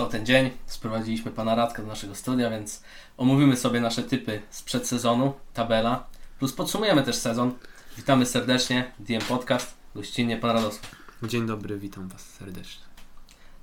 to 0.00 0.06
ten 0.06 0.26
dzień. 0.26 0.50
Sprowadziliśmy 0.66 1.30
pana 1.30 1.54
Radka 1.54 1.82
do 1.82 1.88
naszego 1.88 2.14
studia, 2.14 2.50
więc 2.50 2.82
omówimy 3.16 3.56
sobie 3.56 3.80
nasze 3.80 4.02
typy 4.02 4.42
z 4.50 4.62
przedsezonu, 4.62 5.32
tabela, 5.54 6.06
plus 6.38 6.52
podsumujemy 6.52 7.02
też 7.02 7.16
sezon. 7.16 7.52
Witamy 7.96 8.26
serdecznie, 8.26 8.92
DM 8.98 9.20
Podcast, 9.22 9.74
gościnnie 9.94 10.36
pan 10.36 10.50
Radosław. 10.50 10.94
Dzień 11.22 11.46
dobry, 11.46 11.78
witam 11.78 12.08
Was 12.08 12.20
serdecznie. 12.20 12.84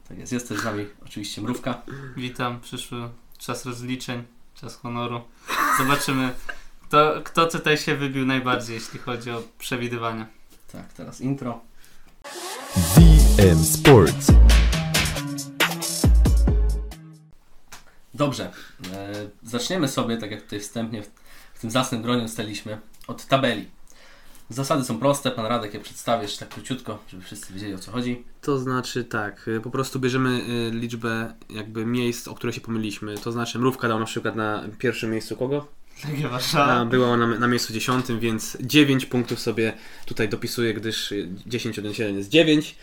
Tak 0.09 0.17
jest, 0.17 0.33
jest 0.33 0.49
też 0.49 0.59
z 0.59 0.63
nami 0.63 0.85
oczywiście 1.05 1.41
Mrówka. 1.41 1.81
Witam, 2.17 2.59
przyszły 2.61 3.09
czas 3.37 3.65
rozliczeń, 3.65 4.23
czas 4.55 4.75
honoru. 4.75 5.21
Zobaczymy, 5.77 6.33
kto, 6.81 7.21
kto 7.23 7.45
tutaj 7.47 7.77
się 7.77 7.95
wybił 7.95 8.25
najbardziej, 8.25 8.75
jeśli 8.75 8.99
chodzi 8.99 9.31
o 9.31 9.43
przewidywania. 9.59 10.27
Tak, 10.71 10.93
teraz 10.93 11.21
intro. 11.21 11.61
DM 13.37 13.63
Sports. 13.63 14.27
Dobrze, 18.17 18.51
e, 18.93 19.29
zaczniemy 19.43 19.87
sobie, 19.87 20.17
tak 20.17 20.31
jak 20.31 20.41
tutaj 20.41 20.59
wstępnie 20.59 21.03
w, 21.53 21.59
tym 21.61 21.71
zasnym 21.71 22.01
gronie 22.01 22.23
ustaliliśmy, 22.23 22.77
od 23.07 23.25
tabeli. 23.25 23.65
Zasady 24.49 24.83
są 24.83 24.99
proste, 24.99 25.31
pan 25.31 25.45
Radek 25.45 25.73
je 25.73 25.79
przedstawisz 25.79 26.37
tak 26.37 26.49
króciutko, 26.49 27.03
żeby 27.09 27.23
wszyscy 27.23 27.53
wiedzieli 27.53 27.73
o 27.73 27.77
co 27.77 27.91
chodzi. 27.91 28.23
To 28.41 28.59
znaczy 28.59 29.03
tak, 29.03 29.47
y, 29.47 29.61
po 29.61 29.69
prostu 29.69 29.99
bierzemy 29.99 30.41
y, 30.69 30.71
liczbę 30.71 31.33
jakby 31.49 31.85
miejsc, 31.85 32.27
o 32.27 32.35
które 32.35 32.53
się 32.53 32.61
pomyliliśmy. 32.61 33.17
To 33.17 33.31
znaczy 33.31 33.59
Mrówka 33.59 33.87
dał 33.87 33.99
na 33.99 34.05
przykład 34.05 34.35
na 34.35 34.63
pierwszym 34.79 35.11
miejscu 35.11 35.35
kogo? 35.35 35.67
Legia 36.09 36.29
Warszawa. 36.29 36.85
była 36.85 37.07
ona 37.07 37.27
na, 37.27 37.39
na 37.39 37.47
miejscu 37.47 37.73
dziesiątym, 37.73 38.19
więc 38.19 38.57
9 38.61 39.05
punktów 39.05 39.39
sobie 39.39 39.73
tutaj 40.05 40.29
dopisuję, 40.29 40.73
gdyż 40.73 41.11
y, 41.11 41.29
10 41.45 41.79
od 41.79 41.95
7 41.95 42.17
jest 42.17 42.29
9. 42.29 42.75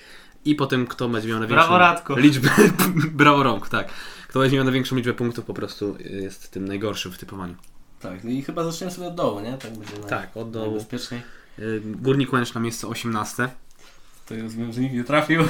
I 0.45 0.55
potem 0.55 0.87
kto 0.87 1.09
będzie 1.09 1.29
miał 1.29 1.39
największą 1.39 1.67
Brawo, 1.67 1.79
Radku. 1.79 2.17
liczbę, 2.17 2.51
brawo 3.23 3.43
rąk, 3.43 3.69
tak. 3.69 3.89
Kto 4.35 4.49
miał 4.49 4.65
największą 4.65 4.97
liczbę 4.97 5.15
punktów 5.15 5.45
po 5.45 5.55
prostu 5.55 5.97
jest 6.01 6.51
tym 6.51 6.69
najgorszym 6.69 7.13
w 7.13 7.19
typowaniu. 7.19 7.55
Tak, 8.01 8.25
no 8.25 8.31
i 8.31 8.43
chyba 8.43 8.65
zaczniemy 8.65 8.93
sobie 8.93 9.07
od 9.07 9.15
dołu, 9.15 9.41
nie? 9.41 9.59
Tak 9.59 9.73
będzie 9.79 9.95
naj- 9.95 10.09
Tak, 10.09 10.37
od 10.37 10.51
dołu. 10.51 10.67
najbezpieczniej. 10.67 11.23
Y, 11.59 11.83
Górnik 11.85 12.33
Łęcz 12.33 12.55
na 12.55 12.61
miejsce 12.61 12.89
18. 12.89 13.49
To 14.27 14.35
rozumiem, 14.43 14.73
że 14.73 14.81
nikt 14.81 14.95
nie 14.95 15.05
trafił. 15.05 15.43
Y, 15.43 15.47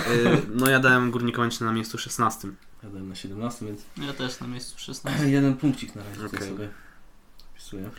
No 0.54 0.70
ja 0.70 0.80
dałem 0.80 1.10
Górnik 1.10 1.38
Łęcz 1.38 1.60
na 1.60 1.72
miejscu 1.72 1.98
16. 1.98 2.48
Ja 2.82 2.88
dałem 2.90 3.08
na 3.08 3.14
17, 3.14 3.66
więc 3.66 3.82
Ja 4.06 4.12
też 4.12 4.40
na 4.40 4.46
miejscu 4.46 4.78
16. 4.78 5.28
jeden 5.30 5.56
punkcik 5.56 5.94
na 5.94 6.02
razie 6.04 6.26
Okej. 6.26 6.48
sobie 6.48 6.68
wpisuję. 7.54 7.90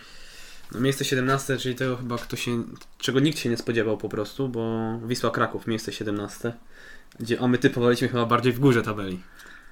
No, 0.71 0.79
miejsce 0.79 1.05
17, 1.05 1.57
czyli 1.57 1.75
tego 1.75 1.97
chyba 1.97 2.17
kto 2.17 2.35
się, 2.35 2.63
czego 2.97 3.19
nikt 3.19 3.39
się 3.39 3.49
nie 3.49 3.57
spodziewał 3.57 3.97
po 3.97 4.09
prostu, 4.09 4.49
bo 4.49 4.93
Wisła 5.07 5.31
Kraków, 5.31 5.67
miejsce 5.67 5.91
17, 5.93 6.53
gdzie 7.19 7.39
o 7.39 7.47
my 7.47 7.57
typowaliśmy 7.57 8.07
chyba 8.07 8.25
bardziej 8.25 8.53
w 8.53 8.59
górze 8.59 8.81
tabeli. 8.81 9.19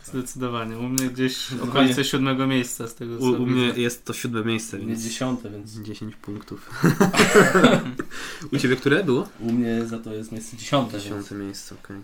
Zdecydowanie. 0.03 0.77
U 0.77 0.83
mnie 0.89 1.09
gdzieś 1.09 1.37
w 1.49 1.63
okolicy 1.63 2.03
siódmego 2.05 2.47
miejsca 2.47 2.87
z 2.87 2.95
tego 2.95 3.17
co 3.17 3.23
U, 3.25 3.43
u 3.43 3.45
mnie 3.45 3.65
jest 3.67 4.05
to 4.05 4.13
siódme 4.13 4.43
miejsce, 4.45 4.79
więc 4.79 5.01
10, 5.03 5.39
więc 5.51 5.71
10 5.71 6.15
punktów. 6.15 6.69
u 8.51 8.57
Ciebie 8.57 8.75
które 8.75 9.03
było? 9.03 9.27
u 9.39 9.51
mnie 9.51 9.85
za 9.85 9.99
to 9.99 10.13
jest 10.13 10.31
miejsce 10.31 10.57
10, 10.57 10.91
więc 10.91 11.03
Dziesiąte 11.03 11.35
miejsce, 11.35 11.75
okej. 11.83 11.97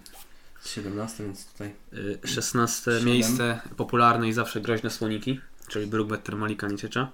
17, 0.66 1.24
więc 1.24 1.46
tutaj 1.46 1.74
Y, 1.94 2.20
16 2.28 2.92
Siedem. 2.92 3.06
miejsce 3.06 3.60
popularne 3.78 4.30
i 4.30 4.34
zawsze 4.34 4.62
groźne 4.62 4.90
słoniki, 4.90 5.40
czyli 5.68 5.88
Brookbetter 5.88 6.36
Malika 6.38 6.68
Nieciecza. 6.68 7.12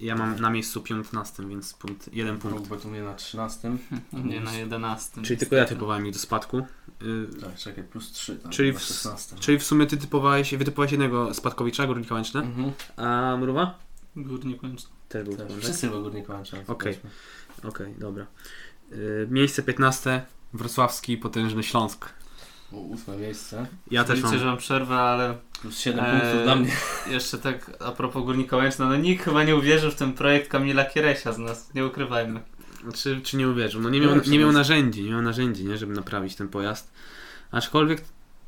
Ja 0.00 0.16
mam 0.16 0.40
na 0.40 0.50
miejscu 0.50 0.80
15, 0.82 1.48
więc 1.48 1.74
punkt, 1.74 2.14
jeden 2.14 2.38
punkt. 2.38 2.70
Róg 2.70 2.84
u 2.84 2.88
mnie 2.88 3.02
na 3.02 3.14
13. 3.14 3.76
U 4.12 4.16
mnie 4.16 4.40
na 4.40 4.54
11. 4.54 5.22
Czyli 5.22 5.38
tylko 5.38 5.56
ja 5.56 5.64
typowałem 5.64 6.06
ich 6.06 6.12
do 6.12 6.18
spadku. 6.18 6.66
Y, 7.02 7.40
Tak, 7.40 7.54
czekaj, 7.56 7.84
plus 7.84 8.12
3, 8.12 8.36
tak, 8.36 8.52
Czyli 8.52 8.72
w- 8.72 8.80
16. 8.80 9.36
Czyli 9.40 9.58
w 9.58 9.64
sumie 9.64 9.86
ty 9.86 9.96
typowałeś, 9.96 10.54
wytypowałeś 10.54 10.92
jednego 10.92 11.34
spadkowicza, 11.34 11.86
Górnika 11.86 12.14
Łęczne, 12.14 12.40
Mhm. 12.40 12.72
a 12.96 13.36
Mruwa? 13.36 13.78
Górnik 14.16 14.62
Łęczny. 14.62 14.90
Też 15.08 15.24
był 15.24 15.36
Tak, 15.36 15.46
wszyscy 15.60 15.88
w 15.88 16.02
Górniku 16.02 16.32
Łęczna. 16.32 16.58
Okej. 16.66 16.98
Okej, 17.64 17.94
dobra. 17.98 18.26
Y, 18.92 19.26
miejsce 19.30 19.62
15, 19.62 20.22
Wrocławski 20.52 21.16
Potężny 21.18 21.62
Śląsk. 21.62 22.08
O, 22.72 22.76
ósme 22.76 23.16
miejsce. 23.16 23.66
Ja 23.90 24.04
też 24.04 24.16
Widzicie, 24.16 24.30
mam... 24.30 24.40
że 24.40 24.46
mam 24.46 24.56
przerwę, 24.56 24.94
ale 24.94 25.38
Plus 25.60 25.78
7 25.78 26.04
Eee, 26.04 26.20
punktów 26.20 26.42
dla 26.42 26.56
mnie. 26.56 26.72
jeszcze 27.10 27.38
tak 27.38 27.70
a 27.80 27.92
propos 27.92 28.24
Górnika 28.24 28.56
Łęczna, 28.56 28.88
no 28.88 28.96
nikt 28.96 29.24
chyba 29.24 29.44
nie 29.44 29.56
uwierzył 29.56 29.90
w 29.90 29.94
ten 29.94 30.12
projekt 30.12 30.50
Kamila 30.50 30.84
Kieresia 30.84 31.32
z 31.32 31.38
nas, 31.38 31.74
nie 31.74 31.86
ukrywajmy. 31.86 32.40
Czy, 32.94 33.20
czy 33.20 33.36
nie 33.36 33.48
uwierzył? 33.48 33.80
No 33.80 33.90
nie 33.90 34.00
miał, 34.00 34.10
nie 34.30 34.38
miał 34.38 34.52
narzędzi, 34.52 35.02
nie 35.04 35.10
miał 35.10 35.22
narzędzi, 35.22 35.64
nie, 35.64 35.78
żeby 35.78 35.94
naprawić 35.94 36.34
ten 36.36 36.48
pojazd. 36.48 36.92
Aczkolwiek 37.50 38.00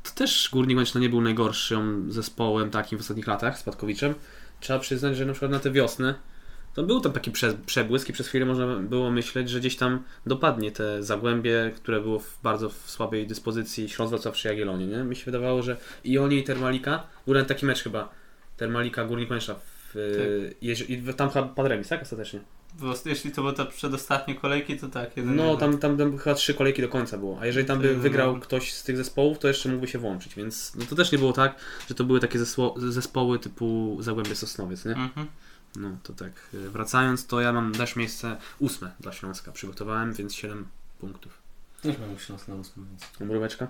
to 0.03 0.11
też 0.15 0.49
Górnik 0.53 0.77
Łęczna 0.77 1.01
nie 1.01 1.09
był 1.09 1.21
najgorszym 1.21 2.11
zespołem 2.11 2.69
takim 2.69 2.97
w 2.97 3.01
ostatnich 3.01 3.27
latach, 3.27 3.59
Spadkowiczem. 3.59 4.13
Trzeba 4.59 4.79
przyznać, 4.79 5.17
że 5.17 5.25
na 5.25 5.33
przykład 5.33 5.51
na 5.51 5.59
tę 5.59 5.71
wiosnę 5.71 6.15
to 6.73 6.83
był 6.83 6.99
tam 6.99 7.11
taki 7.11 7.31
prze, 7.31 7.53
przebłysk 7.65 8.09
i 8.09 8.13
przez 8.13 8.27
chwilę 8.27 8.45
można 8.45 8.75
było 8.75 9.11
myśleć, 9.11 9.49
że 9.49 9.59
gdzieś 9.59 9.75
tam 9.75 10.03
dopadnie 10.25 10.71
te 10.71 11.03
Zagłębie, 11.03 11.71
które 11.75 12.01
było 12.01 12.19
w 12.19 12.39
bardzo 12.43 12.69
w 12.69 12.89
słabej 12.91 13.27
dyspozycji 13.27 13.89
Śląsk 13.89 14.09
Wrocław 14.09 14.33
przy 14.33 14.47
Jagiellonie, 14.47 14.87
nie? 14.87 14.97
Mi 15.03 15.15
się 15.15 15.25
wydawało, 15.25 15.61
że 15.61 15.77
i 16.03 16.17
oni 16.17 16.37
i 16.37 16.43
Termalika, 16.43 17.03
był 17.25 17.33
nawet 17.33 17.47
taki 17.47 17.65
mecz 17.65 17.83
chyba, 17.83 18.09
Termalika 18.57 19.05
Górnik 19.05 19.31
Łęczna 19.31 19.55
w, 19.93 19.95
jeż- 20.61 20.89
i 20.89 20.97
w- 20.97 21.15
tam 21.15 21.29
chyba 21.29 21.47
padł 21.47 21.69
remis, 21.69 21.87
tak? 21.87 22.01
Ostatecznie. 22.01 22.39
Jeśli 23.05 23.31
to 23.31 23.41
były 23.41 23.53
te 23.53 23.65
przedostatnie 23.65 24.35
kolejki, 24.35 24.77
to 24.79 24.87
tak, 24.89 25.09
No, 25.17 25.43
jeden. 25.43 25.57
tam, 25.57 25.77
tam, 25.77 25.97
tam 25.97 26.17
chyba 26.17 26.35
trzy 26.35 26.53
kolejki 26.53 26.81
do 26.81 26.89
końca 26.89 27.17
było. 27.17 27.39
A 27.39 27.45
jeżeli 27.45 27.67
tam 27.67 27.79
by 27.79 27.95
To 27.95 27.99
wygrał 27.99 28.39
ktoś 28.39 28.73
z 28.73 28.83
tych 28.83 28.97
zespołów, 28.97 29.39
to 29.39 29.47
jeszcze 29.47 29.69
mógłby 29.69 29.87
się 29.87 29.99
włączyć. 29.99 30.35
Więc 30.35 30.75
no, 30.75 30.85
to 30.85 30.95
też 30.95 31.11
nie 31.11 31.17
było 31.17 31.33
tak, 31.33 31.55
że 31.89 31.95
to 31.95 32.03
były 32.03 32.19
takie 32.19 32.39
zespoły 32.75 33.39
typu 33.39 33.97
Zagłębie 33.99 34.35
Sosnowiec, 34.35 34.85
nie? 34.85 34.91
Mhm. 34.91 35.27
No 35.75 35.97
to 36.03 36.13
tak. 36.13 36.31
y, 36.53 36.69
Wracając, 36.69 37.27
to 37.27 37.41
ja 37.41 37.53
mam 37.53 37.71
też 37.73 37.95
miejsce 37.95 38.37
ósme 38.59 38.91
dla 38.99 39.11
Śląska. 39.11 39.51
Przygotowałem, 39.51 40.13
więc 40.13 40.33
7 40.35 40.67
punktów. 40.99 41.41
Też 41.81 41.95
mam 41.99 42.19
Śląsk 42.19 42.47
na 42.47 42.55
8, 42.55 42.85
więc 42.89 43.29
Mróweczka? 43.31 43.67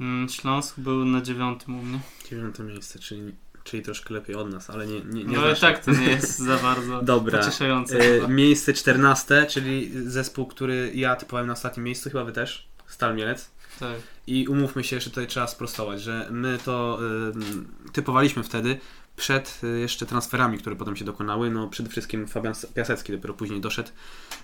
Mm, 0.00 0.28
Śląsk 0.28 0.80
był 0.80 1.04
na 1.04 1.20
dziewiątym 1.20 1.80
u 1.80 1.82
mnie. 1.82 2.00
Dziewiąte 2.30 2.62
miejsce, 2.62 2.98
czyli, 2.98 3.34
czyli 3.64 3.82
troszkę 3.82 4.14
lepiej 4.14 4.36
od 4.36 4.50
nas, 4.50 4.70
ale 4.70 4.86
nie, 4.86 5.00
nie, 5.00 5.24
nie 5.24 5.36
No 5.36 5.42
ale 5.42 5.56
tak, 5.56 5.84
to 5.84 5.90
nie 5.90 6.06
jest 6.06 6.38
za 6.38 6.56
bardzo 6.56 7.02
Dobra. 7.12 7.38
pocieszające. 7.38 7.98
E, 7.98 8.28
miejsce 8.28 8.72
14, 8.72 9.46
czyli 9.50 9.90
zespół, 10.06 10.46
który 10.46 10.92
ja 10.94 11.16
typowałem 11.16 11.46
na 11.46 11.52
ostatnim 11.52 11.84
miejscu, 11.84 12.10
chyba 12.10 12.24
wy 12.24 12.32
też. 12.32 12.68
Stal 12.86 13.16
Mielec. 13.16 13.50
Tak. 13.80 13.96
I 14.26 14.48
umówmy 14.48 14.84
się, 14.84 15.00
że 15.00 15.10
tutaj 15.10 15.26
trzeba 15.26 15.46
sprostować, 15.46 16.02
że 16.02 16.28
my 16.30 16.58
to 16.64 16.98
y, 17.86 17.90
typowaliśmy 17.92 18.42
wtedy 18.42 18.78
przed 19.16 19.60
y, 19.64 19.80
jeszcze 19.80 20.06
transferami, 20.06 20.58
które 20.58 20.76
potem 20.76 20.96
się 20.96 21.04
dokonały. 21.04 21.50
No 21.50 21.68
przede 21.68 21.90
wszystkim 21.90 22.26
Fabian 22.26 22.54
Piasecki 22.74 23.12
dopiero 23.12 23.34
później 23.34 23.60
doszedł. 23.60 23.90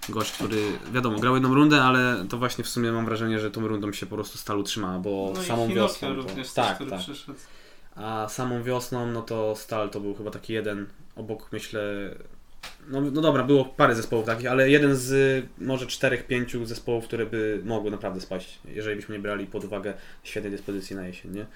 Gość, 0.08 0.32
który 0.32 0.62
wiadomo, 0.92 1.18
grał 1.18 1.34
jedną 1.34 1.54
rundę, 1.54 1.82
ale 1.82 2.26
to 2.28 2.38
właśnie 2.38 2.64
w 2.64 2.68
sumie 2.68 2.92
mam 2.92 3.04
wrażenie, 3.04 3.38
że 3.38 3.50
tą 3.50 3.68
rundą 3.68 3.92
się 3.92 4.06
po 4.06 4.14
prostu 4.14 4.38
Stal 4.38 4.58
utrzymała, 4.58 4.98
bo 4.98 5.32
No 5.34 5.42
samą 5.42 5.68
i 5.68 5.74
wiosną. 5.74 6.08
Hinokio 6.08 6.22
To, 6.22 6.28
również, 6.28 6.46
też, 6.46 6.54
tak, 6.54 6.74
który 6.74 6.90
tak. 6.90 7.00
przyszedł. 7.00 7.38
A 7.98 8.28
samą 8.28 8.62
wiosną, 8.62 9.06
no 9.06 9.22
to 9.22 9.56
Stal 9.56 9.90
to 9.90 10.00
był 10.00 10.14
chyba 10.14 10.30
taki 10.30 10.52
jeden 10.52 10.86
obok, 11.16 11.52
myślę. 11.52 12.14
No, 12.88 13.00
no 13.00 13.20
dobra, 13.20 13.44
było 13.44 13.64
parę 13.64 13.94
zespołów 13.94 14.26
takich, 14.26 14.46
ale 14.46 14.70
jeden 14.70 14.96
z 14.96 15.44
może 15.58 15.86
czterech, 15.86 16.26
pięciu 16.26 16.66
zespołów, 16.66 17.04
które 17.04 17.26
by 17.26 17.60
mogły 17.64 17.90
naprawdę 17.90 18.20
spaść, 18.20 18.58
jeżeli 18.64 18.96
byśmy 18.96 19.14
nie 19.16 19.22
brali 19.22 19.46
pod 19.46 19.64
uwagę 19.64 19.94
świetnej 20.22 20.52
dyspozycji 20.52 20.96
na 20.96 21.06
jesień, 21.06 21.32
nie? 21.32 21.46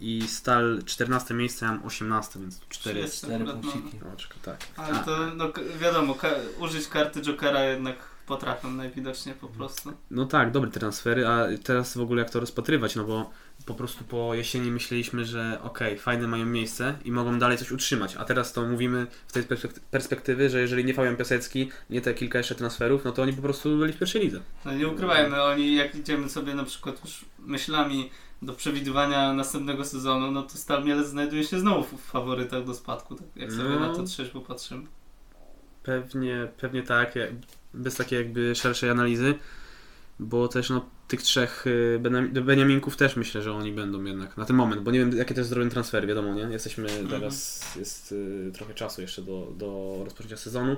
I 0.00 0.28
Stal 0.28 0.82
14 0.86 1.34
miejsce, 1.34 1.66
ja 1.66 1.72
mam 1.72 1.86
18, 1.86 2.40
więc 2.40 2.60
4 2.68 3.00
Jest. 3.00 3.18
4 3.18 3.34
akurat, 3.34 3.56
no. 3.56 3.62
punkciki. 3.62 3.98
oczka, 4.14 4.34
tak. 4.42 4.56
Ale 4.76 5.00
A, 5.00 5.02
to 5.04 5.18
no, 5.36 5.52
wiadomo, 5.80 6.16
użyć 6.58 6.88
karty 6.88 7.22
Jokera 7.22 7.64
jednak 7.64 7.96
potrafią 8.26 8.70
najwidoczniej 8.70 9.34
po 9.34 9.48
prostu. 9.48 9.92
No 10.10 10.26
tak, 10.26 10.50
dobre 10.50 10.70
transfery, 10.70 11.28
a 11.28 11.46
teraz 11.64 11.96
w 11.96 12.00
ogóle 12.00 12.22
jak 12.22 12.30
to 12.30 12.40
rozpatrywać, 12.40 12.96
no 12.96 13.04
bo 13.04 13.30
po 13.66 13.74
prostu 13.74 14.04
po 14.04 14.34
jesieni 14.34 14.70
myśleliśmy, 14.70 15.24
że 15.24 15.58
okej, 15.62 15.98
fajne 15.98 16.26
mają 16.26 16.46
miejsce 16.46 16.94
i 17.04 17.12
mogą 17.12 17.38
dalej 17.38 17.58
coś 17.58 17.72
utrzymać, 17.72 18.16
a 18.16 18.24
teraz 18.24 18.52
to 18.52 18.66
mówimy 18.66 19.06
w 19.26 19.32
tej 19.32 19.42
perspek- 19.42 19.80
perspektywy, 19.90 20.50
że 20.50 20.60
jeżeli 20.60 20.84
nie 20.84 20.94
Fabian 20.94 21.16
Piasecki, 21.16 21.70
nie 21.90 22.00
te 22.00 22.14
kilka 22.14 22.38
jeszcze 22.38 22.54
transferów, 22.54 23.04
no 23.04 23.12
to 23.12 23.22
oni 23.22 23.32
po 23.32 23.42
prostu 23.42 23.78
byli 23.78 23.92
w 23.92 23.98
pierwszej 23.98 24.22
lidze. 24.22 24.40
No 24.64 24.72
nie 24.74 24.88
ukrywajmy, 24.88 25.42
oni 25.42 25.74
jak 25.76 25.94
idziemy 25.94 26.28
sobie 26.28 26.54
na 26.54 26.64
przykład 26.64 27.04
już 27.04 27.24
myślami 27.38 28.10
do 28.42 28.52
przewidywania 28.52 29.32
następnego 29.32 29.84
sezonu, 29.84 30.30
no 30.30 30.42
to 30.42 30.58
Stal 30.58 30.84
Mielec 30.84 31.06
znajduje 31.06 31.44
się 31.44 31.60
znowu 31.60 31.96
w 31.96 32.00
faworytach 32.02 32.64
do 32.64 32.74
spadku, 32.74 33.14
tak 33.14 33.26
jak 33.36 33.52
sobie 33.52 33.68
No. 33.68 33.80
na 33.80 33.94
to 33.94 34.02
trzeźwo 34.04 34.40
patrzymy. 34.40 34.86
Pewnie, 35.82 36.48
pewnie 36.60 36.82
tak, 36.82 37.14
bez 37.74 37.96
takiej 37.96 38.18
jakby 38.18 38.54
szerszej 38.54 38.90
analizy, 38.90 39.34
bo 40.20 40.48
też 40.48 40.70
no 40.70 40.86
tych 41.08 41.22
trzech 41.22 41.66
y, 41.66 42.00
Beniaminków 42.42 42.96
też 42.96 43.16
myślę, 43.16 43.42
że 43.42 43.52
oni 43.52 43.72
będą 43.72 44.04
jednak 44.04 44.36
na 44.36 44.44
ten 44.44 44.56
moment, 44.56 44.82
bo 44.82 44.90
nie 44.90 44.98
wiem 44.98 45.16
jakie 45.16 45.34
też 45.34 45.46
zrobią 45.46 45.70
transfery, 45.70 46.06
wiadomo, 46.06 46.34
nie? 46.34 46.42
Jesteśmy 46.42 46.88
teraz, 47.10 47.62
jest 47.76 48.12
y, 48.12 48.50
trochę 48.54 48.74
czasu 48.74 49.02
jeszcze 49.02 49.22
do, 49.22 49.52
do 49.56 50.00
rozpoczęcia 50.04 50.36
sezonu, 50.36 50.76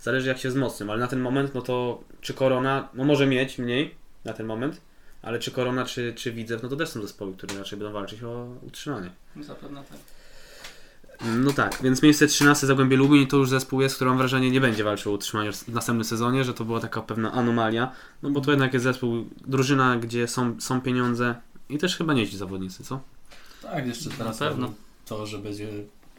zależy 0.00 0.28
jak 0.28 0.38
się 0.38 0.48
wzmocnią, 0.48 0.90
ale 0.90 1.00
na 1.00 1.08
ten 1.08 1.20
moment, 1.20 1.54
no 1.54 1.62
to 1.62 2.04
czy 2.20 2.34
Korona, 2.34 2.88
no 2.94 3.04
może 3.04 3.26
mieć 3.26 3.58
mniej 3.58 3.94
na 4.24 4.32
ten 4.32 4.46
moment, 4.46 4.80
Ale 5.22 5.38
czy 5.38 5.50
Korona, 5.50 5.84
czy, 5.84 6.12
czy 6.14 6.32
Widzew, 6.32 6.62
no 6.62 6.68
to 6.68 6.76
też 6.76 6.88
są 6.88 7.02
zespoły, 7.02 7.36
które 7.36 7.58
raczej 7.58 7.78
będą 7.78 7.92
walczyć 7.92 8.22
o 8.22 8.56
utrzymanie. 8.62 9.10
Zapewne 9.40 9.84
tak. 9.90 9.98
No 11.20 11.52
tak, 11.52 11.78
więc 11.82 12.02
miejsce 12.02 12.26
13 12.26 12.66
Zagłębie 12.66 12.96
Lubin 12.96 13.26
to 13.26 13.36
już 13.36 13.48
zespół 13.48 13.80
jest, 13.80 13.94
który 13.94 14.10
mam 14.10 14.18
wrażenie 14.18 14.50
nie 14.50 14.60
będzie 14.60 14.84
walczył 14.84 15.12
o 15.12 15.14
utrzymanie 15.14 15.52
w 15.52 15.68
następnym 15.68 16.04
sezonie, 16.04 16.44
że 16.44 16.54
to 16.54 16.64
była 16.64 16.80
taka 16.80 17.02
pewna 17.02 17.32
anomalia, 17.32 17.92
no 18.22 18.30
bo 18.30 18.40
to 18.40 18.50
jednak 18.50 18.72
jest 18.72 18.82
zespół, 18.82 19.24
drużyna, 19.46 19.96
gdzie 19.96 20.28
są, 20.28 20.60
są 20.60 20.80
pieniądze 20.80 21.34
i 21.68 21.78
też 21.78 21.96
chyba 21.96 22.14
nieźli 22.14 22.38
zawodnicy, 22.38 22.84
co? 22.84 23.00
Tak, 23.62 23.86
jeszcze 23.86 24.10
teraz 24.10 24.40
Na 24.40 24.48
pewno. 24.48 24.72
to, 25.06 25.26
że 25.26 25.38
będzie 25.38 25.68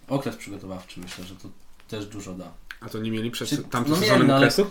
okres 0.07 0.36
przygotowawczy, 0.36 1.00
myślę, 1.00 1.24
że 1.25 1.36
to 1.36 1.50
też 1.88 2.06
dużo 2.06 2.34
da. 2.34 2.51
A 2.81 2.90
to 2.90 3.00
nie 3.00 3.12
mieli 3.12 3.31
przed 3.31 3.50
Czy- 3.50 3.57
tamtym 3.57 3.94
no 3.94 4.00
sezonem 4.00 4.28
no 4.28 4.36
ale- 4.36 4.48
okresu? 4.48 4.66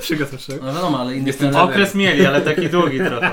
Przygotowawczego? 0.00 0.64
No 0.66 0.72
wiadomo, 0.74 1.00
ale 1.00 1.16
inny 1.16 1.26
Jestem 1.26 1.50
trener 1.50 1.70
Okres 1.70 1.94
mieli, 1.94 2.26
ale 2.26 2.40
taki 2.40 2.68
długi 2.68 2.98
trochę. 2.98 3.32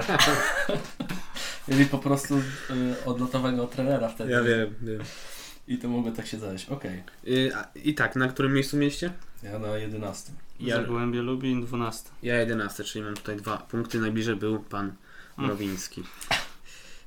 mieli 1.67 1.85
po 1.85 1.97
prostu 1.97 2.35
y, 2.37 2.41
odlotowego 3.05 3.67
trenera 3.67 4.09
wtedy. 4.09 4.31
Ja 4.31 4.43
wiem, 4.43 4.73
wiem. 4.81 4.99
I 5.67 5.77
to 5.77 5.87
mogło 5.89 6.11
tak 6.11 6.27
się 6.27 6.39
zająć. 6.39 6.65
Okej. 6.65 7.03
I, 7.23 7.51
a- 7.55 7.67
I 7.75 7.93
tak, 7.93 8.15
na 8.15 8.27
którym 8.27 8.53
miejscu 8.53 8.77
mieście? 8.77 9.11
Ja 9.43 9.59
na 9.59 9.67
11. 9.77 10.31
Ja, 10.59 10.75
Zagłębie 10.75 11.21
Lubin 11.21 11.65
12. 11.65 12.09
ja 12.23 12.35
11, 12.39 12.83
czyli 12.83 13.05
mam 13.05 13.13
tutaj 13.15 13.35
dwa 13.37 13.57
punkty, 13.57 13.99
najbliżej 13.99 14.35
był 14.35 14.59
pan 14.59 14.93
Mm. 15.37 15.47
Mrowiński. 15.49 16.03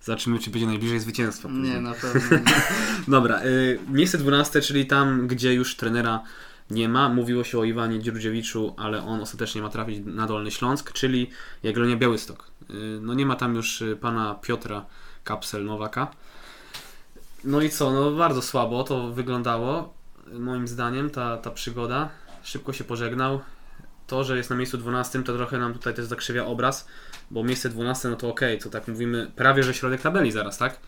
Zobaczymy, 0.02 0.38
czy 0.38 0.50
będzie 0.50 0.66
najbliżej 0.66 1.00
zwycięstwa. 1.00 1.48
później. 1.48 1.70
Nie, 1.74 1.80
na 1.80 1.94
pewno 1.94 2.36
nie. 2.36 2.44
Dobra, 3.08 3.44
y, 3.44 3.78
miejsce 3.92 4.18
12, 4.18 4.60
czyli 4.60 4.86
tam, 4.86 5.26
gdzie 5.28 5.54
już 5.54 5.76
trenera 5.76 6.22
nie 6.70 6.88
ma. 6.88 7.08
Mówiło 7.08 7.44
się 7.44 7.58
o 7.58 7.64
Iwanie 7.64 8.00
Dziurdziewiczu, 8.00 8.74
ale 8.78 9.02
on 9.02 9.20
ostatecznie 9.20 9.62
ma 9.62 9.68
trafić 9.68 10.00
na 10.06 10.26
Dolny 10.26 10.50
Śląsk, 10.50 10.92
czyli 10.92 11.30
Jagiellonia 11.62 11.96
Białystok. 11.96 12.50
Y, 12.70 12.74
no 13.02 13.14
nie 13.14 13.26
ma 13.26 13.36
tam 13.36 13.54
już 13.54 13.82
y, 13.82 13.96
pana 13.96 14.34
Piotra 14.42 14.86
Kapsel-Nowaka. 15.24 16.06
No 17.44 17.60
i 17.60 17.70
co, 17.70 17.92
no 17.92 18.10
bardzo 18.10 18.42
słabo 18.42 18.84
to 18.84 19.12
wyglądało, 19.12 19.94
moim 20.32 20.68
zdaniem, 20.68 21.10
ta, 21.10 21.36
ta 21.36 21.50
przygoda. 21.50 22.08
Szybko 22.42 22.72
się 22.72 22.84
pożegnał. 22.84 23.40
To, 24.06 24.24
że 24.24 24.36
jest 24.36 24.50
na 24.50 24.56
miejscu 24.56 24.78
12, 24.78 25.22
to 25.22 25.36
trochę 25.36 25.58
nam 25.58 25.72
tutaj 25.72 25.94
też 25.94 26.04
zakrzywia 26.04 26.46
obraz, 26.46 26.88
bo 27.30 27.44
miejsce 27.44 27.68
12, 27.68 28.08
no 28.08 28.16
to 28.16 28.28
okej, 28.28 28.58
to 28.58 28.70
tak 28.70 28.88
mówimy, 28.88 29.30
prawie 29.36 29.62
że 29.62 29.74
środek 29.74 30.00
tabeli 30.00 30.32
zaraz, 30.32 30.58
tak? 30.58 30.78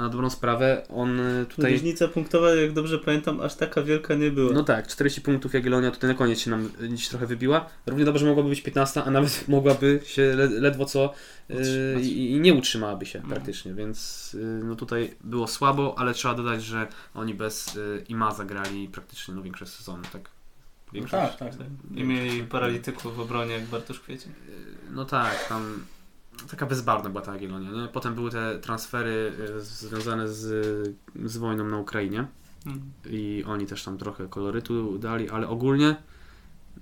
A 0.00 0.02
na 0.02 0.08
dobrą 0.08 0.30
sprawę 0.30 0.82
on 0.88 1.20
y, 1.20 1.46
tutaj... 1.46 1.72
Różnica 1.72 2.08
punktowa, 2.08 2.54
jak 2.54 2.72
dobrze 2.72 2.98
pamiętam, 2.98 3.40
aż 3.40 3.54
taka 3.54 3.82
wielka 3.82 4.14
nie 4.14 4.30
była. 4.30 4.52
No 4.52 4.64
tak, 4.64 4.86
40 4.86 5.20
punktów 5.20 5.54
Jagiellonia 5.54 5.90
tutaj 5.90 6.10
na 6.10 6.16
koniec 6.16 6.38
się 6.40 6.50
nam 6.50 6.70
y, 6.82 6.88
dziś 6.88 7.08
trochę 7.08 7.26
wybiła. 7.26 7.68
Równie 7.86 8.04
dobrze 8.04 8.26
mogłaby 8.26 8.48
być 8.48 8.60
15, 8.60 9.04
a 9.04 9.10
nawet 9.10 9.44
mogłaby 9.48 10.00
się 10.04 10.22
le, 10.22 10.46
ledwo 10.46 10.84
co 10.84 11.14
Utrzymać. 11.50 12.04
i, 12.06 12.40
nie 12.40 12.54
utrzymałaby 12.54 13.06
się 13.06 13.20
No. 13.22 13.28
praktycznie, 13.28 13.74
więc 13.74 14.30
y, 14.34 14.60
no 14.64 14.76
tutaj 14.76 15.14
było 15.24 15.46
słabo, 15.46 15.94
ale 15.98 16.14
trzeba 16.14 16.34
dodać, 16.34 16.64
że 16.64 16.86
oni 17.14 17.34
bez 17.34 17.76
y, 17.76 18.04
Imaza 18.08 18.44
grali 18.44 18.88
praktycznie 18.88 19.34
no, 19.34 19.42
większość 19.42 19.72
sezonu, 19.72 20.02
tak? 20.12 20.22
No 20.22 20.92
Większość. 20.92 21.36
tak, 21.36 21.56
tak. 21.56 21.66
I 21.94 22.04
mieli 22.04 22.42
paralityków 22.42 23.16
w 23.16 23.20
obronie, 23.20 23.52
jak 23.54 23.64
Bartosz 23.64 24.00
Kwiecień. 24.00 24.32
No 24.90 25.04
tak, 25.04 25.48
tam 25.48 25.84
taka 26.50 26.66
bezbarwna 26.66 27.10
była 27.10 27.22
ta 27.22 27.32
Jagiellonia, 27.32 27.70
nie? 27.70 27.88
Potem 27.88 28.14
były 28.14 28.30
te 28.30 28.58
transfery 28.58 29.32
y, 29.56 29.60
związane 29.60 30.28
z, 30.28 30.96
z 31.24 31.36
wojną 31.36 31.64
na 31.64 31.78
Ukrainie. 31.78 32.26
Mm. 32.66 32.80
i 33.06 33.44
oni 33.46 33.66
też 33.66 33.84
tam 33.84 33.98
trochę 33.98 34.28
kolorytu 34.28 34.98
dali, 34.98 35.30
ale 35.30 35.48
ogólnie 35.48 35.96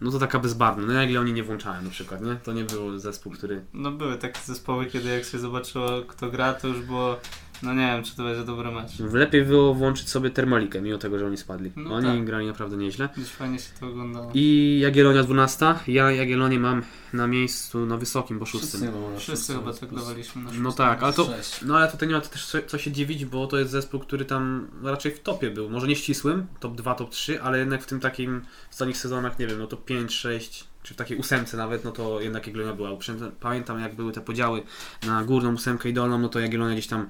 no 0.01 0.11
to 0.11 0.19
taka 0.19 0.39
bezbarwna. 0.39 0.87
No 0.87 0.93
jak 0.93 1.21
oni 1.21 1.33
nie 1.33 1.43
włączałem 1.43 1.85
na 1.85 1.91
przykład, 1.91 2.23
nie? 2.23 2.35
To 2.35 2.53
nie 2.53 2.65
był 2.65 2.99
zespół, 2.99 3.33
który... 3.33 3.65
No 3.75 3.91
były 3.91 4.17
takie 4.17 4.41
zespoły, 4.41 4.87
kiedy 4.87 5.09
jak 5.09 5.25
się 5.25 5.39
zobaczyło 5.39 6.03
kto 6.09 6.31
gra, 6.31 6.55
to 6.55 6.69
już 6.69 6.81
było, 6.81 7.21
no 7.63 7.75
nie 7.75 7.87
wiem, 7.87 8.05
czy 8.05 8.17
to 8.17 8.25
będzie 8.25 8.45
dobry 8.45 8.71
mecz. 8.71 8.99
Lepiej 9.13 9.45
było 9.45 9.75
włączyć 9.75 10.09
sobie 10.09 10.31
Termalikę, 10.31 10.81
mimo 10.83 10.99
tego, 10.99 11.19
że 11.19 11.27
oni 11.27 11.37
spadli. 11.37 11.73
No 11.77 11.95
oni 11.95 12.07
tak. 12.07 12.25
grali 12.25 12.47
naprawdę 12.47 12.77
nieźle. 12.77 13.09
Dziś 13.19 13.29
fajnie 13.29 13.59
się 13.59 13.69
to 13.81 13.87
oglądało. 13.87 14.31
I 14.35 14.79
Jagiellonia 14.83 15.23
12. 15.23 15.75
Ja 15.87 16.11
Jagiellonię 16.11 16.59
mam 16.61 16.83
na 17.13 17.27
miejscu, 17.27 17.87
na 17.87 17.97
wysokim, 17.97 18.39
bo 18.39 18.45
Wszyscy 18.45 18.67
szóstym. 18.79 18.93
Wszyscy 19.19 19.37
szósty 19.37 19.53
chyba 19.55 19.73
tak 19.73 19.95
dawaliśmy 19.95 20.43
na 20.43 20.49
No 20.51 20.55
szóstym. 20.55 20.73
tak, 20.87 21.03
ale 21.03 21.13
to... 21.13 21.29
No 21.67 21.77
ale 21.77 21.89
tutaj 21.93 22.09
nie 22.09 22.15
ma 22.15 22.21
też 22.21 22.47
co, 22.47 22.59
co 22.63 22.79
się 22.79 22.93
dziwić, 22.93 23.25
bo 23.25 23.47
to 23.47 23.59
jest 23.59 23.71
zespół, 23.71 24.01
który 24.01 24.25
tam 24.25 24.69
raczej 24.83 25.13
w 25.13 25.21
topie 25.21 25.51
był. 25.51 25.71
Może 25.71 25.87
nie 25.87 25.97
ścisłym, 25.97 26.47
top 26.61 26.75
2, 26.75 26.95
top 26.95 27.11
3, 27.11 27.43
ale 27.43 27.59
jednak 27.59 27.83
w 27.83 27.87
tym 27.87 28.01
takim 28.01 28.41
w 28.71 28.73
ostatnich 28.73 28.97
sezonach, 28.97 29.39
nie 29.39 29.47
wiem, 29.47 29.59
no 29.59 29.67
to 29.67 29.77
5, 29.77 30.15
6, 30.15 30.65
czy 30.83 30.95
w 30.95 30.97
takiej 30.97 31.17
ósemce 31.19 31.57
nawet, 31.57 31.85
no 31.85 31.93
to 31.93 32.21
jednak 32.21 32.47
Jagiellonia 32.47 32.75
była. 32.77 32.91
Pamiętam- 32.91 33.31
Pamiętam 33.41 33.81
jak 33.81 33.95
były 33.95 34.13
te 34.13 34.21
podziały 34.21 34.63
na 35.07 35.25
górną 35.25 35.55
ósemkę 35.55 35.89
i 35.89 35.93
dolną, 35.93 36.19
no 36.19 36.29
to 36.29 36.41
Jagiellonia 36.41 36.73
gdzieś 36.75 36.87
tam 36.87 37.07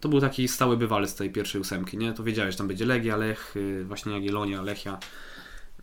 to 0.00 0.08
był 0.08 0.20
taki 0.20 0.48
stały 0.48 0.76
bywalec 0.76 1.14
tej 1.14 1.30
pierwszej 1.30 1.60
ósemki, 1.60 1.98
nie? 1.98 2.12
To 2.12 2.22
wiedziałeś, 2.22 2.56
tam 2.56 2.68
będzie 2.68 2.86
Legia, 2.86 3.16
Lech, 3.16 3.52
yy, 3.54 3.84
właśnie 3.84 4.12
Jagiellonia, 4.12 4.62
Lechia. 4.62 4.98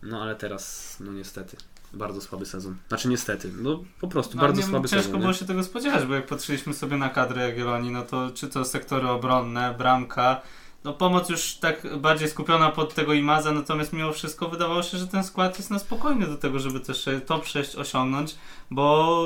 No 0.02 0.22
ale 0.22 0.36
teraz, 0.36 0.96
no 1.00 1.12
niestety, 1.12 1.56
bardzo 1.92 2.20
słaby 2.20 2.46
sezon. 2.46 2.76
Znaczy 2.88 3.08
niestety, 3.08 3.50
no 3.62 3.84
po 4.00 4.08
prostu 4.08 4.36
No, 4.36 4.42
bardzo 4.42 4.60
nie, 4.60 4.66
słaby 4.68 4.88
ciężko 4.88 5.04
sezon. 5.04 5.20
było 5.20 5.32
nie? 5.32 5.38
się 5.38 5.44
tego 5.44 5.64
spodziewać, 5.64 6.04
bo 6.06 6.14
jak 6.14 6.26
patrzyliśmy 6.26 6.74
sobie 6.74 6.96
na 6.96 7.08
kadrę 7.08 7.48
Jagiellonii, 7.48 7.90
no 7.90 8.02
to 8.02 8.30
czy 8.30 8.48
to 8.48 8.64
sektory 8.64 9.08
obronne, 9.08 9.74
bramka, 9.78 10.40
no 10.84 10.92
pomoc 10.92 11.28
już 11.28 11.54
tak 11.54 11.98
bardziej 11.98 12.28
skupiona 12.28 12.70
pod 12.70 12.94
tego 12.94 13.12
Imaza, 13.14 13.52
natomiast 13.52 13.92
mimo 13.92 14.12
wszystko 14.12 14.48
wydawało 14.48 14.82
się, 14.82 14.98
że 14.98 15.06
ten 15.06 15.24
skład 15.24 15.58
jest 15.58 15.70
na 15.70 15.78
spokojny 15.78 16.26
do 16.26 16.36
tego, 16.36 16.58
żeby 16.58 16.80
też 16.80 17.08
top 17.26 17.46
6 17.46 17.76
osiągnąć, 17.76 18.34
bo 18.70 19.24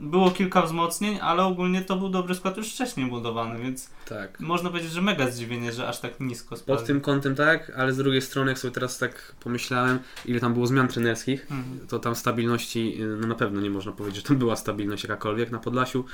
było 0.00 0.30
kilka 0.30 0.62
wzmocnień, 0.62 1.18
ale 1.22 1.44
ogólnie 1.44 1.82
to 1.82 1.96
był 1.96 2.08
dobry 2.08 2.34
skład 2.34 2.56
już 2.56 2.72
wcześniej 2.72 3.10
budowany, 3.10 3.60
więc 3.62 3.90
Tak. 4.08 4.40
można 4.40 4.70
powiedzieć, 4.70 4.92
że 4.92 5.02
mega 5.02 5.30
zdziwienie, 5.30 5.72
że 5.72 5.88
aż 5.88 6.00
tak 6.00 6.20
nisko 6.20 6.56
spadł. 6.56 6.78
Pod 6.78 6.86
tym 6.86 7.00
kątem 7.00 7.34
tak, 7.34 7.72
ale 7.76 7.92
z 7.92 7.96
drugiej 7.96 8.22
strony, 8.22 8.50
jak 8.50 8.58
sobie 8.58 8.74
teraz 8.74 8.98
tak 8.98 9.34
pomyślałem, 9.40 9.98
ile 10.26 10.40
tam 10.40 10.54
było 10.54 10.66
zmian 10.66 10.88
trenerskich, 10.88 11.46
Mhm. 11.50 11.86
to 11.88 11.98
tam 11.98 12.14
stabilności, 12.16 13.02
y, 13.02 13.06
no 13.20 13.26
na 13.26 13.34
pewno 13.34 13.60
nie 13.60 13.70
można 13.70 13.92
powiedzieć, 13.92 14.16
że 14.22 14.28
tam 14.28 14.36
była 14.38 14.56
stabilność 14.56 15.02
jakakolwiek 15.04 15.50
na 15.50 15.58
Podlasiu. 15.58 16.04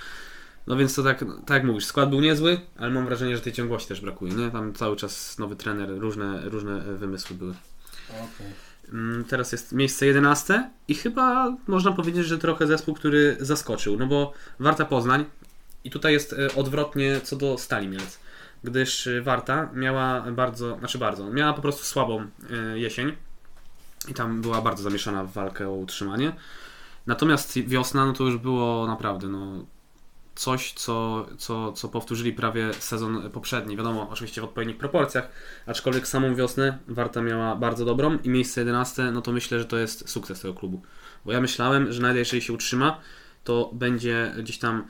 No 0.66 0.76
więc 0.76 0.94
to 0.94 1.02
tak, 1.02 1.18
tak 1.18 1.50
jak 1.50 1.64
mówisz, 1.64 1.84
skład 1.86 2.10
był 2.10 2.20
niezły, 2.20 2.60
ale 2.78 2.90
mam 2.90 3.06
wrażenie, 3.06 3.36
że 3.36 3.42
tej 3.42 3.52
ciągłości 3.52 3.88
też 3.88 4.00
brakuje, 4.00 4.32
nie? 4.32 4.50
Tam 4.50 4.72
cały 4.72 4.96
czas 4.96 5.38
nowy 5.38 5.56
trener, 5.56 5.88
różne, 5.98 6.48
różne 6.48 6.80
wymysły 6.80 7.36
były. 7.36 7.54
Okej. 8.10 8.46
Mm, 8.46 8.52
Teraz 9.28 9.52
jest 9.52 9.72
miejsce 9.72 10.06
11 10.06 10.70
i 10.88 10.94
chyba 10.94 11.56
można 11.66 11.92
powiedzieć, 11.92 12.26
że 12.26 12.38
trochę 12.38 12.66
zespół, 12.66 12.94
który 12.94 13.36
zaskoczył, 13.40 13.98
no 13.98 14.06
bo 14.06 14.32
Warta 14.60 14.84
Poznań 14.84 15.24
i 15.84 15.90
tutaj 15.90 16.12
jest 16.12 16.32
e, 16.32 16.54
odwrotnie 16.54 17.20
co 17.20 17.36
do 17.36 17.58
Stali 17.58 17.88
Mielec, 17.88 18.20
gdyż 18.64 19.06
e, 19.06 19.22
Warta 19.22 19.70
miała 19.74 20.20
bardzo, 20.20 20.78
znaczy 20.78 20.98
bardzo, 20.98 21.30
miała 21.30 21.52
po 21.52 21.62
prostu 21.62 21.84
słabą 21.84 22.26
e, 22.50 22.78
jesień 22.78 23.12
i 24.08 24.14
tam 24.14 24.40
była 24.40 24.62
bardzo 24.62 24.82
zamieszana 24.82 25.24
w 25.24 25.32
walkę 25.32 25.68
o 25.68 25.72
utrzymanie. 25.72 26.32
Natomiast 27.06 27.58
wiosna, 27.58 28.06
no 28.06 28.12
to 28.12 28.24
już 28.24 28.36
było 28.36 28.86
naprawdę, 28.86 29.28
no 29.28 29.64
coś, 30.34 30.72
co, 30.72 31.26
co, 31.38 31.72
co 31.72 31.88
powtórzyli 31.88 32.32
prawie 32.32 32.74
sezon 32.74 33.30
poprzedni. 33.30 33.76
Wiadomo, 33.76 34.08
oczywiście 34.10 34.40
w 34.40 34.44
odpowiednich 34.44 34.78
proporcjach, 34.78 35.28
aczkolwiek 35.66 36.08
samą 36.08 36.34
wiosnę 36.34 36.78
Warta 36.88 37.22
miała 37.22 37.56
bardzo 37.56 37.84
dobrą 37.84 38.18
i 38.24 38.28
miejsce 38.28 38.60
11, 38.60 39.10
no 39.12 39.22
to 39.22 39.32
myślę, 39.32 39.58
że 39.58 39.64
to 39.64 39.78
jest 39.78 40.08
sukces 40.08 40.40
tego 40.40 40.54
klubu. 40.54 40.82
Bo 41.24 41.32
ja 41.32 41.40
myślałem, 41.40 41.92
że 41.92 42.02
nawet 42.02 42.16
jeżeli 42.16 42.42
się 42.42 42.52
utrzyma, 42.52 43.00
to 43.44 43.70
będzie 43.72 44.34
gdzieś 44.38 44.58
tam 44.58 44.84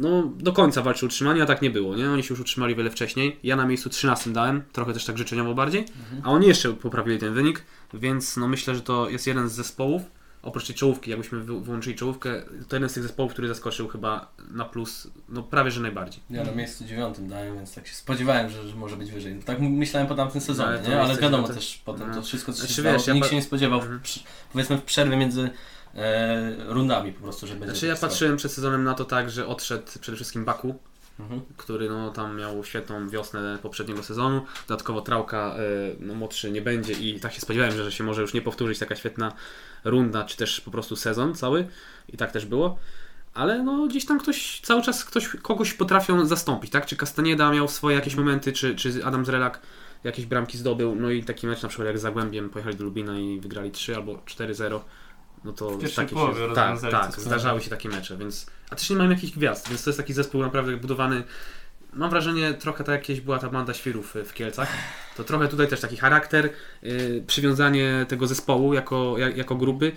no, 0.00 0.22
do 0.36 0.52
końca 0.52 0.82
walczył 0.82 1.06
o 1.06 1.08
utrzymanie, 1.08 1.42
a 1.42 1.46
tak 1.46 1.62
nie 1.62 1.70
było, 1.70 1.96
nie? 1.96 2.10
Oni 2.10 2.22
się 2.22 2.34
już 2.34 2.40
utrzymali 2.40 2.74
wiele 2.74 2.90
wcześniej. 2.90 3.38
Ja 3.42 3.56
na 3.56 3.66
miejscu 3.66 3.90
13 3.90 4.32
dałem, 4.32 4.62
trochę 4.72 4.92
też 4.92 5.04
tak 5.04 5.18
życzeniowo 5.18 5.54
bardziej, 5.54 5.84
a 6.22 6.30
oni 6.30 6.46
jeszcze 6.46 6.72
poprawili 6.72 7.18
ten 7.18 7.34
wynik, 7.34 7.64
więc 7.94 8.36
no 8.36 8.48
myślę, 8.48 8.74
że 8.74 8.80
to 8.80 9.08
jest 9.08 9.26
jeden 9.26 9.48
z 9.48 9.52
zespołów, 9.52 10.02
oprócz 10.48 10.66
tej 10.66 10.74
czołówki, 10.74 11.10
jakbyśmy 11.10 11.40
wy- 11.40 11.60
wyłączyli 11.60 11.96
czołówkę, 11.96 12.42
to 12.68 12.76
jeden 12.76 12.88
z 12.88 12.92
tych 12.92 13.02
zespołów, 13.02 13.32
który 13.32 13.48
zaskoczył 13.48 13.88
chyba 13.88 14.32
na 14.50 14.64
plus, 14.64 15.08
no 15.28 15.42
prawie 15.42 15.70
że 15.70 15.80
najbardziej. 15.80 16.22
Ja 16.30 16.44
na 16.44 16.52
miejscu 16.52 16.84
dziewiątym 16.84 17.28
dałem, 17.28 17.54
więc 17.54 17.74
tak 17.74 17.86
się 17.86 17.94
spodziewałem, 17.94 18.50
że, 18.50 18.68
że 18.68 18.74
może 18.76 18.96
być 18.96 19.10
wyżej. 19.12 19.38
Tak 19.44 19.60
myślałem 19.60 20.08
po 20.08 20.14
tamtym 20.14 20.40
sezonie, 20.40 20.68
Ale 20.68 20.82
nie? 20.88 21.00
ale 21.00 21.16
wiadomo 21.16 21.42
dziewiąte- 21.48 21.54
też 21.54 21.82
potem 21.84 22.08
no. 22.08 22.14
to 22.14 22.22
wszystko, 22.22 22.52
co 22.52 22.66
się 22.66 22.66
Znaczy, 22.74 22.82
wiesz, 22.82 23.06
ja 23.06 23.14
nikt 23.14 23.26
pa- 23.26 23.30
się 23.30 23.36
nie 23.36 23.42
spodziewał, 23.42 23.80
w, 23.80 23.82
Mhm. 23.82 24.00
powiedzmy 24.52 24.76
w 24.78 24.82
przerwie 24.82 25.16
między 25.16 25.50
e, 25.94 26.56
rundami 26.72 27.12
po 27.12 27.22
prostu, 27.22 27.46
że 27.46 27.54
będzie 27.54 27.66
Znaczy 27.74 27.86
ja 27.86 27.96
patrzyłem 27.96 28.36
przed 28.36 28.52
sezonem 28.52 28.84
na 28.84 28.94
to 28.94 29.04
tak, 29.04 29.30
że 29.30 29.46
odszedł 29.46 29.82
przede 30.00 30.16
wszystkim 30.16 30.44
Baku, 30.44 30.74
Mhm. 31.20 31.40
który 31.56 31.88
no, 31.88 32.10
tam 32.10 32.36
miał 32.36 32.64
świetną 32.64 33.08
wiosnę 33.08 33.58
poprzedniego 33.62 34.02
sezonu. 34.02 34.42
Dodatkowo 34.68 35.00
Trałka 35.00 35.56
y, 35.58 35.96
no, 36.00 36.14
młodszy 36.14 36.50
nie 36.50 36.62
będzie 36.62 36.92
i 36.92 37.20
tak 37.20 37.32
się 37.32 37.40
spodziewałem, 37.40 37.76
że, 37.76 37.84
że 37.84 37.92
się 37.92 38.04
może 38.04 38.22
już 38.22 38.34
nie 38.34 38.42
powtórzyć 38.42 38.78
taka 38.78 38.96
świetna 38.96 39.32
runda, 39.84 40.24
czy 40.24 40.36
też 40.36 40.60
po 40.60 40.70
prostu 40.70 40.96
sezon 40.96 41.34
cały. 41.34 41.68
I 42.08 42.16
tak 42.16 42.32
też 42.32 42.46
było. 42.46 42.78
Ale 43.34 43.62
no 43.62 43.86
gdzieś 43.86 44.06
tam 44.06 44.18
ktoś, 44.18 44.60
cały 44.60 44.82
czas 44.82 45.04
ktoś, 45.04 45.28
kogoś 45.28 45.74
potrafią 45.74 46.26
zastąpić, 46.26 46.70
tak? 46.70 46.86
Czy 46.86 46.96
Castanieda 46.96 47.50
miał 47.50 47.68
swoje 47.68 47.96
jakieś 47.96 48.14
momenty, 48.14 48.52
czy, 48.52 48.74
czy 48.74 49.04
Adam 49.04 49.24
Zrelak 49.24 49.60
jakieś 50.04 50.26
bramki 50.26 50.58
zdobył. 50.58 50.94
No 50.94 51.10
i 51.10 51.24
taki 51.24 51.46
mecz 51.46 51.62
na 51.62 51.68
przykład 51.68 51.86
jak 51.86 51.98
Zagłębiem 51.98 52.50
pojechali 52.50 52.76
do 52.76 52.84
Lubina 52.84 53.18
i 53.18 53.40
wygrali 53.40 53.70
3 53.70 53.96
albo 53.96 54.14
4-0. 54.14 54.80
no 55.44 55.52
to 55.52 55.70
W 55.70 55.94
takie 55.94 56.16
się, 56.16 56.54
tak, 56.54 56.80
tak, 56.90 57.20
zdarzały 57.20 57.60
się 57.60 57.70
takie 57.70 57.88
mecze, 57.88 58.16
więc 58.16 58.46
a 58.70 58.76
też 58.76 58.90
nie 58.90 58.96
mają 58.96 59.10
jakichś 59.10 59.32
gwiazd, 59.32 59.68
więc 59.68 59.84
to 59.84 59.90
jest 59.90 59.98
taki 59.98 60.12
zespół 60.12 60.42
naprawdę 60.42 60.76
budowany 60.76 61.22
mam 61.92 62.10
wrażenie 62.10 62.54
trochę 62.54 62.84
tak 62.84 62.94
jakieś 62.94 63.20
była 63.20 63.38
ta 63.38 63.48
banda 63.48 63.74
świrów 63.74 64.16
y, 64.16 64.24
w 64.24 64.34
Kielcach, 64.34 64.68
to 65.16 65.24
trochę 65.24 65.48
tutaj 65.48 65.68
też 65.68 65.80
taki 65.80 65.96
charakter, 65.96 66.50
yy, 66.82 67.24
przywiązanie 67.26 68.06
tego 68.08 68.26
zespołu 68.26 68.74
jako, 68.74 69.18
jak, 69.18 69.36
jako 69.36 69.56
grupy, 69.56 69.92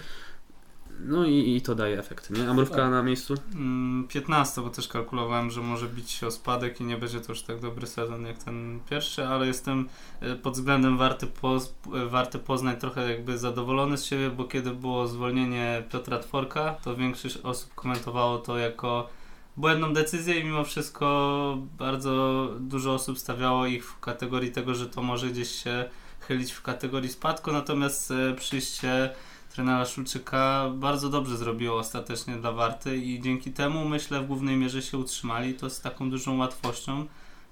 no 1.06 1.26
i, 1.26 1.56
i 1.56 1.62
to 1.62 1.76
daje 1.76 2.00
efekt, 2.00 2.30
nie? 2.30 2.50
A 2.50 2.54
mrówka 2.54 2.76
Tak. 2.76 2.92
na 2.92 3.04
miejscu? 3.04 3.36
Mm, 3.56 4.08
15, 4.08 4.62
bo 4.62 4.70
też 4.70 4.88
kalkulowałem, 4.88 5.52
że 5.52 5.62
może 5.62 5.88
bić 5.88 6.12
się 6.12 6.28
o 6.28 6.32
spadek 6.32 6.82
i 6.82 6.84
nie 6.84 6.98
będzie 6.98 7.22
to 7.22 7.32
już 7.32 7.42
tak 7.42 7.60
dobry 7.60 7.88
sezon 7.88 8.26
jak 8.26 8.38
ten 8.38 8.80
pierwszy, 8.90 9.28
ale 9.28 9.48
jestem 9.48 9.90
e, 10.20 10.36
pod 10.36 10.54
względem 10.54 10.98
warty, 10.98 11.28
poz, 11.28 11.74
e, 11.96 12.06
warty 12.06 12.40
Poznań 12.40 12.78
trochę 12.78 13.12
jakby 13.12 13.38
zadowolony 13.38 13.98
z 13.98 14.06
siebie, 14.06 14.30
bo 14.30 14.44
kiedy 14.44 14.72
było 14.72 15.08
zwolnienie 15.08 15.84
Piotra 15.92 16.20
Tworka, 16.20 16.76
to 16.84 16.96
większość 16.96 17.38
osób 17.38 17.76
komentowało 17.76 18.38
to 18.38 18.58
jako 18.58 19.10
błędną 19.58 19.94
decyzję 19.94 20.40
i 20.40 20.44
mimo 20.44 20.64
wszystko 20.64 21.58
bardzo 21.78 22.48
dużo 22.60 22.94
osób 22.94 23.20
stawiało 23.20 23.66
ich 23.66 23.86
w 23.86 24.00
kategorii 24.00 24.52
tego, 24.52 24.76
że 24.76 24.90
to 24.90 25.02
może 25.02 25.28
gdzieś 25.28 25.64
się 25.64 25.90
chylić 26.20 26.52
w 26.52 26.62
kategorii 26.62 27.10
spadku, 27.10 27.52
natomiast 27.52 28.12
e, 28.12 28.36
przyjście 28.36 29.10
trenera 29.50 29.86
Szulczyka 29.86 30.72
bardzo 30.74 31.10
dobrze 31.10 31.38
zrobiło 31.38 31.78
ostatecznie 31.78 32.36
dla 32.36 32.52
Warty 32.52 32.98
i 32.98 33.22
dzięki 33.22 33.52
temu 33.52 33.86
myślę 33.86 34.22
w 34.22 34.28
głównej 34.28 34.58
mierze 34.58 34.82
się 34.82 34.98
utrzymali 34.98 35.54
to 35.54 35.70
z 35.70 35.82
taką 35.82 36.10
dużą 36.10 36.38
łatwością 36.38 37.06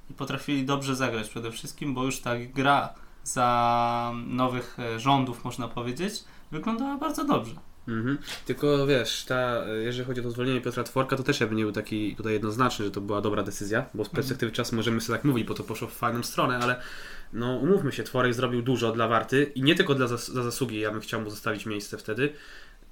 i 0.09 0.13
potrafili 0.13 0.65
dobrze 0.65 0.95
zagrać 0.95 1.29
przede 1.29 1.51
wszystkim, 1.51 1.93
bo 1.93 2.03
już 2.03 2.19
ta 2.19 2.37
gra 2.37 2.93
za 3.23 4.11
nowych 4.27 4.77
e, 4.79 4.99
rządów 4.99 5.45
można 5.45 5.67
powiedzieć 5.67 6.23
wyglądała 6.51 6.97
bardzo 6.97 7.25
dobrze. 7.25 7.68
Mhm. 7.87 8.17
Tylko 8.45 8.87
wiesz, 8.87 9.25
ta, 9.25 9.65
jeżeli 9.83 10.07
chodzi 10.07 10.19
o 10.19 10.23
to 10.23 10.31
zwolnienie 10.31 10.61
Piotra 10.61 10.83
Tworka, 10.83 11.15
to 11.15 11.23
też 11.23 11.39
ja 11.39 11.47
bym 11.47 11.57
nie 11.57 11.63
był 11.63 11.71
taki 11.71 12.15
tutaj 12.15 12.33
jednoznaczny, 12.33 12.85
że 12.85 12.91
to 12.91 13.01
była 13.01 13.21
dobra 13.21 13.43
decyzja, 13.43 13.85
bo 13.93 14.05
z 14.05 14.09
perspektywy 14.09 14.51
czasu 14.51 14.75
możemy 14.75 15.01
sobie 15.01 15.17
tak 15.17 15.25
mówić, 15.25 15.47
bo 15.47 15.53
to 15.53 15.63
poszło 15.63 15.87
w 15.87 15.93
fajną 15.93 16.23
stronę, 16.23 16.57
ale 16.57 16.81
no 17.33 17.55
umówmy 17.55 17.91
się, 17.91 18.03
Tworek 18.03 18.33
zrobił 18.33 18.61
dużo 18.61 18.91
dla 18.91 19.07
Warty 19.07 19.51
i 19.55 19.63
nie 19.63 19.75
tylko 19.75 19.95
dla 19.95 20.07
zas- 20.07 20.31
za 20.31 20.43
zasługi, 20.43 20.79
ja 20.79 20.91
bym 20.91 21.01
chciał 21.01 21.21
mu 21.21 21.29
zostawić 21.29 21.65
miejsce 21.65 21.97
wtedy, 21.97 22.33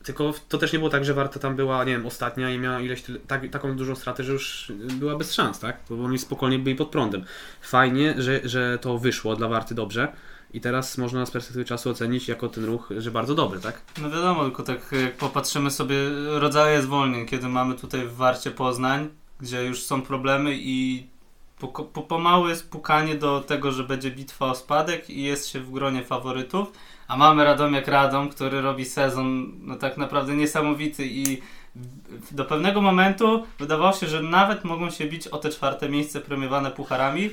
tylko 0.03 0.33
to 0.49 0.57
też 0.57 0.73
nie 0.73 0.79
było 0.79 0.91
tak, 0.91 1.05
że 1.05 1.13
Warta 1.13 1.39
tam 1.39 1.55
była, 1.55 1.83
nie 1.83 1.91
wiem, 1.91 2.05
ostatnia 2.05 2.51
i 2.51 2.59
miała 2.59 2.79
ileś 2.79 3.01
tyle, 3.01 3.19
tak, 3.19 3.49
taką 3.49 3.75
dużą 3.75 3.95
stratę, 3.95 4.23
że 4.23 4.33
już 4.33 4.71
była 4.99 5.15
bez 5.15 5.33
szans, 5.33 5.59
tak? 5.59 5.77
Bo 5.89 6.03
oni 6.03 6.19
spokojnie 6.19 6.59
byli 6.59 6.75
pod 6.75 6.89
prądem. 6.89 7.23
Fajnie, 7.61 8.15
że, 8.17 8.39
że 8.43 8.77
to 8.81 8.97
wyszło 8.97 9.35
dla 9.35 9.47
Warty 9.47 9.75
dobrze 9.75 10.07
i 10.53 10.61
teraz 10.61 10.97
można 10.97 11.25
z 11.25 11.31
perspektywy 11.31 11.65
czasu 11.65 11.89
ocenić 11.89 12.27
jako 12.27 12.49
ten 12.49 12.65
ruch, 12.65 12.89
że 12.97 13.11
bardzo 13.11 13.35
dobry, 13.35 13.59
tak? 13.59 13.81
No 14.01 14.09
wiadomo, 14.09 14.43
tylko 14.43 14.63
tak 14.63 14.91
jak 14.91 15.17
popatrzymy 15.17 15.71
sobie 15.71 15.95
rodzaje 16.25 16.81
zwolnień, 16.81 17.25
kiedy 17.25 17.47
mamy 17.47 17.75
tutaj 17.75 18.07
w 18.07 18.15
Warcie 18.15 18.51
Poznań, 18.51 19.09
gdzie 19.39 19.65
już 19.65 19.83
są 19.83 20.01
problemy 20.01 20.57
i 20.59 21.07
po, 21.59 21.67
po, 21.67 22.01
pomału 22.01 22.47
jest 22.47 22.69
pukanie 22.69 23.15
do 23.15 23.41
tego, 23.41 23.71
że 23.71 23.83
będzie 23.83 24.11
bitwa 24.11 24.45
o 24.45 24.55
spadek 24.55 25.09
i 25.09 25.23
jest 25.23 25.49
się 25.49 25.59
w 25.59 25.71
gronie 25.71 26.03
faworytów, 26.03 26.71
a 27.07 27.17
mamy 27.17 27.43
Radomiak 27.43 27.87
Radom, 27.87 28.29
który 28.29 28.61
robi 28.61 28.85
sezon 28.85 29.51
no 29.59 29.75
tak 29.75 29.97
naprawdę 29.97 30.35
niesamowity 30.35 31.07
i 31.07 31.41
do 32.31 32.45
pewnego 32.45 32.81
momentu 32.81 33.43
wydawało 33.59 33.93
się, 33.93 34.07
że 34.07 34.23
nawet 34.23 34.63
mogą 34.63 34.89
się 34.89 35.05
bić 35.05 35.27
o 35.27 35.37
te 35.37 35.49
czwarte 35.49 35.89
miejsce 35.89 36.21
premiowane 36.21 36.71
pucharami 36.71 37.29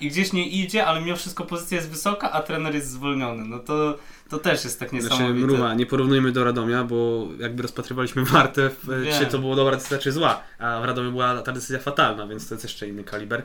i 0.00 0.08
gdzieś 0.08 0.32
nie 0.32 0.48
idzie, 0.48 0.86
ale 0.86 1.00
mimo 1.00 1.16
wszystko 1.16 1.44
pozycja 1.44 1.76
jest 1.76 1.90
wysoka, 1.90 2.32
a 2.32 2.42
trener 2.42 2.74
jest 2.74 2.90
zwolniony. 2.90 3.44
No 3.44 3.58
to, 3.58 3.98
to 4.28 4.38
też 4.38 4.64
jest 4.64 4.80
tak 4.80 4.90
Znaczy, 4.90 5.04
niesamowite. 5.04 5.46
mruwa, 5.46 5.74
nie 5.74 5.86
porównujmy 5.86 6.32
do 6.32 6.44
Radomia, 6.44 6.84
bo 6.84 7.28
jakby 7.38 7.62
rozpatrywaliśmy 7.62 8.24
wartę, 8.24 8.70
Wiem. 9.02 9.14
czy 9.18 9.26
to 9.26 9.38
było 9.38 9.56
dobra 9.56 9.76
decyzja, 9.76 9.98
czy 9.98 10.12
zła, 10.12 10.42
a 10.58 10.80
w 10.80 10.84
Radomiu 10.84 11.10
była 11.10 11.42
ta 11.42 11.52
decyzja 11.52 11.78
fatalna, 11.78 12.26
więc 12.26 12.48
to 12.48 12.54
jest 12.54 12.64
jeszcze 12.64 12.88
inny 12.88 13.04
kaliber. 13.04 13.42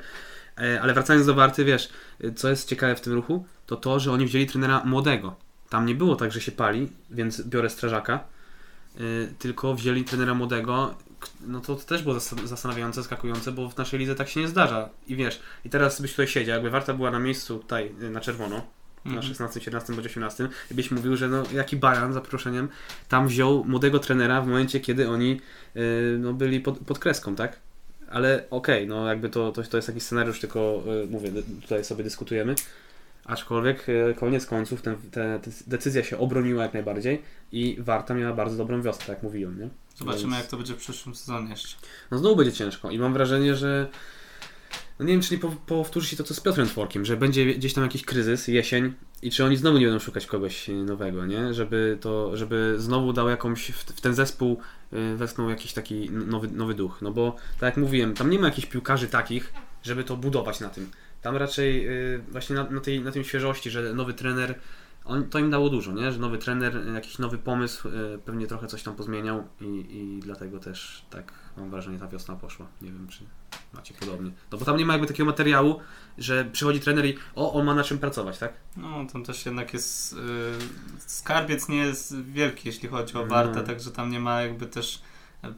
E, 0.58 0.82
Ale 0.82 0.94
wracając 0.94 1.26
do 1.26 1.34
Warty, 1.34 1.66
wiesz, 1.66 1.90
e, 2.24 2.32
co 2.32 2.50
jest 2.50 2.70
ciekawe 2.70 2.96
w 2.96 3.02
tym 3.02 3.14
ruchu, 3.14 3.46
to 3.66 3.76
to, 3.76 4.00
że 4.00 4.12
oni 4.12 4.26
wzięli 4.26 4.46
trenera 4.48 4.82
młodego. 4.86 5.36
Tam 5.70 5.86
nie 5.86 5.96
było 5.96 6.16
tak, 6.16 6.32
że 6.32 6.42
się 6.42 6.52
pali, 6.52 6.90
więc 7.12 7.42
biorę 7.42 7.70
strażaka, 7.70 8.14
e, 8.96 9.00
tylko 9.40 9.76
wzięli 9.76 10.04
trenera 10.04 10.34
młodego, 10.34 10.96
no 11.48 11.62
to, 11.62 11.76
to 11.76 11.84
też 11.86 12.04
było 12.04 12.16
zas- 12.16 12.46
zastanawiające, 12.48 13.02
zaskakujące, 13.02 13.52
bo 13.52 13.70
w 13.70 13.78
naszej 13.78 14.00
lidze 14.00 14.16
tak 14.16 14.30
się 14.30 14.40
nie 14.40 14.48
zdarza. 14.48 14.90
I 15.08 15.16
wiesz, 15.16 15.40
i 15.66 15.70
teraz 15.70 16.02
byś 16.02 16.12
tutaj 16.12 16.28
siedział, 16.28 16.54
jakby 16.54 16.70
Warta 16.70 16.94
była 16.94 17.12
na 17.12 17.20
miejscu 17.20 17.60
tutaj 17.60 17.92
e, 18.02 18.10
na 18.10 18.22
czerwono, 18.22 18.56
na 19.06 19.12
Mhm. 19.12 19.24
16, 19.24 19.62
17 19.62 19.94
bądź 19.94 20.06
18 20.06 20.50
i 20.72 20.74
byś 20.74 20.92
mówił, 20.92 21.16
że 21.18 21.28
no 21.28 21.44
jaki 21.54 21.78
bajan 21.78 22.14
za 22.14 22.22
przeproszeniem 22.22 22.70
tam 23.10 23.28
wziął 23.28 23.64
młodego 23.66 24.00
trenera 24.00 24.42
w 24.42 24.48
momencie, 24.48 24.80
kiedy 24.80 25.10
oni 25.10 25.42
yy, 25.76 26.18
no, 26.20 26.34
byli 26.34 26.60
pod, 26.60 26.80
pod 26.80 27.00
kreską, 27.00 27.36
tak? 27.36 27.60
Ale 28.10 28.44
okej, 28.50 28.88
no 28.88 29.08
jakby 29.08 29.30
to, 29.30 29.52
to, 29.52 29.64
to 29.64 29.78
jest 29.78 29.88
jakiś 29.88 30.04
scenariusz, 30.04 30.40
tylko 30.40 30.84
yy, 30.86 31.08
mówię, 31.10 31.32
tutaj 31.62 31.84
sobie 31.86 32.04
dyskutujemy. 32.04 32.56
Aczkolwiek 33.26 33.88
yy, 33.88 34.16
koniec 34.20 34.46
końców 34.46 34.82
ten, 34.82 34.96
te, 35.12 35.40
te 35.40 35.52
decyzja 35.68 36.04
się 36.04 36.18
obroniła 36.18 36.64
jak 36.64 36.74
najbardziej 36.74 37.22
i 37.52 37.78
Warta 37.80 38.14
miała 38.14 38.34
bardzo 38.34 38.58
dobrą 38.58 38.82
wiosnę, 38.82 39.00
tak 39.00 39.10
jak 39.10 39.24
mówiłem, 39.24 39.60
nie? 39.60 39.70
Zobaczymy, 39.96 40.24
Więc- 40.32 40.42
jak 40.42 40.48
to 40.52 40.58
będzie 40.58 40.74
w 40.74 40.78
przyszłym 40.78 41.16
sezonie 41.16 41.50
jeszcze. 41.50 41.78
no 42.12 42.18
znowu 42.18 42.36
będzie 42.36 42.54
ciężko 42.54 42.92
i 42.92 43.00
mam 43.00 43.14
wrażenie, 43.14 43.56
że 43.56 43.88
no 45.00 45.06
nie 45.06 45.12
wiem, 45.14 45.22
czy 45.22 45.34
nie 45.34 45.40
po- 45.40 45.56
powtórzy 45.66 46.08
się 46.08 46.18
to, 46.18 46.24
co 46.24 46.34
z 46.34 46.40
Piotrem 46.40 46.68
Tworkiem, 46.68 47.06
że 47.06 47.18
będzie 47.18 47.46
gdzieś 47.46 47.74
tam 47.74 47.84
jakiś 47.84 48.06
kryzys, 48.06 48.48
jesień 48.48 48.94
i 49.22 49.32
czy 49.32 49.46
oni 49.46 49.58
znowu 49.58 49.78
nie 49.78 49.86
będą 49.86 50.00
szukać 50.00 50.26
kogoś 50.26 50.68
nowego, 50.86 51.26
nie? 51.26 51.54
Żeby 51.54 51.98
to, 52.02 52.38
żeby 52.38 52.76
znowu 52.78 53.14
dał 53.14 53.30
jakąś, 53.30 53.68
w, 53.68 54.02
ten 54.02 54.14
zespół 54.14 54.60
y, 54.94 55.16
wesnął 55.16 55.50
jakiś 55.50 55.74
taki 55.74 56.10
nowy, 56.12 56.48
nowy 56.48 56.74
duch, 56.74 57.02
no 57.02 57.12
bo 57.12 57.36
tak 57.54 57.62
jak 57.62 57.78
mówiłem, 57.78 58.14
tam 58.14 58.30
nie 58.30 58.40
ma 58.40 58.48
jakichś 58.48 58.68
piłkarzy 58.68 59.08
takich, 59.08 59.54
żeby 59.84 60.04
to 60.04 60.18
budować 60.18 60.60
na 60.60 60.70
tym. 60.70 60.92
Tam 61.26 61.38
raczej 61.38 61.88
y, 61.90 62.24
właśnie 62.32 62.56
na, 62.56 62.64
na, 62.70 62.82
tej, 62.82 63.02
na 63.02 63.12
tym 63.12 63.24
świeżości, 63.24 63.70
że 63.70 63.94
nowy 63.94 64.14
trener, 64.14 64.60
on, 65.06 65.30
to 65.30 65.40
im 65.40 65.50
dało 65.50 65.70
dużo, 65.70 65.92
nie? 65.92 66.12
Że 66.12 66.20
nowy 66.20 66.38
trener, 66.38 66.88
jakiś 66.94 67.20
nowy 67.20 67.38
pomysł, 67.38 67.88
y, 67.88 68.20
pewnie 68.26 68.48
trochę 68.48 68.68
coś 68.68 68.84
tam 68.84 68.96
pozmieniał 68.96 69.48
i, 69.62 69.66
i 69.66 70.20
dlatego 70.20 70.60
też 70.60 71.06
tak 71.10 71.34
mam 71.58 71.70
wrażenie 71.70 72.00
ta 72.00 72.08
wiosna 72.08 72.36
poszła. 72.36 72.68
Nie 72.82 72.92
wiem, 72.92 73.08
czy 73.08 73.24
macie 73.74 73.94
podobnie. 74.00 74.32
No 74.52 74.58
bo 74.58 74.66
tam 74.66 74.78
nie 74.78 74.86
ma 74.86 74.94
jakby 74.94 75.08
takiego 75.08 75.26
materiału, 75.26 75.80
że 76.18 76.46
przychodzi 76.52 76.80
trener 76.80 77.06
i 77.06 77.18
o, 77.36 77.54
on 77.54 77.66
ma 77.66 77.76
na 77.76 77.84
czym 77.84 77.98
pracować, 77.98 78.38
tak? 78.38 78.54
No, 78.78 79.06
tam 79.14 79.24
też 79.24 79.46
jednak 79.46 79.74
jest. 79.74 80.14
y, 80.14 80.18
skarbiec 80.98 81.70
nie 81.70 81.78
jest 81.78 82.22
wielki, 82.22 82.68
jeśli 82.68 82.90
chodzi 82.90 83.18
o 83.18 83.22
No. 83.22 83.28
Wartę, 83.28 83.64
także 83.64 83.92
tam 83.92 84.10
nie 84.10 84.20
ma 84.20 84.42
jakby 84.42 84.66
też 84.66 85.02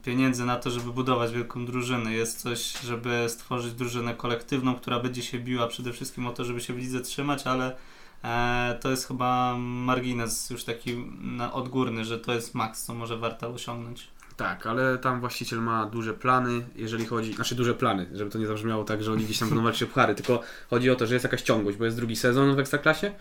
pieniędzy 0.03 0.45
na 0.45 0.55
to, 0.55 0.71
żeby 0.71 0.91
budować 0.91 1.31
wielką 1.31 1.65
drużynę. 1.65 2.13
Jest 2.13 2.41
coś, 2.41 2.79
żeby 2.79 3.25
stworzyć 3.27 3.73
drużynę 3.73 4.15
kolektywną, 4.15 4.75
która 4.75 4.99
będzie 4.99 5.21
się 5.21 5.39
biła 5.39 5.67
przede 5.67 5.93
wszystkim 5.93 6.27
o 6.27 6.33
to, 6.33 6.45
żeby 6.45 6.61
się 6.61 6.73
w 6.73 6.77
lidze 6.77 7.01
trzymać, 7.01 7.47
ale 7.47 7.75
e, 8.23 8.77
to 8.81 8.91
jest 8.91 9.07
chyba 9.07 9.55
margines 9.57 10.49
już 10.49 10.63
taki 10.63 10.97
na, 11.21 11.53
odgórny, 11.53 12.05
że 12.05 12.19
to 12.19 12.33
jest 12.33 12.55
maks, 12.55 12.83
co 12.83 12.93
może 12.93 13.17
Warta 13.17 13.47
osiągnąć. 13.47 14.07
Tak, 14.37 14.67
ale 14.67 14.97
tam 14.97 15.19
właściciel 15.19 15.59
ma 15.59 15.85
duże 15.85 16.13
plany, 16.13 16.65
jeżeli 16.75 17.05
chodzi, 17.05 17.33
znaczy 17.33 17.55
duże 17.55 17.73
plany, 17.73 18.07
żeby 18.13 18.31
to 18.31 18.39
nie 18.39 18.47
zabrzmiało 18.47 18.83
tak, 18.83 19.03
że 19.03 19.11
oni 19.11 19.25
gdzieś 19.25 19.39
tam 19.39 19.49
będą 19.49 19.63
walczyć 19.63 19.83
o 19.83 19.87
puchary, 19.87 20.15
tylko 20.15 20.41
chodzi 20.69 20.89
o 20.89 20.95
to, 20.95 21.07
że 21.07 21.15
jest 21.15 21.23
jakaś 21.23 21.41
ciągłość, 21.41 21.77
bo 21.77 21.85
jest 21.85 21.97
drugi 21.97 22.15
sezon 22.15 22.55
w 22.55 22.59
Ekstraklasie, 22.59 23.11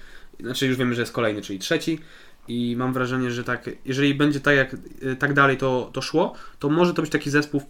znaczy 0.40 0.66
już 0.66 0.76
wiemy, 0.76 0.94
że 0.94 1.00
jest 1.00 1.12
kolejny, 1.12 1.42
czyli 1.42 1.58
trzeci 1.58 1.98
i 2.48 2.76
mam 2.76 2.92
wrażenie, 2.92 3.30
że 3.30 3.44
tak, 3.44 3.70
jeżeli 3.84 4.14
będzie 4.14 4.40
tak 4.40 4.56
jak 4.56 4.74
y, 5.02 5.16
tak 5.18 5.32
dalej 5.32 5.56
to, 5.56 5.90
to 5.92 6.02
szło, 6.02 6.34
to 6.58 6.68
może 6.68 6.94
to 6.94 7.02
być 7.02 7.10
taki 7.10 7.30
zespół 7.30 7.62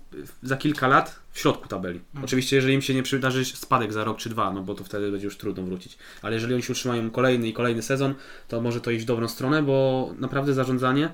za 0.43 0.57
kilka 0.57 0.89
lat 0.89 1.21
w 1.33 1.39
środku 1.41 1.69
tabeli. 1.69 1.99
Mhm. 1.99 2.25
Oczywiście, 2.25 2.57
jeżeli 2.57 2.75
im 2.75 2.83
się 2.83 2.95
nie 2.95 3.03
przydarzy 3.03 3.45
spadek 3.45 3.93
za 3.93 4.05
rok 4.05 4.19
czy 4.19 4.29
dwa, 4.29 4.53
no 4.53 4.63
bo 4.63 4.75
to 4.75 4.85
wtedy 4.85 5.11
będzie 5.11 5.25
już 5.25 5.37
trudno 5.37 5.63
wrócić, 5.63 5.99
ale 6.23 6.35
jeżeli 6.35 6.55
oni 6.55 6.63
się 6.63 6.73
utrzymają 6.73 7.11
kolejny 7.11 7.49
i 7.49 7.53
kolejny 7.53 7.83
sezon, 7.83 8.15
to 8.49 8.61
może 8.61 8.81
to 8.81 8.91
iść 8.91 9.05
w 9.05 9.09
dobrą 9.09 9.29
stronę, 9.29 9.63
bo 9.63 10.11
naprawdę 10.19 10.55
zarządzanie 10.55 11.11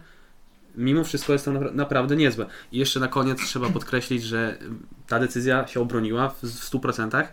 mimo 0.77 1.05
wszystko 1.05 1.33
jest 1.33 1.45
to 1.45 1.51
napra- 1.51 1.75
naprawdę 1.75 2.17
niezłe. 2.17 2.47
I 2.73 2.79
jeszcze 2.79 3.01
na 3.01 3.09
koniec 3.09 3.39
trzeba 3.47 3.69
podkreślić, 3.71 4.23
że 4.23 4.59
ta 5.09 5.19
decyzja 5.19 5.67
się 5.67 5.81
obroniła 5.81 6.29
w, 6.29 6.43
w 6.43 6.71
100%, 6.71 7.25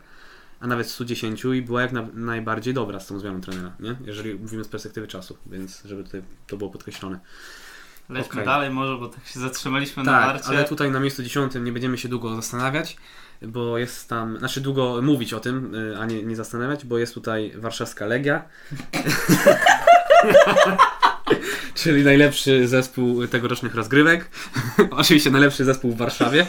a 0.60 0.68
nawet 0.68 0.88
w 0.88 0.92
110 0.92 1.46
i 1.46 1.62
była 1.62 1.82
jak 1.82 1.92
na, 1.92 2.08
najbardziej 2.13 2.74
dobra 2.74 3.00
z 3.00 3.08
tą 3.08 3.20
zmianą 3.20 3.42
trenera, 3.42 3.72
nie? 3.80 3.96
jeżeli 4.06 4.36
mówimy 4.36 4.63
z 4.63 4.68
perspektywy 4.68 5.08
czasu, 5.08 5.38
więc 5.46 5.82
żeby 5.86 6.04
tutaj 6.04 6.22
to 6.48 6.58
było 6.58 6.70
podkreślone. 6.70 7.20
Lećmy 8.10 8.32
Okej. 8.32 8.46
dalej 8.46 8.70
może, 8.70 8.98
bo 8.98 9.08
tak 9.10 9.25
się 9.28 9.39
zatrzymaliśmy 9.39 10.04
na 10.04 10.12
Tak, 10.12 10.25
Warcie. 10.25 10.48
ale 10.50 10.63
tutaj 10.66 10.92
na 10.92 11.00
miejscu 11.00 11.24
10 11.24 11.54
nie 11.56 11.72
będziemy 11.72 11.98
się 11.98 12.10
długo 12.10 12.36
zastanawiać, 12.36 12.98
bo 13.42 13.78
jest 13.78 14.10
tam, 14.10 14.38
znaczy 14.38 14.62
długo 14.62 15.01
mówić 15.01 15.34
o 15.34 15.39
tym, 15.39 15.75
y, 15.75 15.98
a 16.00 16.06
nie, 16.06 16.24
nie 16.24 16.36
zastanawiać, 16.36 16.86
bo 16.86 16.98
jest 16.98 17.13
tutaj 17.13 17.54
warszawska 17.58 18.06
Legia. 18.06 18.44
Czyli 21.74 22.04
najlepszy 22.04 22.68
zespół 22.68 23.28
tegorocznych 23.28 23.75
rozgrywek. 23.75 24.30
Oczywiście 24.92 25.32
najlepszy 25.32 25.66
zespół 25.66 25.92
w 25.92 25.98
Warszawie. 25.98 26.46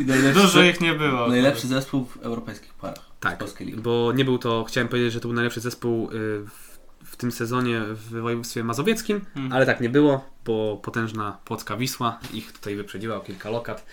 I 0.00 0.04
najlepszy, 0.04 0.42
Dużo 0.42 0.62
ich 0.62 0.80
nie 0.80 0.94
było. 0.94 1.28
najlepszy 1.28 1.66
zespół 1.66 2.04
w 2.04 2.16
europejskich 2.16 2.74
parach. 2.74 3.09
Tak, 3.20 3.44
bo 3.76 4.12
nie 4.12 4.24
był 4.24 4.38
to, 4.38 4.64
chciałem 4.64 4.88
powiedzieć, 4.88 5.12
że 5.12 5.20
to 5.20 5.28
był 5.28 5.34
najlepszy 5.34 5.60
zespół 5.60 6.10
y, 6.10 6.10
w, 6.46 6.78
w 7.04 7.16
tym 7.16 7.32
sezonie 7.32 7.80
w 7.80 8.10
województwie 8.20 8.64
mazowieckim, 8.64 9.16
Mhm. 9.36 9.52
ale 9.52 9.66
tak 9.66 9.80
nie 9.80 9.88
było, 9.88 10.30
bo 10.44 10.80
potężna 10.82 11.38
Płocka 11.44 11.76
Wisła 11.76 12.18
ich 12.32 12.52
tutaj 12.52 12.76
wyprzedziła 12.76 13.16
o 13.16 13.20
kilka 13.20 13.50
lokat. 13.50 13.86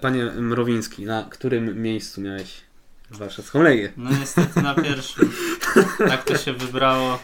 Panie 0.00 0.24
Mrowiński, 0.24 1.04
na 1.04 1.22
którym 1.30 1.82
miejscu 1.82 2.20
miałeś 2.20 2.60
warszawską 3.10 3.62
Legię? 3.62 3.92
No 3.96 4.10
niestety 4.10 4.62
na 4.62 4.74
pierwszym. 4.74 5.32
Tak 5.98 6.24
to 6.24 6.36
się 6.36 6.52
wybrało. 6.52 7.18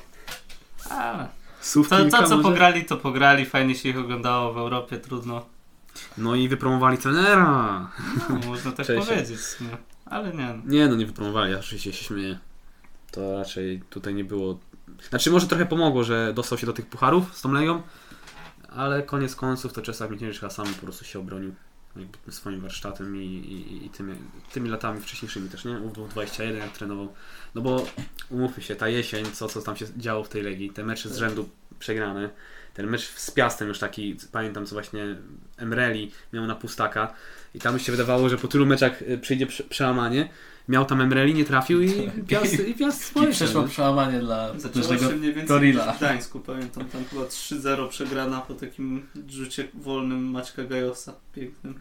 Ale 0.90 1.28
Słów 1.61 1.88
to, 1.88 2.05
to 2.05 2.11
co 2.11 2.37
może? 2.37 2.43
pograli, 2.43 2.85
to 2.85 2.97
pograli. 2.97 3.47
Fajnie 3.47 3.75
się 3.75 3.88
ich 3.88 3.99
oglądało 3.99 4.52
w 4.52 4.59
Europie, 4.59 4.97
trudno. 4.99 5.47
No 6.19 6.35
i 6.35 6.49
wypromowali 6.49 6.99
trenera. 6.99 7.90
No, 8.28 8.35
można 8.47 8.73
tak 8.73 8.87
Cześć. 8.87 9.09
powiedzieć. 9.09 9.40
sumie. 9.40 9.71
Ale 10.06 10.32
nie. 10.34 10.62
Nie, 10.66 10.88
no 10.88 10.96
nie 10.96 11.06
wypromowali, 11.06 11.52
ja 11.52 11.58
oczywiście 11.58 11.92
się 11.92 12.04
śmieję. 12.04 12.38
To 13.10 13.38
raczej 13.38 13.82
tutaj 13.90 14.14
nie 14.14 14.25
było... 14.25 14.58
Znaczy 15.08 15.30
może 15.30 15.46
trochę 15.46 15.66
pomogło, 15.66 16.04
że 16.04 16.32
dostał 16.34 16.58
się 16.58 16.66
do 16.66 16.72
tych 16.72 16.86
pucharów 16.86 17.36
z 17.36 17.42
tą 17.42 17.52
Legią, 17.52 17.82
ale 18.68 19.02
koniec 19.02 19.36
końców 19.36 19.72
to 19.72 20.08
Michniewicz 20.10 20.40
chyba 20.40 20.50
sam 20.50 20.66
po 20.66 20.82
prostu 20.82 21.04
się 21.04 21.18
obronił 21.18 21.54
jakby 21.96 22.32
swoim 22.32 22.60
warsztatem 22.60 23.16
i, 23.16 23.26
i, 23.26 23.86
i 23.86 23.90
tymi, 23.90 24.14
tymi 24.52 24.68
latami 24.68 25.00
wcześniejszymi 25.00 25.48
też, 25.48 25.64
nie? 25.64 25.72
U21 25.72 26.54
jak 26.54 26.72
trenował. 26.72 27.12
No 27.54 27.62
bo 27.62 27.86
umówmy 28.30 28.62
się, 28.62 28.76
ta 28.76 28.88
jesień, 28.88 29.26
co, 29.32 29.48
co 29.48 29.62
tam 29.62 29.76
się 29.76 29.86
działo 29.96 30.25
w 30.25 30.28
tej 30.28 30.42
Legii, 30.42 30.70
te 30.70 30.84
mecze 30.84 31.08
z 31.08 31.16
rzędu 31.16 31.48
przegrane, 31.78 32.30
ten 32.76 32.87
mecz 32.87 33.02
z 33.09 33.30
Piastem 33.30 33.68
już 33.68 33.78
taki, 33.78 34.16
pamiętam 34.33 34.66
co 34.66 34.75
właśnie 34.75 35.16
Emreli 35.56 36.11
miał 36.33 36.47
na 36.47 36.54
pustaka 36.54 37.12
i 37.54 37.59
tam 37.59 37.75
już 37.75 37.83
się 37.83 37.92
wydawało, 37.92 38.28
że 38.28 38.38
po 38.38 38.49
tylu 38.49 38.66
meczach 38.66 39.02
y, 39.02 39.18
przyjdzie 39.18 39.47
prze- 39.47 39.64
przełamanie. 39.64 40.28
Miał 40.68 40.85
tam 40.85 41.00
Emreli, 41.00 41.35
nie 41.35 41.45
trafił 41.45 41.83
i 41.83 42.11
Piast, 42.28 42.68
i 42.68 42.75
Piast 42.75 43.11
I 43.11 43.14
poleciał, 43.14 43.35
przeszło 43.35 43.62
nie? 43.62 43.68
przełamanie 43.68 44.21
dla 44.21 44.59
Zaczęło 44.59 44.87
mniej 45.18 45.35
więcej 45.35 45.73
w 45.73 45.97
Gdańsku, 45.99 46.40
pamiętam. 46.40 46.85
Tam 46.85 47.04
chyba 47.04 47.23
3-0 47.23 47.88
przegrana 47.88 48.40
po 48.40 48.54
takim 48.54 49.06
rzucie 49.28 49.68
wolnym 49.75 50.30
Maćka 50.30 50.64
Gajosa. 50.64 51.12
Pięknym. 51.35 51.75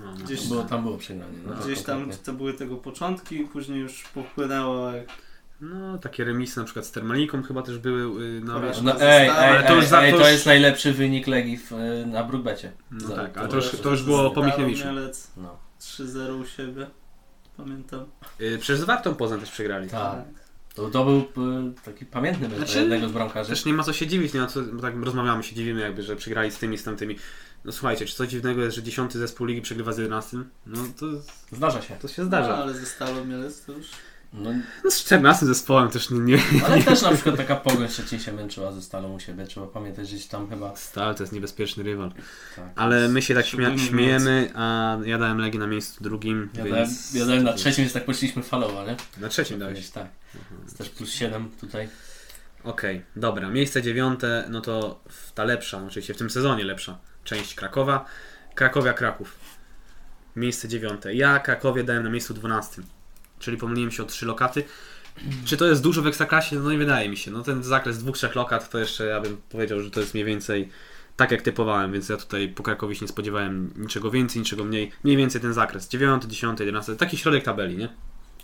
No, 0.00 0.06
no. 0.18 0.24
Gdzieś- 0.24 0.48
Było, 0.48 0.62
tam 0.64 0.82
było 0.82 0.98
przegranie. 0.98 1.32
No, 1.46 1.54
Gdzieś 1.64 1.82
tam 1.82 2.10
to 2.24 2.32
były 2.32 2.52
tego 2.54 2.76
początki, 2.76 3.38
później 3.38 3.80
już 3.80 4.02
popłynęło 4.14 4.90
jak 4.90 5.06
No, 5.60 5.98
takie 5.98 6.24
remisy 6.24 6.58
na 6.60 6.64
przykład 6.64 6.86
z 6.86 6.90
Termaliką 6.92 7.42
chyba 7.42 7.62
też 7.62 7.78
były 7.78 8.22
y, 8.24 8.40
na. 8.40 8.58
No 8.58 8.82
Na 8.82 9.00
ej, 9.00 9.22
ej, 9.22 9.28
Ale 9.30 9.62
to 9.62 9.74
już 9.76 9.86
za- 9.86 10.02
ej, 10.02 10.10
to 10.12 10.18
to 10.18 10.22
już- 10.24 10.32
jest 10.32 10.46
najlepszy 10.46 10.92
wynik 10.92 11.26
Legii 11.26 11.58
w, 11.58 11.72
y, 11.72 12.06
na 12.06 12.24
Brookbecie. 12.24 12.72
No 12.90 13.08
Za- 13.08 13.16
tak, 13.16 13.38
ale 13.38 13.46
to 13.48 13.50
to 13.50 13.56
już, 13.56 13.70
to 13.80 13.90
już 13.90 14.02
było 14.02 14.30
po 14.30 14.44
Michniewiczu. 14.44 14.84
No. 15.36 15.56
3-0 15.80 16.40
u 16.40 16.46
siebie. 16.46 16.86
Pamiętam. 17.56 18.06
Y, 18.40 18.58
Przecież 18.60 18.80
z 18.80 18.84
Wartą 18.84 19.14
Poznań 19.14 19.40
też 19.40 19.50
przegrali. 19.50 19.88
Tak. 19.88 20.18
To, 20.74 20.90
to 20.90 21.04
był 21.04 21.24
taki 21.84 22.06
pamiętny 22.06 22.48
mecz 22.48 22.58
Znaczy, 22.58 22.78
jednego 22.78 23.08
z 23.08 23.12
bramkarzy. 23.12 23.50
Też 23.50 23.64
nie 23.64 23.72
ma 23.72 23.82
co 23.82 23.92
się 23.92 24.06
dziwić, 24.06 24.34
nie 24.34 24.40
ma 24.40 24.46
co, 24.46 24.62
bo 24.62 24.82
tak 24.82 24.94
rozmawiamy, 25.04 25.42
się 25.42 25.54
dziwimy 25.54 25.80
jakby, 25.80 26.02
że 26.02 26.16
przegrali 26.16 26.50
z 26.50 26.58
tymi, 26.58 26.78
z 26.78 26.84
tamtymi. 26.84 27.16
No 27.64 27.72
słuchajcie, 27.72 28.06
czy 28.06 28.14
coś 28.16 28.28
dziwnego 28.28 28.62
jest, 28.62 28.76
że 28.76 28.82
dziesiąty 28.82 29.18
zespół 29.18 29.46
ligi 29.46 29.62
przegrywa 29.62 29.92
z 29.92 29.98
11? 29.98 30.36
No 30.66 30.78
to, 31.00 31.06
Zdarza 31.52 31.82
się. 31.82 31.94
to 31.96 32.08
się 32.08 32.22
No, 32.22 32.28
zdarza. 32.28 32.56
ale 32.56 32.74
ze 32.74 32.86
Stalą 32.86 33.24
Mielec 33.24 33.64
to 33.64 33.72
już... 33.72 33.86
No, 34.32 34.50
No 34.84 34.90
z 34.90 34.98
14 35.04 35.46
zespołem 35.46 35.88
też 35.88 36.10
nie... 36.10 36.18
nie. 36.20 36.40
ale 36.66 36.82
też 36.82 37.02
na 37.02 37.12
przykład 37.12 37.36
taka 37.36 37.56
Pogoń 37.56 37.88
Szczecin 37.88 38.20
się 38.20 38.32
męczyła 38.32 38.72
ze 38.72 38.82
Stalą 38.82 39.14
u 39.14 39.20
siebie. 39.20 39.46
Trzeba 39.46 39.66
pamiętać, 39.66 40.08
że 40.08 40.28
tam 40.28 40.48
chyba... 40.50 40.76
Stal 40.76 41.14
to 41.14 41.22
jest 41.22 41.32
niebezpieczny 41.32 41.82
rywal. 41.82 42.12
Tak, 42.56 42.64
Ale 42.76 43.08
my 43.08 43.22
się 43.22 43.34
tak 43.34 43.46
śmia- 43.46 43.78
śmiejemy, 43.88 44.50
a 44.54 44.96
ja 45.04 45.18
dałem 45.18 45.38
Legię 45.38 45.58
na 45.58 45.66
miejscu 45.66 46.04
drugim, 46.04 46.48
Ja 46.54 46.64
dałem, 46.64 46.76
więc... 46.76 47.14
ja 47.14 47.26
dałem 47.26 47.42
na 47.44 47.52
trzecim, 47.52 47.84
więc 47.84 47.92
tak 47.92 48.04
poszliśmy 48.04 48.42
falowo, 48.42 48.86
nie? 48.86 48.96
Na 49.18 49.28
trzecim 49.28 49.58
dałeś. 49.58 49.90
Tak. 49.90 50.06
Jest 50.64 50.78
też 50.78 50.88
plus 50.90 51.10
7 51.10 51.50
tutaj. 51.60 51.88
Okej, 52.64 53.02
dobra. 53.16 53.48
Miejsce 53.48 53.82
dziewiąte, 53.82 54.46
no 54.50 54.60
to 54.60 55.00
ta 55.34 55.44
lepsza, 55.44 55.82
oczywiście 55.86 56.14
w 56.14 56.16
tym 56.16 56.30
sezonie 56.30 56.64
lepsza 56.64 56.98
część 57.24 57.54
Krakowa. 57.54 58.04
Krakowia 58.54 58.92
Kraków. 58.92 59.36
Miejsce 60.36 60.68
dziewiąte. 60.68 61.14
Ja 61.14 61.38
Krakowie 61.38 61.84
dałem 61.84 62.02
na 62.04 62.10
miejscu 62.10 62.34
dwunastym. 62.34 62.84
Czyli 63.40 63.56
pomyliłem 63.56 63.90
się 63.90 64.02
o 64.02 64.06
trzy 64.06 64.26
lokaty. 64.26 64.64
Czy 65.44 65.56
to 65.56 65.66
jest 65.66 65.82
dużo 65.82 66.02
w 66.02 66.06
ekstraklasie? 66.06 66.56
No 66.56 66.70
nie 66.72 66.78
wydaje 66.78 67.08
mi 67.08 67.16
się. 67.16 67.30
No 67.30 67.42
ten 67.42 67.62
zakres 67.62 67.98
dwóch, 67.98 68.16
trzech 68.16 68.34
lokat 68.34 68.70
to 68.70 68.78
jeszcze 68.78 69.04
ja 69.06 69.20
bym 69.20 69.36
powiedział, 69.48 69.80
że 69.80 69.90
to 69.90 70.00
jest 70.00 70.14
mniej 70.14 70.26
więcej 70.26 70.68
tak 71.16 71.30
jak 71.30 71.42
typowałem, 71.42 71.92
więc 71.92 72.08
ja 72.08 72.16
tutaj 72.16 72.48
po 72.48 72.62
Krakowie 72.62 72.94
się 72.94 73.04
nie 73.04 73.08
spodziewałem 73.08 73.72
niczego 73.76 74.10
więcej, 74.10 74.40
niczego 74.40 74.64
mniej. 74.64 74.90
Mniej 75.04 75.16
więcej 75.16 75.40
ten 75.40 75.54
zakres. 75.54 75.88
Dziewiąty, 75.88 76.28
dziesiąty, 76.28 76.64
jedenasty. 76.64 76.96
Taki 76.96 77.16
środek 77.18 77.44
tabeli, 77.44 77.76
nie? 77.76 77.88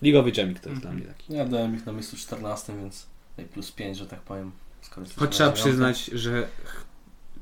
Ligowy 0.02 0.32
dżemik 0.32 0.60
to 0.60 0.68
jest 0.70 0.82
dla 0.82 0.92
mnie 0.92 1.04
taki. 1.06 1.32
Ja 1.34 1.44
dałem 1.44 1.76
ich 1.76 1.86
na 1.86 1.92
miejscu 1.92 2.16
14, 2.16 2.76
więc 2.76 3.06
plus 3.52 3.72
5, 3.72 3.96
że 3.98 4.06
tak 4.06 4.20
powiem. 4.20 4.52
Choć 5.16 5.30
trzeba 5.30 5.52
przyznać, 5.52 6.04
że 6.06 6.48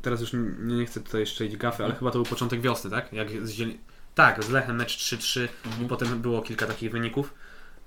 teraz 0.02 0.20
już 0.20 0.32
nie, 0.32 0.40
nie 0.76 0.86
chcę 0.86 1.00
tutaj 1.00 1.20
jeszcze 1.20 1.46
iść 1.46 1.56
gafy, 1.56 1.84
ale 1.84 1.94
chyba 1.94 2.10
to 2.10 2.18
był 2.18 2.26
początek 2.26 2.60
wiosny, 2.60 2.90
tak? 2.90 3.12
Jak 3.12 3.46
z 3.46 3.50
Ziel... 3.50 3.70
Tak, 4.14 4.44
z 4.44 4.50
Lechem 4.50 4.76
mecz 4.76 4.98
3-3 4.98 5.40
i 5.40 5.68
Mhm. 5.68 5.88
potem 5.88 6.22
było 6.22 6.42
kilka 6.42 6.66
takich 6.66 6.90
wyników. 6.90 7.34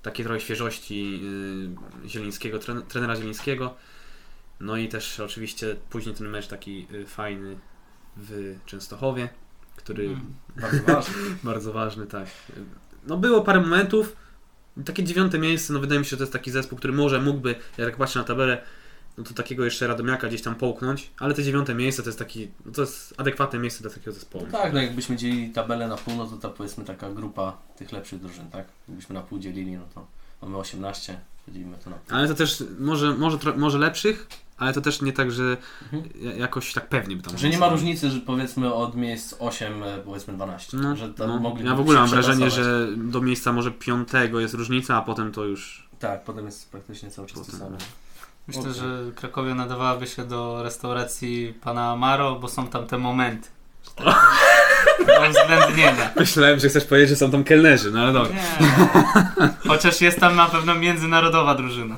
Takie 0.08 0.24
trochę 0.24 0.40
świeżości 0.40 1.20
yy, 2.02 2.08
Zielińskiego, 2.08 2.58
tren- 2.58 2.82
trenera 2.82 3.16
Zielińskiego. 3.16 3.74
No 4.60 4.76
i 4.76 4.88
też 4.88 5.20
oczywiście 5.20 5.76
później 5.90 6.14
ten 6.14 6.28
mecz 6.28 6.46
taki 6.46 6.86
yy, 6.90 7.06
fajny 7.06 7.58
w 8.16 8.56
Częstochowie, 8.66 9.28
który 9.76 10.04
Mm. 10.06 10.34
Bardzo 10.62 10.82
ważne. 10.86 11.14
bardzo 11.44 11.72
ważny, 11.72 12.06
tak. 12.06 12.26
No 13.06 13.16
było 13.16 13.42
parę 13.42 13.60
momentów. 13.60 14.16
Takie 14.84 15.04
dziewiąte 15.04 15.38
miejsce, 15.38 15.72
no 15.72 15.80
wydaje 15.80 15.98
mi 15.98 16.04
się, 16.04 16.10
że 16.10 16.16
to 16.16 16.22
jest 16.22 16.32
taki 16.32 16.50
zespół, 16.50 16.78
który 16.78 16.92
może 16.92 17.20
mógłby, 17.20 17.54
jak 17.78 17.88
tak 17.88 17.96
patrzę 17.96 18.18
na 18.18 18.24
tabelę, 18.24 18.62
no 19.18 19.24
to 19.24 19.34
takiego 19.34 19.64
jeszcze 19.64 19.86
Radomiaka 19.86 20.28
gdzieś 20.28 20.42
tam 20.42 20.54
połknąć, 20.54 21.10
ale 21.18 21.34
te 21.34 21.42
dziewiąte 21.42 21.74
miejsce 21.74 22.02
to 22.02 22.08
jest 22.08 22.18
taki, 22.18 22.48
no 22.66 22.72
to 22.72 22.80
jest 22.80 23.14
adekwatne 23.16 23.58
miejsce 23.58 23.82
dla 23.82 23.90
takiego 23.90 24.12
zespołu. 24.12 24.46
No 24.52 24.58
tak, 24.58 24.72
no 24.72 24.82
jakbyśmy 24.82 25.16
dzielili 25.16 25.50
tabelę 25.50 25.88
na 25.88 25.96
pół, 25.96 26.16
no 26.16 26.26
to 26.26 26.36
ta 26.36 26.48
powiedzmy 26.48 26.84
taka 26.84 27.10
grupa 27.10 27.56
tych 27.76 27.92
lepszych 27.92 28.20
drużyn, 28.20 28.50
tak? 28.50 28.66
Jakbyśmy 28.88 29.14
na 29.14 29.20
pół 29.22 29.38
dzielili, 29.38 29.72
no 29.76 29.84
to 29.94 30.06
mamy 30.42 30.56
18, 30.56 31.20
podzielimy 31.46 31.76
to 31.84 31.90
na 31.90 31.96
pół. 31.96 32.16
Ale 32.16 32.28
to 32.28 32.34
też 32.34 32.64
może, 32.78 33.14
może, 33.14 33.38
może 33.56 33.78
lepszych, 33.78 34.26
ale 34.58 34.72
to 34.72 34.80
też 34.80 35.02
nie 35.02 35.12
tak, 35.12 35.32
że 35.32 35.56
Mhm. 35.82 36.02
ja- 36.20 36.32
jakoś 36.34 36.72
tak 36.72 36.88
pewnie 36.88 37.16
by 37.16 37.22
tam 37.22 37.38
Że 37.38 37.48
nie 37.48 37.58
ma 37.58 37.68
różnicy, 37.68 38.10
że 38.10 38.20
powiedzmy 38.20 38.74
od 38.74 38.96
miejsc 38.96 39.34
8, 39.38 39.82
e, 39.82 39.98
powiedzmy 39.98 40.34
12. 40.34 40.76
No, 40.76 40.96
że 40.96 41.08
tam 41.14 41.28
no. 41.28 41.38
mogliby 41.38 41.68
Ja 41.68 41.74
w 41.76 41.80
ogóle 41.80 42.00
mam 42.00 42.08
wrażenie, 42.08 42.50
że 42.50 42.88
do 42.96 43.20
miejsca 43.20 43.52
może 43.52 43.70
piątego 43.70 44.40
jest 44.40 44.54
różnica, 44.54 44.96
a 44.96 45.02
potem 45.02 45.32
to 45.32 45.44
już... 45.44 45.88
Tak, 45.98 46.24
potem 46.24 46.46
jest 46.46 46.70
praktycznie 46.70 47.10
cały 47.10 47.28
czas 47.28 47.46
to 47.46 47.56
samo. 47.56 47.76
Myślę, 48.48 48.62
Okej. 48.62 48.74
że 48.74 49.12
Krakowie 49.14 49.54
nadawałaby 49.54 50.06
się 50.06 50.24
do 50.24 50.62
restauracji 50.62 51.54
pana 51.62 51.90
Amaro, 51.92 52.34
bo 52.34 52.48
są 52.48 52.66
tam 52.66 52.86
te 52.86 52.98
momenty. 52.98 53.48
Do 55.06 55.28
uwzględnienia. 55.28 56.10
Myślałem, 56.16 56.58
że 56.60 56.68
chcesz 56.68 56.84
powiedzieć, 56.84 57.08
że 57.10 57.16
są 57.16 57.30
tam 57.30 57.44
kelnerzy, 57.44 57.90
no 57.90 58.00
ale 58.00 58.12
dobra. 58.12 58.32
Nie. 58.32 59.48
Chociaż 59.68 60.00
jest 60.00 60.20
tam 60.20 60.36
na 60.36 60.46
pewno 60.46 60.74
międzynarodowa 60.74 61.54
drużyna. 61.54 61.96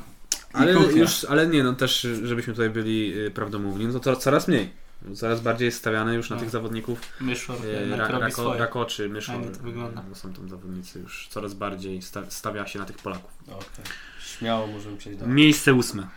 Ale 0.53 0.75
kuchnia. 0.75 1.01
już, 1.03 1.25
ale 1.25 1.47
nie, 1.47 1.63
no 1.65 1.73
też, 1.73 2.07
żebyśmy 2.23 2.53
tutaj 2.53 2.71
byli 2.71 3.21
y, 3.27 3.31
prawdomówni, 3.31 3.87
no 3.87 4.01
to, 4.01 4.17
coraz 4.17 4.49
mniej. 4.49 4.71
Coraz 5.15 5.41
bardziej 5.41 5.67
jest 5.67 5.79
stawiane 5.79 6.15
już 6.15 6.31
na 6.31 6.37
No. 6.37 6.41
tych 6.43 6.51
zawodników 6.51 7.01
Myszor 7.21 7.57
jednak 7.81 8.11
ra, 8.11 8.19
rako. 8.19 8.55
Rakoczy, 8.59 9.09
Myszor. 9.09 9.35
Fajnie 9.37 9.51
to 9.57 9.63
wygląda. 9.63 10.03
No, 10.09 10.15
są 10.15 10.33
tam 10.33 10.49
zawodnicy 10.49 10.99
już 11.01 11.29
coraz 11.31 11.55
bardziej 11.55 12.03
sta, 12.03 12.23
stawia 12.29 12.67
się 12.67 12.79
na 12.79 12.85
tych 12.85 12.97
Polaków. 12.97 13.31
Okej. 13.47 13.85
Śmiało 14.27 14.67
możemy 14.67 14.97
przejść 14.97 15.19
dalej. 15.19 15.35
Miejsce 15.35 15.75
ósme. 15.75 16.09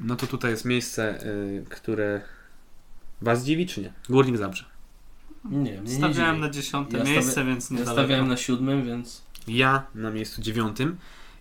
No 0.00 0.16
to 0.16 0.26
tutaj 0.26 0.50
jest 0.50 0.64
miejsce, 0.64 1.26
y, 1.26 1.64
które 1.68 2.20
Was 3.20 3.44
dziwi, 3.44 3.66
czy 3.66 3.80
nie? 3.80 3.92
Górnik 4.08 4.36
Zabrze. 4.36 4.64
Nie, 5.44 5.60
mnie 5.60 5.80
nie 5.80 5.96
Stawiałem 5.96 6.34
dziwi. 6.34 6.46
na 6.46 6.50
dziesiąte 6.50 6.98
Ja 6.98 7.04
miejsce, 7.04 7.30
stawiam- 7.32 7.46
więc 7.48 7.70
nie 7.70 7.80
Ja 7.80 7.86
stawiałem 7.86 8.28
na 8.28 8.36
siódmym, 8.36 8.84
więc 8.86 9.22
Ja 9.48 9.86
na 9.94 10.10
miejscu 10.10 10.42
dziewiątym. 10.42 10.96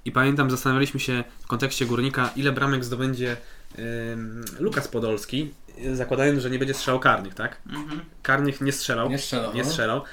I 0.06 0.12
pamiętam, 0.12 0.52
zastanawialiśmy 0.52 1.00
się 1.00 1.24
w 1.40 1.48
kontekście 1.48 1.86
Górnika, 1.86 2.30
ile 2.36 2.52
bramek 2.52 2.86
zdobędzie 2.86 3.38
ym, 4.14 4.46
Lukas 4.60 4.88
Podolski, 4.88 5.54
y, 5.86 5.96
zakładając, 5.96 6.42
że 6.42 6.50
nie 6.50 6.60
będzie 6.60 6.74
strzelał 6.74 7.00
karnych, 7.00 7.34
tak? 7.34 7.62
Mhm. 7.70 8.02
Karnych 8.24 8.62
nie 8.62 8.72
strzelał. 8.72 9.10
nie 9.10 9.18
strzelał. 9.18 9.54
nie 9.54 9.64
no. 9.64 9.70
strzelał. 9.70 10.04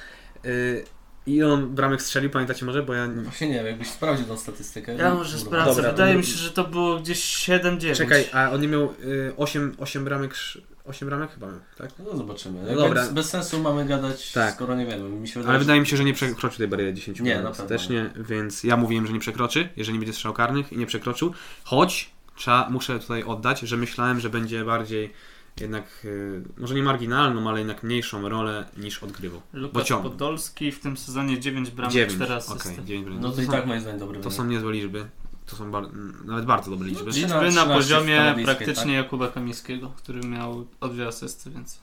Y, 0.45 0.83
I 1.27 1.43
on 1.43 1.75
bramek 1.75 2.01
strzelił, 2.01 2.29
pamiętacie 2.29 2.65
może? 2.65 2.83
Bo 2.83 2.93
ja. 2.93 3.07
No 3.07 3.21
Właśnie 3.21 3.47
nie 3.47 3.53
wiem, 3.55 3.65
jakbyś 3.65 3.87
sprawdził 3.89 4.25
tą 4.25 4.37
statystykę. 4.37 4.95
Ja 4.95 5.13
może 5.13 5.37
Dobra. 5.37 5.45
sprawdzę. 5.49 5.75
Dobra, 5.75 5.91
Wydaje 5.91 6.13
to- 6.13 6.19
mi 6.19 6.25
się, 6.25 6.37
że 6.37 6.51
to 6.51 6.63
było 6.63 6.99
gdzieś 6.99 7.19
7-9. 7.23 7.97
Czekaj, 7.97 8.25
a 8.33 8.51
on 8.51 8.61
nie 8.61 8.67
miał 8.67 8.83
y, 9.03 9.33
8, 9.37 9.75
8 9.79 10.03
bramek. 10.05 10.31
sz- 10.33 10.63
8 10.85 11.07
bramek 11.07 11.31
chyba 11.31 11.47
miał, 11.47 11.59
tak? 11.77 11.89
No 12.11 12.17
zobaczymy. 12.17 12.59
No 12.69 12.75
dobra. 12.75 13.01
Bez, 13.01 13.13
bez 13.13 13.29
sensu 13.29 13.59
mamy 13.59 13.85
gadać, 13.85 14.31
Tak. 14.31 14.53
skoro 14.53 14.75
nie 14.75 14.85
wiemy. 14.85 15.09
Mi 15.09 15.27
się 15.27 15.33
wydaje, 15.33 15.49
Ale 15.49 15.59
że- 15.59 15.65
wydaje 15.65 15.81
mi 15.81 15.87
się, 15.87 15.97
że 15.97 16.03
nie 16.03 16.13
przekroczył 16.13 16.57
tej 16.57 16.67
bariery 16.67 16.93
10 16.93 17.19
Nie, 17.19 17.29
na 17.29 17.35
pewno 17.35 17.49
ostatecznie, 17.51 18.09
więc 18.15 18.63
ja 18.63 18.77
mówiłem, 18.77 19.07
że 19.07 19.13
nie 19.13 19.19
przekroczy, 19.19 19.69
jeżeli 19.75 19.93
nie 19.93 19.99
będzie 19.99 20.13
strzał 20.13 20.33
karnych 20.33 20.73
i 20.73 20.77
nie 20.77 20.85
przekroczył. 20.85 21.33
Choć 21.63 22.09
trzeba, 22.35 22.69
muszę 22.69 22.99
tutaj 22.99 23.23
oddać, 23.23 23.59
że 23.59 23.77
myślałem, 23.77 24.19
że 24.19 24.29
będzie 24.29 24.65
bardziej 24.65 25.13
jednak, 25.61 25.85
y, 26.05 26.41
może 26.57 26.75
nie 26.75 26.83
marginalną, 26.83 27.49
ale 27.49 27.59
jednak 27.59 27.83
mniejszą 27.83 28.29
rolę 28.29 28.65
niż 28.77 29.03
odgrywał. 29.03 29.41
Lukas. 29.53 29.87
Podolski 29.89 30.71
w 30.71 30.79
tym 30.79 30.97
sezonie 30.97 31.39
9 31.39 31.71
bramek, 31.71 31.93
9, 31.93 32.13
4 32.13 32.25
okej, 32.33 32.37
asysty. 32.37 32.83
9 32.85 33.05
bramek. 33.05 33.23
No 33.23 33.31
to 33.31 33.41
i 33.41 33.45
są- 33.45 33.51
tak 33.51 33.65
moim 33.65 33.81
zdaniem 33.81 33.99
dobry 33.99 34.17
To 34.17 34.23
wynik. 34.23 34.37
są 34.37 34.45
niezłe 34.45 34.71
liczby. 34.73 35.05
To 35.45 35.55
są 35.55 35.71
bar- 35.71 35.89
nawet 36.25 36.45
bardzo 36.45 36.71
dobre 36.71 36.87
liczby. 36.87 37.11
Trzy- 37.11 37.19
Liczby 37.19 37.33
na 37.33 37.39
13 37.49 37.73
poziomie 37.73 38.35
praktycznie 38.45 38.93
Jakuba 38.93 39.27
Kamińskiego, 39.27 39.89
który 39.97 40.19
miał 40.21 40.67
o 40.79 40.87
dwie 40.87 41.07
asysty 41.07 41.49
więcej. 41.49 41.79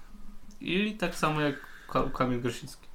I 0.60 0.92
tak 0.96 1.14
samo 1.14 1.40
jak 1.40 1.54
Ka- 1.88 2.10
Kamil 2.14 2.40
Grosicki. 2.40 2.86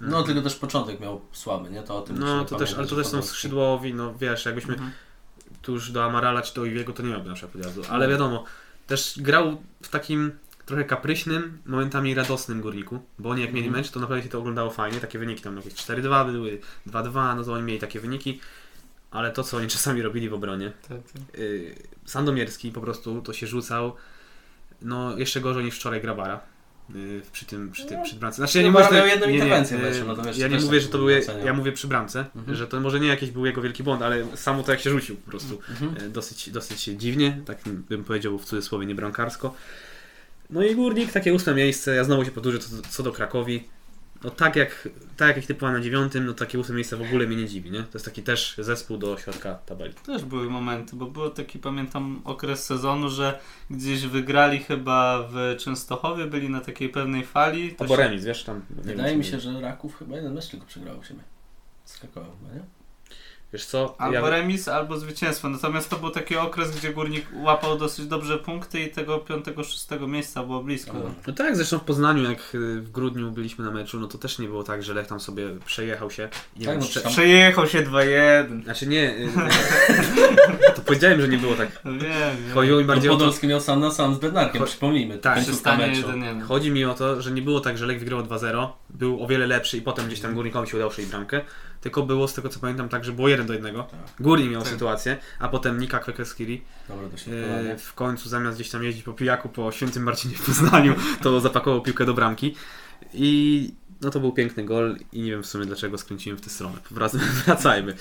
No 0.00 0.22
tylko 0.22 0.42
też 0.42 0.54
początek 0.56 1.00
miał 1.00 1.20
słaby, 1.32 1.70
nie? 1.70 1.82
To 1.82 1.98
o 1.98 2.02
tym 2.02 2.18
No 2.18 2.44
to 2.44 2.56
też, 2.58 2.74
ale 2.74 2.86
to 2.86 2.96
też 2.96 3.06
są 3.06 3.22
skrzydłowi, 3.22 3.94
no 3.94 4.14
wiesz, 4.14 4.44
jakbyśmy 4.44 4.74
Mhm. 4.74 4.92
tu 5.62 5.72
już 5.72 5.92
do 5.92 6.04
Amarala 6.04 6.42
czy 6.42 6.54
do 6.54 6.64
Iwiego 6.64 6.92
to 6.92 7.02
nie 7.02 7.08
miałby 7.10 7.28
na 7.28 7.34
przykład 7.34 7.52
podjazdu. 7.52 7.82
Ale 7.90 8.08
wiadomo, 8.08 8.44
też 8.86 9.14
grał 9.22 9.62
w 9.82 9.88
takim 9.88 10.32
trochę 10.66 10.84
kapryśnym, 10.84 11.58
momentami 11.66 12.14
radosnym 12.14 12.60
górniku, 12.60 13.02
bo 13.18 13.30
oni 13.30 13.42
jak 13.42 13.52
mieli 13.52 13.66
Mhm. 13.66 13.82
mecz, 13.82 13.90
to 13.92 14.00
naprawdę 14.00 14.22
się 14.22 14.28
to 14.28 14.38
oglądało 14.38 14.70
fajnie, 14.70 15.00
takie 15.00 15.18
wyniki 15.18 15.42
tam 15.42 15.56
jakieś 15.56 15.74
4-2 15.74 16.32
były, 16.32 16.60
2-2, 16.86 17.36
no 17.36 17.44
to 17.44 17.52
oni 17.52 17.62
mieli 17.62 17.80
takie 17.80 18.00
wyniki, 18.00 18.40
ale 19.10 19.30
to 19.30 19.44
co 19.44 19.56
oni 19.56 19.68
czasami 19.76 20.02
robili 20.02 20.28
w 20.28 20.34
obronie, 20.34 20.72
Tak, 20.88 20.98
tak. 21.12 21.38
yy, 21.38 21.74
Sandomierski 22.04 22.72
po 22.72 22.80
prostu 22.80 23.22
to 23.22 23.32
się 23.32 23.46
rzucał, 23.46 23.96
no 24.82 25.18
jeszcze 25.18 25.40
gorzej 25.40 25.64
niż 25.64 25.74
wczoraj 25.76 26.00
Grabara. 26.00 26.40
Yy, 26.94 27.22
Przy 27.32 27.44
tym, 27.44 27.70
przy 27.70 27.86
tym, 27.86 28.02
przy 28.02 28.16
bramce. 28.16 28.36
Znaczy 28.36 28.58
ja 28.58 28.64
nie 28.64 28.70
mówię, 28.70 28.84
miał 28.92 29.06
jedną 29.06 29.26
nie, 29.26 29.32
nie, 29.32 29.38
interwencję 29.38 29.78
w 29.78 29.80
yy, 29.82 29.90
meczu, 29.90 30.04
no 30.06 30.16
to 30.16 30.22
wiesz, 30.22 30.38
ja 30.38 30.48
nie 30.48 30.60
mówię, 30.60 30.80
że 30.80 30.88
to 30.88 30.98
były, 30.98 31.22
ja 31.44 31.54
mówię 31.54 31.72
przy 31.72 31.88
bramce, 31.88 32.24
Mhm. 32.36 32.56
że 32.56 32.66
to 32.66 32.80
może 32.80 33.00
nie 33.00 33.08
jakiś 33.08 33.30
był 33.30 33.46
jego 33.46 33.62
wielki 33.62 33.82
błąd, 33.82 34.02
ale 34.02 34.36
samo 34.36 34.62
to 34.62 34.72
jak 34.72 34.80
się 34.80 34.90
rzucił 34.90 35.16
po 35.16 35.30
prostu. 35.30 35.58
Mhm. 35.70 36.06
E, 36.06 36.08
dosyć, 36.08 36.50
dosyć 36.50 36.84
dziwnie, 36.84 37.40
tak 37.46 37.58
bym 37.66 38.04
powiedział 38.04 38.38
w 38.38 38.44
cudzysłowie 38.44 38.86
nie 38.86 38.94
bramkarsko. 38.94 39.54
No 40.50 40.62
i 40.62 40.74
Górnik, 40.74 41.12
takie 41.12 41.34
ósme 41.34 41.54
miejsce, 41.54 41.94
ja 41.94 42.04
znowu 42.04 42.24
się 42.24 42.30
powtórzę 42.30 42.58
co, 42.58 42.68
co 42.90 43.02
do 43.02 43.12
Krakowi. 43.12 43.64
No 44.24 44.30
tak 44.30 44.56
jak, 44.56 44.88
tak 45.16 45.28
jak 45.28 45.36
ich 45.36 45.46
typowałem 45.46 45.76
na 45.76 45.84
dziewiątym, 45.84 46.26
no 46.26 46.32
takie 46.34 46.58
ósme 46.58 46.74
miejsce 46.74 46.96
w 46.96 47.02
ogóle 47.02 47.26
mnie 47.26 47.36
nie 47.36 47.48
dziwi, 47.48 47.70
nie? 47.70 47.82
To 47.82 47.90
jest 47.94 48.04
taki 48.04 48.22
też 48.22 48.54
zespół 48.58 48.96
do 48.96 49.18
środka 49.18 49.54
tabeli. 49.54 49.94
Też 49.94 50.24
były 50.24 50.50
momenty, 50.50 50.96
bo 50.96 51.06
był 51.06 51.30
taki, 51.30 51.58
pamiętam, 51.58 52.20
okres 52.24 52.64
sezonu, 52.64 53.08
że 53.08 53.38
gdzieś 53.70 54.06
wygrali 54.06 54.58
chyba 54.58 55.28
w 55.30 55.56
Częstochowie, 55.58 56.26
byli 56.26 56.50
na 56.50 56.60
takiej 56.60 56.88
pewnej 56.88 57.24
fali. 57.24 57.74
To 57.74 57.84
Albo 57.84 57.96
się- 57.96 58.02
remis, 58.02 58.24
wiesz, 58.24 58.44
tam... 58.44 58.62
Wydaje 58.70 59.16
mi 59.16 59.24
się, 59.24 59.40
że 59.40 59.60
Raków 59.60 59.96
chyba 59.98 60.16
jeden 60.16 60.34
mecz 60.34 60.48
tylko 60.48 60.66
przegrał 60.66 60.98
u 60.98 61.04
siebie. 61.04 61.20
Z 61.84 61.98
Krakowem, 61.98 62.30
chyba, 62.40 62.54
nie? 62.54 62.64
Wiesz 63.54 63.66
co, 63.66 63.94
Albo 63.98 64.14
ja, 64.14 64.30
remis, 64.30 64.68
albo 64.68 64.98
zwycięstwo. 64.98 65.48
Natomiast 65.48 65.90
to 65.90 65.96
był 65.96 66.10
taki 66.10 66.36
okres, 66.36 66.76
gdzie 66.76 66.92
Górnik 66.92 67.26
łapał 67.34 67.78
dosyć 67.78 68.06
dobrze 68.06 68.38
punkty 68.38 68.80
i 68.80 68.90
tego 68.90 69.18
piątego, 69.18 69.64
szóstego 69.64 70.06
miejsca 70.06 70.42
było 70.42 70.62
blisko. 70.62 70.92
Dobra. 70.92 71.10
no 71.26 71.32
tak, 71.32 71.56
zresztą 71.56 71.78
w 71.78 71.84
Poznaniu, 71.84 72.30
jak 72.30 72.38
y, 72.54 72.80
w 72.80 72.90
grudniu 72.90 73.30
byliśmy 73.30 73.64
na 73.64 73.70
meczu, 73.70 74.00
no 74.00 74.06
to 74.06 74.18
też 74.18 74.38
nie 74.38 74.48
było 74.48 74.62
tak, 74.62 74.82
że 74.82 74.94
Lech 74.94 75.06
tam 75.06 75.20
sobie 75.20 75.48
przejechał 75.66 76.10
się. 76.10 76.28
Nie 76.56 76.66
Tak, 76.66 76.78
wiem, 76.80 76.88
no 76.96 77.02
tam- 77.02 77.12
Przejechał 77.12 77.66
się 77.66 77.82
2-1. 77.82 78.64
Znaczy 78.64 78.86
nie, 78.86 79.10
y, 79.18 79.28
to 80.76 80.82
powiedziałem, 80.82 81.20
że 81.20 81.28
nie 81.28 81.38
było 81.38 81.54
tak. 81.54 81.68
No 81.84 81.92
Wiem, 81.92 82.00
wiem. 82.00 82.54
Chodziło 82.54 82.78
mi 82.78 82.84
No, 82.84 82.88
bardziej 82.88 83.10
o 83.10 83.14
to, 83.14 83.18
Podolski 83.18 83.46
miał 83.46 83.60
sam 83.60 83.80
na 83.80 83.90
sam 83.90 84.14
z 84.14 84.18
Bednarkiem, 84.18 84.62
Cho- 84.62 84.66
przypomnijmy. 84.66 85.18
Tak. 85.18 85.38
1-1. 85.38 86.42
Chodzi 86.42 86.70
mi 86.70 86.84
o 86.84 86.94
to, 86.94 87.22
że 87.22 87.30
nie 87.30 87.42
było 87.42 87.60
tak, 87.60 87.78
że 87.78 87.86
Lech 87.86 87.98
wygrał 87.98 88.22
2-0, 88.22 88.68
był 88.90 89.24
o 89.24 89.26
wiele 89.26 89.46
lepszy 89.46 89.76
i 89.78 89.82
potem 89.82 90.06
gdzieś 90.06 90.20
tam 90.20 90.34
Górnikowi 90.34 90.68
się 90.70 90.76
udało 90.76 90.90
strzelić 90.90 91.10
bramkę, 91.10 91.40
tylko 91.84 92.02
było 92.02 92.28
z 92.28 92.34
tego 92.34 92.48
co 92.48 92.60
pamiętam 92.60 92.88
tak, 92.88 93.04
że 93.04 93.12
było 93.12 93.28
1 93.28 93.46
do 93.46 93.52
1. 93.52 93.74
Tak. 93.74 93.86
Górnik 94.20 94.50
miał 94.50 94.62
Tak. 94.62 94.70
sytuację, 94.72 95.16
a 95.38 95.48
potem 95.48 95.80
Nika 95.80 95.98
Kwekeskiri 95.98 96.62
Dobra, 96.88 97.08
to 97.08 97.16
się 97.16 97.32
e, 97.32 97.78
w 97.78 97.94
końcu 97.94 98.28
zamiast 98.28 98.56
gdzieś 98.56 98.70
tam 98.70 98.84
jeździć 98.84 99.04
po 99.04 99.12
pijaku 99.12 99.48
po 99.48 99.72
Świętym 99.72 100.02
Marcinie 100.02 100.34
w 100.36 100.46
Poznaniu, 100.46 100.94
to 101.22 101.40
zapakował 101.40 101.82
piłkę 101.82 102.04
do 102.06 102.14
bramki 102.14 102.54
i 103.14 103.72
no 104.00 104.10
to 104.10 104.20
był 104.20 104.32
piękny 104.32 104.64
gol 104.64 104.96
i 105.12 105.20
nie 105.22 105.30
wiem 105.30 105.42
w 105.42 105.46
sumie 105.46 105.66
dlaczego 105.66 105.98
skręciłem 105.98 106.38
w 106.38 106.40
tę 106.40 106.50
stronę. 106.50 106.76
Wrac- 106.92 107.18
Wracajmy. 107.46 107.94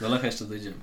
Do 0.00 0.08
Lecha 0.08 0.26
jeszcze 0.26 0.44
dojdziemy. 0.44 0.76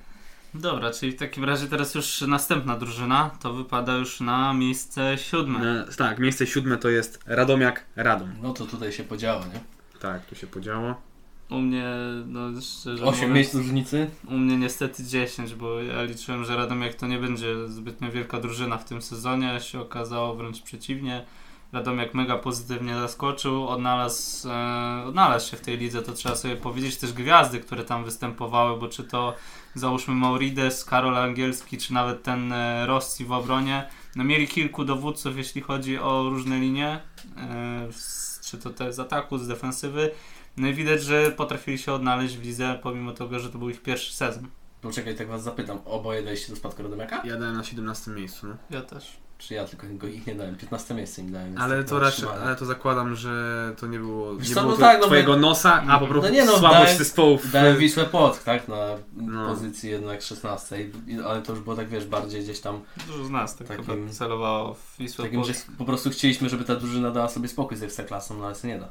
Dobra, 0.54 0.90
czyli 0.90 1.12
w 1.12 1.16
takim 1.16 1.44
razie 1.44 1.66
teraz 1.66 1.94
już 1.94 2.20
następna 2.20 2.76
drużyna, 2.76 3.30
to 3.42 3.52
wypada 3.52 3.94
już 3.96 4.20
na 4.20 4.52
miejsce 4.54 5.18
siódme. 5.18 5.84
E, 5.88 5.94
tak, 5.96 6.18
miejsce 6.18 6.46
siódme 6.46 6.76
to 6.76 6.88
jest 6.88 7.20
Radomiak 7.26 7.84
Radom. 7.96 8.32
No 8.42 8.52
to 8.52 8.66
tutaj 8.66 8.92
się 8.92 9.04
podziało, 9.04 9.44
nie? 9.44 9.60
Tak, 10.00 10.26
tu 10.26 10.34
się 10.34 10.46
podziało. 10.46 11.07
U 11.50 11.60
mnie, 11.60 11.84
no 12.26 12.60
szczerze 12.60 13.04
8 13.04 13.14
mówiąc, 13.14 13.34
miejsc 13.34 13.54
różnicy. 13.54 14.10
U 14.28 14.32
mnie 14.32 14.56
niestety 14.56 15.04
10, 15.04 15.54
bo 15.54 15.82
ja 15.82 16.02
liczyłem, 16.02 16.44
że 16.44 16.56
Radomiak 16.56 16.94
to 16.94 17.06
nie 17.06 17.18
będzie 17.18 17.68
zbytnio 17.68 18.10
wielka 18.10 18.40
drużyna 18.40 18.78
w 18.78 18.84
tym 18.84 19.02
sezonie, 19.02 19.52
a 19.52 19.60
się 19.60 19.80
okazało 19.80 20.34
wręcz 20.34 20.62
przeciwnie. 20.62 21.24
Radomiak 21.72 22.14
mega 22.14 22.38
pozytywnie 22.38 22.94
zaskoczył, 22.94 23.68
odnalazł, 23.68 24.48
e, 24.48 25.04
odnalazł 25.06 25.50
się 25.50 25.56
w 25.56 25.60
tej 25.60 25.78
lidze, 25.78 26.02
to 26.02 26.12
trzeba 26.12 26.36
sobie 26.36 26.56
powiedzieć, 26.56 26.96
też 26.96 27.12
gwiazdy, 27.12 27.60
które 27.60 27.84
tam 27.84 28.04
występowały, 28.04 28.80
bo 28.80 28.88
czy 28.88 29.04
to 29.04 29.34
załóżmy 29.74 30.14
Maurides, 30.14 30.84
Karol 30.84 31.16
Angielski, 31.16 31.78
czy 31.78 31.92
nawet 31.92 32.22
ten 32.22 32.52
e, 32.52 32.86
Rossi 32.86 33.24
w 33.24 33.32
obronie, 33.32 33.88
no 34.16 34.24
mieli 34.24 34.48
kilku 34.48 34.84
dowódców, 34.84 35.36
jeśli 35.36 35.60
chodzi 35.60 35.98
o 35.98 36.30
różne 36.30 36.58
linie, 36.58 37.00
e, 37.36 37.92
z, 37.92 38.40
czy 38.50 38.58
to 38.58 38.70
te 38.70 38.92
z 38.92 39.00
ataku, 39.00 39.38
z 39.38 39.48
defensywy, 39.48 40.10
no 40.56 40.68
i 40.68 40.74
widać, 40.74 41.02
że 41.02 41.30
potrafili 41.30 41.78
się 41.78 41.92
odnaleźć 41.92 42.36
w 42.36 42.42
lidze, 42.42 42.78
pomimo 42.82 43.12
tego, 43.12 43.38
że 43.40 43.50
to 43.50 43.58
był 43.58 43.70
ich 43.70 43.82
pierwszy 43.82 44.12
sezon. 44.12 44.46
Poczekaj, 44.80 45.16
tak 45.16 45.28
was 45.28 45.42
zapytam. 45.42 45.78
Oboje 45.84 46.22
daliście 46.22 46.50
do 46.52 46.56
spadku 46.56 46.82
Radomiaka? 46.82 47.22
Ja 47.24 47.36
dałem 47.36 47.56
na 47.56 47.64
17 47.64 48.10
miejscu. 48.10 48.46
No. 48.46 48.56
Ja 48.70 48.82
też. 48.82 49.16
Czy 49.38 49.54
ja 49.54 49.64
tylko 49.64 49.86
go 49.90 50.06
ich 50.06 50.26
nie 50.26 50.34
dałem? 50.34 50.56
15 50.56 50.94
miejsce 50.94 51.22
im 51.22 51.32
dałem. 51.32 51.58
Ale 51.58 51.84
to 51.84 51.98
raczej, 51.98 52.28
ale 52.42 52.56
to 52.56 52.64
zakładam, 52.64 53.14
że 53.14 53.74
to 53.80 53.86
nie 53.86 53.98
było, 53.98 54.36
Wiesz 54.36 54.48
nie 54.48 54.54
co, 54.54 54.60
było 54.60 54.72
no 54.72 54.76
to 54.76 54.82
tak, 54.82 55.00
no 55.00 55.06
twojego 55.06 55.32
my- 55.32 55.38
nosa, 55.40 55.82
a 55.88 55.98
po 55.98 56.06
No 56.06 56.12
prostu 56.12 56.32
nie 56.32 56.44
no, 56.44 56.52
słabość 56.58 56.72
dałem- 56.82 56.98
zespołów. 56.98 57.50
Dałem 57.50 57.76
Wisłę 57.76 58.04
Płock, 58.04 58.44
tak? 58.44 58.68
Na 58.68 58.76
No. 59.16 59.46
pozycji 59.48 59.90
jednak 59.90 60.22
16, 60.22 60.80
I- 61.06 61.20
ale 61.26 61.42
to 61.42 61.52
już 61.52 61.60
było 61.60 61.76
tak, 61.76 61.88
wiesz, 61.88 62.06
bardziej 62.06 62.42
gdzieś 62.42 62.60
tam 62.60 62.80
Dużo 63.06 63.24
z 63.24 63.30
nas 63.30 63.56
tak 63.56 63.66
Takim- 63.68 63.84
chyba 63.84 64.12
celowało 64.12 64.74
w 64.74 64.96
Wisłę 64.98 65.24
takim, 65.24 65.44
że 65.44 65.52
Płock. 65.52 65.66
po 65.78 65.84
prostu 65.84 66.10
chcieliśmy, 66.10 66.48
żeby 66.48 66.64
ta 66.64 66.76
drużyna 66.76 67.10
dała 67.10 67.28
sobie 67.28 67.48
spokój 67.48 67.76
z 67.76 67.82
Ekstraklasą, 67.82 68.38
no 68.38 68.46
ale 68.46 68.54
się 68.54 68.68
nie 68.68 68.78
da. 68.78 68.88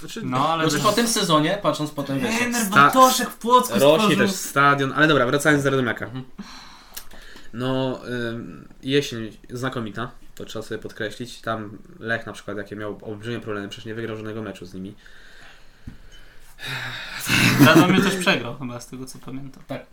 Znaczy, 0.00 0.20
No 0.24 0.48
ale... 0.48 0.70
Znaczy 0.70 0.84
po 0.84 0.92
tym 0.92 1.08
sezonie, 1.08 1.58
patrząc 1.62 1.90
potem, 1.90 2.18
wiesz, 2.20 2.30
jak 2.30 2.38
Trener 2.38 2.66
sta- 2.66 2.76
Bartoszek 2.76 3.30
w 3.30 3.36
Płocku 3.38 3.78
rośnie 3.78 3.98
stworzył... 3.98 4.16
też 4.16 4.30
stadion, 4.30 4.92
ale 4.92 5.08
dobra, 5.08 5.26
wracając 5.26 5.64
do 5.64 5.70
Radomiaka. 5.70 6.04
Mhm. 6.04 6.24
No, 7.52 8.00
jesień 8.82 9.36
znakomita, 9.50 10.10
to 10.34 10.44
trzeba 10.44 10.62
sobie 10.62 10.78
podkreślić. 10.78 11.40
Tam 11.40 11.78
Lech 11.98 12.26
na 12.26 12.32
przykład, 12.32 12.56
jakie 12.56 12.76
miał 12.76 12.98
olbrzymie 13.02 13.40
problemy, 13.40 13.68
przecież 13.68 13.86
nie 13.86 13.94
wygrał 13.94 14.16
żadnego 14.16 14.42
meczu 14.42 14.66
z 14.66 14.74
nimi. 14.74 14.94
Radomie 17.66 18.00
też 18.00 18.16
przegrał 18.16 18.58
chyba, 18.58 18.80
z 18.80 18.86
tego 18.86 19.06
co 19.06 19.18
pamiętam. 19.18 19.62
Tak, 19.66 19.86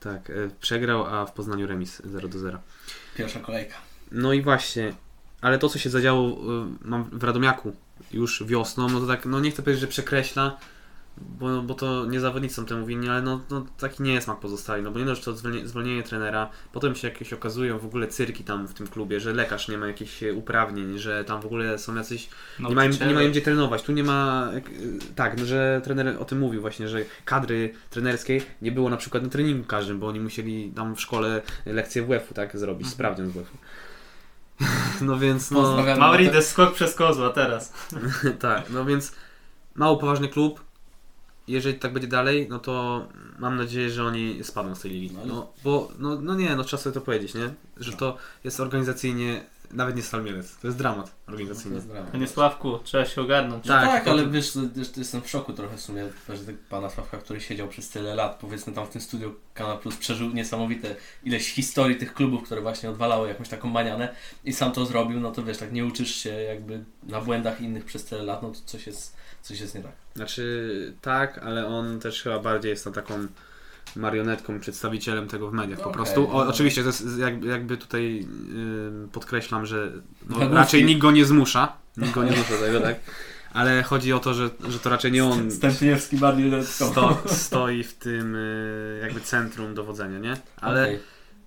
tak. 0.00 0.30
y, 0.30 0.50
Przegrał, 0.60 1.06
a 1.06 1.26
w 1.26 1.32
Poznaniu 1.32 1.66
remis 1.66 2.02
0 2.04 2.28
do 2.28 2.38
0. 2.38 2.58
pierwsza 3.16 3.40
kolejka. 3.40 3.74
No 4.12 4.32
i 4.32 4.42
właśnie, 4.42 4.92
ale 5.40 5.58
to 5.58 5.68
co 5.68 5.78
się 5.78 5.90
zadziało 5.90 6.36
mam 6.82 7.04
w 7.18 7.24
Radomiaku 7.24 7.76
już 8.12 8.44
wiosną, 8.44 8.88
no 8.88 9.00
to 9.00 9.06
tak, 9.06 9.26
no 9.26 9.40
nie 9.40 9.50
chcę 9.50 9.62
powiedzieć, 9.62 9.80
że 9.80 9.86
przekreśla, 9.86 10.56
bo, 11.18 11.62
bo 11.62 11.74
to 11.74 12.06
nie 12.06 12.20
zawodnicy 12.20 12.54
są 12.54 12.66
temu 12.66 12.86
winni, 12.86 13.08
ale 13.08 13.22
no, 13.22 13.40
no 13.50 13.66
taki 13.78 14.02
nie 14.02 14.12
jest 14.12 14.24
smak 14.24 14.40
pozostali, 14.40 14.82
no 14.82 14.90
bo 14.90 14.98
nie 14.98 15.04
dość 15.04 15.24
to 15.24 15.36
zwolnienie, 15.36 15.68
zwolnienie 15.68 16.02
trenera, 16.02 16.50
potem 16.72 16.94
się 16.94 17.08
jakieś 17.08 17.32
okazują 17.32 17.78
w 17.78 17.84
ogóle 17.84 18.06
cyrki 18.08 18.44
tam 18.44 18.68
w 18.68 18.74
tym 18.74 18.86
klubie, 18.86 19.20
że 19.20 19.32
lekarz 19.32 19.68
nie 19.68 19.78
ma 19.78 19.86
jakichś 19.86 20.22
uprawnień, 20.34 20.98
że 20.98 21.24
tam 21.24 21.40
w 21.42 21.46
ogóle 21.46 21.78
są 21.78 21.94
jacyś 21.94 22.28
nie 22.68 22.74
mają, 22.74 22.90
nie 23.08 23.14
mają 23.14 23.30
gdzie 23.30 23.40
trenować. 23.40 23.82
Tu 23.82 23.92
nie 23.92 24.04
ma. 24.04 24.50
Tak, 25.16 25.38
no, 25.38 25.44
że 25.46 25.80
trener 25.84 26.16
o 26.18 26.24
tym 26.24 26.38
mówił 26.38 26.60
właśnie, 26.60 26.88
że 26.88 27.00
kadry 27.24 27.74
trenerskiej 27.90 28.42
nie 28.62 28.72
było 28.72 28.90
na 28.90 28.96
przykład 28.96 29.22
na 29.22 29.28
treningu 29.28 29.64
każdym, 29.64 29.98
bo 29.98 30.06
oni 30.06 30.20
musieli 30.20 30.72
tam 30.76 30.96
w 30.96 31.00
szkole 31.00 31.42
lekcję 31.66 32.02
WF-u 32.02 32.34
tak 32.34 32.58
zrobić, 32.58 32.86
Mhm. 32.86 32.94
sprawdzian 32.94 33.28
z 33.28 33.32
WF-u. 33.32 33.56
No 35.00 35.18
więc 35.18 35.50
no. 35.50 35.76
Maurides 35.98 36.48
skok 36.48 36.74
przez 36.74 36.94
kozła 36.94 37.30
teraz. 37.30 37.72
tak, 38.40 38.70
no 38.70 38.84
więc 38.84 39.12
mało 39.74 39.96
poważny 39.96 40.28
klub. 40.28 40.64
Jeżeli 41.48 41.78
tak 41.78 41.92
będzie 41.92 42.08
dalej, 42.08 42.46
no 42.50 42.58
to 42.58 43.06
mam 43.38 43.56
nadzieję, 43.56 43.90
że 43.90 44.04
oni 44.04 44.44
spadną 44.44 44.74
z 44.74 44.80
tej 44.80 44.90
ligi. 44.90 45.14
No 45.14 45.26
No, 45.26 45.52
bo, 45.64 45.88
no, 45.98 46.20
no 46.20 46.34
nie, 46.34 46.56
no 46.56 46.64
trzeba 46.64 46.82
sobie 46.82 46.94
to 46.94 47.00
powiedzieć, 47.00 47.34
nie? 47.34 47.54
Że 47.76 47.92
to 47.92 48.16
jest 48.44 48.60
organizacyjnie, 48.60 49.44
nawet 49.70 49.96
nie 49.96 50.02
Stal 50.02 50.24
Mielec, 50.24 50.56
to 50.56 50.66
jest 50.66 50.78
dramat 50.78 51.14
organizacyjny. 51.28 51.76
Pozdrawiam. 51.76 52.06
Panie 52.06 52.26
Sławku, 52.28 52.78
trzeba 52.78 53.04
się 53.04 53.20
ogarnąć. 53.20 53.64
No 53.66 53.74
Tak, 53.74 53.88
tak, 53.88 54.04
to- 54.04 54.10
ale 54.10 54.26
wiesz, 54.28 54.52
wiesz, 54.76 54.96
jestem 54.96 55.22
w 55.22 55.30
szoku 55.30 55.52
trochę 55.52 55.76
w 55.76 55.80
sumie, 55.80 56.08
że 56.28 56.44
tak 56.44 56.58
pana 56.58 56.90
Sławka, 56.90 57.18
który 57.18 57.40
siedział 57.40 57.68
przez 57.68 57.88
tyle 57.88 58.14
lat, 58.14 58.38
powiedzmy 58.40 58.72
tam 58.72 58.86
w 58.86 58.90
tym 58.90 59.00
studiu 59.00 59.34
Kanal 59.54 59.78
Plus, 59.78 59.96
przeżył 59.96 60.30
niesamowite 60.30 60.96
ileś 61.24 61.52
historii 61.52 61.96
tych 61.96 62.14
klubów, 62.14 62.42
które 62.42 62.60
właśnie 62.60 62.90
odwalały 62.90 63.28
jakąś 63.28 63.48
taką 63.48 63.68
manianę 63.68 64.14
i 64.44 64.52
sam 64.52 64.72
to 64.72 64.86
zrobił, 64.86 65.20
no 65.20 65.32
to 65.32 65.42
wiesz, 65.42 65.58
tak 65.58 65.72
nie 65.72 65.84
uczysz 65.84 66.14
się 66.14 66.30
jakby 66.30 66.84
na 67.02 67.20
błędach 67.20 67.60
innych 67.60 67.84
przez 67.84 68.04
tyle 68.04 68.22
lat, 68.22 68.42
no 68.42 68.50
to 68.50 68.58
coś 68.66 68.86
jest, 68.86 69.16
coś 69.42 69.60
jest 69.60 69.74
nie 69.74 69.82
tak. 69.82 69.92
Znaczy 70.16 70.94
tak, 71.02 71.38
ale 71.38 71.66
on 71.66 72.00
też 72.00 72.22
chyba 72.22 72.38
bardziej 72.38 72.70
jest 72.70 72.84
tam 72.84 72.92
taką 72.92 73.26
marionetką, 73.96 74.60
przedstawicielem 74.60 75.28
tego 75.28 75.50
w 75.50 75.52
mediach 75.52 75.78
po 75.78 75.84
Okej, 75.84 75.94
prostu. 75.94 76.36
O, 76.36 76.46
oczywiście 76.46 76.80
to 76.80 76.86
jest 76.86 77.18
jak, 77.18 77.44
jakby 77.44 77.76
tutaj 77.76 78.26
yy, 78.54 79.08
podkreślam, 79.12 79.66
że 79.66 79.92
no, 80.28 80.48
raczej 80.48 80.84
nikt 80.84 81.00
go 81.00 81.10
nie 81.10 81.24
zmusza. 81.24 81.72
Nikt 81.96 82.14
go 82.14 82.24
nie 82.24 82.32
zmusza 82.32 82.56
tego, 82.66 82.80
tak? 82.80 82.96
ale 83.52 83.82
chodzi 83.82 84.12
o 84.12 84.18
to, 84.18 84.34
że, 84.34 84.50
że 84.68 84.78
to 84.78 84.90
raczej 84.90 85.12
nie 85.12 85.24
on 85.24 85.50
Stępniewski 85.50 86.16
bardziej 86.16 86.64
sto, 86.64 87.22
stoi 87.26 87.84
w 87.84 87.94
tym 87.94 88.36
y, 88.36 88.98
jakby 89.02 89.20
centrum 89.20 89.74
dowodzenia, 89.74 90.18
nie? 90.18 90.36
Ale 90.60 90.82
Okej. 90.82 90.98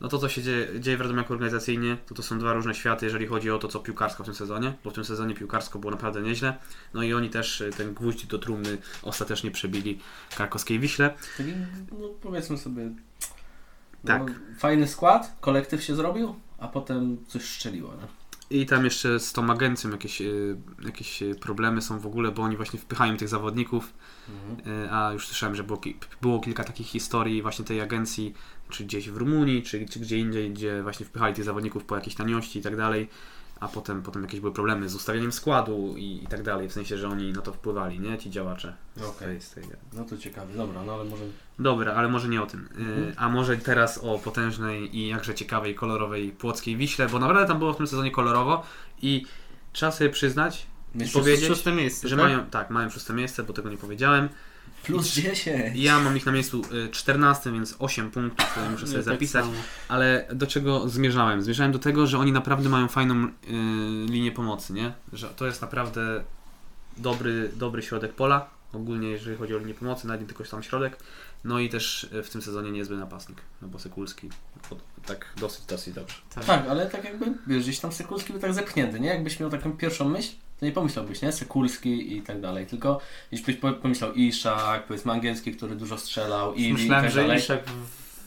No 0.03 0.09
to, 0.09 0.17
co 0.19 0.29
się 0.29 0.43
dzieje, 0.43 0.79
dzieje 0.79 0.97
w 0.97 1.01
Radomiaku 1.01 1.33
organizacyjnie, 1.33 1.97
to 2.07 2.15
to 2.15 2.23
są 2.23 2.39
dwa 2.39 2.53
różne 2.53 2.75
światy, 2.75 3.05
jeżeli 3.05 3.27
chodzi 3.27 3.51
o 3.51 3.57
to, 3.57 3.67
co 3.67 3.79
piłkarsko 3.79 4.23
w 4.23 4.25
tym 4.25 4.35
sezonie, 4.35 4.73
bo 4.83 4.89
w 4.89 4.93
tym 4.93 5.05
sezonie 5.05 5.35
piłkarsko 5.35 5.79
było 5.79 5.91
naprawdę 5.91 6.21
nieźle. 6.21 6.57
No 6.93 7.03
i 7.03 7.13
oni 7.13 7.29
też 7.29 7.61
y, 7.61 7.69
ten 7.77 7.93
gwóźdź 7.93 8.25
do 8.25 8.39
trumny 8.39 8.77
ostatecznie 9.03 9.51
przebili 9.51 9.99
Krakowskiej 10.35 10.79
Wiśle. 10.79 11.13
Taki, 11.37 11.53
no 11.91 12.09
powiedzmy 12.21 12.57
sobie. 12.57 12.89
Tak. 14.05 14.21
No, 14.27 14.35
fajny 14.59 14.87
skład, 14.87 15.35
kolektyw 15.41 15.83
się 15.83 15.95
zrobił, 15.95 16.35
a 16.59 16.67
potem 16.67 17.17
coś 17.27 17.43
szczeliło. 17.43 17.93
Nie? 17.93 18.22
I 18.53 18.65
tam 18.65 18.85
jeszcze 18.85 19.19
z 19.19 19.33
tą 19.33 19.49
agencją 19.51 19.91
jakieś, 19.91 20.21
y, 20.21 20.57
jakieś 20.85 21.21
y, 21.23 21.35
problemy 21.35 21.81
są 21.81 21.99
w 21.99 22.05
ogóle, 22.05 22.31
bo 22.31 22.41
oni 22.43 22.57
właśnie 22.57 22.79
wpychają 22.79 23.17
tych 23.17 23.27
zawodników, 23.27 23.93
Mhm. 24.29 24.83
y, 24.85 24.91
a 24.91 25.13
już 25.13 25.27
słyszałem, 25.27 25.55
że 25.55 25.63
było, 25.63 25.81
było 26.21 26.39
kilka 26.39 26.63
takich 26.63 26.87
historii 26.87 27.41
właśnie 27.41 27.65
tej 27.65 27.81
agencji, 27.81 28.33
czy 28.69 28.83
gdzieś 28.83 29.09
w 29.09 29.17
Rumunii, 29.17 29.63
czy, 29.63 29.85
czy 29.85 29.99
gdzie 29.99 30.17
indziej, 30.19 30.51
gdzie 30.51 30.83
właśnie 30.83 31.05
wpychali 31.05 31.33
tych 31.33 31.43
zawodników 31.43 31.85
po 31.85 31.95
jakiejś 31.95 32.15
taniości 32.15 32.59
i 32.59 32.61
tak 32.61 32.77
dalej, 32.77 33.07
a 33.63 33.67
potem, 33.67 34.01
potem 34.01 34.21
jakieś 34.21 34.39
były 34.39 34.53
problemy 34.53 34.89
z 34.89 34.95
ustawieniem 34.95 35.31
składu 35.31 35.93
i, 35.97 36.23
i 36.23 36.27
tak 36.27 36.43
dalej, 36.43 36.69
w 36.69 36.73
sensie, 36.73 36.97
że 36.97 37.09
oni 37.09 37.33
na 37.33 37.41
to 37.41 37.53
wpływali, 37.53 37.99
nie? 37.99 38.17
Ci 38.17 38.29
działacze. 38.29 38.75
z 38.95 39.01
Okej. 39.03 39.27
tej- 39.27 39.41
z 39.41 39.49
tej- 39.51 39.63
No 39.93 40.03
to 40.05 40.17
ciekawe, 40.17 40.53
dobra, 40.53 40.83
no 40.83 40.93
ale 40.93 41.03
może. 41.03 41.23
Dobra, 41.59 41.93
ale 41.93 42.07
może 42.09 42.29
nie 42.29 42.41
o 42.41 42.45
tym. 42.45 42.59
Y, 42.59 42.81
Mhm. 42.81 43.13
A 43.17 43.29
może 43.29 43.57
teraz 43.57 43.97
o 44.03 44.19
potężnej 44.19 44.97
i 44.97 45.07
jakże 45.07 45.35
ciekawej, 45.35 45.75
kolorowej 45.75 46.29
Płockiej 46.31 46.77
Wiśle, 46.77 47.07
bo 47.09 47.19
naprawdę 47.19 47.47
tam 47.47 47.59
było 47.59 47.73
w 47.73 47.77
tym 47.77 47.87
sezonie 47.87 48.11
kolorowo 48.11 48.63
i 49.01 49.25
trzeba 49.73 49.91
sobie 49.91 50.09
przyznać, 50.09 50.65
Mistrzostwo 50.95 51.19
powiedzieć, 51.19 51.65
miejsce, 51.65 52.07
że 52.07 52.15
tak? 52.15 52.25
mają, 52.25 52.45
tak, 52.45 52.69
mają 52.69 52.89
szóste 52.89 53.13
miejsce, 53.13 53.43
bo 53.43 53.53
tego 53.53 53.69
nie 53.69 53.77
powiedziałem. 53.77 54.29
Plus 54.83 55.13
10. 55.13 55.75
Ja 55.75 55.99
mam 55.99 56.17
ich 56.17 56.25
na 56.25 56.31
miejscu 56.31 56.61
y, 56.85 56.89
14, 56.89 57.51
więc 57.51 57.75
8 57.79 58.11
punktów 58.11 58.49
które 58.51 58.69
muszę 58.69 58.87
sobie 58.87 59.03
tak 59.03 59.05
zapisać. 59.13 59.45
Ale 59.87 60.27
do 60.33 60.47
czego 60.47 60.89
zmierzałem? 60.89 61.41
Zmierzałem 61.41 61.71
do 61.71 61.79
tego, 61.79 62.07
że 62.07 62.17
oni 62.19 62.31
naprawdę 62.31 62.69
mają 62.69 62.87
fajną 62.87 63.25
y, 63.25 63.29
linię 64.11 64.31
pomocy, 64.31 64.73
nie? 64.73 64.93
Że 65.13 65.29
to 65.29 65.45
jest 65.45 65.61
naprawdę 65.61 66.23
dobry, 66.97 67.51
dobry 67.55 67.81
środek 67.81 68.13
pola. 68.13 68.49
Ogólnie 68.73 69.07
jeżeli 69.09 69.37
chodzi 69.37 69.55
o 69.55 69.57
linię 69.57 69.73
pomocy, 69.73 70.07
nawet 70.07 70.21
nie 70.21 70.27
tylko 70.27 70.45
sam 70.45 70.63
środek. 70.63 70.97
No 71.43 71.59
i 71.59 71.69
też 71.69 72.03
y, 72.03 72.23
w 72.23 72.29
tym 72.29 72.41
sezonie 72.41 72.71
niezły 72.71 72.97
napastnik, 72.97 73.41
no 73.61 73.67
bo 73.67 73.79
Sekulski 73.79 74.29
pod- 74.69 74.83
tak 75.05 75.33
dosyć, 75.37 75.65
dosyć 75.65 75.93
dobrze. 75.93 76.15
Tak. 76.35 76.45
Tak, 76.45 76.67
ale 76.69 76.85
tak 76.85 77.03
jakby, 77.03 77.25
wiesz, 77.47 77.63
gdzieś 77.63 77.79
tam 77.79 77.91
Sekulski 77.91 78.33
był 78.33 78.41
tak 78.41 78.53
zepchnięty, 78.53 78.99
nie? 78.99 79.09
Jakbyś 79.09 79.39
miał 79.39 79.49
taką 79.49 79.77
pierwszą 79.77 80.09
myśl, 80.09 80.31
to 80.59 80.65
nie 80.65 80.71
pomyślałbyś, 80.71 81.21
nie? 81.21 81.31
Sekulski 81.31 82.17
i 82.17 82.21
tak 82.21 82.41
dalej, 82.41 82.65
tylko 82.65 82.99
jeśli 83.31 83.45
byś 83.45 83.55
po- 83.55 83.73
pomyślał 83.73 84.13
Iszak, 84.13 84.85
powiedzmy 84.87 85.11
angielski, 85.11 85.51
który 85.55 85.75
dużo 85.75 85.97
strzelał, 85.97 86.53
i 86.53 86.73
Myślałem, 86.73 87.03
i 87.03 87.07
tak 87.07 87.13
że 87.15 87.21
dalej. 87.21 87.37
Iszak 87.39 87.63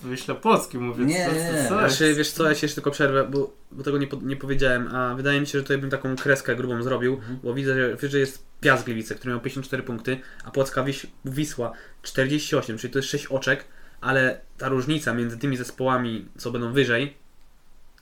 w 0.02 0.06
Wyśle 0.06 0.34
Płocki 0.34 0.78
mówię. 0.78 1.04
Nie, 1.04 1.26
co, 1.26 1.30
co, 1.32 1.68
co 1.68 1.78
Znaczy, 1.88 2.14
wiesz 2.14 2.30
co, 2.30 2.48
ja 2.48 2.54
się 2.54 2.64
jeszcze 2.66 2.74
tylko 2.74 2.90
przerwę, 2.90 3.24
bo, 3.30 3.52
bo 3.72 3.82
tego 3.82 3.98
nie, 3.98 4.06
po- 4.06 4.16
nie 4.22 4.36
powiedziałem, 4.36 4.88
a 4.94 5.14
wydaje 5.14 5.40
mi 5.40 5.46
się, 5.46 5.58
że 5.58 5.62
tutaj 5.62 5.78
bym 5.78 5.90
taką 5.90 6.16
kreskę 6.16 6.56
grubą 6.56 6.82
zrobił, 6.82 7.14
Mhm. 7.14 7.38
bo 7.42 7.54
widzę, 7.54 7.74
że 7.74 7.96
wyżej 7.96 8.20
jest 8.20 8.46
Piast 8.60 8.84
Gliwice, 8.84 9.14
który 9.14 9.30
miał 9.34 9.40
54 9.40 9.82
punkty, 9.82 10.18
a 10.44 10.50
Płocka 10.50 10.82
Wiś, 10.84 11.06
Wisła 11.24 11.72
48, 12.02 12.78
czyli 12.78 12.92
to 12.92 12.98
jest 12.98 13.08
6 13.10 13.26
oczek, 13.26 13.64
ale 14.00 14.40
ta 14.58 14.68
różnica 14.68 15.14
między 15.14 15.38
tymi 15.38 15.56
zespołami, 15.56 16.26
co 16.38 16.50
będą 16.50 16.72
wyżej, 16.72 17.14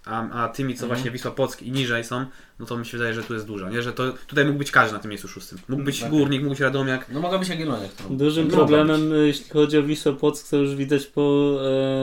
a, 0.05 0.29
a 0.45 0.49
tymi, 0.49 0.75
co 0.75 0.85
Mhm. 0.85 0.89
właśnie 0.99 1.11
Wisła 1.11 1.31
Płock 1.31 1.63
i 1.63 1.73
niżej 1.73 2.05
są, 2.05 2.27
no 2.59 2.67
to 2.67 2.77
mi 2.77 2.87
się 2.87 2.99
wydaje, 2.99 3.15
że 3.15 3.23
tu 3.23 3.35
jest 3.35 3.47
dużo, 3.47 3.71
nie? 3.71 3.83
Że 3.83 3.93
to 3.93 4.13
tutaj 4.27 4.45
mógł 4.45 4.59
być 4.59 4.71
każdy 4.71 4.93
na 4.95 4.99
tym 5.01 5.09
miejscu 5.09 5.29
szóstym. 5.29 5.59
Mógł 5.69 5.83
być 5.83 6.01
Tak. 6.01 6.11
Górnik, 6.11 6.41
mógł 6.43 6.51
być 6.51 6.61
Radomiak, 6.61 7.07
No 7.13 7.21
mogła 7.21 7.39
być 7.39 7.49
Jagiellonia, 7.49 7.89
którą... 7.89 8.17
Dużym 8.17 8.49
problemem, 8.49 9.13
y, 9.13 9.27
jeśli 9.27 9.51
chodzi 9.51 9.79
o 9.79 9.83
Wisłę 9.83 10.13
Płock, 10.13 10.51
to 10.51 10.57
już 10.57 10.75
widać 10.75 11.07
po 11.07 11.57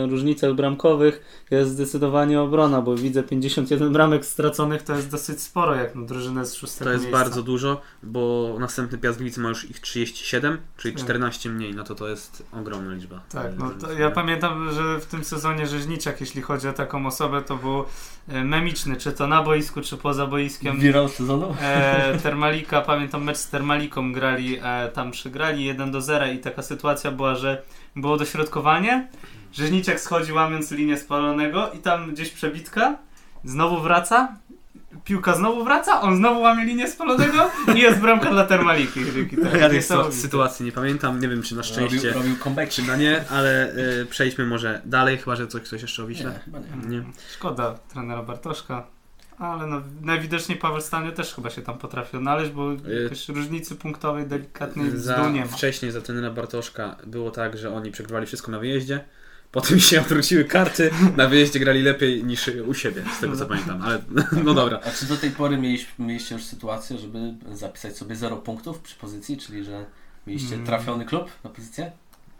e, 0.04 0.08
różnicach 0.08 0.54
bramkowych, 0.54 1.46
jest 1.52 1.72
zdecydowanie 1.72 2.42
obrona, 2.42 2.82
bo 2.82 2.96
widzę 2.96 3.24
51 3.24 3.94
bramek 3.94 4.26
straconych. 4.26 4.84
To 4.84 4.96
jest 4.96 5.10
dosyć 5.12 5.42
sporo 5.42 5.76
jak 5.76 5.96
na 5.96 6.06
drużynę 6.06 6.46
z 6.46 6.54
szóstego 6.54 6.90
To 6.90 6.94
jest 6.94 7.04
miejsca. 7.06 7.24
bardzo 7.24 7.44
dużo, 7.44 7.82
bo 8.04 8.56
następny 8.60 8.98
Piast 8.98 9.18
Gliwice 9.18 9.42
ma 9.42 9.50
już 9.50 9.70
ich 9.70 9.80
37, 9.80 10.58
czyli 10.78 10.94
Tak. 10.94 11.04
14 11.04 11.50
mniej, 11.50 11.76
no 11.76 11.84
to 11.84 11.96
to 11.96 12.08
jest 12.08 12.44
ogromna 12.52 12.94
liczba. 12.94 13.22
Tak, 13.30 13.58
no 13.58 13.70
to 13.70 13.94
ja 13.94 14.12
pamiętam, 14.12 14.74
że 14.74 15.00
w 15.00 15.06
tym 15.06 15.24
sezonie 15.24 15.68
Rzeźniczak, 15.68 16.22
jeśli 16.22 16.42
chodzi 16.42 16.68
o 16.68 16.74
taką 16.74 17.06
osobę, 17.08 17.42
to 17.42 17.56
był 17.56 17.84
e, 18.28 18.44
memiczny, 18.44 18.96
czy 18.96 19.12
to 19.12 19.28
na 19.28 19.44
boisku, 19.44 19.82
czy 19.82 19.98
poza 19.98 20.28
boiskiem. 20.42 20.80
Viral 20.80 21.10
sezonu? 21.10 21.56
E, 21.62 22.18
Termalika, 22.24 22.82
pamiętam 22.82 23.24
mecz 23.24 23.38
z 23.38 23.50
Termaliką 23.50 24.14
grali, 24.14 24.60
e, 24.64 24.90
tam 24.94 25.12
przegrali 25.12 25.66
1 25.66 25.92
do 25.92 26.02
0 26.02 26.26
i 26.28 26.40
taka 26.40 26.62
sytuacja 26.62 27.12
była, 27.12 27.36
że 27.36 27.62
było 27.96 28.18
dośrodkowanie, 28.18 29.08
Rzeźniczek 29.54 30.00
schodzi 30.00 30.34
łamiąc 30.34 30.72
linię 30.72 30.98
spalonego 30.98 31.72
i 31.72 31.78
tam 31.78 32.12
gdzieś 32.14 32.30
przebitka, 32.30 32.98
znowu 33.44 33.82
wraca, 33.82 34.36
piłka 35.04 35.36
znowu 35.36 35.64
wraca, 35.64 36.02
on 36.02 36.18
znowu 36.18 36.42
łamie 36.42 36.66
linię 36.66 36.88
spalonego 36.88 37.50
i 37.76 37.80
jest 37.80 38.00
bramka 38.00 38.30
dla 38.32 38.46
Termaliki. 38.46 39.00
Ja 39.62 39.70
tej 39.70 39.82
sytuacji 40.12 40.66
nie 40.66 40.72
pamiętam, 40.72 41.20
nie 41.20 41.28
wiem 41.28 41.42
czy 41.42 41.56
na 41.56 41.64
szczęście, 41.64 42.08
Robił, 42.08 42.14
robił 42.14 42.36
comeback. 42.44 42.72
czy 42.72 42.84
na 42.84 42.96
nie, 42.96 43.24
ale 43.30 43.74
y, 44.02 44.06
przejdźmy 44.06 44.46
może 44.46 44.82
dalej, 44.86 45.18
chyba 45.18 45.36
że 45.36 45.48
coś, 45.48 45.68
coś 45.68 45.82
jeszcze 45.82 46.04
o 46.04 46.06
Nie, 46.08 46.16
Wiśle. 46.16 46.40
chyba 46.46 46.60
nie. 46.60 46.98
Nie. 46.98 47.04
Szkoda 47.34 47.76
trenera 47.94 48.24
Bartoszka. 48.24 48.84
Ale 49.38 49.68
no, 49.68 49.82
najwidoczniej 50.02 50.58
Paweł 50.58 50.82
Stanio 50.82 51.12
też 51.12 51.34
chyba 51.36 51.50
się 51.50 51.62
tam 51.62 51.78
potrafił 51.78 52.20
odnaleźć, 52.20 52.52
bo 52.52 52.72
jakoś 53.04 53.30
różnicy 53.30 53.76
punktowej 53.76 54.26
delikatnej 54.28 54.92
z 54.92 54.94
Za, 55.04 55.30
nie 55.30 55.42
ma. 55.42 55.48
wcześniej 55.48 55.92
za 55.92 56.02
trenera 56.02 56.32
Bartoszka 56.32 56.96
było 57.08 57.32
tak, 57.32 57.58
że 57.58 57.74
oni 57.76 57.92
przegrywali 57.92 58.26
wszystko 58.26 58.52
na 58.52 58.60
wyjeździe, 58.60 59.04
potem 59.52 59.80
się 59.90 60.02
odwróciły 60.02 60.44
karty, 60.46 60.92
na 61.18 61.28
wyjeździe 61.28 61.60
grali 61.60 61.82
lepiej 61.82 62.24
niż 62.24 62.48
u 62.68 62.74
siebie, 62.74 63.04
z 63.18 63.20
tego 63.20 63.36
co 63.38 63.46
pamiętam, 63.46 63.82
ale 63.82 64.02
no 64.46 64.54
dobra. 64.54 64.80
A 64.86 64.92
czy 64.92 65.06
do 65.06 65.18
tej 65.18 65.32
pory 65.32 65.58
mieliśmy, 65.58 66.06
mieliście 66.06 66.36
już 66.36 66.44
sytuację, 66.44 66.98
żeby 66.98 67.20
zapisać 67.52 67.98
sobie 67.98 68.16
0 68.16 68.38
punktów 68.38 68.80
przy 68.80 68.96
pozycji, 68.96 69.38
czyli 69.38 69.64
że 69.64 69.86
mieliście 70.28 70.54
Mm. 70.54 70.66
trafiony 70.66 71.06
klub 71.06 71.32
na 71.44 71.50
pozycję? 71.50 71.92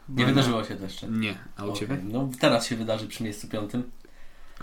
Nie 0.08 0.22
No, 0.24 0.28
wydarzyło 0.28 0.64
się 0.64 0.76
to 0.76 0.84
jeszcze. 0.84 1.08
Nie, 1.08 1.34
a 1.56 1.64
u 1.64 1.68
Okej, 1.68 1.80
Ciebie? 1.80 1.98
No 2.04 2.28
teraz 2.40 2.66
się 2.66 2.76
wydarzy 2.76 3.08
przy 3.08 3.22
miejscu 3.24 3.48
piątym. 3.48 3.82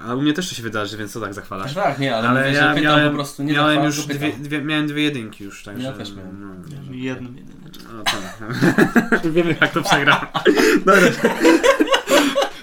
A 0.08 0.16
u 0.16 0.22
mnie 0.22 0.34
też 0.34 0.50
to 0.50 0.56
się 0.56 0.64
wydarzy, 0.64 0.98
więc 0.98 1.12
co 1.14 1.22
tak 1.22 1.34
zachwalasz? 1.34 1.74
tak, 1.74 2.00
nie, 2.00 2.16
ale, 2.16 2.30
Ale 2.30 2.40
mówię, 2.46 2.54
ja 2.58 2.74
miałem, 2.76 3.10
po 3.10 3.16
prostu, 3.16 3.44
nie 3.44 3.54
miałem 3.54 3.84
już 3.84 4.06
dwie, 4.06 4.32
dwie, 4.34 4.62
miałem 4.62 4.88
dwie 4.88 5.04
jedynki 5.04 5.44
już, 5.44 5.64
także... 5.64 5.84
Ja 5.88 5.94
też 5.94 6.14
miałem. 6.16 6.40
No, 6.42 6.96
Jedną 6.96 7.30
jedyneczkę. 7.36 7.84
no 7.94 8.04
tak. 8.04 9.32
Wiemy 9.34 9.56
jak 9.62 9.72
to 9.72 9.82
przegra. 9.82 10.32
Dobra. 10.86 11.02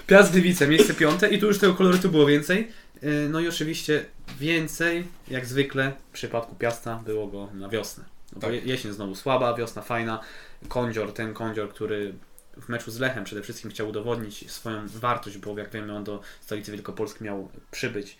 Piast 0.07 0.31
Gliwice, 0.31 0.67
miejsce 0.67 0.93
piąte 0.93 1.29
i 1.29 1.39
tu 1.39 1.47
już 1.47 1.59
tego 1.59 1.73
kolorytu 1.73 2.09
było 2.09 2.25
więcej. 2.25 2.71
Yy, 3.01 3.27
No 3.29 3.39
i 3.39 3.47
oczywiście 3.47 4.05
więcej, 4.39 5.07
jak 5.27 5.45
zwykle 5.45 5.91
w 6.09 6.13
przypadku 6.13 6.55
Piasta 6.55 6.95
było 7.05 7.27
go 7.27 7.49
na 7.53 7.69
wiosnę. 7.69 8.03
No 8.35 8.41
Tak. 8.41 8.53
je- 8.53 8.59
jesień 8.61 8.91
znowu 8.93 9.15
słaba, 9.15 9.53
wiosna 9.53 9.81
fajna. 9.81 10.19
Kądzior, 10.67 11.13
ten 11.13 11.33
kądzior, 11.33 11.69
który 11.69 12.13
w 12.61 12.69
meczu 12.69 12.91
z 12.91 12.99
Lechem 12.99 13.23
przede 13.23 13.41
wszystkim 13.41 13.71
chciał 13.71 13.89
udowodnić 13.89 14.51
swoją 14.51 14.87
wartość, 14.87 15.37
bo 15.37 15.57
jak 15.57 15.71
wiemy 15.71 15.93
on 15.93 16.03
do 16.03 16.21
stolicy 16.41 16.71
Wielkopolski 16.71 17.23
miał 17.23 17.49
przybyć, 17.71 18.17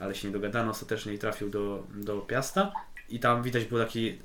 ale 0.00 0.14
się 0.14 0.28
nie 0.28 0.32
dogadano 0.32 0.70
ostatecznie 0.70 1.14
i 1.14 1.18
trafił 1.18 1.50
do, 1.50 1.86
do 1.94 2.20
Piasta. 2.20 2.72
I 3.08 3.20
tam 3.20 3.42
widać 3.42 3.64
było 3.64 3.80
taki 3.80 4.04
yy, 4.06 4.16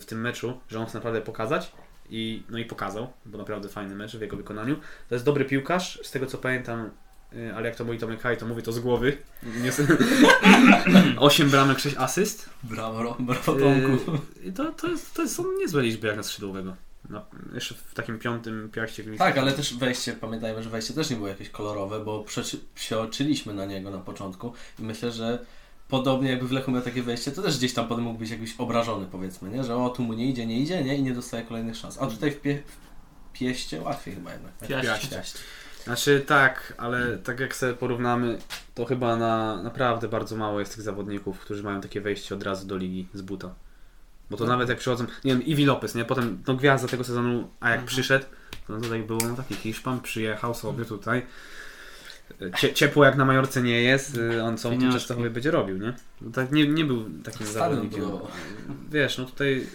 w 0.00 0.04
tym 0.06 0.20
meczu, 0.20 0.60
że 0.68 0.80
on 0.80 0.86
chce 0.86 0.98
naprawdę 0.98 1.20
pokazać. 1.20 1.72
I, 2.10 2.42
no 2.50 2.58
i 2.58 2.64
pokazał, 2.64 3.12
bo 3.26 3.38
naprawdę 3.38 3.68
fajny 3.68 3.94
mecz 3.94 4.16
w 4.16 4.20
jego 4.20 4.36
wykonaniu. 4.36 4.76
To 5.08 5.14
jest 5.14 5.24
dobry 5.24 5.44
piłkarz, 5.44 6.00
z 6.02 6.10
tego 6.10 6.26
co 6.26 6.38
pamiętam, 6.38 6.90
yy, 7.32 7.54
ale 7.54 7.68
jak 7.68 7.76
to 7.76 7.84
mówi 7.84 7.98
Tomek 7.98 8.20
Haj, 8.20 8.36
to 8.36 8.46
mówię 8.46 8.62
to 8.62 8.72
z 8.72 8.80
głowy. 8.80 9.16
Nie, 9.42 9.72
8 11.18 11.50
bramek, 11.54 11.78
6 11.78 11.96
asyst. 11.98 12.50
Brawo, 12.62 13.16
brawo 13.18 13.52
Tomku. 13.52 14.12
Yy, 14.44 14.52
to, 14.52 14.72
to, 14.72 14.88
jest, 14.88 15.14
to 15.14 15.28
są 15.28 15.44
niezłe 15.58 15.82
liczby 15.82 16.06
jak 16.06 16.16
na 16.16 16.22
skrzydłowego. 16.22 16.76
No, 17.10 17.24
jeszcze 17.54 17.74
w 17.74 17.94
takim 17.94 18.18
piątym 18.18 18.70
piaście 18.72 19.02
w 19.02 19.18
Tak, 19.18 19.38
ale 19.38 19.52
też 19.52 19.76
wejście, 19.76 20.12
pamiętajmy, 20.12 20.62
że 20.62 20.70
wejście 20.70 20.94
też 20.94 21.10
nie 21.10 21.16
było 21.16 21.28
jakieś 21.28 21.50
kolorowe, 21.50 22.00
bo 22.00 22.24
przeoczyliśmy 22.74 23.54
na 23.54 23.66
niego 23.66 23.90
na 23.90 23.98
początku 23.98 24.52
i 24.78 24.82
myślę, 24.82 25.12
że 25.12 25.38
podobnie 25.88 26.30
jakby 26.30 26.48
w 26.48 26.52
Lechu 26.52 26.70
miał 26.70 26.82
takie 26.82 27.02
wejście, 27.02 27.32
to 27.32 27.42
też 27.42 27.58
gdzieś 27.58 27.74
tam 27.74 27.88
potem 27.88 28.04
mógł 28.04 28.18
być 28.18 28.30
jakiś 28.30 28.54
obrażony 28.58 29.06
powiedzmy, 29.12 29.50
nie? 29.50 29.64
Że 29.64 29.76
o, 29.76 29.90
tu 29.90 30.02
mu 30.02 30.12
nie 30.12 30.26
idzie, 30.26 30.46
nie 30.46 30.60
idzie, 30.60 30.84
nie? 30.84 30.96
I 30.96 31.02
nie 31.02 31.14
dostaje 31.14 31.44
kolejnych 31.44 31.76
szans. 31.76 31.98
A 32.00 32.06
tutaj 32.06 32.30
w, 32.30 32.42
pie- 32.42 32.58
w 33.32 33.38
pieście 33.38 33.80
łatwiej 33.80 34.14
chyba 34.14 34.32
jednak. 34.32 34.56
tak? 34.56 34.68
Piaście. 34.68 35.08
Piaście. 35.08 35.38
Znaczy 35.84 36.24
tak, 36.26 36.74
ale 36.78 37.18
tak 37.18 37.40
jak 37.40 37.56
sobie 37.56 37.74
porównamy, 37.74 38.38
to 38.74 38.84
chyba 38.84 39.16
na 39.16 39.62
naprawdę 39.62 40.08
bardzo 40.08 40.36
mało 40.36 40.60
jest 40.60 40.74
tych 40.74 40.82
zawodników, 40.82 41.40
którzy 41.40 41.62
mają 41.62 41.80
takie 41.80 42.00
wejście 42.00 42.34
od 42.34 42.42
razu 42.42 42.66
do 42.66 42.76
ligi 42.76 43.08
z 43.14 43.22
buta. 43.22 43.54
Bo 44.30 44.36
to 44.36 44.46
nawet 44.46 44.68
jak 44.68 44.78
przychodzą, 44.78 45.04
nie 45.24 45.32
wiem, 45.32 45.42
Iwi 45.44 45.64
Lopez, 45.64 45.94
nie? 45.94 46.04
Potem 46.04 46.42
no 46.46 46.54
gwiazda 46.54 46.88
tego 46.88 47.04
sezonu, 47.04 47.50
a 47.60 47.68
jak 47.70 47.80
Mhm. 47.80 47.86
przyszedł, 47.86 48.24
to 48.66 48.72
no 48.72 48.80
tutaj 48.80 49.02
było 49.02 49.20
no, 49.28 49.34
taki 49.34 49.54
Hiszpan, 49.54 50.00
przyjechał 50.00 50.54
sobie 50.54 50.84
tutaj. 50.84 51.26
Cie, 52.56 52.74
ciepło 52.74 53.04
jak 53.04 53.16
na 53.16 53.24
Majorce 53.24 53.62
nie 53.62 53.82
jest, 53.82 54.16
y, 54.16 54.42
on 54.42 54.58
co. 54.58 54.70
Częstochowie 54.70 55.30
będzie 55.30 55.50
robił, 55.50 55.78
nie? 55.78 55.92
No, 56.20 56.30
tak, 56.30 56.52
nie, 56.52 56.68
nie 56.68 56.84
był 56.84 57.04
takim 57.24 57.46
zawodnikiem. 57.46 58.04
Wiesz, 58.90 59.18
no 59.18 59.24
tutaj 59.24 59.66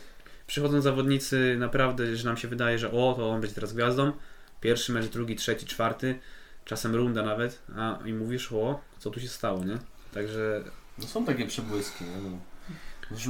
przychodzą 0.47 0.81
zawodnicy 0.81 1.55
naprawdę, 1.59 2.15
że 2.15 2.27
nam 2.27 2.38
się 2.38 2.47
wydaje, 2.47 2.79
że 2.79 2.91
o, 2.91 3.13
to 3.17 3.29
on 3.29 3.41
będzie 3.41 3.55
teraz 3.55 3.73
gwiazdą. 3.73 4.12
Pierwszy 4.62 4.91
mecz, 4.91 5.05
drugi, 5.05 5.35
trzeci, 5.35 5.65
czwarty, 5.65 6.19
czasem 6.65 6.95
runda 6.95 7.23
nawet, 7.23 7.62
a 7.77 7.99
i 8.05 8.13
mówisz, 8.13 8.51
o, 8.51 8.81
co 8.99 9.09
tu 9.09 9.19
się 9.19 9.27
stało, 9.27 9.65
nie? 9.65 9.77
Także 10.13 10.63
No 10.97 11.07
są 11.07 11.25
takie 11.25 11.45
przebłyski. 11.45 12.03
Nie? 12.05 12.29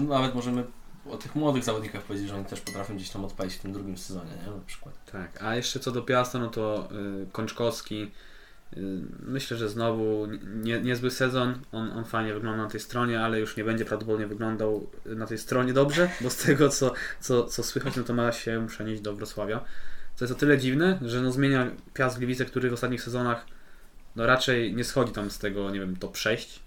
No. 0.02 0.10
Nawet 0.16 0.36
możemy 0.36 0.64
o 1.06 1.18
tych 1.18 1.36
młodych 1.36 1.64
zawodnikach 1.64 2.02
powiedzieć, 2.02 2.30
że 2.30 2.36
oni 2.36 2.46
też 2.46 2.62
potrafią 2.62 2.96
gdzieś 2.96 3.10
tam 3.10 3.26
odpalić 3.26 3.54
w 3.54 3.60
tym 3.60 3.74
drugim 3.74 3.98
sezonie, 3.98 4.32
nie? 4.46 4.52
Na 4.52 4.66
przykład. 4.66 5.12
tak. 5.12 5.44
A 5.44 5.56
jeszcze 5.56 5.80
co 5.80 5.92
do 5.92 6.02
Piasta, 6.02 6.40
no 6.40 6.48
to 6.48 6.90
y, 7.24 7.32
Kączkowski, 7.32 8.12
y, 8.78 8.82
myślę, 9.20 9.58
że 9.58 9.70
znowu 9.70 10.28
nie, 10.44 10.82
niezły 10.82 11.12
sezon. 11.12 11.60
On, 11.72 11.92
on 11.92 12.06
fajnie 12.06 12.34
wygląda 12.34 12.64
na 12.64 12.70
tej 12.70 12.80
stronie, 12.80 13.22
ale 13.22 13.40
już 13.40 13.58
nie 13.58 13.64
będzie 13.64 13.86
prawdopodobnie 13.86 14.28
wyglądał 14.28 14.88
na 15.06 15.26
tej 15.26 15.38
stronie 15.38 15.74
dobrze, 15.74 16.10
bo 16.22 16.30
z 16.30 16.38
tego 16.38 16.70
co, 16.70 16.94
co, 17.20 17.44
co 17.44 17.64
słychać, 17.64 17.96
no 17.96 18.04
to 18.04 18.14
ma 18.14 18.32
się 18.32 18.68
przenieść 18.68 19.02
do 19.02 19.16
Wrocławia. 19.16 19.64
Co 20.16 20.26
jest 20.26 20.36
o 20.36 20.40
tyle 20.40 20.58
dziwne, 20.58 21.00
że 21.02 21.22
no 21.22 21.32
zmienia 21.32 21.72
Piast 21.94 22.18
Gliwice, 22.18 22.46
który 22.46 22.70
w 22.70 22.74
ostatnich 22.74 23.02
sezonach 23.02 23.46
no 24.16 24.26
raczej 24.26 24.76
nie 24.76 24.84
schodzi 24.84 25.12
tam 25.12 25.32
z 25.32 25.40
tego, 25.40 25.70
nie 25.70 25.80
wiem, 25.80 25.96
top 25.96 26.18
6. 26.18 26.60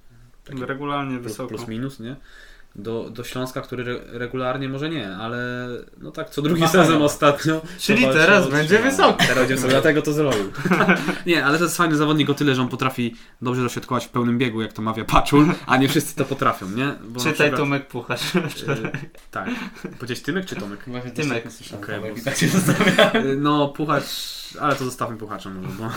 Taki 0.44 0.64
Regularnie 0.64 1.18
plus, 1.18 1.32
wysoko. 1.32 1.48
plus 1.48 1.68
minus, 1.68 2.00
nie? 2.00 2.16
Do, 2.74 3.10
do 3.10 3.24
Śląska, 3.24 3.60
który 3.60 3.82
re, 3.82 4.00
regularnie 4.18 4.68
może 4.68 4.88
nie, 4.90 5.16
ale 5.16 5.68
no 5.98 6.10
tak 6.10 6.30
co 6.30 6.42
drugi 6.42 6.60
Ma 6.60 6.68
sezon 6.68 7.02
ostatnio. 7.02 7.60
Czyli 7.78 8.04
to 8.04 8.12
teraz 8.12 8.40
walczy 8.40 8.48
o- 8.48 8.58
będzie 8.58 8.78
wysoko. 8.78 9.12
Teraz 9.18 9.34
będzie 9.38 9.54
wysoko, 9.54 9.70
dlatego 9.70 10.02
to 10.02 10.12
zrobił. 10.12 10.52
nie, 11.26 11.44
ale 11.44 11.58
to 11.58 11.64
jest 11.64 11.76
fajny 11.76 11.96
zawodnik 11.96 12.30
o 12.30 12.34
tyle, 12.34 12.54
że 12.54 12.62
on 12.62 12.68
potrafi 12.68 13.14
dobrze 13.42 13.62
doświadkować 13.62 14.06
w 14.06 14.08
pełnym 14.08 14.38
biegu, 14.38 14.62
jak 14.62 14.72
to 14.72 14.82
mawia 14.82 15.04
Paczul, 15.04 15.46
a 15.66 15.76
nie 15.76 15.88
wszyscy 15.88 16.16
to 16.16 16.24
potrafią, 16.24 16.70
nie? 16.70 16.94
Bo 17.08 17.18
Czytaj 17.20 17.32
przykład- 17.34 17.56
Tomek 17.56 17.88
Pucharz. 17.88 18.34
y, 18.34 18.40
Tak. 19.30 19.48
Powiedziałeś 19.82 20.22
Tymek 20.22 20.46
czy 20.46 20.56
Tomek? 20.56 20.80
Właśnie 20.86 21.10
Tymek. 21.10 21.42
tak 21.42 22.00
bo- 22.00 22.08
i 22.18 22.22
tak 22.22 22.36
się. 22.36 22.46
Y, 22.46 23.36
No, 23.36 23.68
puchacz, 23.68 24.04
ale 24.60 24.76
to 24.76 24.84
zostawmy 24.84 25.16
puchaczem 25.16 25.60
może, 25.60 25.68
bo... 25.78 25.90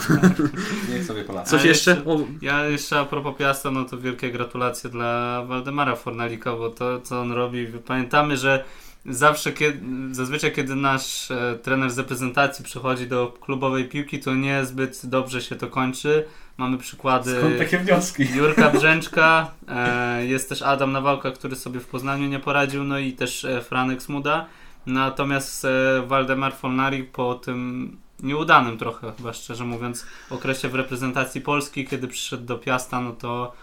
Niech 0.93 1.05
sobie 1.05 1.23
Polacy. 1.23 1.51
Coś 1.51 1.63
jeszcze? 1.63 1.91
jeszcze- 1.91 2.25
Ja 2.41 2.65
jeszcze 2.65 2.99
a 2.99 3.05
propos 3.05 3.35
Piasta, 3.37 3.71
no 3.71 3.85
to 3.85 3.97
wielkie 3.97 4.31
gratulacje 4.31 4.89
dla 4.89 5.43
Waldemara 5.47 5.95
Fornalika, 5.95 6.51
bo 6.55 6.64
to 6.69 7.01
co 7.01 7.21
on 7.21 7.31
robi, 7.31 7.67
pamiętamy, 7.85 8.37
że 8.37 8.63
zawsze, 9.05 9.51
kiedy, 9.51 9.79
zazwyczaj 10.15 10.51
kiedy 10.51 10.75
nasz 10.75 11.31
e, 11.31 11.59
trener 11.63 11.91
z 11.91 11.97
reprezentacji 11.97 12.65
przychodzi 12.65 13.07
do 13.07 13.33
klubowej 13.41 13.89
piłki, 13.89 14.19
to 14.19 14.35
niezbyt 14.35 15.01
dobrze 15.03 15.41
się 15.41 15.55
to 15.55 15.67
kończy. 15.67 16.25
Mamy 16.57 16.77
przykłady 16.77 17.37
Skąd 17.39 17.57
takie 17.57 17.79
wnioski? 17.79 18.27
Jurka 18.37 18.69
Brzęczka, 18.69 19.51
e, 19.67 20.25
jest 20.25 20.49
też 20.49 20.61
Adam 20.61 20.91
Nawałka, 20.91 21.31
który 21.31 21.55
sobie 21.55 21.79
w 21.79 21.87
Poznaniu 21.87 22.27
nie 22.27 22.39
poradził, 22.39 22.83
no 22.83 22.99
i 22.99 23.13
też 23.13 23.45
e, 23.45 23.61
Franek 23.61 24.01
Smuda. 24.01 24.45
Natomiast 24.85 25.65
e, 25.65 26.01
Waldemar 26.07 26.53
Folnari 26.53 27.03
po 27.03 27.35
tym 27.35 27.97
nieudanym 28.23 28.77
trochę, 28.77 29.13
chyba 29.17 29.33
szczerze 29.33 29.63
mówiąc, 29.63 30.05
okresie 30.29 30.69
w 30.69 30.75
reprezentacji 30.75 31.41
Polski, 31.41 31.85
kiedy 31.87 32.07
przyszedł 32.07 32.45
do 32.45 32.57
Piasta, 32.57 33.01
no 33.01 33.11
to 33.11 33.53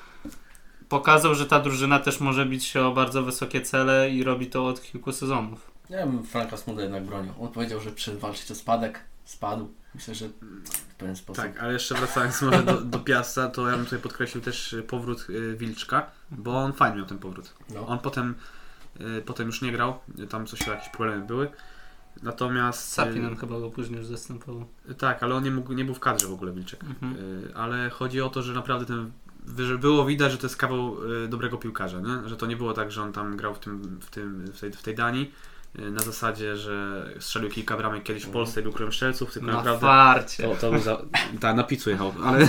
pokazał, 0.92 1.34
że 1.34 1.46
ta 1.46 1.60
drużyna 1.60 1.98
też 1.98 2.20
może 2.20 2.46
bić 2.46 2.64
się 2.64 2.82
o 2.82 2.92
bardzo 2.92 3.22
wysokie 3.22 3.60
cele 3.60 4.10
i 4.10 4.24
robi 4.24 4.46
to 4.46 4.66
od 4.66 4.82
kilku 4.82 5.12
sezonów. 5.12 5.70
Ja 5.90 6.06
bym 6.06 6.24
Franka 6.24 6.56
Smuda 6.56 6.82
jednak 6.82 7.04
bronił. 7.04 7.32
On 7.40 7.48
powiedział, 7.48 7.80
że 7.80 7.90
przyszedł 7.90 8.18
walczyć 8.18 8.50
o 8.50 8.54
spadek. 8.54 9.00
Spadł. 9.24 9.68
Myślę, 9.94 10.14
że 10.14 10.28
w 10.64 10.94
pewien 10.98 11.16
sposób. 11.16 11.44
Tak, 11.44 11.62
ale 11.62 11.72
jeszcze 11.72 11.94
wracając 11.94 12.42
może 12.42 12.62
do, 12.62 12.80
do 12.80 12.98
Piasta, 12.98 13.48
to 13.48 13.68
ja 13.68 13.76
bym 13.76 13.84
tutaj 13.84 13.98
podkreślił 13.98 14.42
też 14.44 14.72
y, 14.72 14.82
powrót 14.82 15.26
y, 15.30 15.56
Wilczka, 15.56 16.10
bo 16.30 16.58
on 16.58 16.72
fajnie 16.72 16.96
miał 16.96 17.06
ten 17.06 17.18
powrót. 17.18 17.54
No. 17.74 17.86
On 17.86 17.98
potem, 17.98 18.34
y, 19.00 19.22
potem 19.22 19.46
już 19.46 19.62
nie 19.62 19.72
grał, 19.72 19.98
tam 20.30 20.46
coś 20.46 20.66
jakieś 20.66 20.88
problemy 20.88 21.26
były. 21.26 21.48
Natomiast. 22.22 22.80
Z 22.80 22.92
Sapinem 22.92 23.36
chyba 23.36 23.60
go 23.60 23.70
później 23.70 23.98
już 23.98 24.06
zastępował. 24.06 24.64
tak, 24.98 25.22
ale 25.22 25.34
on 25.34 25.44
nie, 25.44 25.50
mógł, 25.50 25.72
nie 25.72 25.84
był 25.84 25.94
w 25.94 26.00
kadrze 26.00 26.26
w 26.26 26.32
ogóle 26.32 26.52
Wilczek. 26.52 26.84
Mhm. 26.84 27.16
Y, 27.16 27.52
ale 27.54 27.90
chodzi 27.90 28.20
o 28.20 28.28
to, 28.28 28.42
że 28.42 28.52
naprawdę 28.52 28.86
ten. 28.86 29.12
Że 29.58 29.78
było 29.78 30.04
widać, 30.04 30.32
że 30.32 30.38
to 30.38 30.46
jest 30.46 30.56
kawał 30.56 31.10
y, 31.24 31.28
dobrego 31.28 31.58
piłkarza, 31.58 32.00
nie? 32.00 32.28
Że 32.28 32.36
to 32.36 32.46
nie 32.46 32.56
było 32.56 32.72
tak, 32.72 32.92
że 32.92 33.02
on 33.02 33.12
tam 33.12 33.36
grał 33.36 33.54
w, 33.54 33.58
tym, 33.58 34.00
w, 34.00 34.10
tym, 34.10 34.46
w, 34.52 34.60
tej, 34.60 34.72
w 34.72 34.82
tej 34.82 34.94
Danii 34.94 35.32
na 35.74 36.02
zasadzie, 36.02 36.56
że 36.56 37.06
strzelił 37.20 37.50
kilka 37.50 37.76
bramek 37.76 38.02
kiedyś 38.02 38.22
w 38.24 38.30
Polsce 38.30 38.60
i 38.60 38.62
był 38.62 38.72
królem 38.72 38.92
strzelców, 38.92 39.32
tylko 39.32 39.46
Na 39.46 39.52
naprawdę 39.52 39.80
farcie. 39.80 40.42
to, 40.42 40.54
to 40.54 40.70
był 40.70 40.80
za... 40.80 40.98
Tak, 41.40 41.56
na 41.56 41.62
pizzu 41.64 41.90
jechał, 41.90 42.12
ale... 42.24 42.48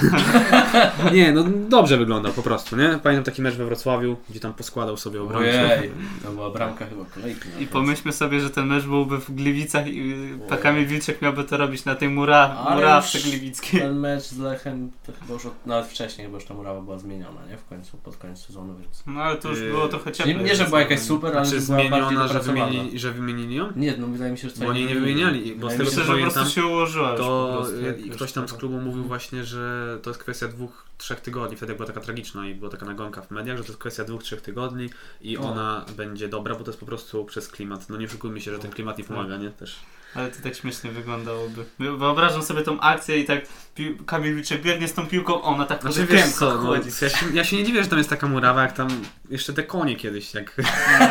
nie, 1.14 1.32
no 1.32 1.44
dobrze 1.70 1.98
wyglądał 1.98 2.34
po 2.34 2.42
prostu, 2.44 2.76
nie? 2.76 3.00
Pamiętam 3.04 3.24
taki 3.24 3.42
mecz 3.42 3.56
we 3.56 3.66
Wrocławiu, 3.66 4.18
gdzie 4.30 4.40
tam 4.40 4.54
poskładał 4.54 4.98
sobie 4.98 5.22
obrońców. 5.22 5.62
Ojej, 5.62 5.92
to 6.24 6.32
była 6.32 6.50
bramka 6.50 6.86
chyba 6.86 7.06
kolejki. 7.06 7.48
I 7.60 7.68
pomyślmy 7.68 8.12
sobie, 8.12 8.40
że 8.40 8.50
ten 8.50 8.66
mecz 8.68 8.84
byłby 8.84 9.18
w 9.18 9.32
Gliwicach 9.32 9.88
i 9.88 10.14
Kamil 10.62 10.88
Wilczek 10.88 11.22
miałby 11.22 11.44
to 11.44 11.58
robić 11.58 11.86
na 11.86 11.96
tej 11.96 12.10
mura, 12.10 12.66
murawce 12.76 13.20
gliwickiej. 13.20 13.82
Ten 13.82 14.00
mecz 14.00 14.24
z 14.24 14.40
Lechem 14.40 14.92
to 15.06 15.12
chyba 15.20 15.34
już 15.34 15.46
od, 15.46 15.66
nawet 15.66 15.88
wcześniej, 15.88 16.28
chyba 16.28 16.38
już 16.38 16.46
ta 16.48 16.54
murawa 16.54 16.82
była 16.82 16.98
zmieniona, 16.98 17.46
nie? 17.50 17.58
W 17.58 17.66
końcu, 17.66 17.98
pod 17.98 18.18
koniec 18.18 18.46
sezonu, 18.46 18.76
więc... 18.78 19.04
No 19.08 19.22
ale 19.22 19.38
to 19.38 19.50
już 19.50 19.60
Yy, 19.60 19.70
było 19.72 19.88
trochę 19.88 20.10
Nie, 20.10 20.16
cieplej. 20.16 20.38
nie 20.46 20.56
że 20.56 20.66
była 20.66 20.80
jakaś 20.80 21.00
super, 21.00 21.38
ale 21.38 21.46
Czy 21.50 21.62
że 21.62 21.66
była 21.66 21.78
bardziej 21.78 21.90
zmieniona, 22.08 22.28
że 22.28 22.40
wymienili, 22.40 23.00
że 23.00 23.13
wymienili 23.14 23.56
ją? 23.56 23.72
Nie, 23.76 23.98
no 23.98 24.08
wydaje 24.08 24.32
mi 24.32 24.38
się, 24.38 24.50
że 24.50 24.56
Bo 24.66 24.68
oni 24.68 24.86
nie 24.86 24.96
wymieniali, 24.96 25.56
bo 25.56 25.70
z 25.70 25.72
tego, 25.72 25.84
co 25.84 25.90
Myślę, 25.90 26.04
że 26.04 26.08
po 26.08 26.14
pamiętam, 26.14 26.34
prostu 26.34 26.56
się 26.62 26.66
ułożyła 26.66 27.16
To 27.18 27.66
już 28.06 28.16
ktoś 28.16 28.32
tam 28.32 28.48
z 28.48 28.54
klubu 28.54 28.82
mówił 28.82 29.04
właśnie, 29.04 29.44
że 29.44 29.98
to 30.02 30.10
jest 30.10 30.20
kwestia 30.20 30.48
dwóch, 30.48 30.86
trzech 31.04 31.22
tygodni. 31.22 31.58
Wtedy 31.58 31.76
była 31.76 31.88
taka 31.88 32.02
tragiczna 32.02 32.48
i 32.48 32.56
była 32.56 32.72
taka 32.72 32.86
nagonka 32.86 33.22
w 33.22 33.32
mediach, 33.32 33.58
że 33.58 33.64
to 33.64 33.70
jest 33.70 33.80
kwestia 33.80 34.04
dwóch, 34.04 34.24
trzech 34.24 34.42
tygodni 34.42 34.90
i 35.22 35.34
No. 35.34 35.52
ona 35.52 35.86
będzie 35.98 36.28
dobra, 36.30 36.56
bo 36.56 36.64
to 36.64 36.72
jest 36.72 36.80
po 36.80 36.86
prostu 36.86 37.26
przez 37.26 37.48
klimat. 37.48 37.90
No 37.90 37.98
nie 37.98 38.06
oszukujmy 38.06 38.42
się, 38.42 38.52
że 38.52 38.60
ten 38.60 38.72
klimat 38.72 38.98
nie 38.98 39.04
pomaga, 39.04 39.38
nie? 39.38 39.50
Też. 39.52 39.76
Ale 40.16 40.32
to 40.32 40.44
tak 40.44 40.56
śmiesznie 40.56 40.92
wyglądałoby. 40.92 41.66
Wyobrażam 41.80 42.44
sobie 42.44 42.62
tą 42.62 42.80
akcję 42.80 43.20
i 43.20 43.26
tak 43.26 43.42
pił- 43.78 44.06
Kamil 44.06 44.36
Wilczek 44.36 44.62
biegnie 44.62 44.88
z 44.88 44.94
tą 44.94 45.08
piłką, 45.08 45.42
ona 45.42 45.66
tak 45.66 45.82
Znaczy 45.82 46.06
wiesz 46.06 46.30
co, 46.30 46.62
no, 46.62 46.76
ja, 46.76 47.10
się, 47.10 47.18
ja 47.34 47.44
się 47.44 47.58
nie 47.58 47.64
dziwię, 47.64 47.84
że 47.84 47.90
tam 47.90 47.98
jest 47.98 48.10
taka 48.10 48.28
murawa, 48.28 48.62
jak 48.62 48.74
tam 48.74 48.88
jeszcze 49.30 49.54
te 49.54 49.64
konie 49.64 49.96
kiedyś, 49.96 50.34
jak 50.34 50.58
No, 50.58 51.08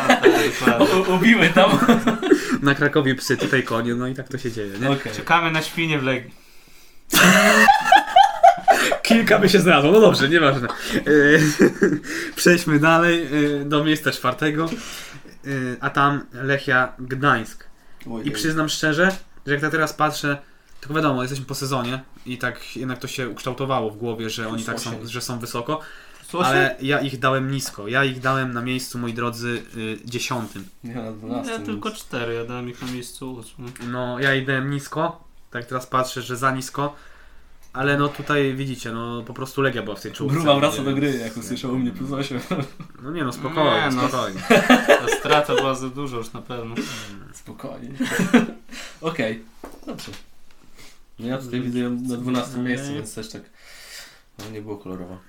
tak. 0.65 0.81
Ubiły 1.15 1.49
tam. 1.49 1.79
na 2.61 2.75
Krakowie 2.75 3.15
psy, 3.15 3.37
tutaj 3.37 3.63
konie, 3.63 3.95
no 3.95 4.07
i 4.07 4.13
tak 4.15 4.27
to 4.29 4.37
się 4.37 4.51
dzieje, 4.51 4.79
nie? 4.79 4.89
Okej. 4.91 5.13
Czekamy 5.13 5.51
na 5.51 5.61
świnie 5.61 5.99
w 5.99 6.03
Legii. 6.03 6.31
Kilka 9.13 9.39
by 9.39 9.49
się 9.49 9.59
znalazło, 9.59 9.91
no 9.91 10.01
dobrze, 10.01 10.29
nieważne. 10.29 10.67
Yy, 10.93 11.39
Przejdźmy 12.35 12.79
dalej 12.79 13.27
yy, 13.31 13.65
do 13.65 13.83
miejsca 13.83 14.11
czwartego, 14.11 14.69
Yy, 15.45 15.77
a 15.81 15.89
tam 15.89 16.25
Lechia 16.33 16.93
Gdańsk. 16.99 17.67
I 18.23 18.31
przyznam 18.31 18.69
szczerze, 18.69 19.15
że 19.47 19.53
jak 19.53 19.61
tak 19.61 19.71
teraz 19.71 19.93
patrzę, 19.93 20.37
tylko 20.79 20.93
wiadomo, 20.93 21.21
jesteśmy 21.21 21.45
po 21.45 21.55
sezonie 21.55 22.03
i 22.25 22.37
tak 22.37 22.77
jednak 22.77 22.99
to 22.99 23.07
się 23.07 23.29
ukształtowało 23.29 23.91
w 23.91 23.97
głowie, 23.97 24.29
że 24.29 24.47
oni 24.49 24.63
tak 24.63 24.79
są, 24.79 24.91
że 25.07 25.21
są 25.21 25.39
wysoko, 25.39 25.79
ale 26.43 26.75
ja 26.81 26.99
ich 26.99 27.19
dałem 27.19 27.51
nisko. 27.51 27.87
Ja 27.87 28.03
ich 28.03 28.19
dałem 28.19 28.53
na 28.53 28.61
miejscu, 28.61 28.97
moi 28.97 29.13
drodzy, 29.13 29.63
yy, 29.75 29.97
dziesiątym. 30.05 30.65
12. 30.83 31.51
ja 31.51 31.59
tylko 31.59 31.91
cztery, 31.91 32.33
ja 32.33 32.45
dałem 32.45 32.69
ich 32.69 32.81
na 32.81 32.91
miejscu 32.91 33.33
ósmym. 33.33 33.73
No, 33.91 34.19
ja 34.19 34.35
ich 34.35 34.47
dałem 34.47 34.69
nisko, 34.69 35.23
tak 35.51 35.65
teraz 35.65 35.87
patrzę, 35.87 36.21
że 36.21 36.37
za 36.37 36.51
nisko, 36.51 36.95
ale 37.73 37.97
no 37.97 38.07
tutaj 38.09 38.55
widzicie, 38.55 38.91
no 38.91 39.23
po 39.23 39.33
prostu 39.33 39.61
Legia 39.61 39.83
była 39.83 39.95
w 39.95 40.01
tej 40.01 40.11
czołówce. 40.11 40.35
Gruba 40.39 40.59
wraca 40.59 40.83
do 40.83 40.93
gry, 40.93 41.17
jak 41.17 41.37
usłyszał 41.37 41.71
u 41.71 41.75
mnie 41.77 41.91
plus 41.91 42.11
8. 42.11 42.39
No 43.03 43.11
nie 43.11 43.23
no, 43.23 43.33
spokojnie, 43.33 43.89
Nie, 43.89 43.95
no. 43.95 44.07
spokojnie. 44.07 44.41
Ta 44.87 45.07
strata 45.19 45.55
była 45.55 45.75
za 45.75 45.89
dużo 45.89 46.17
już 46.17 46.33
na 46.33 46.41
pewno. 46.41 46.75
Spokojnie. 47.33 47.89
Okej, 49.01 49.43
dobrze. 49.87 50.11
No 51.19 51.27
ja 51.27 51.37
tutaj 51.37 51.61
widzę 51.61 51.79
ją 51.79 51.89
na 51.89 52.17
12 52.17 52.57
miejscu, 52.57 52.93
więc 52.93 53.15
też 53.15 53.29
tak 53.29 53.41
no, 54.39 54.49
nie 54.49 54.61
było 54.61 54.77
kolorowo. 54.77 55.19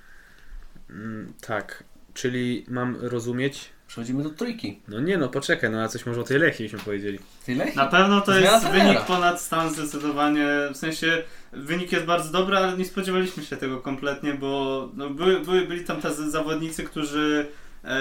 Mm, 0.89 1.33
tak, 1.41 1.83
czyli 2.13 2.65
mam 2.67 2.95
rozumieć... 3.01 3.75
Przechodzimy 3.87 4.23
do 4.23 4.29
trójki. 4.29 4.79
No 4.87 4.99
nie 4.99 5.17
no, 5.17 5.29
poczekaj, 5.29 5.69
no 5.69 5.81
a 5.81 5.87
coś 5.87 6.05
może 6.05 6.21
o 6.21 6.23
tej 6.23 6.39
Lechii 6.39 6.65
byśmy 6.65 6.79
powiedzieli. 6.79 7.19
Tyle? 7.45 7.73
Na 7.75 7.85
pewno 7.85 8.21
to 8.21 8.31
Zmiana 8.31 8.51
jest 8.51 8.65
trenera. 8.65 8.85
wynik 8.89 9.05
ponad 9.05 9.41
stan 9.41 9.73
zdecydowanie. 9.73 10.47
W 10.73 10.77
sensie 10.77 11.23
wynik 11.55 11.91
jest 11.91 12.05
bardzo 12.05 12.31
dobry, 12.31 12.57
ale 12.57 12.77
nie 12.77 12.85
spodziewaliśmy 12.85 13.43
się 13.45 13.57
tego 13.57 13.77
kompletnie, 13.81 14.33
bo 14.33 14.89
no, 14.93 15.09
były, 15.09 15.39
były, 15.39 15.61
byli 15.61 15.83
tam 15.83 16.01
tacy 16.01 16.31
zawodnicy, 16.31 16.83
którzy 16.83 17.47
e, 17.83 17.97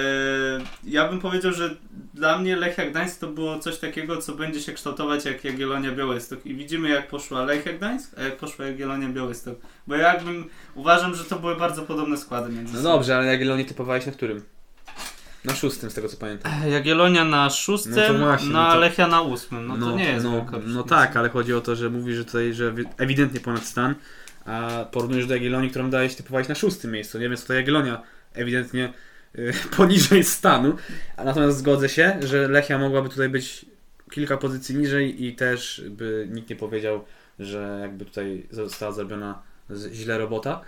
ja 0.84 1.08
bym 1.08 1.20
powiedział, 1.20 1.52
że 1.52 1.76
dla 2.14 2.38
mnie 2.38 2.56
Lechia 2.56 2.86
Gdańsk 2.90 3.20
to 3.20 3.26
było 3.26 3.58
coś 3.58 3.78
takiego, 3.78 4.16
co 4.16 4.32
będzie 4.34 4.60
się 4.60 4.72
kształtować 4.72 5.24
jak 5.24 5.44
Jagiellonia 5.44 5.92
Białystok. 5.92 6.46
I 6.46 6.54
widzimy 6.54 6.88
jak 6.88 7.08
poszła 7.08 7.44
Lechia 7.44 7.72
Gdańsk, 7.72 8.18
a 8.18 8.22
jak 8.22 8.36
poszła 8.36 8.66
Jagiellonia 8.66 9.08
Białystok. 9.08 9.54
Bo 9.86 9.94
jakbym 9.94 10.48
uważam, 10.74 11.14
że 11.14 11.24
to 11.24 11.38
były 11.38 11.56
bardzo 11.56 11.82
podobne 11.82 12.16
składy 12.16 12.52
między 12.52 12.74
No 12.74 12.82
sobą. 12.82 12.94
dobrze, 12.94 13.16
ale 13.16 13.26
Jagiellonię 13.26 13.64
typowałeś 13.64 14.06
na 14.06 14.12
którym? 14.12 14.42
Na 15.44 15.54
szóstym, 15.54 15.90
z 15.90 15.94
tego 15.94 16.08
co 16.08 16.16
pamiętam. 16.16 16.52
Jagiellonia 16.70 17.24
na 17.24 17.44
No 17.44 17.50
szóstym, 17.50 17.94
to 17.94 18.18
właśnie, 18.18 18.48
no 18.50 18.62
no 18.66 18.72
to- 18.72 18.78
Lechia 18.78 19.06
na 19.06 19.20
ósmym. 19.22 19.66
No, 19.66 19.76
to 19.76 19.96
nie 19.96 20.04
jest 20.04 20.24
no, 20.24 20.46
no 20.66 20.82
tak, 20.82 21.16
ale 21.16 21.28
chodzi 21.28 21.54
o 21.54 21.60
to, 21.60 21.76
że 21.76 21.90
mówisz, 21.90 22.16
że 22.16 22.24
tutaj, 22.24 22.52
że 22.54 22.72
wi- 22.72 22.84
ewidentnie 22.98 23.40
ponad 23.40 23.64
stan, 23.64 23.94
a 24.46 24.84
porównujesz 24.90 25.26
do 25.26 25.34
Jagiellonii, 25.34 25.70
którą 25.70 25.90
dałeś 25.90 26.14
typowałeś 26.14 26.48
na 26.48 26.54
szóstym 26.54 26.90
miejscu, 26.92 27.18
nie? 27.18 27.28
Więc 27.28 27.42
tutaj 27.42 27.56
Jagiellonia 27.56 28.02
ewidentnie 28.34 28.92
y, 29.38 29.52
poniżej 29.76 30.24
stanu, 30.24 30.76
a 31.16 31.24
natomiast 31.24 31.58
zgodzę 31.58 31.88
się, 31.88 32.16
że 32.22 32.48
Lechia 32.48 32.78
mogłaby 32.78 33.08
tutaj 33.08 33.28
być 33.28 33.66
kilka 34.10 34.36
pozycji 34.36 34.76
niżej 34.76 35.24
i 35.24 35.34
też 35.34 35.82
by 35.90 36.28
nikt 36.30 36.50
nie 36.50 36.56
powiedział, 36.56 37.04
że 37.38 37.78
jakby 37.82 38.04
tutaj 38.04 38.46
została 38.50 38.92
zrobiona 38.92 39.42
źle 39.92 40.18
robota. 40.18 40.60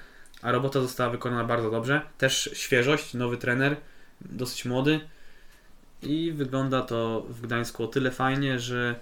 A 0.43 0.53
robota 0.53 0.81
została 0.81 1.11
wykonana 1.11 1.45
bardzo 1.45 1.71
dobrze. 1.71 2.01
Też 2.19 2.51
świeżość, 2.53 3.15
nowy 3.15 3.37
trener, 3.37 3.77
dosyć 4.21 4.65
młody. 4.65 5.01
I 6.03 6.33
wygląda 6.33 6.83
to 6.83 7.27
w 7.29 7.41
Gdańsku 7.41 7.85
o 7.85 7.87
tyle 7.87 8.11
fajnie, 8.11 8.61
że 8.61 8.95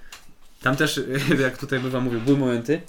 tam 0.62 0.77
też, 0.77 1.01
jak 1.45 1.59
tutaj 1.59 1.81
bywa 1.81 2.01
mówił, 2.01 2.21
były 2.21 2.39
momenty, 2.39 2.81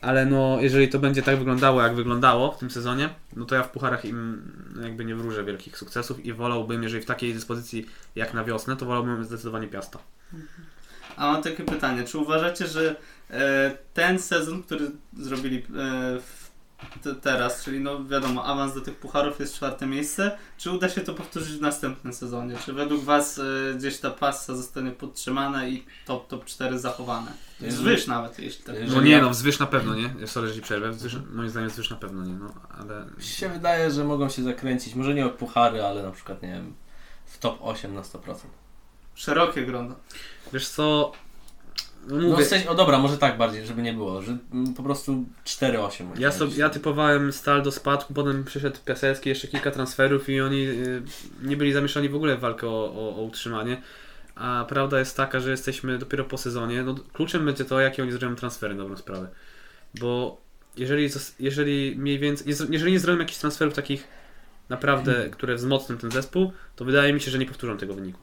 ale 0.00 0.26
no, 0.26 0.58
jeżeli 0.60 0.88
to 0.88 0.98
będzie 0.98 1.22
tak 1.22 1.38
wyglądało, 1.38 1.82
jak 1.82 1.94
wyglądało 1.94 2.52
w 2.52 2.58
tym 2.58 2.70
sezonie, 2.70 3.08
no 3.36 3.44
to 3.44 3.54
ja 3.54 3.62
w 3.62 3.70
pucharach 3.70 4.04
im 4.04 4.42
jakby 4.82 5.04
nie 5.04 5.14
wróżę 5.14 5.44
wielkich 5.44 5.78
sukcesów 5.78 6.24
i 6.24 6.32
wolałbym, 6.32 6.82
jeżeli 6.82 7.02
w 7.02 7.06
takiej 7.06 7.34
dyspozycji 7.34 7.86
jak 8.16 8.34
na 8.34 8.44
wiosnę, 8.44 8.76
to 8.76 8.86
wolałbym 8.86 9.24
zdecydowanie 9.24 9.68
Piasta. 9.68 9.98
A 11.16 11.32
mam 11.32 11.42
takie 11.42 11.64
pytanie, 11.64 12.04
czy 12.04 12.18
uważacie, 12.18 12.66
że 12.66 12.96
e, 13.30 13.76
ten 13.94 14.18
sezon, 14.18 14.62
który 14.62 14.90
zrobili 15.18 15.58
e, 15.58 15.62
w, 16.20 16.47
teraz, 17.22 17.64
czyli 17.64 17.80
no 17.80 18.04
wiadomo, 18.04 18.44
awans 18.44 18.74
do 18.74 18.80
tych 18.80 18.96
pucharów 18.96 19.40
jest 19.40 19.54
czwarte 19.54 19.86
miejsce, 19.86 20.38
czy 20.58 20.70
uda 20.70 20.88
się 20.88 21.00
to 21.00 21.14
powtórzyć 21.14 21.58
w 21.58 21.60
następnym 21.60 22.12
sezonie? 22.12 22.56
Czy 22.64 22.72
według 22.72 23.04
Was 23.04 23.38
e, 23.38 23.74
gdzieś 23.74 23.98
ta 23.98 24.10
passa 24.10 24.56
zostanie 24.56 24.90
podtrzymana 24.90 25.66
i 25.66 25.84
top, 26.06 26.28
top 26.28 26.44
4 26.44 26.78
zachowane? 26.78 27.32
Zwyż 27.68 28.06
nawet, 28.06 28.38
jeśli 28.38 28.64
tak. 28.64 28.76
No 28.88 29.00
nie 29.00 29.22
no, 29.22 29.30
wzwyż 29.30 29.58
na 29.58 29.66
pewno, 29.66 29.94
nie? 29.94 30.26
Sorry, 30.26 30.52
że 30.52 30.60
przerwę. 30.60 30.90
Wzwyż, 30.90 31.16
moim 31.32 31.50
zdaniem 31.50 31.70
wzwyż 31.70 31.90
na 31.90 31.96
pewno 31.96 32.24
nie, 32.24 32.34
no, 32.34 32.54
ale... 32.78 33.06
Mi 33.16 33.24
się 33.24 33.48
wydaje, 33.48 33.90
że 33.90 34.04
mogą 34.04 34.28
się 34.28 34.42
zakręcić, 34.42 34.94
może 34.94 35.14
nie 35.14 35.26
o 35.26 35.30
puchary, 35.30 35.84
ale 35.84 36.02
na 36.02 36.10
przykład, 36.10 36.42
nie 36.42 36.48
wiem, 36.48 36.74
w 37.26 37.38
top 37.38 37.58
8 37.60 37.94
na 37.94 38.02
100%. 38.02 38.34
Szerokie 39.14 39.66
grono. 39.66 39.94
Wiesz 40.52 40.68
co, 40.68 41.12
no 42.06 42.16
No 42.28 42.36
w 42.36 42.44
sensie, 42.44 42.68
o 42.68 42.74
dobra, 42.74 42.98
może 42.98 43.18
tak 43.18 43.38
bardziej, 43.38 43.66
żeby 43.66 43.82
nie 43.82 43.92
było, 43.92 44.22
że 44.22 44.38
po 44.76 44.82
prostu 44.82 45.24
4-8. 45.44 46.04
ja, 46.18 46.32
sobie, 46.32 46.56
ja 46.56 46.70
typowałem 46.70 47.32
Stal 47.32 47.62
do 47.62 47.72
spadku, 47.72 48.14
potem 48.14 48.44
przyszedł 48.44 48.78
Piasecki, 48.84 49.28
jeszcze 49.28 49.48
kilka 49.48 49.70
transferów 49.70 50.28
i 50.28 50.40
oni 50.40 50.66
y, 50.68 51.02
nie 51.42 51.56
byli 51.56 51.72
zamieszani 51.72 52.08
w 52.08 52.14
ogóle 52.14 52.36
w 52.36 52.40
walkę 52.40 52.66
o, 52.66 52.92
o, 52.94 53.16
o 53.16 53.22
utrzymanie. 53.22 53.82
A 54.34 54.64
prawda 54.68 54.98
jest 54.98 55.16
taka, 55.16 55.40
że 55.40 55.50
jesteśmy 55.50 55.98
dopiero 55.98 56.24
po 56.24 56.38
sezonie. 56.38 56.82
No, 56.82 56.94
kluczem 57.12 57.44
będzie 57.44 57.64
to, 57.64 57.80
jakie 57.80 58.02
oni 58.02 58.12
zrobią 58.12 58.36
transfery, 58.36 58.74
na 58.74 58.82
dobrą 58.82 58.96
sprawę. 58.96 59.28
Bo 60.00 60.40
jeżeli, 60.76 61.08
jeżeli 61.40 61.96
mniej 61.96 62.18
więcej, 62.18 62.54
jeżeli 62.70 62.92
nie 62.92 63.00
zrobią 63.00 63.20
jakichś 63.20 63.38
transferów 63.38 63.74
takich 63.74 64.08
naprawdę, 64.68 65.30
które 65.30 65.54
wzmocnią 65.54 65.96
ten 65.96 66.10
zespół, 66.10 66.52
to 66.76 66.84
wydaje 66.84 67.12
mi 67.12 67.20
się, 67.20 67.30
że 67.30 67.38
nie 67.38 67.46
powtórzą 67.46 67.76
tego 67.76 67.94
wyniku. 67.94 68.20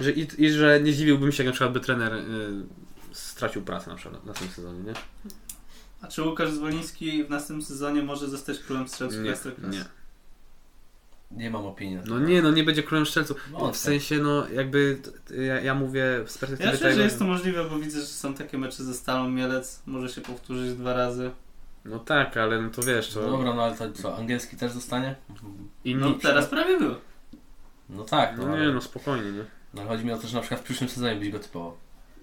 Że, 0.00 0.10
i, 0.10 0.26
I 0.38 0.50
że 0.50 0.80
nie 0.80 0.92
zdziwiłbym 0.92 1.32
się, 1.32 1.42
jak 1.42 1.46
na 1.46 1.52
przykład 1.52 1.72
by 1.72 1.80
trener 1.80 2.14
y, 2.14 2.20
stracił 3.14 3.62
pracę 3.62 3.90
na 3.90 3.96
przykład 3.96 4.24
na, 4.24 4.32
na 4.32 4.38
tym 4.38 4.48
sezonie, 4.48 4.80
nie? 4.80 4.92
A 6.00 6.06
czy 6.06 6.22
Łukasz 6.22 6.50
Zwoliński 6.50 7.24
w 7.24 7.30
następnym 7.30 7.62
sezonie 7.66 8.02
może 8.02 8.28
zostać 8.28 8.58
królem 8.58 8.88
strzelców 8.88 9.18
Nie, 9.20 9.30
Ekstraklasy? 9.30 9.76
nie. 9.78 9.84
Nie 11.30 11.50
mam 11.50 11.66
opinii. 11.66 11.94
na 11.96 12.00
No 12.00 12.14
temat. 12.14 12.28
nie, 12.28 12.42
no 12.42 12.50
nie 12.50 12.64
będzie 12.64 12.82
królem 12.82 13.06
strzelców. 13.06 13.36
Wątpię. 13.50 13.72
W 13.72 13.76
sensie, 13.76 14.18
no 14.18 14.48
jakby 14.48 14.98
ja, 15.46 15.60
ja 15.60 15.74
mówię 15.74 16.02
z 16.26 16.38
perspektywy 16.38 16.64
Ja 16.64 16.70
myślę, 16.72 16.86
tego, 16.88 16.96
że 16.98 17.04
jest 17.04 17.18
to 17.18 17.24
możliwe, 17.24 17.64
bo 17.64 17.78
widzę, 17.78 18.00
że 18.00 18.06
są 18.06 18.34
takie 18.34 18.58
mecze 18.58 18.84
ze 18.84 18.94
Stalą 18.94 19.30
Mielec, 19.30 19.82
może 19.86 20.08
się 20.08 20.20
powtórzyć 20.20 20.74
dwa 20.74 20.92
razy. 20.94 21.30
No 21.84 21.98
tak, 21.98 22.36
ale 22.36 22.62
no 22.62 22.70
to 22.70 22.82
wiesz, 22.82 23.08
to 23.14 23.20
No 23.20 23.30
dobra, 23.30 23.54
no 23.54 23.62
ale 23.64 23.76
to 23.76 23.92
co, 23.92 24.16
angielski 24.18 24.56
też 24.56 24.72
zostanie? 24.72 25.14
inni... 25.84 26.00
No 26.00 26.12
teraz 26.14 26.46
prawie 26.46 26.78
był. 26.78 26.94
No 27.88 28.04
tak, 28.04 28.36
no, 28.38 28.46
No 28.46 28.52
ale, 28.52 28.66
nie, 28.66 28.72
no 28.72 28.80
spokojnie, 28.80 29.32
nie? 29.32 29.44
no 29.74 29.84
chodzi 29.88 30.04
mi 30.04 30.12
o 30.12 30.18
to, 30.18 30.28
że 30.28 30.34
na 30.34 30.40
przykład 30.40 30.60
w 30.60 30.64
przyszłym 30.64 30.88
sezonie 30.90 31.16
byś 31.16 31.30
go 31.30 31.38
typował. 31.38 31.76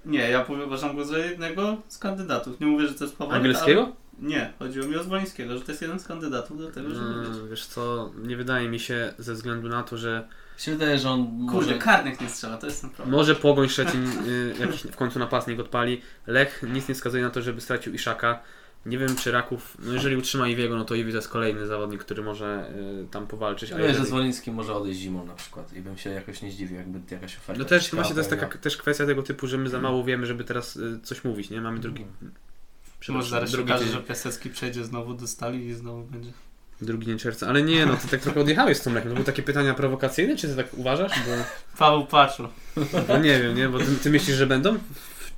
Nie, 0.06 0.30
ja 0.30 0.46
powiem- 0.46 0.68
uważam 0.68 0.96
go 0.96 1.06
za 1.06 1.18
jednego 1.18 1.78
z 1.88 1.98
kandydatów. 1.98 2.60
Nie 2.60 2.68
mówię, 2.68 2.88
że 2.88 2.94
to 2.94 3.04
jest 3.04 3.18
faworyt, 3.18 3.38
Angielskiego? 3.38 3.82
Ale... 3.82 3.92
Nie, 4.20 4.54
chodziło 4.60 4.88
mi 4.88 4.96
o 4.96 5.04
Zwolińskiego, 5.04 5.58
że 5.58 5.62
to 5.62 5.72
jest 5.72 5.82
jeden 5.82 6.00
z 6.00 6.08
kandydatów 6.08 6.58
do 6.58 6.72
tego, 6.72 6.96
żeby 6.96 7.14
być. 7.14 7.30
No, 7.30 7.48
wiesz 7.48 7.66
co, 7.66 8.12
nie 8.24 8.38
wydaje 8.38 8.70
mi 8.70 8.80
się 8.80 9.14
ze 9.18 9.34
względu 9.34 9.70
na 9.70 9.84
to, 9.84 9.98
że 9.98 10.28
się 10.58 10.72
wydaje, 10.72 11.00
że 11.00 11.10
on 11.10 11.48
Kurde, 11.50 11.54
może... 11.54 11.78
karnych 11.78 12.22
nie 12.22 12.30
strzela, 12.30 12.58
to 12.58 12.66
jest 12.66 12.82
ten 12.82 12.90
problem. 12.90 13.18
może 13.18 13.36
Pogoń 13.36 13.70
Szczecin 13.70 14.08
y, 14.28 14.56
jakiś 14.60 14.82
w 14.82 14.96
końcu 14.96 15.20
napastnik 15.20 15.60
odpali. 15.60 16.02
Lech 16.28 16.64
nic 16.74 16.90
nie 16.90 16.96
wskazuje 16.96 17.24
na 17.24 17.30
to, 17.30 17.42
żeby 17.42 17.62
stracił 17.62 17.94
Iszaka. 17.94 18.40
Nie 18.86 18.98
wiem, 18.98 19.16
czy 19.16 19.32
Raków, 19.32 19.78
no 19.80 19.94
jeżeli 19.94 20.16
utrzyma 20.16 20.48
Iwiego, 20.48 20.76
no 20.78 20.86
to 20.86 20.96
Iwi 20.96 21.12
to 21.12 21.18
jest 21.18 21.30
kolejny 21.30 21.68
zawodnik, 21.68 22.02
który 22.02 22.24
może 22.24 22.74
y, 23.04 23.08
tam 23.12 23.28
powalczyć. 23.28 23.70
Ja 23.70 23.76
A 23.76 23.80
wiem, 23.80 23.88
że 23.88 23.92
jeżeli... 23.92 24.08
Zwoliński 24.08 24.52
może 24.52 24.74
odejść 24.74 25.00
zimą 25.00 25.26
na 25.26 25.34
przykład 25.34 25.74
i 25.74 25.82
bym 25.82 25.98
się 25.98 26.10
jakoś 26.10 26.42
nie 26.42 26.52
zdziwił, 26.52 26.78
jakby 26.78 27.00
jakaś 27.16 27.38
oferta. 27.38 27.60
No 27.60 27.66
też 27.66 27.92
właśnie 27.92 28.14
to 28.14 28.20
jest 28.20 28.30
taka 28.30 28.58
też 28.58 28.78
kwestia 28.78 29.06
tego 29.06 29.24
typu, 29.24 29.48
że 29.48 29.58
my 29.58 29.70
za 29.70 29.82
mało 29.82 30.04
wiemy, 30.04 30.26
żeby 30.26 30.44
teraz 30.44 30.76
y, 30.76 31.00
coś 31.04 31.24
mówić, 31.24 31.50
nie? 31.50 31.62
Mamy 31.62 31.80
drugi... 31.80 32.06
Czy 33.00 33.12
może 33.12 33.30
zaraz 33.30 33.50
się 33.50 33.58
drugi 33.58 33.72
okaże, 33.72 33.86
dzień- 33.86 33.94
że 33.94 34.02
Piasecki 34.02 34.50
przejdzie 34.50 34.84
znowu 34.84 35.14
do 35.14 35.28
stali 35.28 35.68
i 35.68 35.74
znowu 35.74 36.04
będzie. 36.04 36.32
Drugi 36.82 37.06
dzień 37.06 37.18
czerwca, 37.18 37.48
ale 37.48 37.62
nie, 37.62 37.86
no 37.86 37.96
ty 37.96 38.08
tak 38.08 38.22
trochę 38.22 38.42
odjechałeś 38.42 38.78
z 38.78 38.82
tą 38.82 38.94
Lechem. 38.94 39.10
To 39.10 39.14
były 39.16 39.26
takie 39.26 39.44
pytania 39.44 39.74
prowokacyjne, 39.74 40.38
czy 40.38 40.48
ty 40.48 40.56
tak 40.56 40.74
uważasz? 40.74 41.12
Bo, 41.12 41.32
Paweł 41.78 42.06
Paczu. 42.06 42.48
bo 43.08 43.18
nie 43.18 43.40
wiem, 43.40 43.56
nie? 43.56 43.70
Bo 43.70 43.80
ty, 43.80 43.86
ty 44.04 44.10
myślisz, 44.10 44.38
że 44.38 44.48
będą 44.48 44.78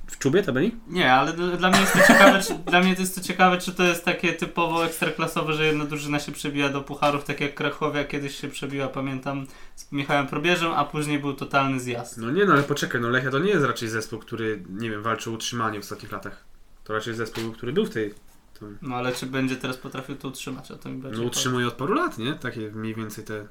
w, 0.06 0.18
czubie 0.18 0.42
tabeli? 0.42 0.76
Nie, 0.88 1.12
ale 1.12 1.32
dla 1.32 1.70
mnie 1.70 1.80
jest 1.80 1.92
to 1.92 1.98
ciekawe, 1.98 2.42
czy, 2.42 2.54
dla 2.54 2.80
mnie 2.80 2.94
to 2.94 3.00
jest 3.00 3.14
to 3.14 3.20
ciekawe, 3.20 3.58
czy 3.58 3.74
to 3.74 3.82
jest 3.82 4.04
takie 4.04 4.32
typowo 4.32 4.84
ekstraklasowe, 4.84 5.52
że 5.52 5.66
jedna 5.66 5.84
drużyna 5.84 6.20
się 6.20 6.32
przebija 6.32 6.68
do 6.68 6.80
pucharów, 6.80 7.24
tak 7.24 7.40
jak 7.40 7.54
Krachowia 7.54 8.04
kiedyś 8.04 8.36
się 8.40 8.48
przebiła, 8.48 8.88
pamiętam, 8.88 9.46
z 9.76 9.92
Michałem 9.92 10.26
Probierzem, 10.26 10.72
a 10.72 10.84
później 10.84 11.18
był 11.18 11.34
totalny 11.34 11.80
zjazd. 11.80 12.18
No 12.18 12.30
nie, 12.30 12.44
no 12.44 12.52
ale 12.52 12.62
poczekaj, 12.62 13.00
no 13.00 13.08
Lechia 13.08 13.30
to 13.30 13.38
nie 13.38 13.50
jest 13.50 13.64
raczej 13.64 13.88
zespół, 13.88 14.18
który, 14.18 14.62
nie 14.68 14.90
wiem, 14.90 15.02
walczy 15.02 15.30
o 15.30 15.32
utrzymanie 15.32 15.80
w 15.80 15.82
ostatnich 15.82 16.12
latach. 16.12 16.44
To 16.84 16.92
raczej 16.92 17.14
zespół, 17.14 17.52
który 17.52 17.72
był 17.72 17.86
w 17.86 17.90
tej... 17.90 18.14
To, 18.60 18.66
No 18.82 18.96
ale 18.96 19.12
czy 19.12 19.26
będzie 19.26 19.56
teraz 19.56 19.76
potrafił 19.76 20.16
to 20.16 20.28
utrzymać, 20.28 20.70
o 20.70 20.76
to 20.76 20.88
mi 20.88 21.02
no 21.12 21.22
utrzymuje 21.22 21.66
od 21.66 21.74
paru 21.74 21.94
lat, 21.94 22.18
nie? 22.18 22.34
Takie 22.34 22.60
mniej 22.60 22.94
więcej 22.94 23.24
te... 23.24 23.48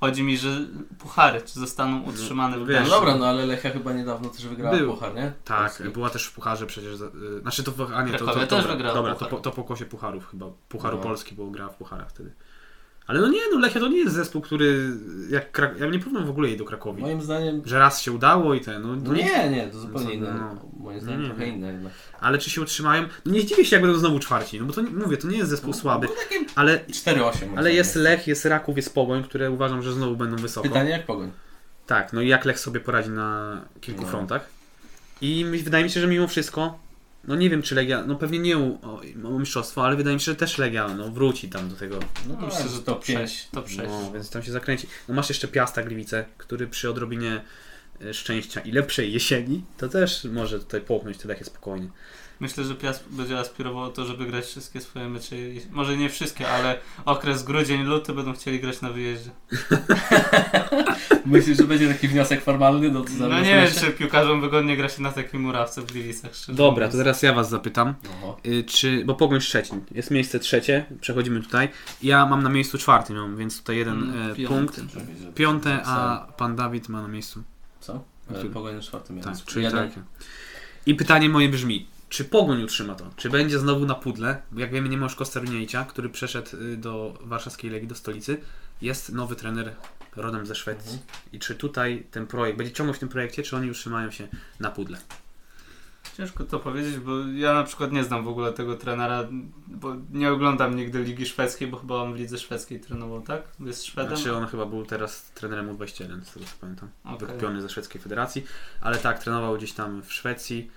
Chodzi 0.00 0.22
mi, 0.22 0.36
że 0.38 0.48
puchary, 0.98 1.40
czy 1.42 1.60
zostaną 1.60 2.02
utrzymane 2.02 2.56
no 2.56 2.64
w 2.64 2.68
wiesz, 2.68 2.76
No 2.76 2.80
Gdańsku. 2.86 3.00
dobra, 3.00 3.14
no 3.16 3.26
ale 3.26 3.46
Lechia 3.46 3.70
chyba 3.70 3.92
niedawno 3.92 4.28
też 4.28 4.46
wygrała 4.46 4.76
Był. 4.76 4.94
puchar, 4.94 5.14
nie? 5.14 5.32
Tak, 5.44 5.58
Polski. 5.62 5.84
była 5.88 6.10
też 6.10 6.26
w 6.26 6.32
pucharze 6.32 6.66
przecież. 6.66 7.00
y, 7.00 7.40
Znaczy 7.42 7.62
to, 7.64 7.72
w- 7.72 7.92
a 7.94 8.02
nie, 8.02 8.12
to, 8.12 8.18
to, 8.26 8.32
to, 8.34 8.40
też 8.40 8.48
dobra, 8.48 8.72
wygrała 8.72 8.94
dobra 8.94 9.12
to, 9.12 9.18
puchar. 9.18 9.30
po, 9.30 9.38
to 9.38 9.50
pokłosie 9.50 9.84
pucharów 9.86 10.30
chyba. 10.30 10.46
Pucharu 10.68 10.96
No. 10.96 11.02
Polski, 11.02 11.34
bo 11.34 11.46
grała 11.50 11.70
w 11.72 11.76
pucharach 11.76 12.10
wtedy. 12.10 12.34
Ale 13.06 13.20
no 13.20 13.28
nie, 13.28 13.38
no 13.52 13.58
Lechia 13.60 13.80
to 13.80 13.88
nie 13.88 13.98
jest 13.98 14.14
zespół, 14.14 14.42
który 14.42 14.90
jak 15.30 15.52
Krak... 15.52 15.80
Ja 15.80 15.86
nie 15.86 15.98
porównam 15.98 16.26
w 16.26 16.30
ogóle 16.30 16.48
jej 16.48 16.56
do 16.58 16.64
Krakowi. 16.64 17.02
Moim 17.02 17.22
zdaniem... 17.22 17.62
Że 17.64 17.78
raz 17.78 18.02
się 18.02 18.12
udało 18.12 18.54
i 18.54 18.60
ten, 18.60 18.82
no, 18.82 18.96
No 18.96 19.02
to 19.02 19.12
nie, 19.14 19.50
nie, 19.50 19.68
to 19.72 19.78
zupełnie 19.78 20.06
co, 20.06 20.12
inne. 20.12 20.34
no. 20.34 20.68
Moim 20.84 21.00
zdaniem 21.00 21.20
Nie, 21.22 21.26
trochę 21.28 21.46
inne 21.46 21.72
jednak. 21.72 21.92
Ale 22.20 22.38
czy 22.38 22.50
się 22.50 22.60
utrzymają? 22.60 23.02
No 23.24 23.32
nie 23.32 23.40
zdziwię 23.40 23.64
się, 23.64 23.76
jak 23.76 23.82
będą 23.82 23.98
znowu 23.98 24.18
czwarci, 24.18 24.60
no 24.60 24.66
bo 24.66 24.72
to 24.72 24.80
nie- 24.82 24.90
mówię, 24.90 25.16
to 25.16 25.28
nie 25.28 25.36
jest 25.38 25.50
zespół 25.50 25.72
słaby, 25.72 26.08
ale, 26.54 26.78
4-8. 26.78 27.40
moim 27.46 27.58
ale 27.58 27.72
jest 27.72 27.96
Lech, 27.96 28.26
jest 28.26 28.44
Raków, 28.44 28.76
jest 28.76 28.94
Pogoń, 28.94 29.22
które 29.24 29.50
uważam, 29.50 29.82
że 29.82 29.92
znowu 29.92 30.16
będą 30.16 30.36
wysoko. 30.36 30.68
Pytanie 30.68 30.90
jak 30.90 31.06
pogoń. 31.06 31.30
Tak, 31.86 32.12
no 32.12 32.20
i 32.20 32.28
jak 32.28 32.44
Lech 32.44 32.58
sobie 32.58 32.80
poradzi 32.80 33.10
na 33.10 33.60
kilku 33.80 34.02
No. 34.02 34.08
frontach. 34.08 34.46
I 35.20 35.44
wydaje 35.64 35.84
mi 35.84 35.90
się, 35.90 36.00
że 36.00 36.06
mimo 36.06 36.26
wszystko, 36.28 36.78
no 37.28 37.36
nie 37.36 37.50
wiem 37.50 37.62
czy 37.62 37.74
Legia, 37.74 38.04
no 38.06 38.16
pewnie 38.16 38.38
nie 38.38 38.58
o, 38.58 38.78
o 39.24 39.38
mistrzostwo, 39.38 39.84
ale 39.84 39.96
wydaje 39.96 40.14
mi 40.16 40.20
się, 40.20 40.24
że 40.24 40.36
też 40.36 40.58
Legia 40.58 40.88
no, 40.88 41.10
wróci 41.10 41.48
tam 41.48 41.68
do 41.68 41.76
tego. 41.76 41.98
No 42.28 42.36
No, 42.40 42.46
myślę, 42.46 42.68
że 42.68 42.82
to 42.82 42.94
5. 42.94 43.48
To 43.52 43.66
6. 43.66 43.78
No, 43.78 44.12
więc 44.12 44.30
tam 44.30 44.42
się 44.42 44.52
zakręci. 44.52 44.86
No 45.08 45.14
masz 45.14 45.28
jeszcze 45.28 45.48
Piasta 45.48 45.82
Gliwice, 45.82 46.24
który 46.38 46.66
przy 46.66 46.90
odrobinie 46.90 47.42
e, 48.02 48.14
szczęścia 48.14 48.60
i 48.60 48.72
lepszej 48.72 49.12
jesieni, 49.12 49.64
to 49.78 49.88
też 49.88 50.24
może 50.24 50.58
tutaj 50.58 50.80
połknąć 50.80 51.18
te 51.18 51.28
Lechie 51.28 51.44
spokojnie. 51.44 51.88
Myślę, 52.44 52.64
że 52.64 52.74
Piast 52.74 53.04
będzie 53.10 53.38
aspirował 53.38 53.82
o 53.82 53.88
to, 53.88 54.04
żeby 54.06 54.26
grać 54.26 54.44
wszystkie 54.44 54.80
swoje 54.80 55.08
mecze. 55.08 55.36
Może 55.70 55.96
nie 55.96 56.10
wszystkie, 56.10 56.48
ale 56.48 56.78
okres 57.04 57.42
grudzień, 57.44 57.82
luty 57.82 58.12
będą 58.12 58.32
chcieli 58.32 58.60
grać 58.60 58.80
na 58.80 58.90
wyjeździe. 58.90 59.30
Myślisz, 61.26 61.58
że 61.58 61.64
będzie 61.64 61.88
taki 61.88 62.08
wniosek 62.08 62.42
formalny 62.42 62.90
do 62.90 63.04
No 63.18 63.40
nie 63.40 63.54
wiem, 63.54 63.66
czy 63.80 63.90
piłkarzom 63.92 64.40
wygodnie 64.40 64.76
gra 64.76 64.88
się 64.88 65.02
na 65.02 65.12
takiej 65.12 65.40
murawce 65.40 65.82
w 65.82 65.86
Gliwicach. 65.92 66.30
Dobra, 66.48 66.88
to 66.88 66.96
teraz 66.96 67.22
ja 67.22 67.32
was 67.32 67.50
zapytam. 67.50 67.94
Oho. 68.22 68.38
Y, 68.46 68.64
czy, 68.64 69.04
bo 69.04 69.14
Pogoń 69.14 69.40
Szczecin, 69.40 69.80
jest 69.90 70.10
miejsce 70.10 70.38
trzecie, 70.38 70.84
przechodzimy 71.00 71.40
tutaj. 71.42 71.68
Ja 72.02 72.26
mam 72.26 72.42
na 72.42 72.50
miejscu 72.50 72.78
czwartym, 72.78 73.36
więc 73.36 73.58
tutaj 73.58 73.76
jeden 73.76 74.02
Mm, 74.02 74.30
e, 74.32 74.34
piąty. 74.34 74.54
punkt. 74.54 74.80
Piąte, 75.34 75.82
a 75.84 76.26
pan 76.36 76.56
Dawid 76.56 76.88
ma 76.88 77.02
na 77.02 77.08
miejscu. 77.08 77.42
Co? 77.80 78.04
Pogoń 78.52 78.74
na 78.74 78.82
czwartym 78.82 79.20
Tak, 79.20 79.34
czyli 79.46 79.64
Jeden. 79.64 79.90
tak. 79.90 80.04
I 80.86 80.94
pytanie 80.94 81.28
moje 81.28 81.48
brzmi, 81.48 81.86
czy 82.08 82.24
Pogoń 82.24 82.62
utrzyma 82.62 82.94
to? 82.94 83.10
Czy 83.16 83.30
będzie 83.30 83.58
znowu 83.58 83.86
na 83.86 83.94
pudle? 83.94 84.42
Bo 84.52 84.60
jak 84.60 84.72
wiemy 84.72 84.88
nie 84.88 84.96
ma 84.96 85.04
już 85.04 85.14
Kosteruniejcia, 85.14 85.84
który 85.84 86.08
przeszedł 86.08 86.56
y, 86.56 86.76
do 86.76 87.18
warszawskiej 87.20 87.70
Legii, 87.70 87.88
do 87.88 87.94
stolicy. 87.94 88.40
Jest 88.82 89.12
nowy 89.12 89.36
trener 89.36 89.74
rodem 90.16 90.46
ze 90.46 90.54
Szwecji. 90.54 90.92
Mhm. 90.92 91.08
I 91.32 91.38
czy 91.38 91.54
tutaj 91.54 92.06
ten 92.10 92.26
projekt, 92.26 92.58
będzie 92.58 92.72
ciągnął 92.72 92.94
w 92.94 92.98
tym 92.98 93.08
projekcie, 93.08 93.42
czy 93.42 93.56
oni 93.56 93.70
utrzymają 93.70 94.10
się 94.10 94.28
na 94.60 94.70
pudle? 94.70 94.98
Ciężko 96.16 96.44
to 96.44 96.60
powiedzieć, 96.60 96.96
bo 96.96 97.18
ja 97.34 97.54
na 97.54 97.64
przykład 97.64 97.92
nie 97.92 98.04
znam 98.04 98.24
w 98.24 98.28
ogóle 98.28 98.52
tego 98.52 98.76
trenera, 98.76 99.28
bo 99.66 99.96
nie 100.12 100.32
oglądam 100.32 100.76
nigdy 100.76 101.02
Ligi 101.02 101.26
Szwedzkiej, 101.26 101.68
bo 101.68 101.76
chyba 101.76 101.94
on 101.94 102.14
w 102.14 102.16
Lidze 102.16 102.38
Szwedzkiej 102.38 102.80
trenował, 102.80 103.22
tak? 103.22 103.42
Jest 103.60 103.84
Szwedem? 103.84 104.16
Znaczy 104.16 104.36
on 104.36 104.46
chyba 104.46 104.66
był 104.66 104.86
teraz 104.86 105.30
trenerem 105.30 105.76
U21, 105.76 106.24
z 106.24 106.32
tego 106.32 106.46
co 106.46 106.52
pamiętam. 106.60 106.88
Okej. 107.04 107.18
Wykupiony 107.18 107.62
ze 107.62 107.68
szwedzkiej 107.68 108.00
federacji, 108.00 108.44
ale 108.80 108.98
tak, 108.98 109.18
trenował 109.18 109.56
gdzieś 109.56 109.72
tam 109.72 110.02
w 110.02 110.12
Szwecji. 110.12 110.70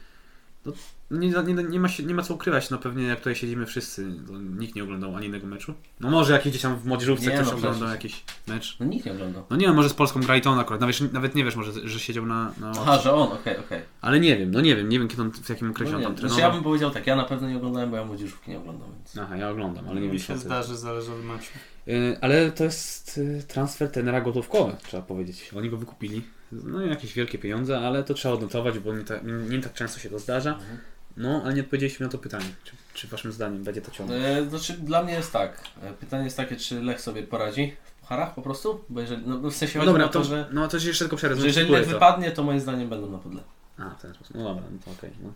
No, 0.65 0.73
nie, 1.11 1.29
nie, 1.29 1.53
nie, 1.63 1.79
ma 1.79 1.87
się, 1.89 2.03
nie 2.03 2.13
ma 2.13 2.23
co 2.23 2.33
ukrywać, 2.33 2.69
no 2.69 2.77
pewnie 2.77 3.03
jak 3.03 3.17
tutaj 3.17 3.35
siedzimy 3.35 3.65
wszyscy, 3.65 4.07
to 4.27 4.37
nikt 4.37 4.75
nie 4.75 4.83
oglądał 4.83 5.15
ani 5.15 5.23
jednego 5.23 5.47
meczu. 5.47 5.73
No 5.99 6.09
może 6.09 6.33
jakiś 6.33 6.49
gdzieś 6.49 6.61
tam 6.61 6.77
w 6.77 6.85
młodzieżówce 6.85 7.25
Nie, 7.25 7.35
ktoś 7.35 7.47
no 7.47 7.53
oglądał 7.53 7.89
jakiś 7.89 8.23
mecz. 8.47 8.77
No 8.79 8.85
nikt 8.85 9.05
nie 9.05 9.11
oglądał. 9.11 9.43
No 9.49 9.57
nie 9.57 9.65
wiem, 9.65 9.75
może 9.75 9.89
z 9.89 9.93
Polską 9.93 10.19
on 10.45 10.59
akurat, 10.59 10.81
nawet, 10.81 11.13
nawet 11.13 11.35
nie 11.35 11.45
wiesz 11.45 11.55
może, 11.55 11.71
że 11.89 11.99
siedział 11.99 12.25
na... 12.25 12.51
na 12.59 12.71
Aha, 12.71 12.97
że 12.97 13.13
on, 13.13 13.31
okej, 13.31 13.57
okej. 13.57 13.81
Ale 14.01 14.19
nie 14.19 14.37
wiem, 14.37 14.51
no 14.51 14.61
nie 14.61 14.75
wiem, 14.75 14.89
nie 14.89 14.99
wiem 14.99 15.07
kiedy 15.07 15.21
on, 15.21 15.31
w 15.31 15.49
jakim 15.49 15.71
okresie 15.71 15.91
No 15.91 15.97
on 15.97 16.03
tam 16.03 16.11
znaczy 16.11 16.27
trenował. 16.27 16.49
ja 16.49 16.55
bym 16.55 16.63
powiedział 16.63 16.91
tak, 16.91 17.07
ja 17.07 17.15
na 17.15 17.23
pewno 17.23 17.49
nie 17.49 17.57
oglądałem, 17.57 17.91
bo 17.91 17.97
ja 17.97 18.05
młodzieżówki 18.05 18.51
nie 18.51 18.57
oglądam, 18.57 18.89
więc... 18.97 19.17
Aha, 19.17 19.37
ja 19.37 19.49
oglądam, 19.49 19.89
ale 19.89 19.95
nie 19.95 20.07
Mi 20.07 20.11
wiem 20.11 20.19
się 20.19 20.37
zdarzy, 20.37 20.77
zależy 20.77 21.11
od 21.11 21.23
meczu. 21.23 21.51
Y, 21.87 22.17
Ale 22.21 22.51
to 22.51 22.63
jest 22.63 23.17
y, 23.17 23.43
transfer 23.47 23.91
tenera 23.91 24.21
gotówkowy, 24.21 24.75
trzeba 24.83 25.03
powiedzieć. 25.03 25.51
Oni 25.57 25.69
go 25.69 25.77
wykupili. 25.77 26.21
No 26.51 26.85
i 26.85 26.89
jakieś 26.89 27.13
wielkie 27.13 27.37
pieniądze, 27.37 27.79
ale 27.79 28.03
to 28.03 28.13
trzeba 28.13 28.33
odnotować, 28.33 28.79
bo 28.79 28.93
nie, 28.93 29.03
ta, 29.03 29.15
nie 29.49 29.61
tak 29.61 29.73
często 29.73 29.99
się 29.99 30.09
to 30.09 30.19
zdarza. 30.19 30.53
Mhm. 30.53 30.77
No, 31.17 31.41
ale 31.45 31.53
nie 31.53 31.61
odpowiedzieliśmy 31.61 32.05
na 32.05 32.11
to 32.11 32.17
pytanie. 32.17 32.45
Czy, 32.63 32.71
czy 32.93 33.07
waszym 33.07 33.31
zdaniem 33.31 33.63
będzie 33.63 33.81
to 33.81 33.91
ciągle? 33.91 34.37
E, 34.37 34.49
Znaczy, 34.49 34.73
dla 34.73 35.03
mnie 35.03 35.13
jest 35.13 35.33
tak. 35.33 35.63
E, 35.83 35.93
Pytanie 35.93 36.23
jest 36.23 36.37
takie, 36.37 36.55
czy 36.55 36.81
Lech 36.81 37.01
sobie 37.01 37.23
poradzi 37.23 37.75
w 37.85 37.91
pucharach 38.01 38.33
po 38.33 38.41
prostu? 38.41 38.83
Bo 38.89 39.01
jeżeli, 39.01 39.23
no 39.27 39.37
w 39.49 39.53
sensie 39.55 39.79
No 39.79 39.85
dobra, 39.85 40.05
o 40.05 40.07
to, 40.09 40.19
to, 40.19 40.25
że, 40.25 40.49
no 40.51 40.67
to 40.67 40.79
się 40.79 40.87
jeszcze 40.87 41.05
tylko 41.05 41.17
przerwę. 41.17 41.41
że 41.41 41.47
jeżeli 41.47 41.71
Lech 41.71 41.87
wypadnie, 41.87 42.31
to 42.31 42.43
moim 42.43 42.59
zdaniem 42.59 42.89
będą 42.89 43.11
na 43.11 43.17
podle. 43.17 43.41
A, 43.77 43.89
w 43.89 44.01
ten 44.01 44.13
sposób. 44.13 44.35
No 44.35 44.43
dobra, 44.43 44.63
no 44.71 44.77
to 44.85 44.91
okej. 44.91 45.11
no. 45.23 45.29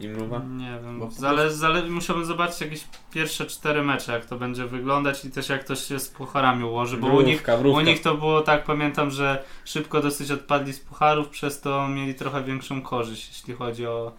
I 0.00 0.08
mruwa? 0.08 0.38
Nie 0.38 0.78
wiem, 0.84 0.98
Bo 1.00 1.10
zale, 1.10 1.50
zale, 1.50 1.82
musiałbym 1.82 2.26
zobaczyć 2.26 2.60
jakieś 2.60 2.84
pierwsze 3.12 3.46
cztery 3.46 3.82
mecze, 3.82 4.12
jak 4.12 4.26
to 4.26 4.36
będzie 4.38 4.66
wyglądać 4.66 5.24
i 5.24 5.30
też 5.30 5.48
jak 5.48 5.64
to 5.64 5.76
się 5.76 6.00
z 6.00 6.08
pucharami 6.08 6.64
ułoży, 6.64 6.96
bo 6.96 7.06
u 7.06 7.20
nich, 7.20 7.44
u 7.64 7.80
nich 7.80 8.02
to 8.02 8.14
było 8.14 8.40
tak, 8.40 8.64
pamiętam, 8.64 9.10
że 9.10 9.44
szybko 9.64 10.00
dosyć 10.00 10.30
odpadli 10.30 10.72
z 10.72 10.80
pucharów, 10.80 11.28
przez 11.28 11.60
to 11.60 11.88
mieli 11.88 12.14
trochę 12.14 12.44
większą 12.44 12.82
korzyść, 12.82 13.28
jeśli 13.28 13.54
chodzi 13.54 13.86
o 13.86 14.12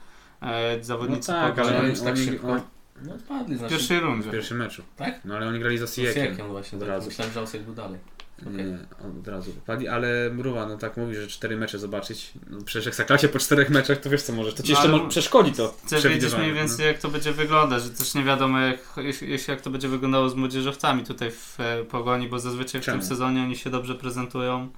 e, 0.43 0.83
zawodnicy 0.83 1.31
No 1.31 1.37
tak, 1.37 1.59
ale 1.59 1.79
oni, 1.79 1.89
już 1.89 2.01
tak 2.01 2.17
szybko. 2.17 2.47
oni, 2.47 2.61
No 3.05 3.13
odpadli, 3.13 3.55
w 3.55 3.57
znaczy... 3.57 3.75
pierwszej 3.75 3.99
w 3.99 4.03
rundzie. 4.03 4.31
pierwszym 4.31 4.57
meczu. 4.57 4.83
Tak? 4.97 5.19
No 5.25 5.35
ale 5.35 5.47
oni 5.47 5.59
grali 5.59 5.77
za 5.77 5.87
Z 5.87 5.95
Siekiem. 5.95 6.23
Osiekiem 6.23 6.47
właśnie, 6.47 6.77
Od 6.77 6.83
tak. 6.83 6.89
razu. 6.89 7.09
Myślałem, 7.09 7.33
że 7.33 7.41
Osiek 7.41 7.61
był 7.61 7.73
dalej. 7.73 7.99
Okej. 8.41 8.65
Nie, 8.65 8.77
on 9.05 9.19
od 9.19 9.27
razu 9.27 9.51
wypadli, 9.53 9.87
ale 9.87 10.29
Mruwa, 10.33 10.65
no 10.65 10.77
tak 10.77 10.97
mówi, 10.97 11.15
że 11.15 11.27
cztery 11.27 11.57
mecze 11.57 11.79
zobaczyć. 11.79 12.31
No 12.49 12.57
przecież 12.65 12.85
jak 12.85 12.95
zaklasie 12.95 13.29
po 13.29 13.39
czterech 13.39 13.69
meczach, 13.69 13.97
to 13.99 14.09
wiesz 14.09 14.21
co 14.21 14.33
może. 14.33 14.53
To 14.53 14.63
ci 14.63 14.69
No, 14.71 14.77
jeszcze 14.77 14.89
ale 14.89 14.97
może 14.97 15.09
przeszkodzi 15.09 15.51
to. 15.51 15.75
Chcę 15.85 16.09
wiedzieć 16.09 16.33
mniej 16.37 16.49
no. 16.49 16.55
więcej 16.55 16.85
jak 16.85 16.99
to 16.99 17.09
będzie 17.09 17.31
wyglądać, 17.31 17.83
że 17.83 17.89
też 17.89 18.13
nie 18.15 18.23
wiadomo 18.23 18.59
jak, 18.59 18.79
jeśli 19.21 19.51
jak 19.51 19.61
to 19.61 19.69
będzie 19.69 19.87
wyglądało 19.87 20.29
z 20.29 20.35
młodzieżowcami 20.35 21.03
tutaj 21.03 21.31
w 21.31 21.59
e, 21.59 21.83
Pogoni, 21.83 22.29
bo 22.29 22.39
zazwyczaj 22.39 22.81
w 22.81 22.85
Czemu? 22.85 22.99
tym 22.99 23.07
sezonie 23.07 23.41
oni 23.41 23.55
się 23.55 23.69
dobrze 23.69 23.95
prezentują. 23.95 24.69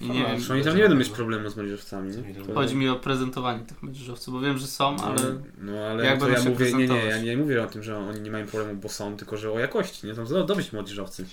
I 0.00 0.10
nie 0.10 0.24
wiem, 0.26 0.38
oni 0.50 0.64
tam 0.64 0.76
nie 0.76 0.82
będą 0.82 0.96
mieć 0.96 1.08
problemu 1.10 1.48
z 1.48 1.56
młodzieżowcami, 1.56 2.16
nie? 2.16 2.54
Chodzi 2.54 2.76
mi 2.76 2.88
o 2.88 2.96
prezentowanie 2.96 3.64
tych 3.64 3.82
młodzieżowców, 3.82 4.34
bo 4.34 4.40
wiem, 4.40 4.58
że 4.58 4.66
są, 4.66 4.96
ale 4.96 5.20
No 5.58 5.72
ale 5.86 6.04
jak 6.04 6.18
to 6.18 6.24
będą 6.24 6.38
ja 6.38 6.44
się 6.44 6.50
mówię, 6.50 6.72
nie, 6.72 6.88
nie, 6.88 7.04
ja 7.04 7.22
nie 7.22 7.36
mówię 7.36 7.62
o 7.62 7.66
tym, 7.66 7.82
że 7.82 7.98
oni 7.98 8.20
nie 8.20 8.30
mają 8.30 8.46
problemu, 8.46 8.80
bo 8.80 8.88
są, 8.88 9.16
tylko 9.16 9.36
że 9.36 9.52
o 9.52 9.58
jakości, 9.58 10.06
nie? 10.06 10.14
Są 10.14 10.24
do- 10.24 10.44
dobrzy 10.44 10.68
młodzieżowcy. 10.72 11.24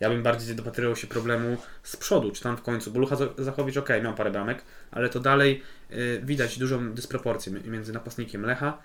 Ja 0.00 0.08
bym 0.10 0.22
bardziej 0.22 0.56
dopatrywał 0.56 0.96
się 0.96 1.06
problemu 1.06 1.56
z 1.82 1.96
przodu, 1.96 2.30
czy 2.32 2.42
tam 2.42 2.56
w 2.56 2.62
końcu, 2.62 2.90
bo 2.90 3.00
Lucha 3.00 3.16
Zachowicz 3.38 3.76
ok, 3.76 3.88
miał 4.02 4.14
parę 4.14 4.30
bramek, 4.30 4.64
ale 4.90 5.08
to 5.08 5.20
dalej 5.20 5.62
y, 5.90 6.20
widać 6.24 6.58
dużą 6.58 6.92
dysproporcję 6.92 7.52
mi- 7.52 7.70
między 7.70 7.92
napastnikiem 7.92 8.42
Lecha, 8.42 8.78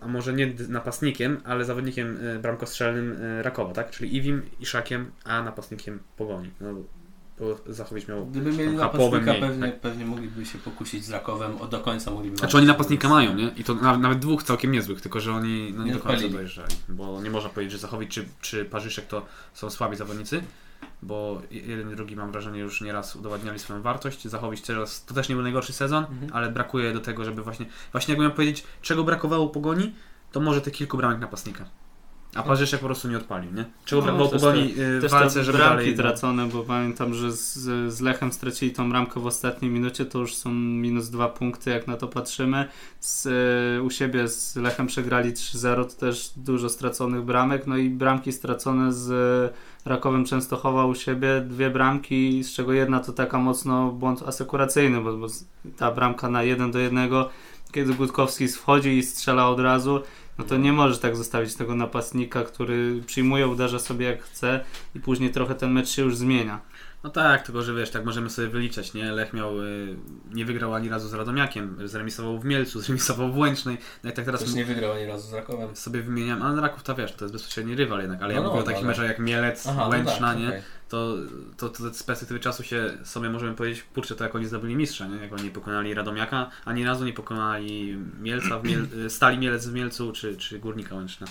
a 0.00 0.08
może 0.08 0.32
nie 0.32 0.52
napastnikiem, 0.68 1.40
ale 1.44 1.64
zawodnikiem 1.64 2.26
y, 2.26 2.38
bramkostrzelnym 2.38 3.12
y, 3.12 3.42
Rakowa, 3.42 3.72
tak? 3.72 3.90
Czyli 3.90 4.16
Iwim, 4.16 4.42
Iszakiem, 4.60 5.10
a 5.24 5.42
napastnikiem 5.42 5.98
Pogoni. 6.16 6.50
No, 6.60 6.74
bo 7.42 7.72
Zachowicz 7.72 8.08
miał... 8.08 8.26
Gdyby 8.26 8.52
mieli 8.52 8.76
napastnika, 8.76 9.34
pewnie, 9.34 9.66
tak. 9.66 9.80
pewnie 9.80 10.06
mogliby 10.06 10.46
się 10.46 10.58
pokusić 10.58 11.04
z 11.04 11.10
Rakowem, 11.10 11.56
o 11.60 11.66
do 11.66 11.80
końca 11.80 12.10
mogliby 12.10 12.36
Znaczy 12.36 12.56
oni 12.56 12.66
napastnika 12.66 13.08
mają, 13.08 13.34
nie? 13.34 13.48
I 13.56 13.64
to 13.64 13.74
na, 13.74 13.96
nawet 13.96 14.18
dwóch 14.18 14.42
całkiem 14.42 14.72
niezłych, 14.72 15.00
tylko 15.00 15.20
że 15.20 15.32
oni 15.32 15.72
no, 15.76 15.82
nie, 15.84 15.88
Nie 15.90 15.92
do 15.96 15.98
końca 15.98 16.12
odpalili. 16.14 16.32
dojeżdżali. 16.34 16.74
Bo 16.88 17.22
nie 17.22 17.30
można 17.30 17.50
powiedzieć, 17.50 17.72
że 17.72 17.78
Zachowicz 17.78 18.10
czy, 18.14 18.24
czy 18.40 18.64
Parzyszek 18.64 19.06
to 19.06 19.26
są 19.54 19.70
słabi 19.70 19.96
zawodnicy, 19.96 20.42
bo 21.02 21.42
jeden 21.50 21.92
i 21.92 21.96
drugi 21.96 22.16
mam 22.16 22.32
wrażenie 22.32 22.60
już 22.60 22.80
nieraz 22.80 23.16
udowadniali 23.16 23.58
swoją 23.58 23.82
wartość. 23.82 24.28
Zachowicz 24.28 24.60
teraz 24.60 25.04
to 25.04 25.14
też 25.14 25.28
nie 25.28 25.34
był 25.34 25.42
najgorszy 25.42 25.72
sezon, 25.72 26.04
Mhm. 26.04 26.30
ale 26.34 26.50
brakuje 26.50 26.92
do 26.92 27.00
tego, 27.00 27.24
żeby 27.24 27.42
właśnie, 27.42 27.66
właśnie 27.92 28.12
jakbym 28.12 28.26
miał 28.28 28.36
powiedzieć, 28.36 28.64
czego 28.82 29.04
brakowało 29.04 29.48
Pogoni, 29.48 29.94
to 30.32 30.40
może 30.40 30.60
tych 30.60 30.72
kilku 30.72 30.96
bramek 30.96 31.20
napastnika. 31.20 31.64
A 32.34 32.42
Parzyszek 32.42 32.80
po 32.80 32.86
prostu 32.86 33.08
nie 33.08 33.16
odpalił, 33.16 33.52
nie? 33.52 33.64
Czego 33.84 34.12
No, 34.12 34.28
też 34.28 34.42
Pogoni 34.42 34.74
y, 34.78 34.98
w 34.98 35.02
też 35.02 35.10
walce, 35.10 35.34
te 35.34 35.44
żeby 35.44 35.58
bramki 35.58 35.76
dalej... 35.76 35.90
no. 35.96 36.02
tracone, 36.02 36.46
bo 36.46 36.62
pamiętam, 36.62 37.14
że 37.14 37.32
z, 37.32 37.54
z 37.92 38.00
Lechem 38.00 38.32
stracili 38.32 38.72
tą 38.72 38.90
bramkę 38.90 39.20
w 39.20 39.26
ostatniej 39.26 39.70
minucie, 39.70 40.04
to 40.04 40.18
już 40.18 40.34
są 40.34 40.50
minus 40.54 41.10
dwa 41.10 41.28
punkty, 41.28 41.70
jak 41.70 41.86
na 41.86 41.96
to 41.96 42.08
patrzymy. 42.08 42.68
Z, 43.00 43.26
e, 43.26 43.82
u 43.82 43.90
siebie 43.90 44.28
z 44.28 44.56
Lechem 44.56 44.86
przegrali 44.86 45.32
3-0, 45.32 45.84
to 45.84 46.00
też 46.00 46.32
dużo 46.36 46.68
straconych 46.68 47.22
bramek, 47.22 47.66
no 47.66 47.76
i 47.76 47.90
bramki 47.90 48.32
stracone 48.32 48.92
z 48.92 49.52
Rakowem 49.84 50.24
Częstochowa 50.24 50.84
u 50.86 50.94
siebie, 50.94 51.40
dwie 51.40 51.70
bramki, 51.70 52.44
z 52.44 52.52
czego 52.52 52.72
jedna 52.72 53.00
to 53.00 53.12
taka 53.12 53.38
mocno 53.38 53.92
błąd 53.92 54.22
asekuracyjny, 54.22 55.00
bo, 55.00 55.16
bo 55.16 55.26
ta 55.76 55.90
bramka 55.90 56.28
na 56.28 56.42
1 56.42 56.70
do 56.70 56.78
1, 56.78 57.10
kiedy 57.72 57.94
Gutkowski 57.94 58.48
wchodzi 58.48 58.98
i 58.98 59.02
strzela 59.02 59.48
od 59.48 59.60
razu, 59.60 60.00
no 60.42 60.48
to 60.48 60.56
nie 60.56 60.72
możesz 60.72 60.98
tak 60.98 61.16
zostawić 61.16 61.54
tego 61.54 61.74
napastnika, 61.74 62.44
który 62.44 63.02
przyjmuje, 63.06 63.48
uderza 63.48 63.78
sobie 63.78 64.06
jak 64.06 64.22
chce 64.22 64.60
i 64.94 65.00
później 65.00 65.30
trochę 65.30 65.54
ten 65.54 65.72
mecz 65.72 65.88
się 65.88 66.02
już 66.02 66.16
zmienia. 66.16 66.60
No 67.04 67.10
tak, 67.10 67.42
tylko 67.46 67.62
że 67.62 67.74
wiesz, 67.74 67.90
tak 67.90 68.04
możemy 68.04 68.30
sobie 68.30 68.48
wyliczać, 68.48 68.94
nie? 68.94 69.12
Lech 69.12 69.32
miał, 69.32 69.60
y, 69.62 69.96
nie 70.34 70.44
wygrał 70.44 70.74
ani 70.74 70.88
razu 70.88 71.08
z 71.08 71.14
Radomiakiem, 71.14 71.76
zremisował 71.88 72.38
w 72.38 72.44
Mielcu, 72.44 72.80
zremisował 72.82 73.32
w 73.32 73.38
Łęcznej, 73.38 73.76
no 74.04 74.10
i 74.10 74.12
tak 74.12 74.24
teraz 74.24 74.40
Też 74.44 74.54
nie 74.54 74.64
wygrał 74.64 74.92
ani 74.92 75.06
razu 75.06 75.28
z 75.28 75.32
Rakowem. 75.32 75.76
sobie 75.76 76.02
wymieniam, 76.02 76.42
ale 76.42 76.60
Raków 76.60 76.82
to 76.82 76.94
wiesz, 76.94 77.12
to 77.12 77.24
jest 77.24 77.32
bezpośredni 77.34 77.74
rywal 77.76 78.00
jednak, 78.00 78.22
ale 78.22 78.34
ja 78.34 78.40
No 78.40 78.46
mówię 78.48 78.56
o 78.58 78.60
no, 78.60 78.66
takich 78.66 78.78
ale- 78.78 78.86
meczach 78.88 79.06
jak 79.08 79.18
Mielec, 79.18 79.66
Aha, 79.66 79.88
Łęczna, 79.88 80.12
no 80.20 80.26
tak, 80.32 80.38
nie? 80.38 80.48
okej. 80.48 80.62
To, 80.92 81.16
to, 81.56 81.68
to 81.68 81.94
z 81.94 82.02
perspektywy 82.02 82.40
czasu 82.40 82.62
się 82.62 82.98
sobie 83.04 83.30
możemy 83.30 83.54
powiedzieć, 83.54 83.84
kurczę, 83.94 84.14
to 84.16 84.24
jak 84.24 84.34
oni 84.34 84.46
zdobyli 84.46 84.76
mistrza, 84.76 85.06
nie? 85.06 85.16
Jak 85.16 85.32
oni 85.32 85.50
pokonali 85.50 85.94
Radomiaka, 85.94 86.50
ani 86.64 86.84
razu 86.84 87.04
nie 87.04 87.12
pokonali 87.12 87.98
Mielca, 88.20 88.58
w 88.58 88.64
Miel, 88.64 88.86
Stali 89.08 89.38
Mielec 89.38 89.66
w 89.66 89.74
Mielcu, 89.74 90.12
czy, 90.12 90.36
czy 90.36 90.58
Górnika 90.58 90.94
Łęczna. 90.94 91.26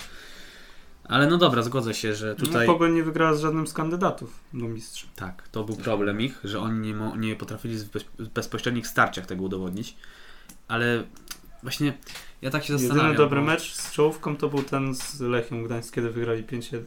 Ale 1.03 1.27
no 1.27 1.37
dobra, 1.37 1.61
zgodzę 1.61 1.93
się, 1.93 2.15
że 2.15 2.35
tutaj... 2.35 2.47
Tutaj... 2.47 2.67
No, 2.67 2.73
Pogoń 2.73 2.93
nie 2.93 3.03
wygrała 3.03 3.33
z 3.33 3.41
żadnym 3.41 3.67
z 3.67 3.73
kandydatów 3.73 4.39
do 4.53 4.67
mistrza. 4.67 5.07
Tak, 5.15 5.47
to 5.47 5.63
był 5.63 5.75
problem 5.75 6.21
ich, 6.21 6.39
że 6.43 6.59
oni 6.59 6.79
nie, 6.79 6.93
mo- 6.93 7.15
nie 7.15 7.35
potrafili 7.35 7.77
w 7.77 7.89
bez- 7.89 8.05
w 8.19 8.27
bezpośrednich 8.27 8.87
starciach 8.87 9.25
tego 9.25 9.43
udowodnić. 9.43 9.95
Ale 10.67 11.03
właśnie 11.63 11.93
ja 12.41 12.49
tak 12.49 12.63
się 12.63 12.73
zastanawiam. 12.73 13.05
Jedyny 13.05 13.17
dobry 13.17 13.39
bo- 13.39 13.45
mecz 13.45 13.73
z 13.73 13.91
czołówką 13.91 14.37
to 14.37 14.49
był 14.49 14.63
ten 14.63 14.95
z 14.95 15.19
Lechią 15.19 15.63
Gdańsk, 15.63 15.95
kiedy 15.95 16.11
wygrali 16.11 16.43
5-1. 16.43 16.81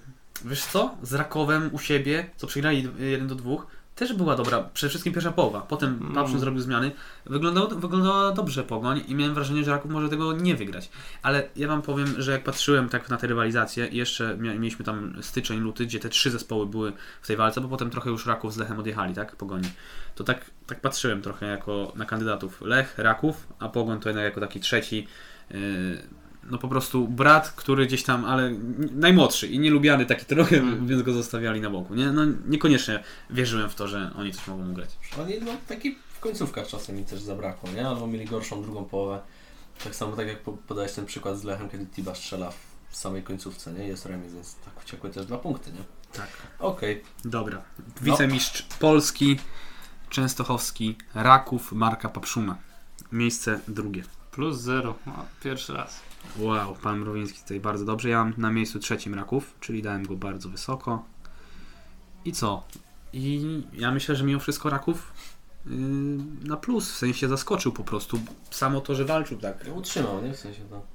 Wiesz 0.45 0.65
co? 0.65 0.97
Z 1.03 1.15
Rakowem 1.15 1.71
u 1.73 1.79
siebie, 1.79 2.31
co 2.37 2.47
przegrali 2.47 2.89
1 2.99 3.29
do 3.29 3.35
2, 3.35 3.67
też 3.95 4.13
była 4.13 4.37
dobra. 4.37 4.71
Przede 4.75 4.89
wszystkim 4.89 5.13
pierwsza 5.13 5.33
połowa. 5.33 5.61
Potem 5.61 5.99
Mm. 6.01 6.15
Papszun 6.15 6.41
zrobił 6.41 6.61
zmiany. 6.61 6.91
Wyglądał, 7.27 7.69
wyglądała 7.69 8.33
dobrze 8.33 8.63
Pogoń 8.63 9.05
i 9.09 9.15
miałem 9.15 9.35
wrażenie, 9.35 9.65
że 9.65 9.71
Raków 9.71 9.91
może 9.91 10.09
tego 10.09 10.33
nie 10.33 10.55
wygrać. 10.55 10.91
Ale 11.23 11.49
ja 11.57 11.69
wam 11.69 11.83
powiem, 11.83 12.15
że 12.19 12.33
jak 12.33 12.45
patrzyłem 12.45 12.89
tak 12.89 13.11
na 13.11 13.17
te 13.17 13.27
rywalizacje, 13.27 13.87
i 13.87 13.97
jeszcze 13.97 14.37
mieliśmy 14.37 14.85
tam 14.85 15.17
styczeń, 15.21 15.61
luty, 15.61 15.87
gdzie 15.87 16.01
te 16.01 16.09
trzy 16.09 16.31
zespoły 16.31 16.67
były 16.67 16.93
w 17.23 17.27
tej 17.27 17.37
walce, 17.37 17.61
bo 17.61 17.69
potem 17.69 17.91
trochę 17.91 18.11
już 18.11 18.27
Raków 18.27 18.55
z 18.55 18.57
Lechem 18.57 18.79
odjechali, 18.79 19.15
tak? 19.15 19.37
Pogoni. 19.37 19.69
To 20.15 20.25
tak, 20.25 20.51
tak 20.67 20.81
patrzyłem 20.81 21.23
trochę 21.23 21.47
jako 21.47 21.93
na 21.97 22.05
kandydatów. 22.05 22.61
Lech, 22.61 22.99
Raków, 22.99 23.49
a 23.59 23.69
Pogoń 23.69 24.01
to 24.01 24.09
jednak 24.09 24.25
jako 24.25 24.41
taki 24.41 24.61
trzeci 24.61 25.07
yy, 25.51 25.59
no 26.51 26.59
po 26.59 26.69
prostu 26.69 27.09
brat, 27.09 27.51
który 27.51 27.87
gdzieś 27.87 28.03
tam, 28.03 28.25
ale 28.25 28.51
najmłodszy 28.93 29.47
i 29.49 29.59
nielubiany 29.59 30.07
taki 30.07 30.25
trochę, 30.27 30.57
Mm. 30.57 30.87
więc 30.87 31.03
go 31.03 31.13
zostawiali 31.13 31.61
na 31.61 31.71
boku. 31.71 31.95
Nie? 31.95 32.13
No 32.13 32.23
niekoniecznie 32.47 33.03
wierzyłem 33.31 33.71
w 33.71 33.75
to, 33.75 33.89
że 33.89 34.11
oni 34.17 34.33
coś 34.33 34.47
mogą 34.47 34.71
ugrać. 34.71 34.91
Oni 35.23 35.35
no, 35.41 35.53
taki 35.69 35.97
w 36.15 36.21
końcówkach 36.21 36.67
czasem 36.67 36.97
mi 36.97 37.05
też 37.05 37.21
zabrakło, 37.21 37.71
nie? 37.71 37.89
Albo 37.89 38.07
mieli 38.07 38.25
gorszą 38.27 38.63
drugą 38.63 38.85
połowę. 38.85 39.21
Tak 39.85 39.95
samo 39.95 40.17
tak 40.17 40.27
jak 40.29 40.39
po- 40.41 40.53
podałeś 40.53 40.93
ten 40.93 41.07
przykład 41.07 41.39
z 41.39 41.45
Lechem, 41.45 41.69
kiedy 41.71 41.87
Tiba 41.87 42.15
strzela 42.15 42.53
w 42.91 42.97
samej 42.97 43.23
końcówce, 43.23 43.73
nie? 43.73 43.87
Jest 43.89 44.07
remis, 44.07 44.33
więc 44.33 44.55
tak 44.55 44.83
uciekły 44.85 45.11
też 45.11 45.27
dwa 45.27 45.39
punkty, 45.39 45.73
nie? 45.73 45.79
Tak. 46.13 46.29
Okej. 46.59 47.03
Dobra. 47.25 47.63
Wicemistrz 48.03 48.63
Polski, 48.63 49.39
Częstochowski, 50.11 50.97
Raków, 51.15 51.73
Marka 51.73 52.09
Papszuna. 52.09 52.57
Miejsce 53.13 53.61
drugie. 53.69 54.03
Plus 54.31 54.57
0. 54.61 54.95
O, 55.07 55.11
pierwszy 55.45 55.73
raz. 55.73 56.01
Wow, 56.39 56.75
pan 56.75 56.99
Mrowiński 56.99 57.41
tutaj 57.41 57.61
bardzo 57.61 57.85
dobrze. 57.85 58.09
Ja 58.09 58.25
mam 58.25 58.35
na 58.37 58.51
miejscu 58.51 58.79
trzecim 58.79 59.15
Raków, 59.15 59.55
czyli 59.61 59.83
dałem 59.83 60.07
go 60.07 60.17
bardzo 60.17 60.49
wysoko. 60.49 61.05
I 62.25 62.33
co? 62.33 62.65
I 63.13 63.63
ja 63.73 63.91
myślę, 63.91 64.17
że 64.17 64.25
mimo 64.25 64.41
wszystko 64.41 64.71
Raków 64.71 65.13
yy, 65.67 65.73
na 66.45 66.57
plus, 66.57 66.93
w 66.93 66.97
sensie 66.97 67.29
zaskoczył 67.29 67.73
po 67.73 67.85
prostu. 67.85 68.19
Samo 68.51 68.81
to, 68.81 68.95
że 68.95 69.05
walczył 69.05 69.39
tak. 69.39 69.67
No, 69.69 69.75
utrzymał, 69.75 70.23
nie? 70.23 70.33
W 70.33 70.39
sensie 70.39 70.61
to. 70.71 70.94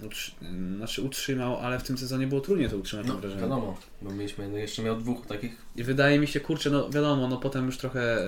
Utrzy- 0.00 0.32
znaczy 0.76 1.02
utrzymał, 1.02 1.56
ale 1.58 1.78
w 1.78 1.82
tym 1.82 1.98
sezonie 1.98 2.26
było 2.26 2.40
trudniej 2.40 2.70
to 2.70 2.76
utrzymać, 2.76 3.06
No, 3.06 3.16
wrażenie. 3.16 3.42
wiadomo, 3.42 3.78
bo 4.02 4.10
mieliśmy, 4.10 4.48
no 4.48 4.56
jeszcze 4.56 4.82
miał 4.82 4.96
dwóch 4.96 5.26
takich. 5.26 5.56
I 5.76 5.82
wydaje 5.84 6.18
mi 6.18 6.26
się, 6.26 6.40
kurczę, 6.40 6.70
no 6.70 6.90
wiadomo, 6.90 7.28
no 7.28 7.36
potem 7.36 7.66
już 7.66 7.78
trochę 7.78 8.26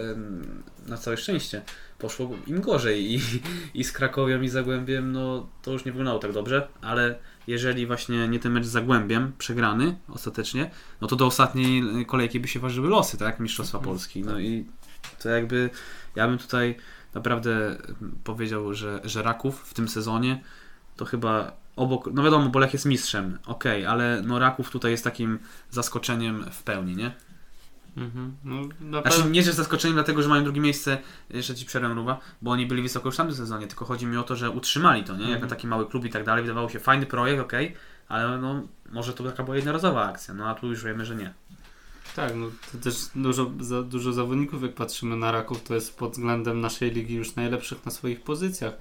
na 0.87 0.97
całe 0.97 1.17
szczęście 1.17 1.63
poszło 1.99 2.31
im 2.47 2.61
gorzej 2.61 3.15
i, 3.15 3.21
i 3.75 3.85
z 3.85 3.93
Krakowią 3.93 4.43
i 4.43 4.49
Zagłębiem, 4.49 5.13
no 5.13 5.49
to 5.63 5.73
już 5.73 5.85
nie 5.85 5.93
wyglądało 5.93 6.19
tak 6.19 6.33
dobrze, 6.33 6.69
ale 6.83 7.19
jeżeli 7.47 7.87
właśnie 7.87 8.29
nie 8.29 8.39
ten 8.39 8.53
mecz 8.53 8.65
z 8.65 8.69
Zagłębiem 8.69 9.33
przegrany 9.39 9.97
ostatecznie, 10.09 10.71
no 11.01 11.09
to 11.09 11.17
do 11.17 11.27
ostatniej 11.27 12.07
kolejki 12.07 12.41
by 12.41 12.49
się 12.49 12.61
ważyły 12.61 12.89
losy, 12.89 13.19
tak, 13.19 13.41
Mistrzostwa 13.41 13.79
Polski, 13.79 14.23
no 14.23 14.41
i 14.41 14.67
to 15.23 15.29
jakby 15.29 15.71
ja 16.17 16.29
bym 16.29 16.39
tutaj 16.39 16.75
naprawdę 17.15 17.77
powiedział, 18.25 18.75
że, 18.75 19.01
że 19.05 19.23
Raków 19.23 19.61
w 19.61 19.75
tym 19.75 19.89
sezonie 19.89 20.43
to 20.97 21.05
chyba 21.05 21.53
obok, 21.77 22.09
no 22.13 22.23
wiadomo, 22.23 22.49
bo 22.49 22.59
Lech 22.59 22.73
jest 22.73 22.87
mistrzem, 22.87 23.39
okej, 23.47 23.87
ale 23.87 24.23
no 24.27 24.39
Raków 24.39 24.71
tutaj 24.71 24.91
jest 24.91 25.05
takim 25.05 25.39
zaskoczeniem 25.71 26.45
w 26.51 26.63
pełni, 26.63 26.97
nie? 26.97 27.13
Mhm. 27.97 28.37
No, 28.45 28.57
na 28.81 29.03
Znaczy 29.03 29.31
nie, 29.31 29.43
że 29.43 29.53
zaskoczeniem 29.53 29.95
dlatego, 29.95 30.23
że 30.23 30.29
mają 30.29 30.45
drugie 30.45 30.61
miejsce, 30.61 30.99
jeszcze 31.31 31.55
ci 31.55 31.67
przerwę 31.67 31.89
Mruwa, 31.89 32.21
bo 32.43 32.51
oni 32.51 32.67
byli 32.67 32.83
wysoko 32.83 33.09
już 33.09 33.15
w 33.15 33.19
tamtym 33.19 33.37
sezonie, 33.37 33.67
tylko 33.67 33.85
chodzi 33.85 34.07
mi 34.07 34.17
o 34.17 34.23
to, 34.23 34.37
że 34.37 34.51
utrzymali 34.51 35.05
to, 35.05 35.13
nie? 35.17 35.21
Jak 35.21 35.31
na 35.31 35.35
Mhm. 35.35 35.51
taki 35.51 35.67
mały 35.67 35.87
klub 35.87 36.05
i 36.05 36.11
tak 36.11 36.25
dalej, 36.25 36.43
wydawało 36.43 36.69
się 36.69 36.79
fajny 36.79 37.07
projekt, 37.07 37.43
okej, 37.43 37.75
ale 38.09 38.39
no 38.39 38.63
może 38.93 39.13
to 39.13 39.25
taka 39.25 39.43
była 39.43 39.57
jednorazowa 39.57 40.05
akcja, 40.05 40.35
no 40.35 40.49
a 40.49 40.55
tu 40.55 40.67
już 40.67 40.85
wiemy, 40.85 41.05
że 41.05 41.17
nie. 41.17 41.35
Tak, 42.17 42.33
no 42.37 42.47
to 42.73 42.79
też 42.79 42.97
dużo, 43.15 43.51
za, 43.61 43.83
dużo 43.83 44.13
zawodników, 44.13 44.63
jak 44.63 44.75
patrzymy 44.75 45.17
na 45.17 45.33
Raków, 45.33 45.63
to 45.63 45.75
jest 45.75 45.99
pod 45.99 46.13
względem 46.13 46.61
naszej 46.61 46.91
ligi 46.91 47.15
już 47.15 47.35
najlepszych 47.35 47.87
na 47.87 47.93
swoich 47.93 48.21
pozycjach. 48.21 48.75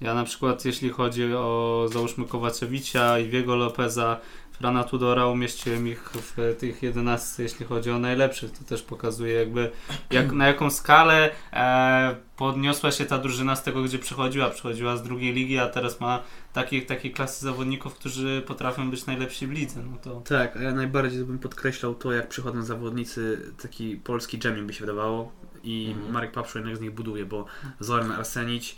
Ja 0.00 0.14
na 0.14 0.24
przykład, 0.24 0.64
jeśli 0.64 0.90
chodzi 0.90 1.34
o 1.34 1.86
załóżmy 1.92 2.24
Kowaczewicza, 2.24 3.18
Iwiego 3.18 3.56
Lopeza, 3.56 4.20
Frana 4.52 4.84
Tudora, 4.84 5.26
umieściłem 5.26 5.88
ich 5.88 6.10
w 6.14 6.56
tych 6.58 6.82
11, 6.82 7.42
jeśli 7.42 7.66
chodzi 7.66 7.90
o 7.90 7.98
najlepszych. 7.98 8.50
To 8.58 8.64
też 8.64 8.82
pokazuje 8.82 9.34
jakby 9.34 9.70
jak, 10.10 10.32
na 10.32 10.46
jaką 10.46 10.70
skalę 10.70 11.30
e, 11.52 12.16
podniosła 12.36 12.90
się 12.90 13.04
ta 13.04 13.18
drużyna 13.18 13.56
z 13.56 13.62
tego, 13.62 13.82
gdzie 13.82 13.98
przychodziła. 13.98 14.50
Przychodziła 14.50 14.96
z 14.96 15.02
drugiej 15.02 15.32
ligi, 15.32 15.58
a 15.58 15.68
teraz 15.68 16.00
ma 16.00 16.22
takich, 16.52 16.86
takiej 16.86 17.12
klasy 17.12 17.44
zawodników, 17.44 17.94
którzy 17.94 18.42
potrafią 18.46 18.90
być 18.90 19.06
najlepsi 19.06 19.46
w 19.46 19.50
lidze. 19.52 19.80
No 19.90 19.96
to 20.02 20.20
Tak, 20.20 20.56
a 20.56 20.62
ja 20.62 20.72
najbardziej 20.74 21.24
bym 21.24 21.38
podkreślał 21.38 21.94
to, 21.94 22.12
jak 22.12 22.28
przychodzą 22.28 22.62
zawodnicy, 22.62 23.52
taki 23.62 23.96
polski 23.96 24.38
jamming 24.44 24.66
by 24.66 24.72
się 24.72 24.80
wydawało 24.80 25.32
i 25.64 25.88
Mhm. 25.94 26.12
Marek 26.12 26.32
Papszu 26.32 26.58
jednak 26.58 26.76
z 26.76 26.80
nich 26.80 26.90
buduje, 26.94 27.24
bo 27.26 27.44
Zoran 27.80 28.12
Arsenić 28.12 28.76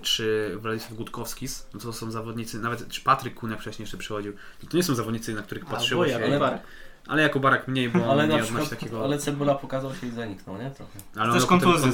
czy 0.00 0.56
Władysław 0.56 0.94
Gutkowskis, 0.94 1.66
no 1.74 1.80
to 1.80 1.92
są 1.92 2.10
zawodnicy, 2.10 2.58
nawet 2.58 2.88
czy 2.88 3.00
Patryk 3.00 3.34
Kunek 3.34 3.60
wcześniej 3.60 3.84
jeszcze 3.84 3.96
przychodził, 3.96 4.32
to 4.70 4.76
nie 4.76 4.82
są 4.82 4.94
zawodnicy, 4.94 5.34
na 5.34 5.42
których 5.42 5.66
patrzyło 5.66 6.04
Albo 6.04 6.18
się, 6.18 6.24
ale- 6.24 6.38
Barak. 6.38 6.62
ale 7.06 7.22
jako 7.22 7.40
Barak 7.40 7.68
mniej, 7.68 7.90
bo 7.90 8.06
Ale 8.12 8.28
nie 8.28 8.44
odnosi 8.44 8.70
takiego... 8.70 9.04
ale 9.04 9.18
Cebula 9.18 9.54
pokazał 9.54 9.94
się 9.94 10.06
i 10.06 10.10
zaniknął, 10.10 10.58
nie? 10.58 10.70
Trochę. 10.70 10.98
Ale 11.16 11.32
Też 11.32 11.46
kontuzję 11.46 11.92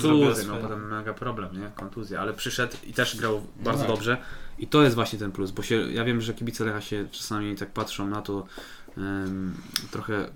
no 0.49 0.57
potem 0.57 0.89
mega 0.89 1.15
problem, 1.15 1.61
nie? 1.61 1.71
Kontuzja, 1.75 2.21
ale 2.21 2.35
przyszedł 2.35 2.77
i 2.85 2.93
też 2.93 3.17
grał 3.17 3.43
bardzo 3.57 3.85
tak. 3.85 3.91
dobrze 3.91 4.17
i 4.59 4.67
to 4.67 4.83
jest 4.83 4.95
właśnie 4.95 5.19
ten 5.19 5.33
plus, 5.33 5.51
bo 5.51 5.63
się, 5.63 5.75
ja 5.93 6.05
wiem, 6.05 6.21
że 6.21 6.35
kibice 6.35 6.65
Lecha 6.65 6.81
się 6.81 7.07
czasami 7.11 7.57
tak 7.57 7.71
patrzą 7.71 8.07
na 8.07 8.23
to 8.23 8.47
em, 8.97 9.55
trochę 9.91 10.29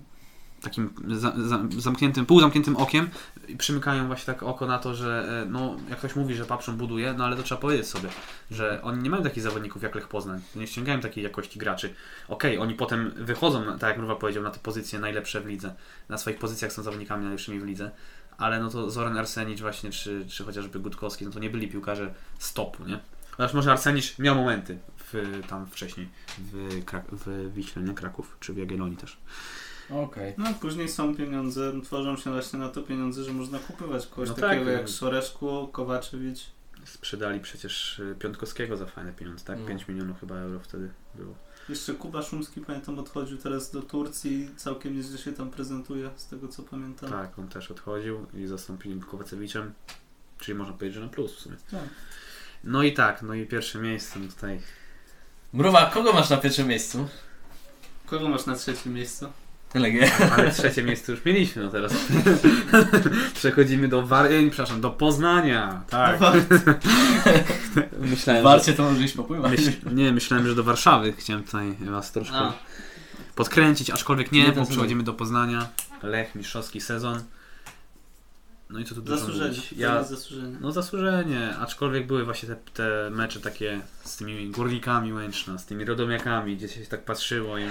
takim 0.61 0.93
za, 1.07 1.33
za, 1.37 1.59
zamkniętym, 1.77 2.25
półzamkniętym 2.25 2.77
okiem 2.77 3.09
i 3.47 3.57
przymykają 3.57 4.07
właśnie 4.07 4.33
tak 4.33 4.43
oko 4.43 4.67
na 4.67 4.79
to, 4.79 4.95
że 4.95 5.41
e, 5.43 5.49
no, 5.49 5.75
jak 5.89 5.97
ktoś 5.99 6.15
mówi, 6.15 6.35
że 6.35 6.45
Papszą 6.45 6.77
buduje, 6.77 7.13
no 7.13 7.25
ale 7.25 7.35
to 7.35 7.43
trzeba 7.43 7.61
powiedzieć 7.61 7.87
sobie, 7.87 8.09
że 8.51 8.81
oni 8.81 9.03
nie 9.03 9.09
mają 9.09 9.23
takich 9.23 9.43
zawodników 9.43 9.83
jak 9.83 9.95
Lech 9.95 10.07
Poznań, 10.07 10.41
nie 10.55 10.67
ściągają 10.67 10.99
takiej 10.99 11.23
jakości 11.23 11.59
graczy. 11.59 11.93
Okej, 12.27 12.57
oni 12.57 12.73
potem 12.73 13.11
wychodzą, 13.15 13.63
tak 13.79 13.89
jak 13.89 13.97
Mruwa 13.97 14.15
powiedział, 14.15 14.43
na 14.43 14.51
te 14.51 14.59
pozycje 14.59 14.99
najlepsze 14.99 15.41
w 15.41 15.47
lidze, 15.47 15.73
na 16.09 16.17
swoich 16.17 16.37
pozycjach 16.37 16.73
są 16.73 16.83
zawodnikami 16.83 17.23
najlepszymi 17.23 17.59
w 17.59 17.65
lidze, 17.65 17.91
ale 18.37 18.59
no 18.59 18.69
to 18.69 18.91
Zoran 18.91 19.17
Arsenicz 19.17 19.61
właśnie, 19.61 19.91
czy, 19.91 20.25
czy 20.29 20.43
chociażby 20.43 20.79
Gutkowski, 20.79 21.25
no 21.25 21.31
to 21.31 21.39
nie 21.39 21.49
byli 21.49 21.67
piłkarze 21.67 22.13
stopu, 22.39 22.85
nie? 22.85 22.99
Chociaż 23.31 23.53
może 23.53 23.71
Arsenicz 23.71 24.19
miał 24.19 24.35
momenty 24.35 24.77
w, 24.97 25.41
tam 25.47 25.67
wcześniej, 25.67 26.09
w, 26.37 26.85
Krak- 26.85 27.11
w 27.11 27.53
Wiśle, 27.53 27.81
nie? 27.81 27.93
Kraków, 27.93 28.37
czy 28.39 28.53
w 28.53 28.57
Jagiellonii 28.57 28.97
też. 28.97 29.17
Okej. 29.89 30.33
No, 30.37 30.45
później 30.61 30.89
są 30.89 31.15
pieniądze, 31.15 31.81
tworzą 31.83 32.17
się 32.17 32.31
właśnie 32.31 32.59
na 32.59 32.69
to 32.69 32.81
pieniądze, 32.81 33.23
że 33.23 33.33
można 33.33 33.59
kupywać 33.59 34.07
kogoś 34.07 34.29
No 34.29 34.35
takiego 34.35 34.65
tak, 34.65 34.73
jak 34.73 34.81
no. 34.81 34.87
Szoreszku, 34.87 35.67
Kowaczewicz. 35.67 36.39
Sprzedali 36.85 37.39
przecież 37.39 37.99
y, 37.99 38.15
Piątkowskiego 38.19 38.77
za 38.77 38.85
fajne 38.85 39.13
pieniądze, 39.13 39.45
tak? 39.45 39.59
No. 39.59 39.65
5 39.65 39.87
milionów 39.87 40.19
chyba 40.19 40.35
euro 40.35 40.59
wtedy 40.59 40.89
było. 41.15 41.35
Jeszcze 41.69 41.93
Kuba 41.93 42.21
Szumski, 42.21 42.61
pamiętam, 42.61 42.99
odchodził 42.99 43.37
teraz 43.37 43.71
do 43.71 43.81
Turcji. 43.81 44.49
Całkiem 44.55 44.95
nieźle 44.95 45.17
się 45.17 45.33
tam 45.33 45.49
prezentuje, 45.51 46.09
z 46.15 46.27
tego 46.27 46.47
co 46.47 46.63
pamiętam. 46.63 47.09
Tak, 47.09 47.39
on 47.39 47.47
też 47.47 47.71
odchodził 47.71 48.25
i 48.33 48.47
zastąpili 48.47 49.01
Kowacewiczem, 49.01 49.73
czyli 50.39 50.57
można 50.57 50.73
powiedzieć, 50.73 50.95
że 50.95 51.01
na 51.01 51.07
plus 51.07 51.35
w 51.35 51.39
sumie. 51.39 51.55
Tak. 51.71 51.89
No 52.63 52.83
i 52.83 52.93
tak, 52.93 53.21
no 53.21 53.33
i 53.33 53.45
pierwsze 53.45 53.79
miejsce 53.79 54.19
no 54.19 54.27
tutaj. 54.27 54.61
Mruwa, 55.53 55.85
kogo 55.85 56.13
masz 56.13 56.29
na 56.29 56.37
pierwszym 56.37 56.67
miejscu? 56.67 57.07
Kogo 58.05 58.29
masz 58.29 58.45
na 58.45 58.55
trzecim 58.55 58.93
miejscu? 58.93 59.29
Legię. 59.75 60.11
Ale 60.37 60.51
trzecie 60.51 60.83
miejsce 60.83 61.11
już 61.11 61.25
mieliśmy, 61.25 61.63
no 61.63 61.69
teraz. 61.69 61.93
Przechodzimy 63.33 63.87
do 63.87 64.07
War... 64.07 64.29
przepraszam, 64.49 64.81
do 64.81 64.89
Poznania. 64.89 65.81
Tak. 65.89 66.19
Myślałem, 67.99 68.39
że... 68.39 68.43
Warcie 68.43 68.73
to 68.73 68.83
może 68.83 69.03
iść 69.03 69.15
popływać. 69.15 69.51
Myśl... 69.51 69.71
Nie, 69.91 70.11
myślałem, 70.11 70.47
że 70.47 70.55
do 70.55 70.63
Warszawy. 70.63 71.13
Chciałem 71.17 71.43
tutaj 71.43 71.75
was 71.79 72.11
troszkę 72.11 72.35
A. 72.35 72.53
podkręcić, 73.35 73.89
aczkolwiek 73.89 74.31
nie, 74.31 74.43
Nie 74.43 74.51
bo 74.51 74.65
przechodzimy 74.65 75.03
do 75.03 75.13
Poznania. 75.13 75.69
Lech, 76.03 76.35
mistrzowski 76.35 76.81
sezon. 76.81 77.23
No 78.69 78.79
i 78.79 78.85
co 78.85 78.95
tu 78.95 79.01
dużo 79.01 79.17
Zasłużenie. 79.17 79.49
mówić? 79.49 79.73
Ja... 79.73 79.95
Ja, 79.95 80.03
Zasłużenie. 80.03 80.57
no 80.61 80.71
zasłużenie, 80.71 81.55
aczkolwiek 81.57 82.07
były 82.07 82.25
właśnie 82.25 82.49
te, 82.49 82.55
te 82.55 83.09
mecze 83.09 83.39
takie 83.39 83.81
z 84.03 84.17
tymi 84.17 84.49
górnikami 84.49 85.13
Łęczna, 85.13 85.57
z 85.57 85.65
tymi 85.65 85.85
rodomiakami, 85.85 86.57
gdzie 86.57 86.67
się 86.67 86.81
tak 86.81 87.05
patrzyło 87.05 87.57
i 87.57 87.63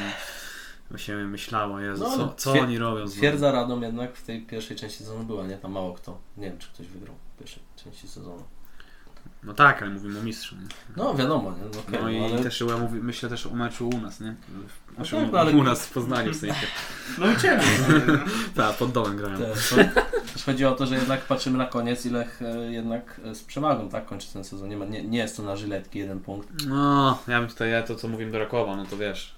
się 0.96 1.16
myślało, 1.16 1.80
Jezu, 1.80 2.04
No, 2.04 2.16
co, 2.16 2.34
co 2.34 2.60
oni 2.60 2.78
robią 2.78 3.06
znowu? 3.06 3.18
Twierdza 3.20 3.52
Radom 3.52 3.82
jednak 3.82 4.16
w 4.16 4.22
tej 4.22 4.42
pierwszej 4.42 4.76
części 4.76 4.98
sezonu 4.98 5.24
była, 5.24 5.46
nie? 5.46 5.56
Tam 5.56 5.72
mało 5.72 5.92
kto. 5.94 6.18
Nie 6.36 6.50
wiem, 6.50 6.58
czy 6.58 6.68
ktoś 6.68 6.86
wygrał 6.86 7.14
w 7.34 7.38
pierwszej 7.38 7.62
części 7.76 8.08
sezonu. 8.08 8.42
No 9.44 9.54
tak, 9.54 9.82
ale 9.82 9.90
mówimy 9.90 10.20
o 10.20 10.22
mistrzu. 10.22 10.56
Nie? 10.56 10.62
No 10.96 11.14
wiadomo, 11.14 11.50
nie? 11.50 11.56
No, 11.74 11.80
okej, 11.80 12.00
No 12.02 12.10
i 12.10 12.32
ale... 12.32 12.42
też 12.42 12.60
ja 12.60 12.76
mówię, 12.78 13.00
myślę 13.02 13.28
też 13.28 13.46
o 13.46 13.50
meczu 13.50 13.88
u 13.88 13.98
nas, 14.00 14.20
nie? 14.20 14.34
Znaczy, 14.94 15.16
tak, 15.16 15.28
u, 15.28 15.32
no 15.32 15.38
ale- 15.38 15.52
u 15.52 15.62
nas 15.62 15.86
w 15.86 15.92
Poznaniu 15.92 16.32
w 16.32 16.36
sensie. 16.36 16.66
No 17.18 17.30
i 17.32 17.36
ciebie. 17.36 17.62
Tak, 18.56 18.76
pod 18.76 18.92
domem 18.92 19.16
grają. 19.16 19.38
Też, 19.38 19.74
chodzi 20.46 20.64
o 20.64 20.72
to, 20.74 20.86
że 20.86 20.94
jednak 20.94 21.20
patrzymy 21.20 21.58
na 21.58 21.66
koniec 21.66 22.06
i 22.06 22.10
Lech 22.10 22.42
e, 22.42 22.72
jednak 22.72 23.20
e, 23.24 23.34
z 23.34 23.42
przewagą, 23.42 23.88
tak? 23.88 24.06
Kończy 24.06 24.32
ten 24.32 24.44
sezon. 24.44 24.68
Nie, 24.68 24.76
ma, 24.76 24.84
nie, 24.84 25.02
nie 25.04 25.18
jest 25.18 25.36
to 25.36 25.42
na 25.42 25.56
żyletki 25.56 25.98
jeden 25.98 26.20
punkt. 26.20 26.48
No, 26.68 27.18
ja 27.28 27.40
bym 27.40 27.48
tutaj, 27.48 27.70
ja 27.70 27.82
to 27.82 27.94
co 27.94 28.08
mówimy 28.08 28.32
do 28.32 28.38
Rakowa, 28.38 28.76
no 28.76 28.84
to 28.86 28.96
wiesz. 28.96 29.35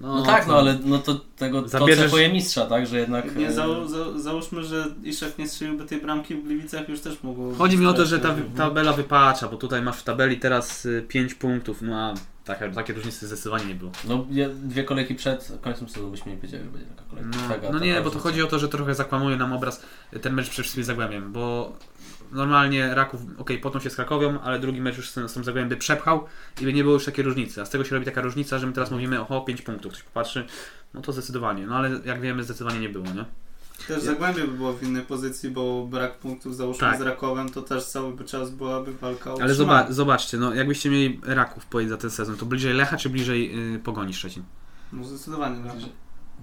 No, 0.00 0.22
tak, 0.22 0.46
no 0.46 0.58
ale 0.58 0.78
no 0.84 0.98
to 0.98 1.20
tego 1.36 1.62
to 1.62 1.68
Zabierzesz- 1.68 1.96
cechuje 2.04 2.32
mistrza, 2.32 2.66
tak? 2.66 2.86
Że 2.86 2.98
jednak... 2.98 3.36
Nie, 3.36 3.48
e, 3.48 3.52
za, 3.52 3.66
za, 3.88 4.18
załóżmy, 4.18 4.64
że 4.64 4.84
Iszak 5.04 5.38
nie 5.38 5.48
strzeliłby 5.48 5.84
tej 5.84 6.00
bramki 6.00 6.34
w 6.34 6.44
Gliwicach, 6.44 6.88
już 6.88 7.00
też 7.00 7.22
mogło... 7.22 7.54
Chodzi 7.54 7.78
mi 7.78 7.86
o 7.86 7.92
to, 7.92 8.06
że 8.06 8.18
ta 8.18 8.28
Mhm. 8.28 8.52
tabela 8.52 8.92
wypacza, 8.92 9.48
bo 9.48 9.56
tutaj 9.56 9.82
masz 9.82 9.98
w 9.98 10.02
tabeli 10.02 10.36
teraz 10.40 10.88
5 11.08 11.34
punktów, 11.34 11.82
no 11.82 11.96
a 11.96 12.14
takie, 12.44 12.68
takie 12.70 12.92
różnice 12.92 13.26
zdecydowanie 13.26 13.64
nie 13.66 13.74
było. 13.74 13.90
No 14.08 14.26
dwie 14.54 14.84
kolejki 14.84 15.14
przed 15.14 15.52
końcem 15.60 15.88
sezonu 15.88 16.10
byśmy 16.10 16.32
nie 16.32 16.38
wiedzieli, 16.38 16.64
że 16.64 16.70
będzie 16.70 16.86
taka 16.86 17.02
kolejka. 17.10 17.30
No, 17.42 17.48
Taka- 17.54 17.72
no 17.72 17.78
nie, 17.78 18.00
bo 18.00 18.10
to 18.10 18.18
chodzi 18.18 18.42
o 18.42 18.46
to, 18.46 18.58
że 18.58 18.68
trochę 18.68 18.94
zakłamuje 18.94 19.36
nam 19.36 19.52
obraz 19.52 19.82
ten 20.22 20.34
mecz 20.34 20.48
przed 20.50 20.62
wszystkim 20.64 20.84
Zagłębiem, 20.84 21.32
bo 21.32 21.72
normalnie 22.32 22.94
Raków, 22.94 23.20
okej, 23.38 23.58
potem 23.58 23.80
się 23.80 23.90
z 23.90 23.94
Krakowią, 23.94 24.40
ale 24.40 24.58
drugi 24.58 24.80
mecz 24.80 24.96
już 24.96 25.10
z 25.10 25.14
tym, 25.14 25.28
z 25.28 25.68
by 25.68 25.76
przepchał 25.76 26.24
i 26.60 26.64
by 26.64 26.72
nie 26.72 26.82
było 26.82 26.94
już 26.94 27.04
takiej 27.04 27.24
różnicy, 27.24 27.62
a 27.62 27.64
z 27.64 27.70
tego 27.70 27.84
się 27.84 27.94
robi 27.94 28.06
taka 28.06 28.20
różnica, 28.20 28.58
że 28.58 28.66
my 28.66 28.72
teraz 28.72 28.90
mówimy 28.90 29.20
oho, 29.20 29.40
5 29.40 29.62
punktów, 29.62 29.92
ktoś 29.92 30.02
popatrzy, 30.02 30.46
no 30.94 31.00
to 31.00 31.12
zdecydowanie, 31.12 31.66
no 31.66 31.76
ale 31.76 32.00
jak 32.04 32.20
wiemy 32.20 32.44
zdecydowanie 32.44 32.80
nie 32.80 32.88
było, 32.88 33.04
nie? 33.04 33.24
Też 33.88 34.02
Zagłębie 34.02 34.40
by 34.46 34.52
było 34.52 34.72
w 34.72 34.82
innej 34.82 35.02
pozycji, 35.02 35.50
bo 35.50 35.86
brak 35.86 36.18
punktów 36.18 36.56
załóżmy 36.56 36.80
Tak. 36.80 36.98
z 36.98 37.00
Rakowem, 37.00 37.48
to 37.48 37.62
też 37.62 37.84
cały 37.84 38.24
czas 38.24 38.50
byłaby 38.50 38.92
walka 38.92 39.34
o 39.34 39.42
Ale 39.42 39.54
zobaczcie, 39.88 40.38
no 40.38 40.54
jakbyście 40.54 40.90
mieli 40.90 41.20
Raków 41.24 41.66
powiedzieć 41.66 41.90
za 41.90 41.96
ten 41.96 42.10
sezon, 42.10 42.36
to 42.36 42.46
bliżej 42.46 42.74
Lecha 42.74 42.96
czy 42.96 43.10
bliżej 43.10 43.74
y, 43.74 43.78
Pogoni 43.78 44.14
Szczecin? 44.14 44.42
No 44.92 45.04
zdecydowanie 45.04 45.64
Lecha. 45.64 45.76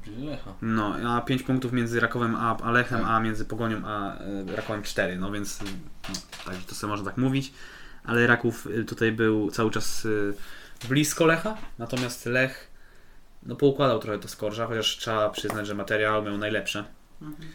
Lecha. 0.07 0.53
No, 0.61 0.95
a 1.15 1.21
5 1.21 1.43
punktów 1.43 1.73
między 1.73 1.99
Rakowem 1.99 2.35
a, 2.35 2.57
a 2.57 2.71
Lechem, 2.71 2.99
Tak. 2.99 3.09
a 3.09 3.19
między 3.19 3.45
Pogonią 3.45 3.81
a 3.85 4.21
y, 4.21 4.55
Rakowem 4.55 4.83
4, 4.83 5.17
no 5.17 5.31
więc 5.31 5.59
no, 6.47 6.53
to 6.67 6.75
sobie 6.75 6.91
można 6.91 7.05
tak 7.05 7.17
mówić, 7.17 7.53
ale 8.03 8.27
Raków 8.27 8.67
y, 8.67 8.85
tutaj 8.85 9.11
był 9.11 9.51
cały 9.51 9.71
czas 9.71 10.05
y, 10.05 10.33
blisko 10.89 11.25
Lecha, 11.25 11.57
natomiast 11.77 12.25
Lech 12.25 12.69
no 13.43 13.55
poukładał 13.55 13.99
trochę 13.99 14.19
to 14.19 14.27
skorża, 14.27 14.67
chociaż 14.67 14.97
trzeba 14.97 15.29
przyznać, 15.29 15.67
że 15.67 15.75
materiał 15.75 16.23
miał 16.23 16.37
najlepsze. 16.37 16.83
Mhm. 17.21 17.49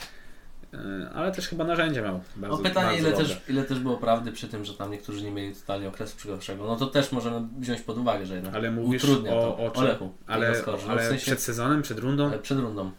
E, 0.74 1.10
Ale 1.14 1.32
też 1.32 1.48
chyba 1.48 1.64
narzędzia 1.64 2.02
miał. 2.02 2.20
Bardzo, 2.36 2.56
No 2.56 2.62
pytanie, 2.62 2.86
bardzo 2.86 2.98
ile 3.00 3.10
dobre. 3.10 3.26
też, 3.26 3.40
ile 3.48 3.64
też 3.64 3.78
było 3.78 3.96
prawdy 3.96 4.32
przy 4.32 4.48
tym, 4.48 4.64
że 4.64 4.74
tam 4.74 4.90
niektórzy 4.90 5.22
nie 5.24 5.30
mieli 5.30 5.54
totalnie 5.54 5.88
okresu 5.88 6.16
przygotowawczego. 6.16 6.66
No 6.66 6.76
to 6.76 6.86
też 6.86 7.12
możemy 7.12 7.48
wziąć 7.58 7.80
pod 7.80 7.98
uwagę, 7.98 8.26
że 8.26 8.34
jednak 8.34 8.54
Ale 8.54 8.70
mówisz 8.70 9.04
utrudnia 9.04 9.32
o, 9.34 9.40
to 9.40 9.58
o? 9.58 9.72
Olechu. 9.72 10.12
ale. 10.26 10.62
No 10.66 10.78
ale 10.88 11.02
w 11.02 11.06
sensie, 11.06 11.22
przed 11.26 11.40
sezonem, 11.42 11.82
przed 11.82 11.98
rundą? 11.98 12.32
e, 12.32 12.38
przed 12.38 12.58
rundą. 12.58 12.90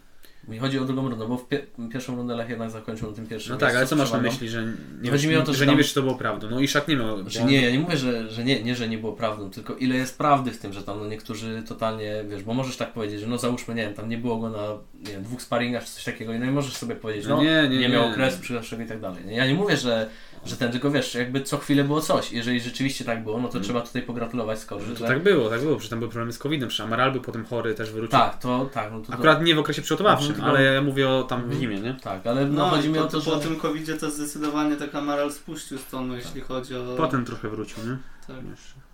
Mi 0.48 0.58
chodzi 0.58 0.78
o 0.78 0.84
drugą 0.84 1.08
rundę, 1.08 1.28
bo 1.28 1.36
w 1.36 1.48
pie 1.48 1.66
pierwszą 1.92 2.16
rundę 2.16 2.36
Lech 2.36 2.48
jednak 2.48 2.70
zakończył 2.70 3.12
tym 3.12 3.26
pierwszym 3.26 3.52
No 3.52 3.58
tak, 3.58 3.76
ale 3.76 3.86
co 3.86 3.96
masz 3.96 4.12
na 4.12 4.18
myśli, 4.20 4.48
że 4.48 4.64
nie, 5.02 5.10
Chodzi 5.10 5.28
mi 5.28 5.36
o 5.36 5.42
to, 5.42 5.52
że 5.52 5.58
że 5.58 5.64
nie 5.64 5.70
tam- 5.70 5.78
wiesz, 5.78 5.88
czy 5.88 5.94
to 5.94 6.02
było 6.02 6.14
prawdą. 6.14 6.50
No 6.50 6.60
i 6.60 6.68
Szak 6.68 6.88
nie 6.88 6.96
miał. 6.96 7.22
Znaczy 7.22 7.38
bo 7.38 7.44
on- 7.44 7.50
nie, 7.50 7.62
ja 7.62 7.70
nie 7.70 7.78
mówię, 7.78 7.96
że, 7.96 8.30
że 8.30 8.44
nie, 8.44 8.62
nie, 8.62 8.74
że 8.76 8.88
nie 8.88 8.98
było 8.98 9.12
prawdą, 9.12 9.50
tylko 9.50 9.74
ile 9.76 9.94
jest 9.94 10.18
prawdy 10.18 10.50
w 10.50 10.58
tym, 10.58 10.72
że 10.72 10.82
tam 10.82 10.98
no 10.98 11.06
niektórzy 11.06 11.62
totalnie, 11.68 12.24
wiesz, 12.28 12.42
bo 12.42 12.54
możesz 12.54 12.76
tak 12.76 12.92
powiedzieć, 12.92 13.20
że 13.20 13.26
no 13.26 13.38
załóżmy, 13.38 13.74
nie 13.74 13.82
wiem, 13.82 13.94
tam 13.94 14.08
nie 14.08 14.18
było 14.18 14.36
go 14.36 14.50
na 14.50 14.62
nie 15.06 15.12
wiem, 15.12 15.22
dwóch 15.22 15.42
sparingach 15.42 15.84
czy 15.84 15.90
coś 15.90 16.04
takiego 16.04 16.32
i 16.32 16.38
no 16.38 16.46
i 16.46 16.50
możesz 16.50 16.76
sobie 16.76 16.96
powiedzieć, 16.96 17.26
No 17.28 17.36
no, 17.36 17.42
nie, 17.42 17.68
nie, 17.68 17.78
nie, 17.78 17.88
miał 17.88 18.02
nie. 18.04 18.10
okresu 18.12 18.40
przygotowawczego 18.40 18.82
i 18.82 18.86
tak 18.86 19.00
dalej. 19.00 19.22
Ja 19.28 19.46
nie 19.46 19.54
mówię, 19.54 19.76
że, 19.76 20.08
że 20.46 20.56
ten, 20.56 20.72
tylko 20.72 20.90
wiesz, 20.90 21.14
jakby 21.14 21.40
co 21.42 21.58
chwilę 21.58 21.84
było 21.84 22.00
coś. 22.00 22.32
Jeżeli 22.32 22.60
rzeczywiście 22.60 23.04
tak 23.04 23.24
było, 23.24 23.40
no 23.40 23.48
to 23.48 23.60
trzeba 23.60 23.80
tutaj 23.80 24.02
pogratulować 24.02 24.58
Skorzy, 24.58 24.92
To 24.92 24.98
że... 24.98 25.06
tak 25.06 25.22
było, 25.22 25.50
tak 25.50 25.60
było, 25.60 25.76
przecież 25.76 25.90
tam 25.90 25.98
były 25.98 26.10
problemy 26.10 26.32
z 26.32 26.38
COVID-em, 26.38 26.68
przecież 26.68 26.86
Amaral 26.86 27.12
był 27.12 27.20
potem 27.20 27.44
chory, 27.44 27.74
też 27.74 27.90
wrócił. 27.90 28.08
tak, 28.08 28.38
to 28.38 28.70
tak, 28.72 28.92
no 28.92 29.00
to, 29.00 29.06
to 29.06 29.12
Akurat 29.12 29.42
nie 29.42 29.54
w 29.54 29.58
okresie 29.58 29.82
przygotowawczym, 29.82 30.30
Mhm, 30.30 30.48
ale 30.50 30.62
ja 30.62 30.82
mówię 30.82 31.08
o 31.08 31.22
tam 31.22 31.40
w 31.40 31.44
Mhm. 31.44 31.60
zimie, 31.60 31.80
nie? 31.80 31.94
Tak, 31.94 32.26
ale 32.26 32.46
no, 32.46 32.52
No, 32.64 32.70
chodzi 32.70 32.88
mi 32.88 32.94
po, 32.94 33.04
o 33.04 33.06
to, 33.08 33.20
że... 33.20 33.30
po 33.30 33.36
tym 33.36 33.56
covid 33.56 34.00
to 34.00 34.10
zdecydowanie 34.10 34.76
taka 34.76 34.98
Amaral 34.98 35.32
spuścił 35.32 35.78
z 35.78 35.86
tonu, 35.86 36.16
jeśli 36.16 36.40
chodzi 36.40 36.76
o... 36.76 36.94
Potem 36.96 37.24
trochę 37.24 37.48
wrócił, 37.48 37.78
nie? 37.86 37.96
Tak. 38.26 38.36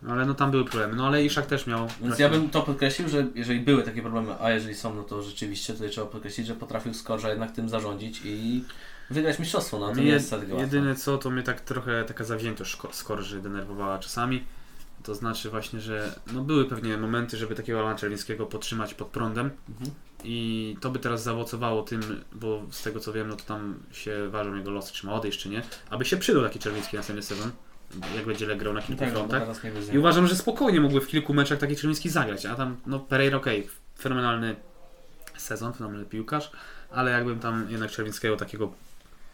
No, 0.02 0.12
Ale 0.12 0.26
no 0.26 0.34
tam 0.34 0.50
były 0.50 0.64
problemy, 0.64 0.96
no 0.96 1.06
ale 1.06 1.24
Iszak 1.24 1.46
też 1.46 1.66
miał. 1.66 1.86
Więc 2.02 2.18
ja 2.18 2.28
bym 2.28 2.50
to 2.50 2.62
podkreślił, 2.62 3.08
że 3.08 3.26
jeżeli 3.34 3.60
były 3.60 3.82
takie 3.82 4.02
problemy, 4.02 4.28
a 4.40 4.50
jeżeli 4.50 4.74
są, 4.74 4.94
no 4.94 5.02
to 5.02 5.22
rzeczywiście 5.22 5.72
tutaj 5.72 5.90
trzeba 5.90 6.06
podkreślić, 6.06 6.46
że 6.46 6.54
potrafił 6.54 6.94
Skorża 6.94 7.30
jednak 7.30 7.52
tym 7.52 7.68
zarządzić 7.68 8.20
i 8.24 8.64
wygrać 9.10 9.38
mistrzostwo, 9.38 9.78
no 9.78 9.88
to 9.88 9.94
nie 9.94 10.02
Je, 10.06 10.12
jest 10.12 10.32
łatwe. 10.32 10.54
jedyne 10.56 10.94
co, 10.96 11.18
to 11.18 11.30
mnie 11.30 11.42
tak 11.42 11.60
trochę 11.60 12.04
taka 12.04 12.24
zawziętość 12.24 12.76
skorży 12.92 13.40
denerwowała 13.42 13.98
czasami. 13.98 14.44
To 15.02 15.14
znaczy 15.14 15.50
właśnie, 15.50 15.80
że 15.80 16.14
no 16.32 16.40
były 16.42 16.64
pewnie 16.64 16.96
momenty, 16.96 17.36
żeby 17.36 17.54
takiego 17.54 17.80
Alana 17.80 17.98
Czerwińskiego 17.98 18.46
podtrzymać 18.46 18.94
pod 18.94 19.08
prądem 19.08 19.50
Mhm. 19.68 19.90
i 20.24 20.76
to 20.80 20.90
by 20.90 20.98
teraz 20.98 21.22
zaowocowało 21.22 21.82
tym, 21.82 22.00
bo 22.32 22.62
z 22.70 22.82
tego 22.82 23.00
co 23.00 23.12
wiem, 23.12 23.28
no 23.28 23.36
to 23.36 23.44
tam 23.44 23.78
się 23.92 24.28
ważą 24.28 24.54
jego 24.54 24.70
losy, 24.70 24.92
czy 24.92 25.06
ma 25.06 25.12
odejść, 25.14 25.38
czy 25.40 25.48
nie, 25.48 25.62
aby 25.90 26.04
się 26.04 26.16
przydał 26.16 26.42
taki 26.42 26.58
Czerwiński 26.58 26.96
następny 26.96 27.22
sezon, 27.22 27.50
jak 28.16 28.26
będzie 28.26 28.46
le- 28.46 28.56
grał 28.56 28.72
na 28.74 28.80
No 28.80 28.86
kilku 28.86 29.00
tak, 29.04 29.12
no, 29.14 29.18
frontach. 29.18 29.42
I 29.92 29.98
uważam, 29.98 30.26
że 30.26 30.36
spokojnie 30.36 30.80
mógłby 30.80 31.00
w 31.00 31.06
kilku 31.06 31.34
meczach 31.34 31.58
taki 31.58 31.76
Czerwiński 31.76 32.08
zagrać, 32.10 32.46
a 32.46 32.54
tam, 32.54 32.76
no 32.86 32.98
Pereira 33.00 33.36
okej, 33.36 33.68
fenomenalny 33.98 34.56
sezon, 35.36 35.72
fenomenalny 35.72 36.08
piłkarz, 36.08 36.50
ale 36.90 37.10
jakbym 37.10 37.38
tam 37.40 37.66
jednak 37.70 37.90
Czerwińskiego 37.90 38.36
takiego 38.36 38.72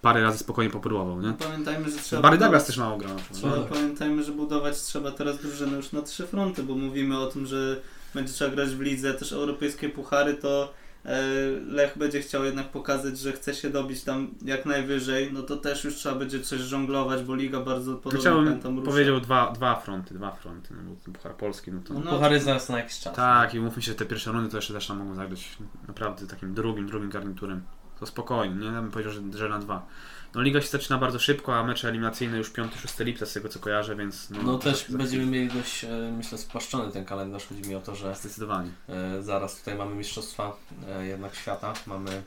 parę 0.02 0.22
razy 0.22 0.38
spokojnie 0.38 0.70
popróbował, 0.70 1.20
nie? 1.22 1.32
Pamiętajmy, 1.32 1.90
że 1.90 1.98
trzeba... 1.98 2.22
Barry 2.22 2.38
Douglas 2.38 2.66
też 2.66 2.76
mało 2.78 2.96
grał. 2.96 3.16
Trzeba, 3.32 3.56
No 3.56 3.62
tak. 3.62 3.72
Pamiętajmy, 3.72 4.22
że 4.24 4.32
budować 4.32 4.76
trzeba 4.80 5.10
teraz 5.10 5.38
drużynę 5.38 5.76
już 5.76 5.92
na 5.92 6.02
trzy 6.02 6.26
fronty, 6.26 6.62
bo 6.62 6.74
mówimy 6.74 7.18
o 7.18 7.26
tym, 7.26 7.46
że 7.46 7.80
będzie 8.14 8.32
trzeba 8.32 8.50
grać 8.50 8.68
w 8.68 8.80
lidze, 8.80 9.14
też 9.14 9.32
europejskie 9.32 9.88
puchary, 9.88 10.34
to 10.34 10.72
e, 11.04 11.22
Lech 11.66 11.98
będzie 11.98 12.20
chciał 12.20 12.44
jednak 12.44 12.68
pokazać, 12.70 13.18
że 13.18 13.32
chce 13.32 13.54
się 13.54 13.70
dobić 13.70 14.04
tam 14.04 14.30
jak 14.44 14.66
najwyżej, 14.66 15.30
no 15.32 15.42
to 15.42 15.56
też 15.56 15.84
już 15.84 15.94
trzeba 15.94 16.14
będzie 16.14 16.40
coś 16.40 16.60
żonglować, 16.60 17.22
bo 17.22 17.34
liga 17.34 17.60
bardzo 17.60 17.94
podobnie 17.94 18.20
Chciałbym 18.20 18.44
pamiętam 18.44 18.78
rusza. 18.78 18.90
powiedział 18.90 19.20
dwa, 19.20 19.50
dwa 19.52 19.76
fronty, 19.80 20.14
dwa 20.14 20.30
fronty, 20.30 20.74
no 20.74 20.82
bo 20.90 20.96
ten 21.04 21.14
Puchar 21.14 21.36
Polski, 21.36 21.72
no 21.72 21.80
to... 21.84 21.94
No, 21.94 22.10
Puchary 22.10 22.40
zaraz 22.40 22.68
na 22.68 22.78
jakiś 22.78 22.98
czas. 23.00 23.16
Tak, 23.16 23.54
i 23.54 23.60
mówmy 23.60 23.82
się, 23.82 23.92
że 23.92 23.98
te 23.98 24.04
pierwsze 24.04 24.32
rundy 24.32 24.50
to 24.50 24.56
jeszcze 24.58 24.74
też 24.74 24.86
tam 24.86 24.98
mogą 24.98 25.14
zagrać 25.14 25.58
naprawdę 25.88 26.26
takim 26.26 26.54
drugim, 26.54 26.86
drugim 26.86 27.10
garniturem. 27.10 27.62
To 28.00 28.06
spokojnie, 28.06 28.54
nie? 28.56 28.66
Ja 28.66 28.82
bym 28.82 28.90
powiedział, 28.90 29.12
że, 29.12 29.20
że 29.38 29.48
na 29.48 29.58
dwa. 29.58 29.86
No 30.34 30.40
liga 30.42 30.60
się 30.60 30.68
zaczyna 30.68 30.98
bardzo 30.98 31.18
szybko, 31.18 31.56
a 31.56 31.64
mecze 31.64 31.88
eliminacyjne 31.88 32.38
już 32.38 32.52
5-6 32.52 33.04
lipca 33.04 33.26
z 33.26 33.32
tego 33.32 33.48
co 33.48 33.58
kojarzę, 33.58 33.96
więc... 33.96 34.30
No, 34.30 34.42
No 34.42 34.58
też 34.58 34.90
będziemy 34.90 35.26
mieli 35.26 35.48
dość, 35.48 35.84
e, 35.84 36.12
myślę, 36.16 36.38
spłaszczony 36.38 36.92
ten 36.92 37.04
kalendarz. 37.04 37.46
Chodzi 37.46 37.62
mi 37.68 37.74
o 37.74 37.80
to, 37.80 37.94
że 37.94 38.14
Zdecydowanie. 38.14 38.70
e, 38.88 39.22
zaraz 39.22 39.58
tutaj 39.58 39.74
mamy 39.74 39.94
mistrzostwa 39.94 40.56
e, 40.88 41.06
jednak 41.06 41.34
świata, 41.34 41.72
mamy 41.86 42.22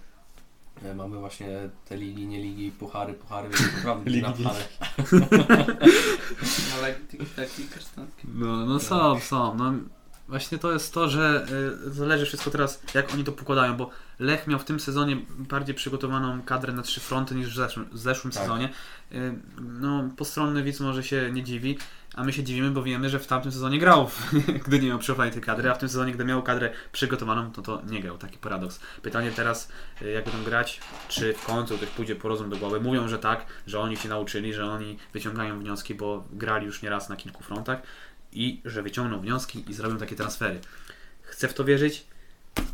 Mamy 0.95 1.17
właśnie 1.17 1.69
te 1.86 1.97
ligi, 1.97 2.28
nie 2.28 2.41
ligi, 2.41 2.72
puchary, 2.72 3.13
puchary, 3.13 3.49
więc 3.49 3.76
naprawdę 3.76 4.09
Ligi, 4.11 4.22
na 4.22 4.49
parę. 4.49 4.65
Ale 6.78 6.95
taki. 7.36 7.63
No, 8.34 8.65
no 8.65 8.80
są, 8.80 9.19
są. 9.19 9.55
No, 9.55 9.74
właśnie 10.28 10.57
to 10.57 10.72
jest 10.72 10.93
to, 10.93 11.09
że 11.09 11.45
y, 11.88 11.91
zależy 11.91 12.26
wszystko 12.26 12.51
teraz, 12.51 12.82
jak 12.93 13.13
oni 13.13 13.24
to 13.24 13.32
pokładają, 13.32 13.78
bo 13.78 13.89
Lech 14.22 14.47
miał 14.47 14.59
w 14.59 14.63
tym 14.63 14.80
sezonie 14.80 15.17
bardziej 15.30 15.76
przygotowaną 15.76 16.41
kadrę 16.41 16.74
na 16.74 16.82
trzy 16.82 16.99
fronty 16.99 17.36
niż 17.36 17.49
w 17.49 17.55
zeszłym, 17.55 17.89
w 17.91 17.97
zeszłym 17.97 18.34
Tak. 18.34 18.41
sezonie. 18.41 18.69
Y, 19.11 19.34
no, 19.61 20.09
postronny 20.17 20.63
widz 20.63 20.80
może 20.80 21.03
się 21.03 21.32
nie 21.34 21.43
dziwi, 21.43 21.78
a 22.15 22.24
my 22.24 22.34
się 22.34 22.43
dziwimy, 22.43 22.72
bo 22.72 22.84
wiemy, 22.84 23.09
że 23.09 23.19
w 23.19 23.28
tamtym 23.28 23.51
sezonie 23.51 23.80
grał, 23.80 24.09
gdy 24.65 24.80
nie 24.80 24.88
miał 24.88 24.99
przygotowanej 24.99 25.34
tej 25.34 25.41
kadry, 25.41 25.69
a 25.69 25.74
w 25.74 25.78
tym 25.78 25.89
sezonie, 25.89 26.11
gdy 26.11 26.26
miał 26.26 26.43
kadrę 26.43 26.74
przygotowaną, 26.91 27.51
to 27.51 27.61
to 27.61 27.82
nie 27.89 28.01
grał. 28.01 28.17
Taki 28.17 28.38
paradoks. 28.38 28.80
Pytanie 29.01 29.32
teraz, 29.32 29.69
y, 30.01 30.11
jak 30.11 30.26
będą 30.26 30.43
grać, 30.43 30.80
czy 31.09 31.34
w 31.34 31.45
końcu 31.45 31.78
ktoś 31.78 31.89
pójdzie 31.89 32.15
po 32.15 32.28
rozum 32.28 32.49
do 32.49 32.57
głowy. 32.57 32.80
Mówią, 32.80 33.07
że 33.07 33.19
tak, 33.19 33.45
że 33.67 33.80
oni 33.80 33.97
się 33.97 34.09
nauczyli, 34.09 34.53
że 34.53 34.65
oni 34.65 34.97
wyciągają 35.13 35.59
wnioski, 35.59 35.95
bo 35.95 36.28
grali 36.32 36.65
już 36.65 36.82
nieraz 36.82 37.09
na 37.09 37.15
kilku 37.15 37.43
frontach 37.43 37.82
i 38.32 38.61
że 38.65 38.84
wyciągną 38.84 39.19
wnioski 39.19 39.63
i 39.69 39.74
zrobią 39.74 39.97
takie 39.97 40.15
transfery. 40.15 40.59
Chcę 41.22 41.47
w 41.47 41.53
to 41.53 41.63
wierzyć, 41.63 42.05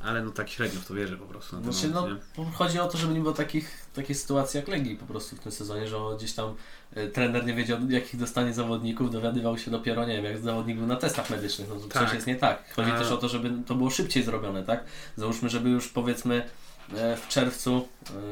ale 0.03 0.23
no 0.23 0.31
tak 0.31 0.49
średnio 0.49 0.79
w 0.79 0.85
to 0.85 0.93
wierzę 0.93 1.17
po 1.17 1.25
prostu. 1.25 1.63
Znaczy, 1.63 1.87
moment, 1.87 2.21
no, 2.37 2.43
nie? 2.43 2.51
chodzi 2.51 2.79
o 2.79 2.87
to, 2.87 2.97
żeby 2.97 3.13
nie 3.13 3.19
było 3.19 3.33
takich, 3.33 3.85
takich 3.93 4.17
sytuacji 4.17 4.57
jak 4.57 4.67
Legii 4.67 4.95
po 4.95 5.05
prostu 5.05 5.35
w 5.35 5.39
tym 5.39 5.51
sezonie, 5.51 5.87
że 5.87 5.97
gdzieś 6.17 6.33
tam 6.33 6.55
e, 6.93 7.07
trener 7.07 7.45
nie 7.45 7.53
wiedział, 7.53 7.89
jakich 7.89 8.19
dostanie 8.19 8.53
zawodników, 8.53 9.11
dowiadywał 9.11 9.57
się 9.57 9.71
dopiero, 9.71 10.05
nie 10.05 10.15
wiem, 10.15 10.25
jak 10.25 10.37
zawodnik 10.37 10.77
był 10.77 10.87
na 10.87 10.95
testach 10.95 11.29
medycznych, 11.29 11.69
no 11.69 11.75
to 11.75 11.87
Tak. 11.87 12.03
coś 12.03 12.13
jest 12.13 12.27
nie 12.27 12.35
tak. 12.35 12.73
Chodzi 12.75 12.91
A- 12.91 12.97
też 12.99 13.11
o 13.11 13.17
to, 13.17 13.29
żeby 13.29 13.51
to 13.65 13.75
było 13.75 13.89
szybciej 13.89 14.23
zrobione, 14.23 14.63
tak? 14.63 14.83
Załóżmy, 15.15 15.49
żeby 15.49 15.69
już 15.69 15.87
powiedzmy 15.87 16.49
e, 16.95 17.17
w 17.17 17.27
czerwcu, 17.27 17.87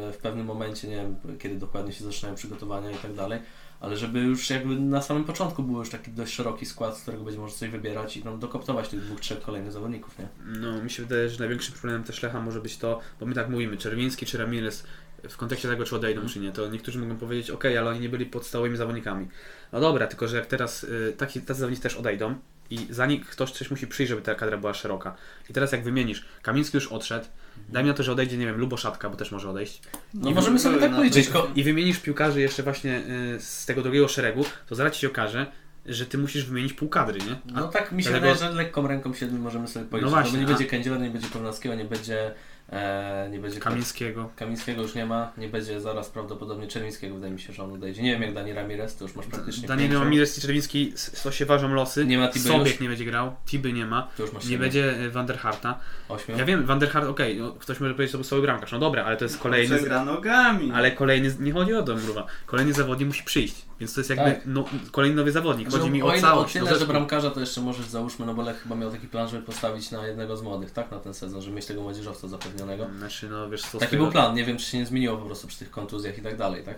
e, 0.10 0.12
w 0.12 0.18
pewnym 0.18 0.46
momencie, 0.46 0.88
nie 0.88 0.96
wiem, 0.96 1.16
kiedy 1.40 1.56
dokładnie 1.56 1.94
się 1.94 2.04
zaczynają 2.04 2.36
przygotowania 2.36 2.92
i 2.92 2.96
tak 2.96 3.14
dalej, 3.14 3.40
ale 3.86 3.98
żeby 3.98 4.20
już 4.20 4.50
jakby 4.50 4.76
na 4.76 5.02
samym 5.02 5.24
początku 5.24 5.64
był 5.64 5.80
już 5.80 5.90
taki 5.90 6.12
dość 6.12 6.34
szeroki 6.34 6.66
skład, 6.66 6.98
z 6.98 7.02
którego 7.02 7.24
będzie 7.24 7.40
można 7.40 7.58
coś 7.58 7.70
wybierać 7.70 8.18
i 8.18 8.22
tam 8.22 8.40
dokoptować 8.40 8.90
tych 8.90 9.02
dwóch, 9.02 9.20
trzech 9.20 9.42
kolejnych 9.42 9.72
zawodników, 9.72 10.20
nie? 10.20 10.28
No, 10.46 10.84
mi 10.84 10.90
się 10.92 11.04
wydaje, 11.04 11.30
że 11.30 11.40
największym 11.40 11.74
problemem 11.74 12.04
też 12.04 12.24
Lecha 12.24 12.42
może 12.42 12.62
być 12.62 12.78
to, 12.78 13.00
bo 13.20 13.26
my 13.26 13.36
tak 13.36 13.50
mówimy, 13.50 13.78
Czerwiński 13.78 14.26
czy 14.26 14.38
Ramirez, 14.38 14.84
w 15.30 15.38
kontekście 15.38 15.68
tego, 15.68 15.84
czy 15.86 15.96
odejdą, 15.96 16.22
Mhm. 16.22 16.34
czy 16.34 16.40
nie, 16.40 16.52
to 16.52 16.68
niektórzy 16.68 17.00
mogą 17.00 17.16
powiedzieć, 17.18 17.50
ok, 17.50 17.66
ale 17.66 17.90
oni 17.90 18.00
nie 18.00 18.10
byli 18.10 18.26
podstawowymi 18.26 18.78
zawodnikami. 18.78 19.28
No 19.72 19.80
dobra, 19.80 20.08
tylko 20.08 20.28
że 20.28 20.38
jak 20.38 20.46
teraz 20.46 20.84
y, 20.84 21.14
taki, 21.18 21.42
tacy 21.42 21.60
zawodnicy 21.60 21.84
też 21.84 21.96
odejdą 21.96 22.36
i 22.70 22.88
za 22.90 23.06
nich 23.06 23.26
ktoś 23.26 23.52
coś 23.52 23.72
musi 23.72 23.88
przyjść, 23.88 24.10
żeby 24.10 24.22
ta 24.22 24.36
kadra 24.36 24.58
była 24.58 24.74
szeroka. 24.74 25.16
I 25.50 25.54
teraz 25.54 25.72
jak 25.72 25.84
wymienisz, 25.84 26.26
Kamiński 26.42 26.78
już 26.78 26.88
odszedł, 26.88 27.26
daj 27.70 27.84
mi 27.84 27.90
na 27.90 27.96
to, 27.96 28.04
że 28.04 28.12
odejdzie, 28.12 28.38
nie 28.38 28.46
wiem, 28.46 28.58
Luboszatka, 28.58 29.10
bo 29.10 29.16
też 29.16 29.32
może 29.32 29.50
odejść. 29.50 29.82
No 30.14 30.30
I 30.30 30.34
możemy 30.34 30.60
sobie 30.60 30.78
tak 30.80 30.96
policzyć, 30.96 31.30
I 31.56 31.64
wymienisz 31.64 32.00
piłkarzy 32.00 32.42
jeszcze 32.42 32.64
właśnie 32.64 32.98
y, 33.36 33.40
z 33.40 33.66
tego 33.66 33.82
drugiego 33.82 34.08
szeregu, 34.08 34.46
to 34.68 34.76
zaraz 34.76 34.94
ci 34.94 35.02
się 35.02 35.08
okaże, 35.08 35.46
że 35.86 36.06
ty 36.06 36.18
musisz 36.18 36.46
wymienić 36.46 36.74
pół 36.74 36.90
kadry, 36.90 37.20
nie? 37.20 37.56
A 37.56 37.60
No 37.62 37.68
tak 37.68 37.92
mi 37.92 38.04
się 38.04 38.10
dlatego- 38.10 38.34
wydaje, 38.34 38.52
że 38.52 38.58
lekką 38.58 38.88
ręką 38.88 39.14
się 39.14 39.28
możemy 39.28 39.68
sobie 39.68 39.86
powiedzieć. 39.86 40.12
No 40.12 40.18
No 40.18 40.22
właśnie, 40.24 40.40
nie 40.40 40.46
a- 40.46 40.48
będzie 40.50 40.66
Kędziela, 40.66 40.98
nie 40.98 41.10
będzie 41.10 41.28
Kownackiego, 41.30 41.76
nie 41.76 41.86
będzie, 41.86 42.34
e, 42.70 43.30
nie 43.32 43.40
będzie 43.40 43.60
Kamińskiego. 43.60 44.30
Kamińskiego 44.36 44.82
już 44.82 44.96
nie 44.96 45.06
ma, 45.06 45.32
nie 45.38 45.48
będzie 45.48 45.82
zaraz 45.82 46.10
prawdopodobnie 46.10 46.68
Czerwińskiego, 46.68 47.16
wydaje 47.16 47.34
mi 47.34 47.40
się, 47.40 47.54
że 47.54 47.64
on 47.64 47.74
odejdzie. 47.74 48.02
Nie 48.04 48.12
wiem 48.12 48.22
jak 48.22 48.34
Dani 48.34 48.54
Ramirez, 48.54 48.96
to 48.96 49.06
już 49.06 49.16
masz 49.16 49.26
praktycznie 49.26 49.68
Daniel 49.68 49.88
pięciu. 49.90 50.04
Ramirez 50.04 50.38
i 50.38 50.42
Czerwiński, 50.42 50.94
to 51.24 51.32
się 51.32 51.46
ważą 51.46 51.74
losy. 51.74 52.06
Nie 52.06 52.18
ma 52.18 52.28
Tiby 52.28 52.50
Sobiek 52.50 52.68
już. 52.74 52.80
nie 52.80 52.88
będzie 52.88 53.06
grał, 53.06 53.36
Tiby 53.46 53.74
nie 53.74 53.86
ma, 53.86 54.08
To 54.18 54.24
już 54.24 54.34
masz 54.34 54.46
nie 54.46 54.58
będzie 54.58 54.98
e, 55.00 55.10
Vanderharta. 55.10 55.80
Ośmiu. 56.10 56.38
Ja 56.38 56.46
wiem, 56.46 56.66
Vanderhart, 56.66 57.08
okej, 57.08 57.38
no, 57.40 57.52
ktoś 57.52 57.80
może 57.80 57.94
powiedzieć, 57.94 58.12
że 58.12 58.12
to 58.12 58.18
był 58.18 58.26
słaby 58.26 58.42
bramkarz, 58.42 58.72
no 58.72 58.80
dobra, 58.80 59.04
ale 59.06 59.18
to 59.18 59.26
jest 59.26 59.38
kolejny, 59.38 59.76
Przegra 59.76 60.06
nogami. 60.06 60.72
ale 60.72 60.92
kolejny, 60.92 61.36
nie 61.40 61.52
chodzi 61.52 61.74
o 61.74 61.84
to, 61.84 61.96
mruwa, 61.96 62.26
kolejny 62.46 62.74
zawodnik 62.74 63.08
musi 63.08 63.24
przyjść, 63.24 63.66
więc 63.80 63.94
to 63.94 64.00
jest 64.00 64.10
jakby 64.10 64.26
Tak. 64.32 64.42
no, 64.46 64.66
kolejny 64.92 65.16
nowy 65.16 65.32
zawodnik, 65.32 65.72
Że 65.72 65.78
chodzi 65.78 65.90
mi 65.92 66.04
o, 66.04 66.06
o 66.06 66.12
ile, 66.12 66.22
całość. 66.22 66.56
o 66.56 66.60
o 66.60 66.62
tyle, 66.62 66.66
że 66.74 66.80
zespół. 66.80 66.94
bramkarza 66.94 67.32
to 67.32 67.40
jeszcze 67.40 67.62
możesz 67.62 67.86
załóżmy, 67.86 68.26
no 68.26 68.34
bo 68.34 68.42
Lech 68.42 68.62
chyba 68.64 68.76
miał 68.76 68.92
taki 68.92 69.08
plan, 69.08 69.28
żeby 69.30 69.44
postawić 69.44 69.92
na 69.92 70.08
jednego 70.08 70.38
z 70.38 70.42
młodych, 70.42 70.72
tak? 70.72 70.92
Na 70.92 71.00
ten 71.00 71.14
sezon, 71.14 71.42
żeby 71.42 71.56
mieć 71.56 71.66
tego 71.66 71.82
młodzieżowca 71.82 72.28
zapewnionego. 72.28 72.88
Znaczy, 72.98 73.30
no 73.30 73.50
wiesz 73.50 73.62
co, 73.62 73.78
Taki 73.80 73.98
był 73.98 74.12
plan, 74.12 74.36
nie 74.36 74.46
wiem 74.46 74.58
czy 74.58 74.66
się 74.66 74.78
nie 74.78 74.86
zmieniło 74.86 75.18
po 75.18 75.26
prostu 75.26 75.48
przy 75.48 75.60
tych 75.60 75.72
kontuzjach 75.72 76.18
i 76.18 76.22
tak 76.22 76.38
dalej, 76.38 76.64
tak? 76.64 76.76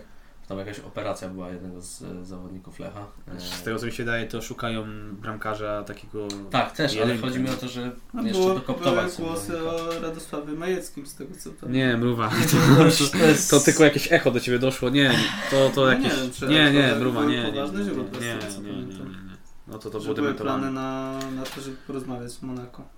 Tam 0.48 0.58
jakaś 0.58 0.80
operacja 0.80 1.28
była 1.28 1.50
jednego 1.50 1.80
z 1.80 2.02
e, 2.02 2.24
zawodników 2.24 2.78
Lecha. 2.78 3.06
E, 3.36 3.40
Z 3.40 3.62
tego 3.62 3.78
co 3.78 3.86
mi 3.86 3.92
się 3.92 4.04
wydaje, 4.04 4.26
to 4.26 4.42
szukają 4.42 4.86
bramkarza 5.12 5.84
takiego... 5.84 6.28
Tak, 6.50 6.72
też, 6.72 6.98
ale 7.02 7.18
chodzi 7.18 7.40
mi 7.40 7.50
o 7.50 7.54
to, 7.54 7.68
że 7.68 7.92
No, 8.14 8.22
jeszcze 8.22 8.42
było, 8.42 8.54
dokoptować 8.54 9.16
były 9.16 9.28
głosy 9.28 9.62
o 9.62 10.00
Radosławie 10.00 10.52
Majeckim 10.52 11.06
z 11.06 11.14
tego 11.14 11.34
co 11.34 11.50
pamiętam. 11.50 11.72
Nie, 11.72 11.96
mruwa, 11.96 12.30
To, 13.10 13.18
to, 13.18 13.24
jest... 13.24 13.50
to 13.50 13.60
tylko 13.60 13.84
jakieś 13.84 14.12
echo 14.12 14.30
do 14.30 14.40
ciebie 14.40 14.58
doszło, 14.58 14.90
nie, 14.90 15.14
to, 15.50 15.70
to 15.74 15.80
No 15.80 15.92
jakieś... 15.92 16.04
nie 16.04 16.22
wiem, 16.22 16.30
czy 16.30 16.46
nie, 16.46 16.72
nie, 16.72 16.88
to 16.88 16.96
mruwa, 17.00 17.24
nie, 17.24 17.28
nie, 17.28 17.42
nie, 17.42 17.52
poważne 17.52 17.78
nie, 17.78 17.84
nie, 17.84 17.92
nie, 17.92 18.72
nie, 18.72 18.86
nie, 18.86 18.86
nie. 18.86 19.28
No 19.66 19.78
to 19.78 19.90
to 19.90 20.00
było 20.00 20.14
były 20.14 20.34
plany 20.34 20.70
na, 20.70 21.18
na 21.36 21.42
to, 21.42 21.60
żeby 21.60 21.76
porozmawiać 21.86 22.30
z 22.30 22.42
Monako. 22.42 22.97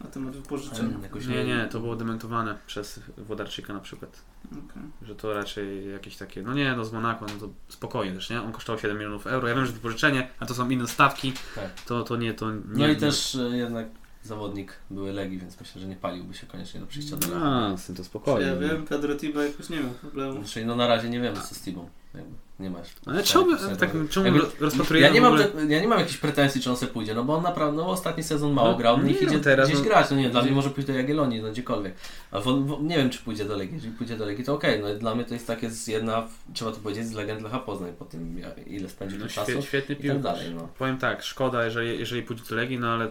Na 0.00 0.10
temat 0.10 0.36
wypożyczenia. 0.36 0.98
Jakoś 1.02 1.26
Nie, 1.26 1.44
nie, 1.44 1.68
to 1.70 1.80
było 1.80 1.96
dementowane 1.96 2.58
przez 2.66 3.00
Wodarczyka 3.18 3.72
na 3.72 3.80
przykład. 3.80 4.22
Okej. 4.46 4.82
Że 5.02 5.14
to 5.14 5.34
raczej 5.34 5.92
jakieś 5.92 6.16
takie, 6.16 6.42
no 6.42 6.54
nie, 6.54 6.74
no 6.76 6.84
z 6.84 6.92
Monako, 6.92 7.26
no 7.26 7.40
to 7.40 7.48
spokojnie 7.68 8.14
też, 8.14 8.30
nie? 8.30 8.42
On 8.42 8.52
kosztował 8.52 8.80
7 8.80 8.96
milionów 8.96 9.26
euro. 9.26 9.48
Ja 9.48 9.54
wiem, 9.54 9.66
że 9.66 9.72
to 9.72 9.76
wypożyczenie, 9.76 10.28
a 10.40 10.46
to 10.46 10.54
są 10.54 10.70
inne 10.70 10.88
stawki, 10.88 11.32
Tak. 11.54 11.80
to, 11.86 12.02
to 12.02 12.16
nie, 12.16 12.34
to 12.34 12.52
nie. 12.52 12.60
No 12.68 12.88
i 12.88 12.96
też 12.96 13.34
e, 13.34 13.56
jednak 13.56 13.86
zawodnik 14.22 14.72
były 14.90 15.12
Legii, 15.12 15.38
więc 15.38 15.60
myślę, 15.60 15.80
że 15.80 15.86
nie 15.88 15.96
paliłby 15.96 16.34
się 16.34 16.46
koniecznie 16.46 16.80
do 16.80 16.86
przyjścia 16.86 17.16
do 17.16 17.26
Legii. 17.26 17.42
A, 17.44 17.76
z 17.76 17.86
tym 17.86 17.96
to 17.96 18.04
spokojnie. 18.04 18.46
Ja 18.46 18.56
wiem, 18.56 18.84
Pedro 18.86 19.14
Tiba 19.16 19.44
jakoś 19.44 19.68
nie 19.68 19.80
miał 19.80 19.90
problemu. 19.90 20.32
Znaczy, 20.32 20.64
no 20.64 20.76
na 20.76 20.86
razie 20.86 21.10
nie 21.10 21.20
wiemy 21.20 21.36
co 21.40 21.54
z 21.54 21.60
Tibą. 21.60 21.88
Jakby 22.14 22.45
Nie 22.60 22.70
masz. 22.70 22.88
Ale 23.06 23.22
czemu, 23.22 23.46
tak, 23.78 23.90
czemu 24.10 24.26
Jakby- 24.26 24.64
rozpatrujemy 24.64 25.08
Ja 25.08 25.14
nie, 25.14 25.20
mam, 25.20 25.32
ogóle... 25.32 25.66
ja 25.68 25.80
nie 25.80 25.88
mam 25.88 25.98
jakichś 25.98 26.18
pretensji, 26.18 26.60
czy 26.60 26.70
on 26.70 26.76
se 26.76 26.86
pójdzie, 26.86 27.14
no 27.14 27.24
bo 27.24 27.34
on 27.34 27.42
naprawdę, 27.42 27.76
no 27.76 27.88
ostatni 27.88 28.22
sezon 28.22 28.52
mało 28.52 28.70
No, 28.70 28.78
grał, 28.78 28.98
nie 28.98 29.04
niech 29.04 29.22
no, 29.22 29.28
idzie 29.28 29.40
teraz, 29.40 29.68
gdzieś 29.68 29.78
no. 29.78 29.84
grać, 29.84 30.10
no 30.10 30.16
nie, 30.16 30.30
dla 30.30 30.42
mnie 30.42 30.52
może 30.52 30.70
pójść 30.70 30.86
do 30.86 30.92
Jagiellonii, 30.92 31.42
no 31.42 31.50
gdziekolwiek. 31.50 31.94
A 32.32 32.40
nie 32.80 32.96
wiem, 32.96 33.10
czy 33.10 33.18
pójdzie 33.18 33.44
do 33.44 33.56
Legii, 33.56 33.74
jeżeli 33.74 33.94
pójdzie 33.94 34.16
do 34.16 34.26
Legii, 34.26 34.44
to 34.44 34.54
okej, 34.54 34.80
no 34.80 34.94
dla 34.94 35.14
mnie 35.14 35.24
to 35.24 35.34
jest 35.34 35.46
takie 35.46 35.70
z 35.70 35.86
jedna, 35.86 36.28
trzeba 36.54 36.70
to 36.72 36.76
powiedzieć, 36.76 37.06
z 37.06 37.12
legend 37.12 37.42
Lecha 37.42 37.58
Poznań, 37.58 37.92
po 37.98 38.04
tym 38.04 38.40
ile 38.66 38.88
spędził 38.88 39.18
No, 39.18 39.26
tu 39.26 39.32
czasu 39.32 39.52
świe, 39.52 39.62
świetny 39.62 39.94
i 39.94 40.08
tak 40.08 40.20
dalej, 40.20 40.54
no. 40.54 40.68
Powiem 40.78 40.98
tak, 40.98 41.22
szkoda, 41.22 41.64
jeżeli, 41.64 41.98
jeżeli 41.98 42.22
pójdzie 42.22 42.42
do 42.50 42.56
Legii, 42.56 42.78
no 42.78 42.88
ale 42.88 43.10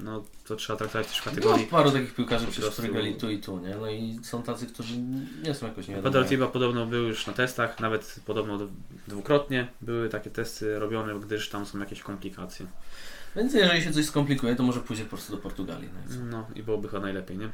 no, 0.00 0.24
to 0.46 0.56
trzeba 0.56 0.76
traktować 0.78 1.06
też 1.06 1.20
w 1.20 1.26
No, 1.26 1.32
kategorii. 1.32 1.66
paru 1.66 1.90
takich 1.90 2.14
piłkarzy 2.14 2.46
po 2.46 2.52
tu 3.20 3.30
i 3.30 3.38
tu, 3.38 3.58
nie? 3.58 3.76
No 3.76 3.90
i 3.90 4.18
są 4.22 4.42
tacy, 4.42 4.66
którzy 4.66 4.98
nie 5.42 5.54
są 5.54 5.66
jakoś 5.66 5.88
nie. 5.88 5.96
Pedro 5.96 6.24
Tiba 6.24 6.46
podobno 6.46 6.86
był 6.86 7.02
już 7.08 7.26
na 7.26 7.32
testach, 7.32 7.80
nawet 7.80 8.20
podobno 8.26 8.58
dwukrotnie 9.08 9.68
były 9.80 10.08
takie 10.08 10.30
testy 10.30 10.78
robione, 10.78 11.20
gdyż 11.20 11.48
tam 11.48 11.66
są 11.66 11.78
jakieś 11.78 12.02
komplikacje. 12.02 12.66
Więc 13.36 13.54
jeżeli 13.54 13.82
się 13.82 13.92
coś 13.92 14.06
skomplikuje, 14.06 14.56
to 14.56 14.62
może 14.62 14.80
pójdzie 14.80 15.02
po 15.04 15.08
prostu 15.08 15.32
do 15.36 15.38
Portugalii. 15.38 15.88
No? 16.10 16.24
No 16.24 16.46
i 16.54 16.62
byłoby 16.62 16.88
chyba 16.88 17.02
najlepiej, 17.02 17.38
nie? 17.38 17.50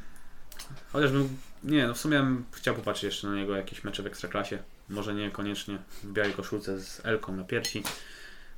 Chociażbym, 0.93 1.37
nie 1.63 1.87
no 1.87 1.93
w 1.93 1.97
sumie 1.97 2.19
bym 2.19 2.45
chciał 2.51 2.75
popatrzeć 2.75 3.03
jeszcze 3.03 3.27
na 3.27 3.35
niego 3.35 3.55
jakieś 3.55 3.83
mecze 3.83 4.03
w 4.03 4.07
Ekstraklasie. 4.07 4.59
Może 4.89 5.15
nie 5.15 5.31
koniecznie 5.31 5.77
w 6.03 6.11
białej 6.11 6.33
koszulce 6.33 6.79
z 6.79 7.05
Elką 7.05 7.35
na 7.35 7.43
piersi. 7.43 7.83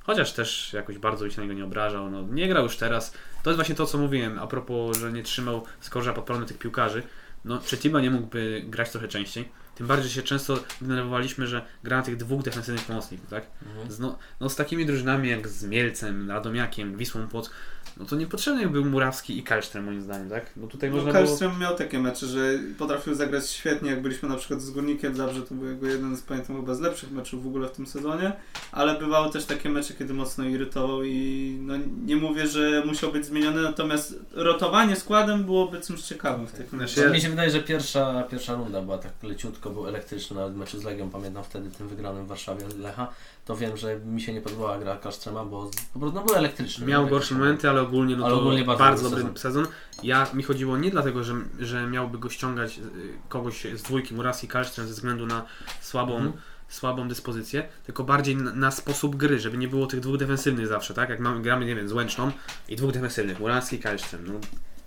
Chociaż 0.08 0.32
też 0.32 0.72
jakoś 0.72 0.98
bardzo 0.98 1.30
się 1.30 1.36
na 1.36 1.42
niego 1.42 1.54
nie 1.54 1.64
obrażał. 1.64 2.10
No, 2.10 2.22
nie 2.22 2.48
grał 2.48 2.62
już 2.62 2.76
teraz. 2.76 3.14
To 3.42 3.50
jest 3.50 3.56
właśnie 3.56 3.74
to, 3.74 3.86
co 3.86 3.98
mówiłem 3.98 4.38
a 4.38 4.46
propos, 4.46 4.98
że 4.98 5.12
nie 5.12 5.22
trzymał 5.22 5.64
skorża 5.80 6.12
pod 6.12 6.24
prądem 6.24 6.48
tych 6.48 6.58
piłkarzy. 6.58 7.02
No, 7.44 7.58
czy 7.58 7.76
Tiba 7.76 8.00
nie 8.00 8.10
mógłby 8.10 8.64
grać 8.66 8.90
trochę 8.90 9.08
częściej? 9.08 9.48
Tym 9.78 9.86
bardziej, 9.86 10.10
się 10.10 10.22
często 10.22 10.58
denerwowaliśmy, 10.80 11.46
że 11.46 11.64
gra 11.84 11.96
na 11.96 12.02
tych 12.02 12.16
dwóch 12.16 12.42
defensywnych 12.42 12.84
pomocników, 12.84 13.30
tak? 13.30 13.46
Mhm. 13.66 13.90
Z, 13.90 13.98
no, 13.98 14.18
no 14.40 14.50
z 14.50 14.56
takimi 14.56 14.86
drużynami 14.86 15.28
jak 15.28 15.48
z 15.48 15.64
Mielcem, 15.64 16.30
Radomiakiem, 16.30 16.96
Wisłą 16.96 17.28
Płock, 17.28 17.52
no 17.96 18.04
to 18.04 18.16
niepotrzebny 18.16 18.68
był 18.68 18.84
Murawski 18.84 19.38
i 19.38 19.42
Kalsztrem 19.42 19.84
moim 19.84 20.02
zdaniem, 20.02 20.30
tak? 20.30 20.50
No 20.56 20.66
tutaj 20.66 20.90
No, 20.90 20.96
można 20.96 21.12
było... 21.12 21.24
Karlström 21.24 21.58
miał 21.58 21.76
takie 21.76 21.98
mecze, 21.98 22.26
że 22.26 22.58
potrafił 22.78 23.14
zagrać 23.14 23.50
świetnie, 23.50 23.90
jak 23.90 24.02
byliśmy 24.02 24.28
na 24.28 24.36
przykład 24.36 24.62
z 24.62 24.70
Górnikiem 24.70 25.14
Zabrze, 25.14 25.42
to 25.42 25.54
był 25.54 25.68
jego 25.68 25.86
jeden 25.86 26.16
z, 26.16 26.22
pamiętam, 26.22 26.56
chyba 26.56 26.74
z 26.74 26.80
lepszych 26.80 27.10
meczów 27.10 27.44
w 27.44 27.46
ogóle 27.46 27.68
w 27.68 27.70
tym 27.70 27.86
sezonie, 27.86 28.32
ale 28.72 28.98
bywały 28.98 29.32
też 29.32 29.44
takie 29.44 29.70
mecze, 29.70 29.94
kiedy 29.94 30.14
mocno 30.14 30.44
irytował 30.44 31.04
i 31.04 31.58
no, 31.60 31.74
nie 32.04 32.16
mówię, 32.16 32.46
że 32.46 32.82
musiał 32.86 33.12
być 33.12 33.26
zmieniony, 33.26 33.62
natomiast 33.62 34.14
rotowanie 34.32 34.96
składem 34.96 35.44
byłoby 35.44 35.80
czymś 35.80 36.02
ciekawym 36.02 36.46
w 36.46 36.52
tych 36.52 36.68
Znaczy, 36.68 36.76
meczach. 36.76 36.94
Znaczy, 36.94 37.10
Mi 37.10 37.20
się 37.20 37.30
wydaje, 37.30 37.50
że 37.50 37.60
pierwsza, 37.60 38.22
pierwsza 38.22 38.54
runda 38.54 38.82
była 38.82 38.98
tak 38.98 39.12
leciutko, 39.22 39.67
był 39.70 39.86
elektryczny, 39.88 40.36
nawet 40.36 40.56
meczu 40.56 40.78
z 40.80 40.84
Legią, 40.84 41.10
pamiętam 41.10 41.44
wtedy 41.44 41.70
tym 41.70 41.88
wygranym 41.88 42.24
w 42.24 42.28
Warszawie 42.28 42.64
Lecha, 42.78 43.08
to 43.44 43.56
wiem, 43.56 43.76
że 43.76 43.96
mi 44.00 44.20
się 44.22 44.32
nie 44.32 44.40
podobała 44.40 44.78
gra 44.78 44.96
Kasztrema, 44.96 45.44
bo 45.44 45.70
po 45.92 45.98
prostu 45.98 46.18
no, 46.18 46.24
był 46.26 46.34
elektryczny. 46.34 46.86
Miał 46.86 47.06
gorsze 47.06 47.34
momenty, 47.34 47.70
ale 47.70 47.80
ogólnie, 47.82 48.16
no 48.16 48.26
Ale 48.26 48.34
ogólnie 48.34 48.64
bardzo 48.64 48.84
bardzo, 48.84 49.10
dobry 49.10 49.24
dobry 49.24 49.38
sezon. 49.40 49.66
Ja, 50.02 50.26
mi 50.34 50.42
chodziło 50.42 50.78
nie 50.78 50.90
dlatego, 50.90 51.24
że, 51.24 51.34
że 51.60 51.86
miałby 51.86 52.18
go 52.18 52.28
ściągać 52.30 52.78
y, 52.78 52.82
kogoś 53.28 53.66
z 53.74 53.82
dwójki 53.82 54.14
Murasi 54.14 54.48
Kalsztrem 54.48 54.86
ze 54.86 54.94
względu 54.94 55.26
na 55.26 55.44
słabą, 55.80 56.14
Mhm. 56.16 56.32
słabą 56.68 57.08
dyspozycję, 57.08 57.68
tylko 57.86 58.04
bardziej 58.04 58.36
na, 58.36 58.52
na 58.52 58.70
sposób 58.70 59.16
gry, 59.16 59.38
żeby 59.38 59.58
nie 59.58 59.68
było 59.68 59.86
tych 59.86 60.00
dwóch 60.00 60.16
defensywnych 60.16 60.66
zawsze, 60.66 60.94
tak? 60.94 61.08
Jak 61.08 61.20
mamy, 61.20 61.42
gramy, 61.42 61.64
nie 61.66 61.74
wiem, 61.74 61.88
z 61.88 61.92
Łęczną 61.92 62.30
i 62.68 62.76
dwóch 62.76 62.92
defensywnych, 62.92 63.40
Muraski 63.40 63.76
i 63.76 63.78
Kalsztrem. 63.78 64.24
No, 64.26 64.32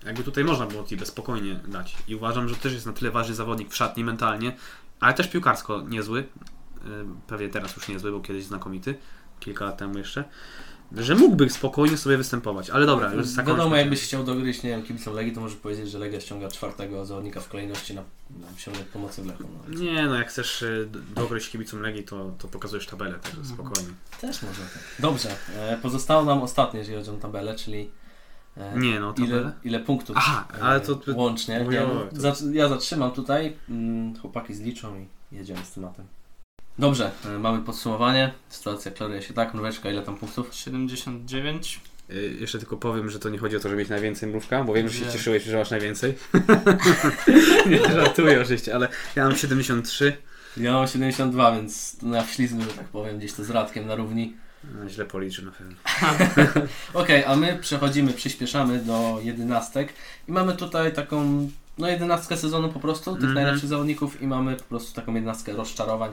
jakby 0.06 0.24
tutaj 0.24 0.44
można 0.44 0.66
było 0.66 0.84
Tibę 0.84 1.06
spokojnie 1.06 1.60
dać. 1.68 1.96
I 2.08 2.16
uważam, 2.16 2.50
że 2.50 2.56
też 2.56 2.74
jest 2.74 2.86
na 2.86 2.94
tyle 2.94 3.12
ważny 3.12 3.36
zawodnik 3.36 3.70
w 3.70 3.76
szatni 3.76 4.04
mentalnie, 4.04 4.56
ale 5.00 5.14
też 5.14 5.28
piłkarsko 5.28 5.82
niezły. 5.82 6.20
Y, 6.20 6.26
Pewnie 7.28 7.50
teraz 7.50 7.76
już 7.76 7.88
niezły, 7.88 8.12
był 8.12 8.22
kiedyś 8.22 8.44
znakomity, 8.44 8.96
kilka 9.40 9.66
lat 9.66 9.78
temu 9.78 9.98
jeszcze. 9.98 10.24
Że 10.98 11.16
mógłby 11.16 11.50
spokojnie 11.50 11.98
sobie 11.98 12.18
występować, 12.18 12.70
ale 12.70 12.86
dobra, 12.86 13.14
już 13.14 13.26
zakończmy. 13.28 13.54
Wiadomo, 13.58 13.76
jakbyś 13.76 14.04
chciał 14.04 14.24
dogryźć, 14.24 14.64
nie 14.64 14.70
wiem, 14.70 14.84
kibicom 14.84 15.14
Legii, 15.14 15.32
to 15.34 15.42
możesz 15.42 15.58
powiedzieć, 15.58 15.90
że 15.92 16.00
Legia 16.00 16.20
ściąga 16.20 16.48
czwartego 16.48 17.06
zawodnika 17.06 17.40
w 17.42 17.50
kolejności 17.50 17.96
na, 17.96 18.02
na 18.30 18.58
środek 18.58 18.88
pomocy 18.88 19.22
w 19.22 19.26
Lechu. 19.26 19.44
No. 19.68 19.80
Nie, 19.80 20.06
no 20.08 20.16
jak 20.16 20.28
chcesz 20.30 20.62
y, 20.62 20.90
dogryźć 21.16 21.50
kibicom 21.50 21.82
Legii, 21.82 22.04
to, 22.04 22.32
to 22.40 22.48
pokazujesz 22.48 22.86
tabelę, 22.86 23.14
także 23.14 23.38
Mhm. 23.40 23.56
spokojnie. 23.56 23.90
Też 24.22 24.42
można 24.42 24.64
tak. 24.66 24.84
Dobrze, 25.00 25.30
e, 25.58 25.78
pozostało 25.82 26.26
nam 26.26 26.42
ostatnie, 26.42 26.80
jeżeli 26.80 26.98
chodzi 26.98 27.10
o 27.10 27.14
tabelę, 27.14 27.56
czyli 27.56 27.90
Nie, 28.76 29.00
no 29.00 29.14
tabelę. 29.14 29.42
ile, 29.42 29.52
ile 29.64 29.80
punktów 29.80 30.16
Aha, 30.20 30.48
e, 30.60 30.64
ale 30.64 30.82
to- 30.82 31.00
łącznie. 31.16 31.66
To- 31.66 32.16
zac- 32.20 32.54
ja 32.54 32.70
zatrzymam 32.70 33.12
tutaj, 33.12 33.54
mm, 33.70 34.16
chłopaki 34.20 34.54
zliczą 34.54 35.00
i 35.00 35.08
jedziemy 35.36 35.66
z 35.66 35.72
tematem. 35.72 36.06
Dobrze, 36.80 37.12
e, 37.26 37.40
mamy 37.40 37.62
podsumowanie. 37.62 38.32
Sytuacja 38.50 38.92
klaruje 38.92 39.22
się 39.22 39.34
tak. 39.34 39.54
Mróweczka, 39.54 39.92
ile 39.92 40.02
tam 40.02 40.18
punktów? 40.18 40.56
79. 40.56 41.80
Y, 42.10 42.38
jeszcze 42.40 42.60
tylko 42.60 42.78
powiem, 42.78 43.10
że 43.10 43.20
to 43.20 43.30
nie 43.30 43.38
chodzi 43.38 43.56
o 43.56 43.60
to, 43.60 43.70
żeby 43.70 43.82
mieć 43.82 43.90
najwięcej 43.90 44.30
mrówka, 44.30 44.64
bo 44.64 44.74
wiem, 44.74 44.90
że 44.90 44.98
się 45.00 45.06
Nie. 45.06 45.12
cieszyłeś, 45.12 45.44
że 45.44 45.58
masz 45.58 45.72
najwięcej. 45.72 46.14
nie 47.70 47.80
żartuję 47.94 48.42
oczywiście, 48.42 48.76
ale 48.76 48.88
ja 49.16 49.24
mam 49.28 49.36
73. 49.36 50.18
Ja 50.58 50.74
mam 50.74 50.88
72, 50.88 51.52
więc 51.56 52.02
na 52.02 52.24
wślizgu, 52.24 52.62
że 52.62 52.68
tak 52.68 52.88
powiem, 52.88 53.18
gdzieś 53.18 53.34
to 53.34 53.44
z 53.44 53.50
Radkiem 53.50 53.88
na 53.88 53.96
równi. 53.96 54.34
No, 54.64 54.90
źle 54.90 55.06
policzę 55.06 55.42
na 55.42 55.52
pewno. 55.52 55.76
Okej, 56.94 57.24
a 57.26 57.36
my 57.36 57.58
przechodzimy, 57.62 58.14
przyspieszamy 58.14 58.80
do 58.80 59.20
jedenastek 59.24 59.94
i 60.28 60.32
mamy 60.32 60.54
tutaj 60.56 60.94
taką, 60.94 61.50
no 61.78 61.88
jedenastkę 61.88 62.38
sezonu 62.38 62.70
po 62.70 62.80
prostu, 62.80 63.12
tych 63.14 63.24
Mhm. 63.24 63.34
najlepszych 63.34 63.70
zawodników 63.70 64.22
i 64.22 64.28
mamy 64.28 64.56
po 64.56 64.64
prostu 64.64 64.94
taką 64.96 65.14
jedenastkę 65.14 65.54
rozczarowań. 65.54 66.12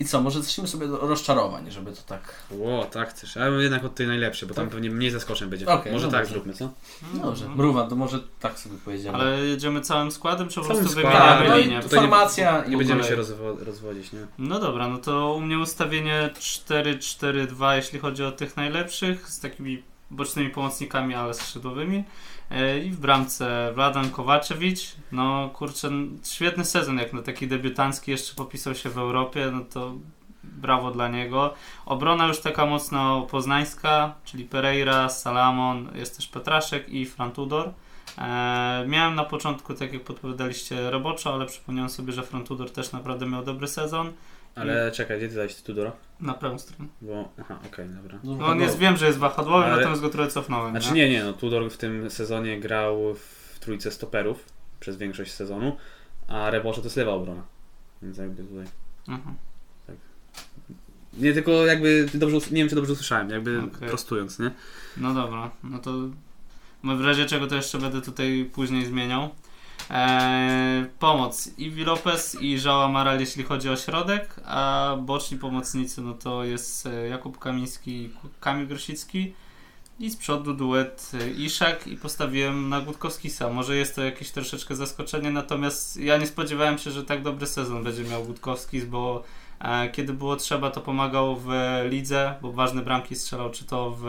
I 0.00 0.04
co, 0.04 0.20
może 0.20 0.42
zacznijmy 0.42 0.68
sobie 0.68 0.88
do 0.88 0.98
rozczarowań, 0.98 1.70
żeby 1.70 1.92
to 1.92 2.02
tak... 2.06 2.34
Ło, 2.50 2.84
tak 2.84 3.10
chcesz. 3.10 3.36
Ale 3.36 3.62
jednak 3.62 3.84
od 3.84 3.94
tej 3.94 4.06
najlepszej, 4.06 4.48
bo 4.48 4.54
tam 4.54 4.64
Tak? 4.64 4.72
pewnie 4.72 4.90
mniej 4.90 5.10
zaskoczeń 5.10 5.48
będzie. 5.48 5.66
Okej, 5.66 5.92
Może 5.92 6.06
no 6.06 6.12
tak 6.12 6.20
dobrze. 6.20 6.34
zróbmy, 6.34 6.52
co? 6.52 6.70
No 7.14 7.22
dobrze, 7.22 7.48
mrówa, 7.48 7.86
to 7.86 7.96
może 7.96 8.18
tak 8.40 8.58
sobie 8.58 8.76
pojedziemy. 8.84 9.18
Ale 9.18 9.40
jedziemy 9.40 9.80
całym 9.80 10.10
składem, 10.10 10.48
czy 10.48 10.60
po 10.60 10.66
prostu 10.66 10.88
wymieniamy 10.94 11.48
no 11.48 11.58
i 11.58 11.62
linię? 11.64 11.76
nie- 11.76 11.82
formacja 11.82 12.64
Nie 12.66 12.74
i 12.74 12.76
będziemy 12.76 13.04
się 13.04 13.16
rozwo- 13.16 13.64
rozwodzić, 13.64 14.12
nie? 14.12 14.26
No 14.38 14.60
dobra, 14.60 14.88
no 14.88 14.98
to 14.98 15.34
u 15.34 15.40
mnie 15.40 15.58
ustawienie 15.58 16.30
4-4-2, 16.40 17.72
jeśli 17.76 17.98
chodzi 17.98 18.24
o 18.24 18.32
tych 18.32 18.56
najlepszych, 18.56 19.28
z 19.30 19.40
takimi 19.40 19.82
bocznymi 20.14 20.50
pomocnikami, 20.50 21.14
ale 21.14 21.34
skrzydłowymi. 21.34 22.04
E, 22.50 22.78
I 22.78 22.90
w 22.90 23.00
bramce 23.00 23.72
Vladan 23.74 24.10
Kowaczewicz. 24.10 24.80
No 25.12 25.48
kurczę, 25.48 25.90
świetny 26.24 26.64
sezon, 26.64 26.98
jak 26.98 27.12
na 27.12 27.22
taki 27.22 27.48
debiutancki 27.48 28.10
jeszcze 28.10 28.34
popisał 28.34 28.74
się 28.74 28.90
w 28.90 28.98
Europie, 28.98 29.50
no 29.52 29.60
to 29.60 29.94
brawo 30.44 30.90
dla 30.90 31.08
niego. 31.08 31.54
Obrona 31.86 32.26
już 32.26 32.40
taka 32.40 32.66
mocno 32.66 33.22
poznańska, 33.22 34.14
czyli 34.24 34.44
Pereira, 34.44 35.08
Salamon, 35.08 35.88
jest 35.94 36.16
też 36.16 36.28
Petraszek 36.28 36.88
i 36.88 37.06
Frantudor. 37.06 37.72
E, 38.18 38.84
miałem 38.88 39.14
na 39.14 39.24
początku, 39.24 39.74
tak 39.74 39.92
jak 39.92 40.04
podpowiadaliście, 40.04 40.90
roboczo, 40.90 41.34
ale 41.34 41.46
przypomniałem 41.46 41.90
sobie, 41.90 42.12
że 42.12 42.22
Frantudor 42.22 42.70
też 42.70 42.92
naprawdę 42.92 43.26
miał 43.26 43.44
dobry 43.44 43.68
sezon. 43.68 44.12
Ale 44.54 44.92
czekaj, 44.92 45.18
gdzie 45.18 45.28
ty 45.28 45.34
dałeś 45.34 45.54
Tudora? 45.54 45.92
Na 46.20 46.34
prawą 46.34 46.58
stronę. 46.58 46.90
Bo, 47.02 47.28
aha, 47.40 47.58
okej, 47.66 47.88
dobra. 47.88 48.18
No 48.24 48.46
on 48.46 48.60
jest, 48.60 48.78
wiem, 48.78 48.96
że 48.96 49.06
jest 49.06 49.18
wahadłowy, 49.18 49.64
Ale- 49.64 49.76
natomiast 49.76 50.02
go 50.02 50.08
trochę 50.08 50.30
cofnąłem. 50.30 50.70
Znaczy 50.70 50.92
nie, 50.92 51.08
nie, 51.10 51.24
no 51.24 51.32
Tudor 51.32 51.70
w 51.70 51.76
tym 51.76 52.10
sezonie 52.10 52.60
grał 52.60 53.14
w 53.14 53.58
trójce 53.60 53.90
stoperów 53.90 54.44
przez 54.80 54.96
większość 54.96 55.32
sezonu, 55.32 55.76
a 56.28 56.50
Rebocze 56.50 56.80
to 56.80 56.86
jest 56.86 56.96
lewa 56.96 57.12
obrona. 57.12 57.42
Więc 58.02 58.18
jakby 58.18 58.44
tutaj... 58.44 58.66
Mhm. 59.08 59.36
Nie, 61.18 61.32
tylko 61.32 61.66
jakby, 61.66 62.08
dobrze, 62.14 62.36
nie 62.36 62.56
wiem 62.56 62.68
czy 62.68 62.74
dobrze 62.74 62.92
usłyszałem, 62.92 63.30
jakby 63.30 63.62
Okej. 63.62 63.88
prostując, 63.88 64.38
nie? 64.38 64.50
No 64.96 65.14
dobra, 65.14 65.50
no 65.62 65.78
to 65.78 65.92
no 66.82 66.96
w 66.96 67.00
razie 67.04 67.26
czego 67.26 67.46
to 67.46 67.56
jeszcze 67.56 67.78
będę 67.78 68.02
tutaj 68.02 68.50
później 68.52 68.86
zmieniał. 68.86 69.30
Eee, 69.90 70.84
pomoc 70.98 71.50
Iwi 71.58 71.84
Lopez 71.84 72.36
i 72.40 72.58
Joao 72.64 72.84
Amaral 72.84 73.20
jeśli 73.20 73.44
chodzi 73.44 73.70
o 73.70 73.76
środek, 73.76 74.40
a 74.44 74.96
boczni 75.00 75.38
pomocnicy 75.38 76.00
no 76.00 76.14
to 76.14 76.44
jest 76.44 76.86
e, 76.86 77.08
Jakub 77.08 77.38
Kamiński 77.38 77.90
i 77.90 78.10
Kamil 78.40 78.66
Grosicki. 78.66 79.34
I 80.00 80.10
z 80.10 80.16
przodu 80.16 80.54
duet 80.54 81.10
y, 81.14 81.30
Iszak 81.30 81.86
i 81.86 81.96
postawiłem 81.96 82.68
na 82.68 82.80
Gutkowskisa. 82.80 83.50
Może 83.50 83.76
jest 83.76 83.94
to 83.94 84.02
jakieś 84.02 84.30
troszeczkę 84.30 84.76
zaskoczenie, 84.76 85.30
natomiast 85.30 85.96
ja 85.96 86.16
nie 86.16 86.26
spodziewałem 86.26 86.78
się, 86.78 86.90
że 86.90 87.04
tak 87.04 87.22
dobry 87.22 87.46
sezon 87.46 87.84
będzie 87.84 88.04
miał 88.04 88.24
Gutkowskis, 88.24 88.84
bo 88.84 89.22
e, 89.22 89.43
kiedy 89.92 90.12
było 90.12 90.36
trzeba, 90.36 90.70
to 90.70 90.80
pomagał 90.80 91.36
w 91.36 91.48
lidze, 91.90 92.34
bo 92.42 92.52
ważne 92.52 92.82
bramki 92.82 93.16
strzelał, 93.16 93.50
czy 93.50 93.64
to 93.64 93.96
w, 94.00 94.04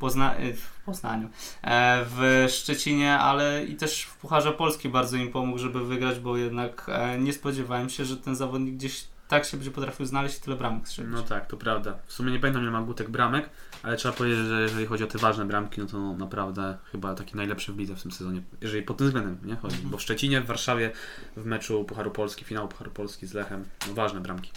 Pozna- 0.00 0.34
e, 0.34 0.52
w 0.54 0.80
Poznaniu, 0.86 1.28
e, 1.62 2.04
w 2.04 2.46
Szczecinie, 2.48 3.18
ale 3.18 3.64
i 3.64 3.76
też 3.76 4.02
w 4.02 4.16
Pucharze 4.16 4.52
Polski 4.52 4.88
bardzo 4.88 5.16
im 5.16 5.32
pomógł, 5.32 5.58
żeby 5.58 5.84
wygrać, 5.84 6.18
bo 6.18 6.36
jednak 6.36 6.86
e, 6.88 7.18
nie 7.18 7.32
spodziewałem 7.32 7.88
się, 7.88 8.04
że 8.04 8.16
ten 8.16 8.36
zawodnik 8.36 8.74
gdzieś 8.74 9.04
tak 9.28 9.44
się 9.44 9.56
będzie 9.56 9.70
potrafił 9.70 10.06
znaleźć 10.06 10.38
i 10.38 10.40
tyle 10.40 10.56
bramek 10.56 10.88
strzelić. 10.88 11.12
No 11.12 11.22
tak, 11.22 11.46
to 11.46 11.56
prawda. 11.56 11.98
W 12.06 12.12
sumie 12.12 12.32
nie 12.32 12.40
pamiętam 12.40 12.62
ile 12.62 12.70
ma 12.70 12.82
Gutek 12.82 13.10
bramek, 13.10 13.50
ale 13.82 13.96
trzeba 13.96 14.14
powiedzieć, 14.14 14.46
że 14.46 14.62
jeżeli 14.62 14.86
chodzi 14.86 15.04
o 15.04 15.06
te 15.06 15.18
ważne 15.18 15.46
bramki, 15.46 15.80
no 15.80 15.86
to 15.86 16.12
naprawdę 16.12 16.78
chyba 16.92 17.14
taki 17.14 17.36
najlepszy 17.36 17.72
w 17.72 17.78
lidze 17.78 17.96
w 17.96 18.02
tym 18.02 18.12
sezonie. 18.12 18.42
Jeżeli 18.60 18.82
pod 18.82 18.96
tym 18.96 19.06
względem 19.06 19.38
nie 19.44 19.56
chodzi. 19.56 19.76
Bo 19.84 19.96
w 19.98 20.02
Szczecinie, 20.02 20.40
w 20.40 20.46
Warszawie 20.46 20.90
w 21.36 21.44
meczu 21.44 21.84
Pucharu 21.84 22.10
Polski, 22.10 22.44
finału 22.44 22.68
Pucharu 22.68 22.90
Polski 22.90 23.26
z 23.26 23.34
Lechem, 23.34 23.64
no 23.88 23.94
ważne 23.94 24.20
bramki. 24.20 24.50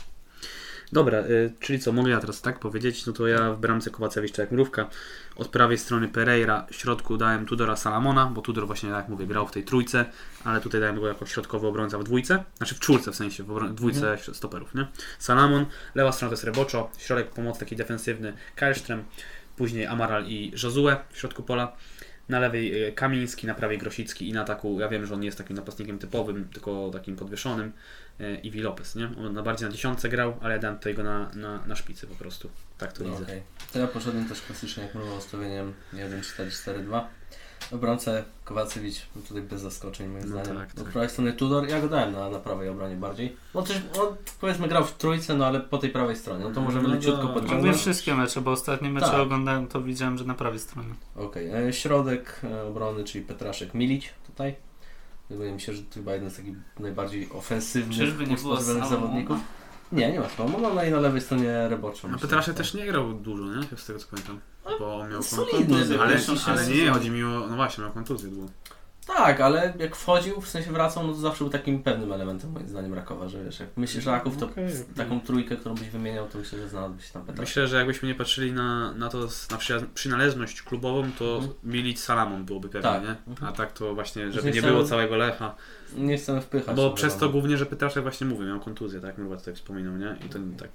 Dobra, 0.94 1.20
y, 1.20 1.54
czyli 1.60 1.80
co, 1.80 1.92
mogę 1.92 2.12
ja 2.12 2.20
teraz 2.20 2.42
tak 2.42 2.60
powiedzieć? 2.60 3.06
No 3.06 3.14
to 3.14 3.28
ja 3.28 3.54
w 3.54 3.60
bramce 3.60 3.90
Kowacewicz, 3.90 4.38
jak 4.38 4.52
mrówka. 4.52 4.90
Od 5.36 5.48
prawej 5.48 5.78
strony 5.78 6.08
Pereira, 6.08 6.66
w 6.72 6.76
środku 6.76 7.18
dałem 7.18 7.46
Tudora 7.46 7.76
Salamona, 7.76 8.26
bo 8.26 8.42
Tudor 8.42 8.68
właśnie, 8.68 8.90
tak 8.90 8.98
jak 8.98 9.10
mówię, 9.10 9.28
grał 9.28 9.48
w 9.48 9.52
tej 9.52 9.64
trójce, 9.64 10.06
ale 10.44 10.62
tutaj 10.62 10.82
dałem 10.82 11.00
go 11.00 11.08
jako 11.08 11.26
środkowy 11.26 11.68
obrońca 11.68 11.98
w 11.98 12.04
dwójce, 12.04 12.44
znaczy 12.58 12.76
w 12.76 12.80
czwórce 12.80 13.12
w 13.12 13.16
sensie, 13.16 13.44
w 13.44 13.74
dwójce 13.74 14.18
stoperów, 14.34 14.76
nie? 14.76 14.88
Salamon, 15.20 15.66
lewa 15.96 16.12
strona 16.12 16.30
to 16.30 16.34
jest 16.34 16.44
Reboczo, 16.44 16.92
środek 16.98 17.30
pomoc 17.30 17.60
taki 17.60 17.76
defensywny 17.76 18.34
Kajsztrem, 18.56 19.04
później 19.56 19.86
Amaral 19.86 20.26
i 20.26 20.52
Josue 20.64 20.96
w 21.12 21.18
środku 21.18 21.44
pola. 21.44 21.76
Na 22.30 22.40
lewej 22.40 22.88
y, 22.88 22.92
Kamiński, 22.92 23.48
na 23.48 23.54
prawej 23.56 23.78
Grosicki 23.78 24.30
i 24.30 24.34
na 24.34 24.42
ataku, 24.42 24.80
ja 24.80 24.88
wiem, 24.88 25.06
że 25.06 25.14
on 25.14 25.20
nie 25.20 25.26
jest 25.26 25.38
takim 25.38 25.56
napastnikiem 25.56 26.00
typowym, 26.00 26.48
tylko 26.54 26.90
takim 26.94 27.16
podwieszonym, 27.16 27.72
Iwi 28.44 28.62
Lopez, 28.62 28.96
nie? 28.96 29.06
On 29.26 29.34
na 29.34 29.44
bardziej 29.44 29.68
na 29.68 29.72
dziesiątce 29.72 30.10
grał, 30.10 30.34
ale 30.42 30.54
ja 30.54 30.60
dałem 30.60 30.78
tutaj 30.78 30.94
go 30.96 31.04
na, 31.04 31.30
na, 31.36 31.66
na 31.66 31.76
szpicy 31.76 32.08
po 32.08 32.16
prostu. 32.16 32.50
Tak 32.78 32.94
to 32.94 33.04
No, 33.04 33.10
widzę. 33.10 33.24
okej. 33.24 33.42
To 33.74 33.80
ja 33.80 33.88
poszedłem 33.88 34.26
też 34.30 34.42
klasycznie, 34.42 34.84
jak 34.84 34.96
mówię, 34.96 35.12
ustawieniem 35.18 35.74
1-4-4-2. 35.94 37.02
Obrońcę 37.72 38.24
Kowacewicz, 38.46 38.96
no 39.16 39.22
tutaj 39.22 39.42
bez 39.44 39.62
zaskoczeń 39.62 40.08
moim 40.08 40.22
No 40.22 40.28
zdaniem. 40.44 40.58
tak, 40.62 40.70
Od 40.70 40.76
tak. 40.84 40.86
prawej 40.94 41.10
strony 41.10 41.34
Tudor, 41.34 41.68
ja 41.70 41.82
go 41.82 41.88
dałem 41.90 42.12
na, 42.14 42.30
na 42.30 42.40
prawej 42.40 42.70
obronie 42.70 42.96
bardziej. 42.96 43.36
No 43.54 43.62
też, 43.62 43.78
on, 44.00 44.16
powiedzmy 44.42 44.68
grał 44.68 44.86
w 44.86 44.98
trójce, 44.98 45.34
no 45.38 45.46
ale 45.46 45.60
po 45.60 45.78
tej 45.78 45.90
prawej 45.90 46.16
stronie, 46.16 46.44
no 46.44 46.52
to 46.52 46.62
możemy 46.62 46.88
No 46.88 46.94
leciutko. 46.96 47.24
Mówię 47.28 47.34
podciągnąć. 47.40 47.78
wszystkie 47.78 48.16
mecze, 48.16 48.42
bo 48.42 48.52
ostatnie 48.52 48.90
mecze 48.90 49.06
Tak. 49.08 49.20
oglądałem, 49.20 49.68
to 49.68 49.82
widziałem, 49.82 50.18
że 50.18 50.24
na 50.26 50.34
prawej 50.34 50.60
stronie. 50.60 50.94
Okej, 51.16 51.68
e, 51.68 51.74
środek 51.74 52.42
e, 52.44 52.64
obrony, 52.64 53.04
czyli 53.04 53.26
Petraszek 53.26 53.74
Milić 53.74 54.14
tutaj. 54.28 54.56
Wydaje 55.32 55.52
mi 55.52 55.62
się, 55.62 55.74
że 55.74 55.82
to 55.82 55.94
chyba 55.94 56.14
jeden 56.14 56.30
z 56.30 56.36
takich 56.36 56.56
najbardziej 56.80 57.30
ofensywnych 57.32 57.98
Czyżby 57.98 58.28
nie 58.28 58.36
było 58.36 58.62
zawodników. 58.62 59.38
Nie, 59.92 60.12
nie 60.12 60.20
ma 60.20 60.30
Salomona, 60.30 60.74
no 60.74 60.84
i 60.84 60.92
na 60.92 61.00
lewej 61.00 61.22
stronie 61.22 61.68
myślę, 62.14 62.28
Petraszek 62.28 62.54
że 62.54 62.58
też 62.58 62.74
nie 62.74 62.86
grał 62.86 63.14
dużo, 63.14 63.44
nie? 63.56 63.78
Z 63.78 63.86
tego 63.86 64.00
co 64.00 64.08
pamiętam. 64.08 64.40
Bo 64.80 65.08
miał 65.08 65.22
kontuzję. 65.32 66.02
Ale, 66.02 66.20
ale 66.46 66.68
nie, 66.68 66.92
chodzi 66.92 67.10
mi 67.10 67.24
o... 67.24 67.48
No 67.50 67.56
właśnie, 67.56 67.84
miał 67.84 67.94
kontuzję 67.94 68.30
długą. 68.30 68.52
Tak, 69.08 69.42
ale 69.42 69.74
jak 69.80 69.96
wchodził, 69.96 70.42
w 70.42 70.48
sensie 70.50 70.72
wracał, 70.72 71.08
no 71.08 71.14
to 71.14 71.20
zawsze 71.20 71.44
był 71.44 71.50
takim 71.52 71.84
pewnym 71.84 72.12
elementem 72.12 72.52
moim 72.52 72.68
zdaniem 72.68 72.94
Rakowa, 72.94 73.28
że 73.30 73.44
wiesz, 73.44 73.60
jak 73.60 73.78
myślisz 73.78 74.06
Raków, 74.06 74.38
to 74.38 74.46
okej. 74.46 74.66
taką 74.96 75.22
trójkę, 75.22 75.58
którą 75.58 75.76
byś 75.76 75.90
wymieniał, 75.90 76.28
to 76.28 76.38
myślę, 76.38 76.60
że 76.60 76.70
znalazłby 76.70 77.02
się 77.02 77.14
tam 77.14 77.22
Petraszek. 77.22 77.42
Myślę, 77.50 77.68
że 77.68 77.78
jakbyśmy 77.78 78.08
nie 78.08 78.16
patrzyli 78.16 78.52
na, 78.54 78.92
na 78.94 79.10
to, 79.10 79.30
z- 79.30 79.50
na 79.50 79.58
przynależność 79.94 80.62
klubową, 80.62 81.12
to 81.20 81.36
Mhm. 81.36 81.54
Milić 81.64 82.00
Salamon 82.00 82.46
byłoby 82.46 82.70
pewnie, 82.70 82.90
Tak. 82.90 83.04
nie? 83.04 83.16
Mhm. 83.28 83.54
A 83.54 83.56
tak 83.58 83.72
to 83.74 83.96
właśnie, 83.96 84.26
Że 84.28 84.32
żeby 84.34 84.46
nie 84.48 84.52
chciałem- 84.54 84.76
było 84.76 84.88
całego 84.88 85.16
Lecha. 85.18 85.56
Nie 85.98 86.18
chcemy 86.18 86.42
wpychać. 86.42 86.76
Bo 86.76 86.92
przez 86.92 87.18
to 87.18 87.30
głównie, 87.30 87.58
że 87.58 87.66
Petraszek 87.66 88.04
właśnie 88.04 88.28
mówił, 88.28 88.48
miał 88.48 88.60
kontuzję, 88.60 89.00
tak? 89.02 89.18
Mruwa 89.18 89.38
tutaj 89.38 89.54
wspominał, 89.56 89.98
nie? 89.98 90.16
I 90.26 90.30
to 90.30 90.40
tak. 90.60 90.70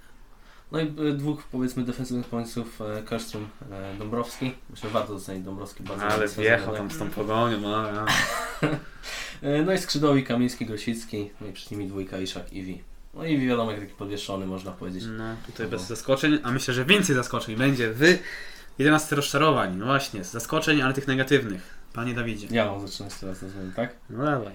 No 0.73 0.81
i 0.81 0.85
y, 0.85 1.13
dwóch 1.13 1.43
powiedzmy 1.43 1.83
defensywnych 1.83 2.27
pomysłów, 2.27 2.81
e, 2.81 3.03
Kerstrom, 3.03 3.49
e, 3.73 3.95
Dąbrowski. 3.99 4.55
Myślę, 4.71 4.89
że 4.91 4.95
warto 4.95 5.13
docenić 5.15 5.45
Dąbrowski 5.45 5.83
bardzo. 5.83 6.05
Ale 6.05 6.29
wjechał 6.29 6.69
ale- 6.69 6.79
tam 6.79 6.91
z 6.91 6.99
tą 6.99 7.11
pogonią, 7.11 7.61
no, 7.61 7.87
ja. 7.87 8.07
E, 9.43 9.63
No 9.63 9.73
i 9.73 9.79
skrzydłowi 9.79 10.25
Kamiński, 10.25 10.67
Grosicki, 10.67 11.31
no 11.41 11.47
i 11.47 11.53
przed 11.53 11.71
nimi 11.71 11.87
dwójka 11.87 12.19
Iszak 12.19 12.53
i 12.53 12.63
Wi. 12.63 12.83
No 13.15 13.25
i 13.25 13.39
Wi 13.39 13.47
wiadomo, 13.49 13.71
jak 13.71 13.81
taki 13.81 13.93
podwieszony 13.95 14.47
można 14.47 14.73
powiedzieć. 14.73 15.05
No, 15.09 15.25
tutaj 15.47 15.67
bez 15.67 15.83
zaskoczeń, 15.87 16.39
a 16.43 16.51
myślę, 16.51 16.75
że 16.75 16.85
więcej 16.85 17.17
zaskoczeń 17.17 17.57
będzie 17.57 17.93
w 17.93 18.19
11 18.79 19.17
rozczarowań. 19.17 19.77
No 19.77 19.87
właśnie, 19.87 20.25
z 20.25 20.31
zaskoczeń, 20.31 20.83
ale 20.83 20.95
tych 20.95 21.07
negatywnych. 21.07 21.76
Panie 21.97 22.15
Dawidzie. 22.15 22.47
Ja 22.51 22.65
mam 22.65 22.89
zaczynać 22.89 23.15
teraz 23.15 23.43
rozumiem, 23.43 23.73
tak? 23.77 23.97
No 24.11 24.25
dawaj. 24.25 24.53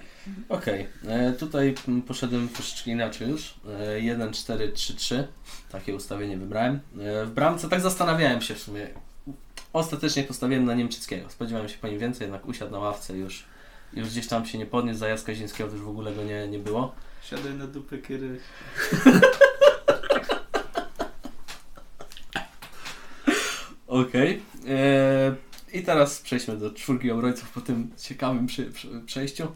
Okej, 0.48 0.86
e, 1.08 1.32
tutaj 1.32 1.74
poszedłem 2.06 2.48
troszeczkę 2.48 2.90
inaczej 2.90 3.30
już. 3.30 3.54
E, 3.80 4.00
1, 4.00 4.32
4, 4.32 4.72
3, 4.72 4.94
3. 4.94 5.28
Takie 5.72 5.94
ustawienie 5.94 6.36
wybrałem. 6.36 6.74
E, 6.74 7.24
w 7.26 7.30
bramce 7.30 7.68
tak 7.68 7.80
zastanawiałem 7.80 8.40
się 8.40 8.54
w 8.54 8.58
sumie. 8.58 8.86
Ostatecznie 9.72 10.24
postawiłem 10.24 10.64
na 10.64 10.74
Niemczyckiego. 10.74 11.30
Spodziewałem 11.30 11.68
się 11.68 11.78
po 11.78 11.88
nim 11.88 11.98
więcej, 11.98 12.24
jednak 12.24 12.46
usiadł 12.46 12.72
na 12.72 12.78
ławce 12.78 13.16
już. 13.16 13.44
Już 13.92 14.08
gdzieś 14.08 14.28
tam 14.28 14.46
się 14.46 14.58
nie 14.58 14.66
podniósł, 14.66 14.98
za 14.98 15.08
Jacka 15.08 15.34
Zińskiego 15.34 15.70
to 15.70 15.76
już 15.76 15.84
w 15.84 15.88
ogóle 15.88 16.12
go 16.12 16.24
nie, 16.24 16.48
nie 16.48 16.58
było. 16.58 16.94
Siadaj 17.22 17.54
na 17.54 17.66
dupę 17.66 17.98
Kiry. 17.98 18.40
Okej. 23.86 24.42
E, 24.68 25.51
I 25.72 25.82
teraz 25.82 26.20
przejdźmy 26.20 26.56
do 26.56 26.70
czwórki 26.72 27.10
obrońców 27.10 27.50
po 27.50 27.60
tym 27.60 27.90
ciekawym 27.98 28.46
przy, 28.46 28.64
przy, 28.64 28.88
przejściu. 29.06 29.44
E, 29.44 29.48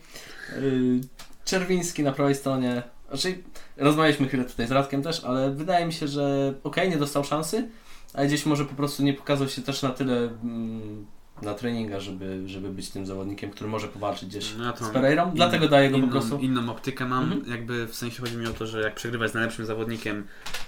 Czerwiński 1.45 2.03
na 2.03 2.12
prawej 2.12 2.35
stronie. 2.35 2.83
Znaczy, 3.09 3.39
rozmawialiśmy 3.77 4.29
chwilę 4.29 4.45
tutaj 4.45 4.67
z 4.67 4.71
Radkiem 4.71 5.03
też, 5.03 5.25
ale 5.25 5.51
wydaje 5.51 5.87
mi 5.87 5.93
się, 5.93 6.09
że 6.09 6.55
okej, 6.64 6.91
nie 6.91 6.97
dostał 6.97 7.25
szansy, 7.25 7.69
ale 8.14 8.27
gdzieś 8.27 8.47
może 8.47 8.64
po 8.64 8.75
prostu 8.75 9.03
nie 9.03 9.14
pokazał 9.14 9.49
się 9.49 9.62
też 9.62 9.83
na 9.83 9.91
tyle 9.91 10.17
mm, 10.43 11.07
na 11.43 11.55
treningach, 11.55 12.01
żeby, 12.01 12.43
żeby 12.47 12.69
być 12.71 12.91
tym 12.91 13.07
zawodnikiem, 13.07 13.51
który 13.51 13.71
może 13.71 13.89
powalczyć 13.89 14.29
gdzieś 14.29 14.55
No 14.59 14.64
ja 14.64 14.77
z 14.77 14.91
Pereirą. 14.91 15.31
Dlatego 15.35 15.69
daję 15.69 15.91
go 15.91 15.95
po 15.99 16.03
inną, 16.03 16.11
prostu. 16.11 16.39
inną 16.39 16.71
optykę 16.71 17.05
mam, 17.05 17.25
Mhm. 17.33 17.51
jakby 17.51 17.87
w 17.87 17.95
sensie 17.95 18.21
chodzi 18.23 18.37
mi 18.37 18.47
o 18.47 18.53
to, 18.53 18.67
że 18.67 18.81
jak 18.81 18.95
przegrywać 18.95 19.31
z 19.31 19.35
najlepszym 19.35 19.67
zawodnikiem, 19.67 20.17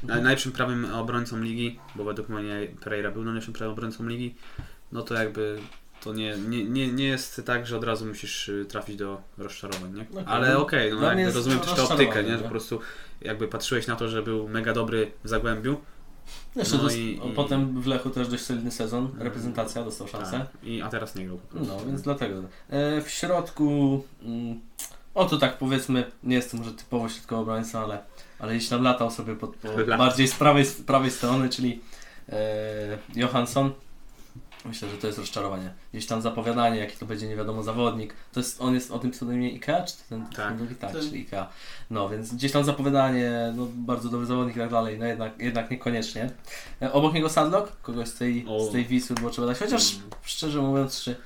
Mhm. 0.03 0.21
naj- 0.21 0.23
najlepszym 0.23 0.53
prawym 0.53 0.95
obrońcą 0.95 1.41
ligi, 1.41 1.79
bo 1.97 2.05
według 2.05 2.29
mnie 2.29 2.67
Pereira 2.85 3.11
był 3.11 3.25
najlepszym 3.25 3.55
prawym 3.55 3.73
obrońcą 3.73 4.07
ligi, 4.07 4.35
no 4.93 5.03
to 5.03 5.15
jakby 5.15 5.59
to 6.01 6.13
nie, 6.13 6.37
nie, 6.49 6.65
nie, 6.65 6.93
nie 6.93 7.05
jest 7.05 7.43
tak, 7.47 7.67
że 7.67 7.77
od 7.77 7.85
razu 7.85 8.07
musisz 8.07 8.49
y, 8.49 8.65
trafić 8.69 8.97
do 8.97 9.21
rozczarowań, 9.39 9.95
nie? 9.95 10.03
Okej. 10.03 10.25
Ale 10.27 10.59
okej, 10.59 10.91
no 10.91 10.99
Dla 10.99 11.15
mnie 11.15 11.23
jakby 11.23 11.39
rozumiem 11.39 11.61
też 11.61 11.73
tę 11.75 11.83
optykę, 11.83 12.25
nie? 12.25 12.37
Że 12.37 12.43
po 12.43 12.49
prostu 12.51 12.81
jakby 13.21 13.49
patrzyłeś 13.49 13.87
na 13.87 13.97
to, 13.97 14.09
że 14.09 14.23
był 14.23 14.49
mega 14.49 14.73
dobry 14.73 15.11
w 15.25 15.29
Zagłębiu, 15.29 15.81
Jeszcze 16.57 16.79
No 16.79 16.91
i- 16.91 17.21
i- 17.31 17.33
Potem 17.35 17.81
w 17.81 17.87
Lechu 17.87 18.11
też 18.11 18.29
dość 18.29 18.43
solidny 18.43 18.71
sezon. 18.71 19.11
Reprezentacja 19.19 19.85
dostał 19.85 20.09
szansę. 20.09 20.39
tak, 20.39 20.65
i, 20.65 20.83
a 20.83 20.89
teraz 20.89 21.15
nie 21.15 21.25
grał. 21.27 21.41
No, 21.55 21.85
więc 21.87 22.03
dlatego. 22.03 22.43
E, 22.71 23.03
w 23.03 23.11
środku. 23.11 24.05
Mm, 24.23 24.61
o 25.15 25.25
to 25.25 25.39
tak 25.39 25.59
powiedzmy, 25.59 26.11
nie 26.23 26.37
jestem 26.37 26.61
może 26.61 26.73
typowo 26.73 27.09
środkowy 27.09 27.43
obrońca, 27.43 27.81
ale, 27.81 27.99
ale 28.39 28.55
jeśli 28.55 28.71
tam 28.71 28.83
latał 28.83 29.11
sobie 29.11 29.37
pod, 29.37 29.57
po, 29.57 29.69
bardziej 29.99 30.29
z 30.29 30.35
prawej, 30.35 30.65
z 30.65 30.75
prawej 30.75 31.11
strony, 31.11 31.49
czyli 31.49 31.81
e, 32.29 32.99
Johansson. 33.17 33.73
Myślę, 34.69 34.89
że 34.89 34.99
to 34.99 35.07
jest 35.07 35.19
rozczarowanie. 35.19 35.71
Gdzieś 35.93 36.07
tam 36.07 36.23
zapowiadanie, 36.23 36.79
jaki 36.79 36.97
to 36.97 37.07
będzie 37.07 37.29
nie 37.29 37.37
wiadomo 37.37 37.63
zawodnik. 37.63 38.15
To 38.33 38.41
jest, 38.41 38.61
on 38.61 38.75
jest 38.75 38.91
o 38.91 38.99
tym 38.99 39.11
pseudonimie 39.11 39.49
IKEA, 39.53 39.85
czy 39.87 39.95
ten, 40.09 40.27
Tak. 40.27 40.35
ten 40.35 40.57
drugi? 40.57 40.75
Tak, 40.75 40.93
Ten- 40.93 41.01
czyli 41.01 41.21
IKEA. 41.21 41.47
No, 41.91 42.09
więc 42.09 42.35
gdzieś 42.35 42.53
tam 42.53 42.65
zapowiadanie, 42.65 43.53
no 43.57 43.67
bardzo 43.75 44.09
dobry 44.09 44.27
zawodnik 44.27 44.57
i 44.57 44.59
tak 44.59 44.71
dalej, 44.71 44.99
no 44.99 45.07
jednak, 45.07 45.33
jednak 45.39 45.71
niekoniecznie. 45.71 46.31
E, 46.83 46.93
obok 46.93 47.15
niego 47.15 47.29
Sadlock, 47.29 47.81
kogoś 47.83 48.09
z 48.09 48.15
tej, 48.15 48.45
O. 48.49 48.61
z 48.65 48.73
tej 48.73 48.85
Wisły 48.87 49.17
było 49.17 49.31
trzeba 49.31 49.47
dać, 49.47 49.59
chociaż 49.59 49.95
Mm. 49.97 50.11
szczerze 50.23 50.63
mówiąc, 50.63 51.01
czy, 51.03 51.17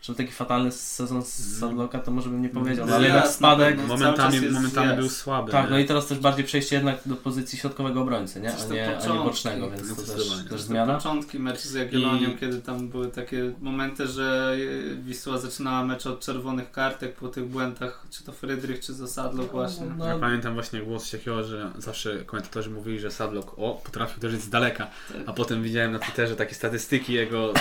czy 0.00 0.14
taki 0.14 0.32
fatalny 0.32 0.72
sezon 0.72 1.22
z 1.24 1.40
Mm. 1.40 1.60
Sadlocka, 1.60 1.98
to 1.98 2.10
może 2.10 2.30
bym 2.30 2.42
nie 2.42 2.48
powiedział, 2.48 2.86
no, 2.86 2.90
No 2.90 2.96
ale 2.96 3.06
jednak 3.06 3.28
spadek. 3.28 3.76
pewno. 3.76 3.96
Momentami, 3.96 4.34
jest- 4.36 4.50
momentami 4.54 4.86
jest. 4.88 5.00
był 5.00 5.08
słaby. 5.08 5.52
Tak, 5.52 5.64
nie? 5.64 5.70
no 5.70 5.78
i 5.78 5.84
teraz 5.84 6.06
też 6.06 6.18
bardziej 6.18 6.44
przejście 6.44 6.76
jednak 6.76 6.98
do 7.06 7.16
pozycji 7.16 7.58
środkowego 7.58 8.00
obrońcy, 8.00 8.40
nie? 8.40 8.52
A 8.54 8.56
to 8.56 8.74
nie, 8.74 8.86
a 8.88 8.90
nie 8.90 8.96
początki. 8.98 9.24
bocznego, 9.24 9.70
więc 9.70 9.88
to 9.88 10.02
też, 10.12 10.28
też 10.28 10.48
Te 10.50 10.58
zmiana. 10.58 10.94
początki 10.94 11.38
meczu 11.38 11.68
z 11.68 11.72
Jagiellonią, 11.74 12.30
I- 12.30 12.36
kiedy 12.38 12.60
tam 12.62 12.88
były 12.88 13.08
takie 13.08 13.52
momenty, 13.60 14.06
że 14.06 14.56
Wisła 15.04 15.38
zaczynała 15.38 15.84
mecz 15.84 16.06
od 16.06 16.20
czerwonych 16.20 16.70
kartek 16.72 17.14
po 17.14 17.28
tych 17.28 17.44
błędach, 17.48 18.06
czy 18.10 18.24
to 18.24 18.32
Frydrych, 18.32 18.80
czy 18.80 18.94
Zasadlo 18.94 19.44
właśnie. 19.44 19.86
No, 19.98 20.06
Ja 20.06 20.18
pamiętam 20.18 20.54
właśnie 20.54 20.80
głos 20.80 21.10
takiego, 21.10 21.44
że 21.44 21.70
zawsze 21.78 22.24
komentatorzy 22.24 22.70
mówili, 22.70 23.00
że 23.00 23.10
Sadlock 23.10 23.50
o, 23.58 23.80
potrafił 23.84 24.18
uderzyć 24.18 24.40
z 24.42 24.48
daleka, 24.50 24.86
a 25.26 25.32
potem 25.32 25.62
widziałem 25.62 25.92
na 25.92 25.98
Twitterze 25.98 26.36
takie 26.36 26.54
statystyki 26.54 27.12
jego 27.12 27.52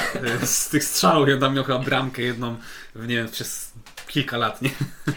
e, 0.42 0.48
z 0.48 0.70
tych 0.70 0.84
strzałów 0.84 1.28
on 1.34 1.40
tam 1.40 1.56
miał 1.56 1.64
chyba 1.64 1.80
bramkę 1.80 2.29
jedną, 2.30 2.58
w, 2.96 3.08
nie 3.08 3.16
wiem, 3.16 3.30
przez 3.30 3.72
kilka 4.08 4.38
lat, 4.38 4.62
nie? 4.62 4.70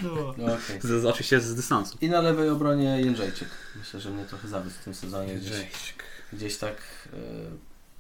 No. 0.02 0.34
no, 0.38 0.44
okej. 0.44 0.80
Z, 0.80 1.04
oczywiście 1.06 1.40
z 1.40 1.54
dystansu. 1.54 1.98
I 2.00 2.08
na 2.08 2.20
lewej 2.20 2.48
obronie 2.50 3.00
Jędrzejczyk. 3.00 3.48
Myślę, 3.76 4.00
że 4.00 4.10
mnie 4.10 4.24
trochę 4.24 4.48
zawiódł 4.48 4.74
w 4.80 4.84
tym 4.84 4.94
sezonie. 4.94 5.34
Gdzieś, 5.34 5.94
gdzieś 6.32 6.56
tak. 6.56 6.76
e, 7.12 7.16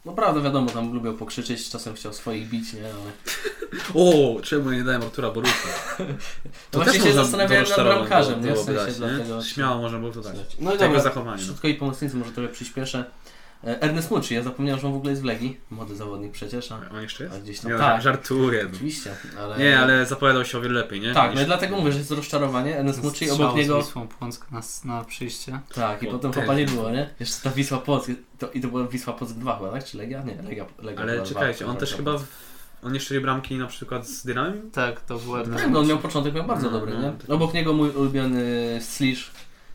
No 0.04 0.12
prawda, 0.12 0.40
wiadomo, 0.40 0.70
tam 0.70 0.92
lubią 0.94 1.16
pokrzyczeć, 1.16 1.70
czasem 1.70 1.94
chciał 1.94 2.12
swoich 2.12 2.48
bić, 2.48 2.72
nie? 2.72 2.84
Ale... 2.84 3.12
O, 3.94 4.40
czemu 4.42 4.70
nie 4.70 4.84
dałem 4.84 5.02
Artura 5.02 5.30
Borusa? 5.30 5.68
To 6.70 6.80
właśnie 6.80 7.00
się 7.00 7.12
zastanawiałem 7.12 7.66
nad 7.68 7.80
bramkarzem, 7.80 8.44
nie? 8.44 8.52
W 8.52 8.58
sensie 8.58 8.92
dlatego... 8.92 9.42
Śmiało 9.42 9.82
można 9.82 9.98
było 9.98 10.12
to 10.12 10.20
dać. 10.20 10.36
No 10.58 10.74
i 10.74 10.78
Tego 10.78 10.86
dobra, 10.86 11.02
zachowania. 11.02 11.36
No. 11.36 11.46
Środkowi 11.46 11.74
pomocnicy 11.74 12.16
może 12.16 12.32
trochę 12.32 12.48
przyspieszę. 12.48 13.04
E, 13.64 13.82
Ernest 13.82 14.10
Mucci, 14.10 14.34
ja 14.34 14.42
zapomniałem, 14.42 14.80
że 14.80 14.86
on 14.86 14.92
w 14.92 14.96
ogóle 14.96 15.10
jest 15.10 15.22
w 15.22 15.24
Legii. 15.24 15.60
Młody 15.70 15.96
zawodnik 15.96 16.32
przecież, 16.32 16.72
a, 16.72 16.80
On 16.94 17.02
jeszcze 17.02 17.24
jest? 17.24 17.36
a 17.36 17.40
gdzieś 17.40 17.60
tam... 17.60 17.72
Nie, 17.72 17.78
tak, 17.78 18.02
żartuję. 18.02 18.64
No. 18.64 18.70
oczywiście, 18.74 19.14
ale... 19.38 19.58
Nie, 19.58 19.78
ale 19.78 20.06
zapowiadał 20.06 20.44
się 20.44 20.58
o 20.58 20.60
wiele 20.60 20.74
lepiej, 20.80 21.00
nie? 21.00 21.14
Tak, 21.14 21.26
no 21.26 21.32
Niż- 21.32 21.42
i 21.42 21.46
dlatego 21.46 21.76
mówię, 21.76 21.92
że 21.92 21.98
jest 21.98 22.10
rozczarowanie. 22.10 22.78
Ernest 22.78 23.02
Mucci, 23.02 23.30
obok 23.30 23.52
z 23.52 23.56
niego... 23.56 23.82
Wisłą 23.82 24.08
Płock 24.08 24.50
na, 24.50 24.60
na 24.84 25.04
przyjście. 25.04 25.60
Tak, 25.74 26.02
i 26.02 26.08
O, 26.08 26.12
potem 26.12 26.32
chopa 26.32 26.54
nie 26.54 26.66
było, 26.66 26.90
nie? 26.90 27.10
Jeszcze 27.20 27.42
ta 27.42 27.50
Wisła 27.50 27.78
Płock, 27.78 28.10
to, 28.38 28.50
i 28.50 28.60
to 28.60 28.68
była 28.68 28.86
Wisła 28.86 29.12
Płock 29.12 29.32
2 29.32 29.58
chyba, 29.58 29.70
tak? 29.70 29.84
Czy 29.84 29.98
Legia? 29.98 30.22
Nie, 30.22 30.42
Legia, 30.42 30.66
Legia 30.78 31.02
Ale 31.02 31.22
czekajcie, 31.22 31.64
dwa, 31.64 31.72
on 31.72 31.78
też 31.78 31.94
chyba... 31.94 32.18
W... 32.18 32.24
On 32.84 32.92
nie 32.92 33.00
strzelił 33.00 33.22
bramki 33.22 33.58
na 33.58 33.66
przykład 33.66 34.08
z 34.08 34.26
Dynamem? 34.26 34.70
Tak, 34.70 35.00
to 35.00 35.18
był 35.18 35.36
Ernest 35.36 35.62
Tak, 35.62 35.72
no 35.72 35.78
on 35.80 35.86
miał 35.86 35.98
początek 35.98 36.34
miał 36.34 36.44
bardzo 36.44 36.70
No, 36.70 36.78
dobry, 36.78 36.94
no, 36.94 37.02
nie? 37.02 37.18
tak. 37.18 37.30
Obok 37.30 37.54
niego 37.54 37.72
mój 37.72 37.90
ulubiony 37.90 38.78
Slish, 38.80 39.30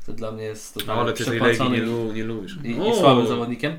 to 0.08 0.14
dla 0.14 0.32
mnie 0.32 0.44
jest 0.44 0.88
No 0.88 0.94
ale 0.94 1.14
przepłacony 1.14 1.78
nie, 1.78 1.84
lu- 1.84 2.14
nie 2.14 2.24
lubisz. 2.24 2.58
i, 2.64 2.70
i 2.90 2.96
słabym 2.96 3.28
zawodnikiem. 3.28 3.78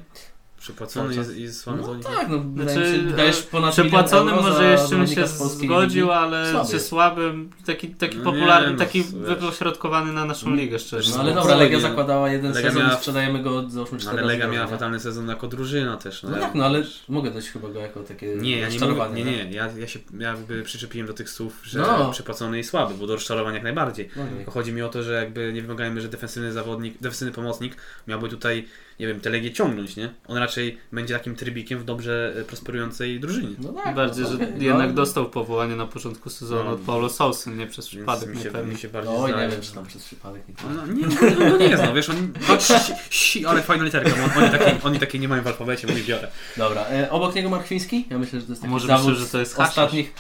Przepłacony 0.73 1.15
jest 1.15 1.37
i 1.37 1.53
słabym 1.53 1.83
No 1.83 1.95
tak, 2.11 2.29
no 2.29 2.65
Znaczy, 2.65 2.93
się, 3.11 3.17
dajesz 3.17 3.43
ponad 3.43 3.73
Przepłaconym 3.73 4.35
może 4.35 4.53
za 4.55 4.65
jeszcze 4.65 4.97
bym 4.97 5.07
się 5.07 5.27
zgodził, 5.27 6.05
ligi. 6.07 6.11
ale 6.17 6.51
Słaby 6.53 6.69
czy 6.69 6.75
jest. 6.75 6.89
słabym, 6.89 7.51
taki, 7.67 7.89
taki 7.89 8.17
No 8.19 8.25
popularny, 8.25 8.67
nie, 8.67 8.73
no, 8.73 8.79
taki 8.79 9.03
wypośrodkowany 9.03 10.13
na 10.13 10.25
naszą 10.25 10.55
ligę, 10.55 10.79
szczerze. 10.79 11.11
No 11.15 11.21
ale 11.21 11.35
No, 11.35 11.41
dobra, 11.41 11.57
Legia 11.57 11.79
Legia- 11.79 11.83
zakładała 11.83 12.31
jeden 12.31 12.53
Legia 12.53 12.69
sezon 12.71 12.83
miała- 12.83 12.95
i 12.95 12.97
sprzedajemy 12.97 13.43
go 13.43 13.71
załóżmy 13.71 13.99
4 13.99 14.19
Ale 14.19 14.27
Lega 14.27 14.39
drożej, 14.45 14.55
miała 14.57 14.67
nie? 14.67 14.73
fatalny 14.73 15.01
sezon 15.01 15.29
jako 15.29 15.47
drużyna 15.49 15.97
też. 15.97 16.23
No 16.23 16.31
tak, 16.31 16.55
no 16.55 16.65
ale 16.65 16.83
mogę 17.09 17.31
dać 17.31 17.49
chyba 17.49 17.69
go 17.69 17.81
jako 17.81 18.01
takie 18.01 18.27
Nie, 18.37 18.51
ja 18.51 18.59
nie, 18.59 18.65
rozczarowanie, 18.65 19.25
nie, 19.25 19.45
nie, 19.45 19.53
ja, 19.53 19.69
ja 19.79 19.87
się 19.87 19.99
ja 20.19 20.29
jakby 20.29 20.63
przyczepiłem 20.63 21.07
do 21.07 21.13
tych 21.15 21.31
słów, 21.31 21.61
że 21.63 21.79
No. 21.79 22.11
przepłacony 22.11 22.59
i 22.59 22.65
słaby, 22.65 22.95
bo 22.95 23.07
do 23.07 23.15
rozczarowania 23.15 23.55
jak 23.55 23.65
najbardziej. 23.65 24.09
No. 24.17 24.23
Tylko 24.37 24.51
chodzi 24.51 24.73
mi 24.73 24.83
o 24.83 24.89
to, 24.89 25.03
że 25.03 25.13
jakby 25.13 25.53
nie 25.53 25.63
wymagajmy, 25.63 26.01
że 26.01 26.09
defensywny 26.09 26.53
zawodnik, 26.53 26.95
defensywny 27.01 27.33
pomocnik 27.35 27.77
miałby 28.09 28.29
tutaj, 28.29 28.65
nie 29.01 29.07
wiem, 29.07 29.21
tę 29.21 29.31
Legię 29.31 29.53
ciągnąć, 29.53 29.97
nie? 29.97 30.15
On 30.29 30.37
raczej 30.37 30.79
będzie 30.93 31.15
takim 31.15 31.37
trybikiem 31.37 31.79
w 31.79 31.85
dobrze 31.85 32.35
e, 32.41 32.45
prosperującej 32.45 33.21
drużynie. 33.21 33.57
No 33.59 33.73
tak, 33.73 33.85
Tym 33.85 33.95
bardziej, 33.95 34.25
no, 34.25 34.31
że 34.31 34.37
okej, 34.37 34.49
jednak 34.61 34.89
no. 34.89 34.95
dostał 34.95 35.31
powołanie 35.31 35.77
na 35.77 35.87
początku 35.87 36.31
sezonu 36.31 36.65
No. 36.65 36.71
od 36.71 36.81
Paulo 36.81 37.09
Sousy, 37.09 37.51
nie 37.51 37.67
przez 37.67 37.89
przypadek, 37.89 38.29
mi 38.29 38.37
nie 38.37 38.43
się, 38.43 38.51
pewnie. 38.51 38.73
mi 38.73 38.79
się 38.79 38.89
bardziej 38.89 39.15
Oj, 39.17 39.33
nie 39.33 39.49
wiem, 39.49 39.61
czy 39.61 39.73
tam 39.73 39.87
przez 39.87 40.05
przypadek 40.05 40.43
nie 40.49 40.55
No, 40.75 40.87
nie, 40.87 41.07
no, 41.07 41.51
no 41.51 41.57
nie 41.57 41.69
jest, 41.69 41.83
no 41.83 41.95
wiesz, 41.95 42.11
oni, 42.11 42.29
patrz, 42.49 42.67
si, 42.67 42.93
si, 43.11 43.47
ale 43.47 43.63
fajna 43.63 43.85
literka, 43.85 44.11
bo 44.11 44.41
oni 44.41 44.51
takiej, 44.51 44.75
oni 44.85 44.99
takiej 44.99 45.21
nie 45.21 45.29
mają 45.29 45.43
w 45.43 45.47
alfabecie, 45.47 45.87
mój 45.87 46.03
biorę. 46.03 46.29
Dobra, 46.57 46.85
e, 46.87 47.11
obok 47.11 47.35
niego 47.35 47.51
Markwiński? 47.51 48.07
Ja 48.11 48.19
myślę, 48.19 48.41
że 48.41 48.47
to 48.47 48.53
jest 48.53 48.63
taki 48.63 48.73
Może 48.73 48.87
zawód 48.87 49.09
myślę, 49.11 49.25
że 49.25 49.31
to 49.31 49.39
jest 49.39 49.59
ostatnich, 49.59 50.13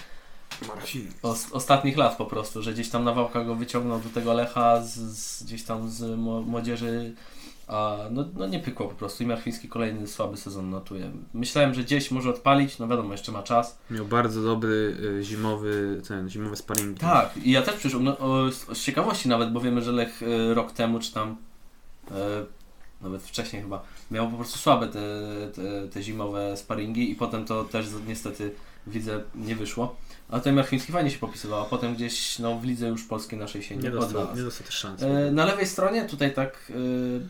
os, 1.22 1.52
ostatnich 1.52 1.96
lat 1.96 2.16
po 2.16 2.24
prostu, 2.26 2.62
że 2.62 2.72
gdzieś 2.72 2.88
tam 2.88 3.04
na 3.04 3.12
wałkach 3.12 3.46
go 3.46 3.54
wyciągnął 3.54 4.00
do 4.00 4.08
tego 4.08 4.32
Lecha, 4.32 4.82
z, 4.82 4.94
z, 4.96 5.42
gdzieś 5.42 5.62
tam 5.64 5.90
z 5.90 6.18
młodzieży, 6.46 7.14
a 7.68 7.96
no, 8.10 8.24
no 8.34 8.46
nie 8.46 8.58
pykło 8.58 8.88
po 8.88 8.94
prostu 8.94 9.24
i 9.24 9.26
Markwiński 9.26 9.68
kolejny 9.68 10.06
słaby 10.06 10.36
sezon 10.36 10.70
notuje. 10.70 11.10
Myślałem, 11.34 11.74
że 11.74 11.82
gdzieś 11.82 12.10
może 12.10 12.30
odpalić, 12.30 12.78
no 12.78 12.88
wiadomo, 12.88 13.12
jeszcze 13.12 13.32
ma 13.32 13.42
czas. 13.42 13.78
Miał 13.90 14.04
bardzo 14.04 14.42
dobry 14.42 14.96
y, 15.20 15.24
zimowy, 15.24 16.02
ten, 16.08 16.30
zimowe 16.30 16.56
sparingi. 16.56 17.00
Tak, 17.00 17.36
i 17.36 17.50
ja 17.50 17.62
też 17.62 17.74
przecież 17.74 18.00
no, 18.00 18.18
o, 18.18 18.50
z, 18.52 18.82
ciekawości 18.82 19.28
nawet, 19.28 19.52
bo 19.52 19.60
wiemy, 19.60 19.82
że 19.82 19.92
Lech 19.92 20.22
e, 20.22 20.54
rok 20.54 20.72
temu, 20.72 20.98
czy 20.98 21.12
tam 21.12 21.36
e, 22.10 22.14
nawet 23.02 23.22
wcześniej 23.22 23.62
chyba, 23.62 23.82
miał 24.10 24.30
po 24.30 24.36
prostu 24.36 24.58
słabe 24.58 24.88
te, 24.88 25.00
te, 25.54 25.88
te 25.88 26.02
zimowe 26.02 26.56
sparingi 26.56 27.10
i 27.10 27.14
potem 27.14 27.44
to 27.44 27.64
też 27.64 27.86
niestety 28.06 28.54
widzę 28.86 29.20
nie 29.34 29.56
wyszło. 29.56 29.96
A 30.30 30.40
ten 30.40 30.54
Marchwiński 30.54 30.92
fajnie 30.92 31.10
się 31.10 31.18
popisywał, 31.18 31.60
a 31.62 31.64
potem 31.64 31.94
gdzieś 31.94 32.38
no, 32.38 32.58
w 32.58 32.64
lidze 32.64 32.88
już 32.88 33.04
polskiej 33.04 33.38
naszej 33.38 33.62
się 33.62 33.76
nie, 33.76 33.82
Nie 33.82 33.90
dostał, 33.90 34.08
odnalazł. 34.08 34.36
nie 34.38 34.42
dostał 34.44 34.66
też 34.66 34.74
szans. 34.76 35.02
E, 35.02 35.30
Na 35.32 35.44
lewej 35.44 35.66
stronie 35.66 36.04
tutaj 36.04 36.34
tak 36.34 36.72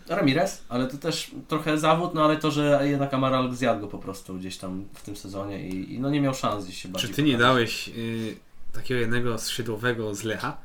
e, 0.08 0.14
Ramirez, 0.16 0.62
ale 0.68 0.86
to 0.86 0.96
też 0.96 1.30
trochę 1.48 1.78
zawód, 1.78 2.14
no 2.14 2.24
ale 2.24 2.36
to, 2.36 2.50
że 2.50 2.80
jednak 2.84 3.14
Amaral 3.14 3.54
zjadł 3.54 3.80
go 3.80 3.86
po 3.88 3.98
prostu 3.98 4.34
gdzieś 4.34 4.56
tam 4.58 4.84
w 4.94 5.02
tym 5.02 5.16
sezonie 5.16 5.68
i, 5.68 5.94
i 5.94 6.00
no 6.00 6.10
nie 6.10 6.20
miał 6.20 6.34
szans 6.34 6.64
gdzieś 6.64 6.76
się 6.76 6.88
Czy 6.88 6.92
bardziej 6.92 7.10
ty 7.14 7.22
nie 7.22 7.32
pokazać. 7.32 7.48
dałeś 7.54 7.88
y, 7.88 8.36
takiego 8.72 9.00
jednego 9.00 9.38
skrzydłowego 9.38 10.14
z 10.14 10.22
Lecha? 10.22 10.56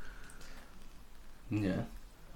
Nie. 1.51 1.83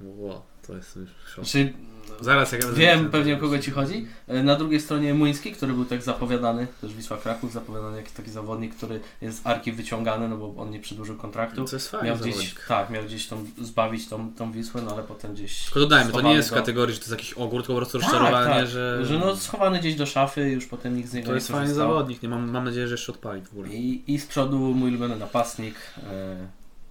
Ło, 0.01 0.45
to 0.67 0.73
jest 0.75 0.95
już 0.95 1.09
szok. 1.35 1.45
Znaczy, 1.45 1.73
Zaraz 2.21 2.51
jak 2.51 2.73
Wiem 2.73 3.09
pewnie 3.11 3.35
o 3.35 3.37
kogo 3.37 3.59
ci 3.59 3.71
chodzi. 3.71 4.07
E, 4.27 4.43
Na 4.43 4.55
drugiej 4.55 4.81
stronie 4.81 5.13
Młyński, 5.13 5.51
który 5.51 5.73
był 5.73 5.85
tak 5.85 6.01
zapowiadany, 6.01 6.67
też 6.81 6.93
Wisła 6.93 7.17
Kraków, 7.17 7.53
zapowiadany 7.53 7.97
jakiś 7.97 8.13
taki 8.13 8.31
zawodnik, 8.31 8.75
który 8.75 8.99
jest 9.21 9.43
z 9.43 9.47
Arki 9.47 9.71
wyciągany, 9.71 10.27
no 10.27 10.37
bo 10.37 10.61
on 10.61 10.69
nie 10.71 10.79
przedłużył 10.79 11.17
kontraktu. 11.17 11.65
To 11.65 11.75
jest 11.75 11.91
fajny 11.91 12.07
Miał 12.07 12.17
gdzieś, 12.17 12.55
tak, 12.67 12.89
miał 12.89 13.03
gdzieś 13.03 13.27
tą, 13.27 13.45
zbawić 13.61 14.07
tą, 14.07 14.33
tą 14.33 14.51
Wisłę, 14.51 14.81
no 14.85 14.91
ale 14.93 15.03
potem 15.03 15.33
gdzieś... 15.33 15.63
Tylko 15.63 15.79
dodajmy, 15.79 16.11
to 16.11 16.21
nie 16.21 16.33
jest 16.33 16.49
w 16.49 16.53
kategorii, 16.53 16.93
że 16.95 16.99
to 16.99 17.05
jest 17.05 17.11
jakiś 17.11 17.33
ogór, 17.33 17.61
tylko 17.61 17.73
po 17.73 17.77
prostu 17.79 17.99
Tak, 17.99 18.11
rozczarowanie, 18.11 18.55
tak, 18.61 18.67
że... 18.67 19.05
że 19.05 19.19
no 19.19 19.35
schowany 19.35 19.79
gdzieś 19.79 19.95
do 19.95 20.05
szafy, 20.05 20.49
już 20.49 20.65
potem 20.65 20.97
nikt 20.97 21.09
z 21.09 21.13
niego 21.13 21.27
To 21.27 21.35
jest 21.35 21.49
nie 21.49 21.55
fajny 21.55 21.73
zawodnik, 21.73 22.23
nie 22.23 22.29
mam, 22.29 22.51
mam 22.51 22.63
nadzieję, 22.63 22.87
że 22.87 22.93
jeszcze 22.93 23.11
odpali 23.11 23.41
w 23.41 23.51
ogóle. 23.51 23.69
I, 23.69 24.13
I 24.13 24.19
z 24.19 24.25
przodu 24.25 24.57
mój 24.57 24.89
ulubiony 24.89 25.15
napastnik, 25.15 25.75
e, 25.97 26.47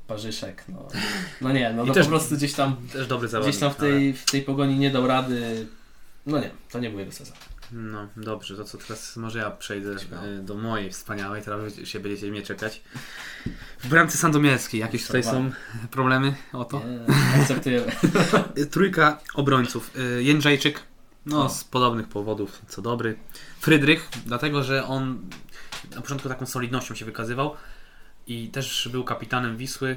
Parzyszek, 0.07 0.65
no, 0.69 0.89
no 1.41 1.53
nie, 1.53 1.73
no, 1.73 1.85
no 1.85 1.95
po 1.95 2.05
prostu 2.05 2.37
gdzieś 2.37 2.53
tam, 2.53 2.77
Też 2.93 3.07
dobry 3.07 3.29
zawodnik. 3.29 3.51
gdzieś 3.51 3.61
tam 3.61 3.73
w 3.73 3.77
tej, 3.77 4.15
w 4.15 4.25
tej 4.25 4.43
pogoni 4.43 4.79
nie 4.79 4.91
dał 4.91 5.07
rady, 5.07 5.67
no 6.27 6.39
nie, 6.39 6.51
to 6.71 6.79
nie 6.79 6.91
był 6.91 6.99
jego 6.99 7.13
sezon. 7.13 7.37
Ale... 7.37 7.57
No 7.73 8.09
dobrze, 8.17 8.57
to 8.57 8.65
co 8.65 8.79
teraz 8.79 9.17
może 9.17 9.39
ja 9.39 9.51
przejdę 9.51 9.91
y, 9.91 10.43
do 10.43 10.55
mojej 10.55 10.91
wspaniałej, 10.91 11.43
teraz 11.43 11.75
się 11.85 12.01
będziecie 12.01 12.31
mnie 12.31 12.43
czekać. 12.43 12.83
W 13.79 13.89
bramce 13.89 14.19
Sandomierskiej 14.19 14.81
jakieś 14.81 15.07
tutaj 15.07 15.25
są 15.25 15.51
problemy 15.91 16.35
o 16.53 16.65
to? 16.65 16.83
Nie, 16.85 17.43
akceptujemy. 17.43 17.93
Trójka 18.71 19.19
obrońców. 19.35 19.91
Y, 20.19 20.23
Jędrzejczyk, 20.23 20.81
no 21.27 21.45
O. 21.45 21.49
z 21.49 21.65
podobnych 21.65 22.09
powodów, 22.09 22.63
co 22.69 22.83
dobry. 22.83 23.17
Frydrych, 23.61 24.09
dlatego 24.27 24.63
że 24.63 24.85
on 24.85 25.19
na 25.95 26.01
początku 26.01 26.29
taką 26.29 26.47
solidnością 26.47 26.95
się 26.95 27.05
wykazywał 27.05 27.55
i 28.27 28.49
też 28.49 28.89
był 28.93 29.05
kapitanem 29.05 29.57
Wisły. 29.57 29.97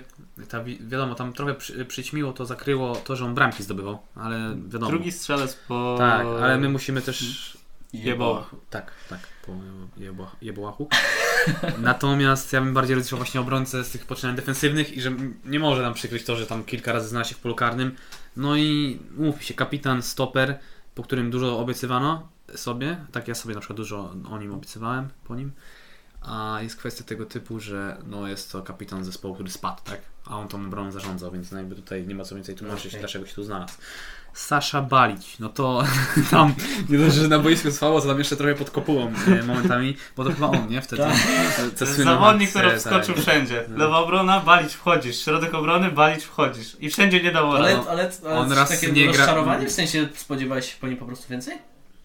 Ta, 0.49 0.63
wi- 0.63 0.79
wiadomo, 0.87 1.15
tam 1.15 1.33
trochę 1.33 1.53
przy, 1.55 1.85
przyćmiło 1.85 2.33
to, 2.33 2.45
zakryło 2.45 2.95
to, 2.95 3.15
że 3.15 3.25
on 3.25 3.35
bramki 3.35 3.63
zdobywał, 3.63 3.99
ale 4.15 4.55
wiadomo. 4.67 4.87
Drugi 4.91 5.11
strzelec 5.11 5.55
po... 5.67 5.95
Tak, 5.97 6.27
ale 6.41 6.57
my 6.57 6.69
musimy 6.69 7.01
też 7.01 7.57
Jebołach. 7.93 8.51
tak, 8.69 8.91
tak, 9.09 9.19
po 9.45 9.51
jebo- 9.97 10.31
jebołachu. 10.41 10.89
Natomiast 11.81 12.53
ja 12.53 12.61
bym 12.61 12.73
bardziej 12.73 12.95
rozliczał 12.95 13.17
właśnie 13.17 13.41
obrońcę 13.41 13.83
z 13.83 13.89
tych 13.91 14.05
poczynań 14.05 14.35
defensywnych 14.35 14.93
i 14.93 15.01
że 15.01 15.11
nie 15.45 15.59
może 15.59 15.81
nam 15.81 15.93
przykryć 15.93 16.23
to, 16.25 16.35
że 16.35 16.45
tam 16.47 16.63
kilka 16.63 16.93
razy 16.93 17.07
znalazł 17.07 17.29
się 17.29 17.35
w 17.35 17.39
polu 17.39 17.55
karnym. 17.55 17.95
No 18.35 18.55
i 18.57 18.99
mów 19.17 19.43
się, 19.43 19.53
kapitan, 19.53 20.01
stoper, 20.01 20.59
po 20.95 21.03
którym 21.03 21.31
dużo 21.31 21.59
obiecywano 21.59 22.29
sobie, 22.55 22.97
tak 23.11 23.27
ja 23.27 23.35
sobie 23.35 23.53
na 23.55 23.61
przykład 23.61 23.77
dużo 23.77 24.13
o 24.31 24.37
nim 24.39 24.53
obiecywałem 24.53 25.09
po 25.23 25.35
nim. 25.35 25.51
A 26.21 26.59
jest 26.61 26.75
kwestia 26.75 27.03
tego 27.03 27.25
typu, 27.25 27.59
że 27.59 27.97
no 28.07 28.27
jest 28.27 28.51
to 28.51 28.61
kapitan 28.61 29.03
zespołu, 29.03 29.33
który 29.33 29.49
spadł, 29.49 29.81
tak? 29.83 30.01
A 30.25 30.37
on 30.37 30.47
tą 30.47 30.65
obroną 30.65 30.91
zarządzał, 30.91 31.31
więc 31.31 31.51
no 31.51 31.57
jakby 31.57 31.75
tutaj 31.75 32.07
nie 32.07 32.15
ma 32.15 32.23
co 32.23 32.35
więcej 32.35 32.55
tłumaczyć, 32.55 32.87
Okej. 32.87 32.99
dlaczego 32.99 33.25
się 33.25 33.35
tu 33.35 33.43
znalazł. 33.43 33.73
Sasza 34.33 34.81
Balić, 34.81 35.39
no 35.39 35.49
to 35.49 35.83
tam 36.31 36.53
nie 36.89 36.97
dość, 36.97 37.15
że 37.15 37.27
na 37.27 37.39
boisku 37.39 37.71
trwało, 37.71 38.01
to 38.01 38.07
tam 38.07 38.17
jeszcze 38.19 38.35
trochę 38.35 38.55
pod 38.55 38.69
kopułą 38.71 39.11
e, 39.27 39.43
momentami, 39.43 39.97
bo 40.17 40.23
to 40.23 40.29
chyba 40.33 40.47
on, 40.47 40.67
nie? 40.69 40.81
Wtedy. 40.81 41.01
Tak. 41.01 41.15
te- 41.77 41.85
zawodnik, 41.85 42.49
akcje, 42.49 42.61
który 42.61 42.77
wskoczył 42.77 43.15
tak. 43.15 43.23
wszędzie. 43.23 43.65
No. 43.69 43.77
Lewa 43.77 43.97
obrona, 43.97 44.39
balić 44.39 44.73
wchodzisz. 44.73 45.23
Środek 45.23 45.53
obrony, 45.53 45.91
balić 45.91 46.23
wchodzisz. 46.23 46.77
I 46.79 46.89
wszędzie 46.89 47.23
nie 47.23 47.31
dało 47.31 47.55
Ale, 47.55 47.75
rady. 47.75 47.89
ale, 47.89 48.11
ale 48.25 48.35
on 48.35 48.51
raz 48.51 48.69
takie 48.69 48.91
nie 48.91 49.05
gra- 49.05 49.17
rozczarowanie? 49.17 49.67
W 49.67 49.71
sensie 49.71 50.07
spodziewałeś 50.15 50.71
się 50.73 50.77
po 50.81 50.87
nim 50.87 50.97
po 50.97 51.05
prostu 51.05 51.29
więcej? 51.29 51.57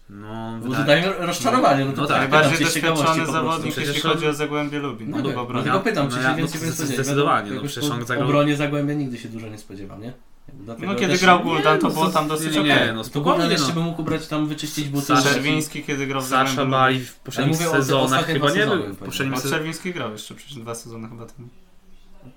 No, 0.09 0.59
Bo 0.65 0.75
tutaj 0.75 1.03
rozczarowanie, 1.19 1.85
no 1.85 1.91
to 1.93 2.01
No 2.01 2.07
tak, 2.07 2.21
tak. 2.21 2.31
Najbardziej 2.31 2.65
doświadczony 2.65 3.25
zawodnik, 3.25 3.77
jeśli 3.77 4.01
chodzi 4.01 4.27
o 4.27 4.33
Zagłębie 4.33 4.79
Lubin. 4.79 5.09
No, 5.09 5.17
No, 5.17 5.23
no, 5.33 5.53
no 5.53 5.63
tylko 5.63 5.79
pytam, 5.79 6.09
czy 6.09 6.15
No 6.15 6.21
się 6.21 6.27
ja- 6.27 6.35
więcej 6.35 6.61
no, 6.65 6.71
zdecydowanie, 6.71 7.51
no 7.51 7.61
przecież 7.63 7.91
on 7.91 8.05
zagrał- 8.05 8.23
obronie 8.27 8.55
Zagłębia 8.55 8.93
nigdy 8.93 9.17
się 9.17 9.29
dużo 9.29 9.47
nie 9.47 9.57
spodziewam, 9.57 10.01
nie? 10.01 10.13
Dlatego 10.53 10.87
No 10.87 10.95
kiedy 10.99 11.13
też- 11.13 11.21
grał 11.21 11.39
Guldan, 11.39 11.79
to 11.79 11.87
no, 11.87 11.93
było 11.93 12.09
tam 12.09 12.27
dosyć 12.27 12.55
nie, 12.55 12.63
nie, 12.63 12.93
no, 12.95 13.03
To 13.03 13.21
Guldan 13.21 13.45
no. 13.45 13.51
jeszcze 13.51 13.73
by 13.73 13.79
mógł 13.79 14.03
brać 14.03 14.27
tam, 14.27 14.47
wyczyścić 14.47 14.87
buty. 14.89 15.13
Czerwiński, 15.23 15.83
kiedy 15.83 16.07
grał 16.07 16.21
w 16.21 16.25
Sasza 16.25 16.65
Bali 16.65 16.95
Lubin. 16.95 17.07
w 17.11 17.15
poprzednich 17.15 17.57
sezonach 17.57 18.25
chyba 18.25 18.51
nie 18.51 18.65
był. 18.65 18.83
No. 19.01 19.41
Czerwiński 19.49 19.93
grał 19.93 20.11
jeszcze 20.11 20.35
przecież 20.35 20.55
dwa 20.55 20.75
sezony 20.75 21.09
chyba 21.09 21.25
temu. 21.25 21.47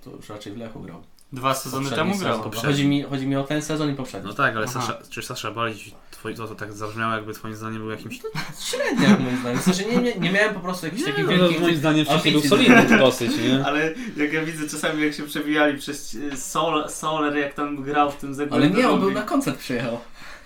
To 0.05 0.11
już 0.11 0.29
raczej 0.29 0.53
w 0.53 0.57
Lechu 0.57 0.81
grał. 0.81 1.03
Dwa 1.33 1.55
sezony 1.55 1.91
temu 1.91 2.19
grał. 2.19 2.51
Chodzi 2.51 2.87
mi, 2.89 3.03
chodzi 3.03 3.27
mi 3.27 3.37
o 3.37 3.45
ten 3.45 3.63
sezon 3.63 3.91
i 3.91 3.95
poprzedni. 3.95 4.29
No 4.29 4.35
tak, 4.35 4.57
ale. 4.57 4.69
Sasza, 4.69 4.99
czy 5.11 5.23
Sasza 5.23 5.51
Balić, 5.51 5.95
twoi, 6.19 6.35
to, 6.35 6.49
to 6.49 6.55
tak 6.55 6.73
zabrzmiało 6.73 7.15
jakby 7.15 7.35
twoim 7.35 7.55
zdaniem 7.55 7.79
był 7.79 7.91
jakimś... 7.91 8.21
Średnio 8.61 9.09
jak 9.09 9.21
moim 9.21 9.39
zdaniem. 9.41 9.59
W 9.59 9.63
sensie 9.63 9.85
nie, 9.85 9.97
nie, 9.97 10.15
nie 10.15 10.33
miałem 10.33 10.55
po 10.55 10.61
prostu 10.61 10.87
jakichś 10.87 11.05
takich 11.05 11.25
no, 11.25 11.31
wielkich... 11.31 11.61
moim 11.61 11.77
zdaniem 11.77 12.05
wcześniej 12.05 12.35
był 12.35 12.43
solidny 12.43 12.99
dosyć, 12.99 13.33
nie? 13.37 13.65
Ale 13.65 13.95
jak 14.17 14.33
ja 14.33 14.45
widzę 14.45 14.69
czasami 14.69 15.03
jak 15.03 15.15
się 15.15 15.23
przewijali 15.23 15.79
przez 15.79 16.17
e, 16.33 16.37
Sol, 16.37 16.89
Soler, 16.89 17.37
jak 17.37 17.55
tam 17.55 17.83
grał 17.83 18.11
w 18.11 18.17
tym 18.17 18.29
Ale 18.29 18.37
Zagłębiu 18.37 18.79
nie, 18.79 18.89
on 18.89 19.01
był 19.01 19.11
na 19.11 19.23
koncert 19.23 19.59
przyjechał. 19.59 20.01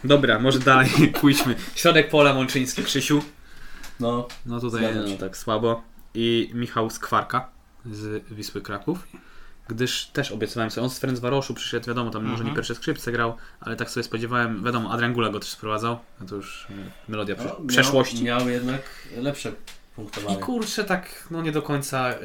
Dobra, 0.04 0.38
może 0.38 0.58
dalej 0.58 0.90
pójdźmy. 1.20 1.54
Środek 1.74 2.08
pola 2.08 2.34
Mączyński, 2.34 2.82
Krzysiu. 2.82 3.22
No, 4.00 4.28
No 4.46 4.60
tutaj 4.60 4.82
no, 4.94 5.16
tak 5.16 5.36
słabo. 5.36 5.82
I 6.14 6.50
Michał 6.54 6.90
Skwarka 6.90 7.48
z 7.86 8.24
Wisły 8.30 8.62
Kraków. 8.62 8.98
Gdyż 9.68 10.06
też 10.06 10.32
obiecywałem 10.32 10.70
sobie, 10.70 10.84
on 10.84 10.90
z 10.90 10.98
Ferencvaroszu 10.98 11.54
przyszedł, 11.54 11.86
wiadomo, 11.86 12.10
tam 12.10 12.22
może 12.22 12.44
nie 12.44 12.50
Mhm. 12.50 12.56
pierwsze 12.56 12.74
skrzypce 12.74 13.12
grał, 13.12 13.36
ale 13.60 13.76
tak 13.76 13.90
sobie 13.90 14.04
spodziewałem, 14.04 14.64
wiadomo, 14.64 14.90
Adrian 14.92 15.12
Gula 15.12 15.28
go 15.30 15.40
też 15.40 15.50
sprowadzał, 15.50 15.98
no 16.20 16.26
to 16.26 16.36
już 16.36 16.66
melodia 17.08 17.34
no 17.38 17.44
miał, 17.44 17.66
przeszłości. 17.66 18.24
Miał 18.24 18.48
jednak 18.48 18.82
lepsze 19.16 19.48
I 19.48 19.52
punktowanie. 19.96 20.36
kurczę, 20.38 20.84
tak, 20.84 21.28
no 21.30 21.42
nie 21.42 21.52
do 21.52 21.62
końca 21.62 22.12
y, 22.12 22.16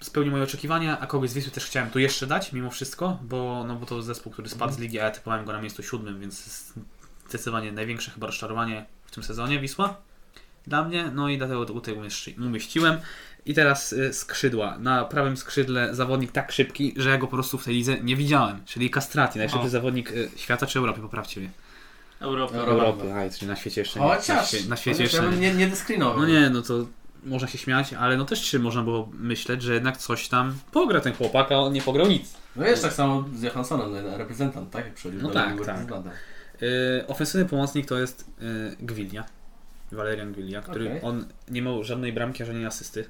spełnił 0.00 0.32
moje 0.32 0.44
oczekiwania, 0.44 1.00
a 1.00 1.06
kogoś 1.06 1.30
z 1.30 1.34
Wisły 1.34 1.50
też 1.52 1.64
chciałem 1.66 1.90
tu 1.90 1.98
jeszcze 1.98 2.26
dać, 2.26 2.52
mimo 2.52 2.70
wszystko, 2.70 3.18
bo, 3.22 3.64
no, 3.68 3.74
bo 3.76 3.86
to 3.86 4.02
zespół, 4.02 4.32
który 4.32 4.48
spadł 4.48 4.72
z 4.72 4.78
ligi, 4.78 5.00
a 5.00 5.04
ja 5.04 5.10
typowałem 5.10 5.44
go 5.44 5.52
na 5.52 5.60
miejscu 5.60 5.82
siódmym, 5.82 6.20
więc 6.20 6.64
zdecydowanie 7.28 7.72
największe 7.72 8.10
chyba 8.10 8.26
rozczarowanie 8.26 8.84
w 9.04 9.10
tym 9.10 9.22
sezonie 9.24 9.60
Wisła 9.60 9.96
dla 10.66 10.84
mnie, 10.84 11.10
no 11.14 11.28
i 11.28 11.38
dlatego 11.38 11.66
tutaj 11.66 11.94
umieściłem. 12.38 13.00
I 13.46 13.54
teraz 13.54 13.92
y, 13.92 14.12
skrzydła. 14.12 14.78
Na 14.78 15.04
prawym 15.04 15.36
skrzydle 15.36 15.94
zawodnik 15.94 16.32
tak 16.32 16.52
szybki, 16.52 16.94
że 16.96 17.10
ja 17.10 17.18
go 17.18 17.26
po 17.26 17.36
prostu 17.36 17.58
w 17.58 17.64
tej 17.64 17.74
lidze 17.74 18.00
nie 18.00 18.16
widziałem, 18.16 18.60
czyli 18.64 18.90
Castrati, 18.90 19.38
najszybszy 19.38 19.66
O. 19.66 19.70
zawodnik 19.70 20.10
y, 20.10 20.30
świata 20.36 20.66
czy 20.66 20.78
Europy, 20.78 21.00
poprawcie 21.00 21.40
mnie. 21.40 21.50
Europa. 22.20 22.56
Europa. 22.56 22.72
Europy, 22.72 23.12
a, 23.12 23.30
czyli 23.30 23.48
na 23.48 23.56
świecie 23.56 23.80
jeszcze 23.80 24.00
nie. 24.00 24.06
Na, 24.06 24.14
Chociaż, 24.14 24.52
świe- 24.52 24.68
na 24.68 24.76
świecie 24.76 25.02
jeszcze 25.02 25.16
ja 25.24 25.30
nie. 25.30 25.54
nie. 25.54 25.70
No 25.98 26.26
nie, 26.26 26.50
no 26.50 26.62
to 26.62 26.86
można 27.24 27.48
się 27.48 27.58
śmiać, 27.58 27.92
ale 27.92 28.16
no 28.16 28.24
też 28.24 28.56
można 28.60 28.82
było 28.82 29.08
myśleć, 29.18 29.62
że 29.62 29.74
jednak 29.74 29.96
coś 29.96 30.28
tam 30.28 30.54
pogra 30.72 31.00
ten 31.00 31.14
chłopak, 31.14 31.52
a 31.52 31.54
on 31.58 31.72
nie 31.72 31.82
pograł 31.82 32.06
nic. 32.06 32.34
No 32.56 32.66
jest 32.66 32.82
tak 32.82 32.92
samo 32.92 33.24
z 33.34 33.42
Johanssonem, 33.42 34.04
no, 34.10 34.18
reprezentant, 34.18 34.70
tak? 34.70 34.84
Jak 34.84 34.94
przychodził 34.94 35.22
No 35.22 35.28
do 35.28 35.34
tak, 35.34 35.66
tak. 35.66 36.04
Yy, 36.60 37.04
ofensywny 37.06 37.48
pomocnik 37.48 37.86
to 37.86 37.98
jest 37.98 38.30
yy, 38.40 38.76
Gwilia, 38.80 39.24
Valerian 39.92 40.32
Gwilia, 40.32 40.62
który 40.62 40.86
Okej. 40.86 41.02
on 41.02 41.26
nie 41.50 41.62
miał 41.62 41.84
żadnej 41.84 42.12
bramki, 42.12 42.42
a 42.42 42.46
żadnej 42.46 42.66
asysty. 42.66 43.08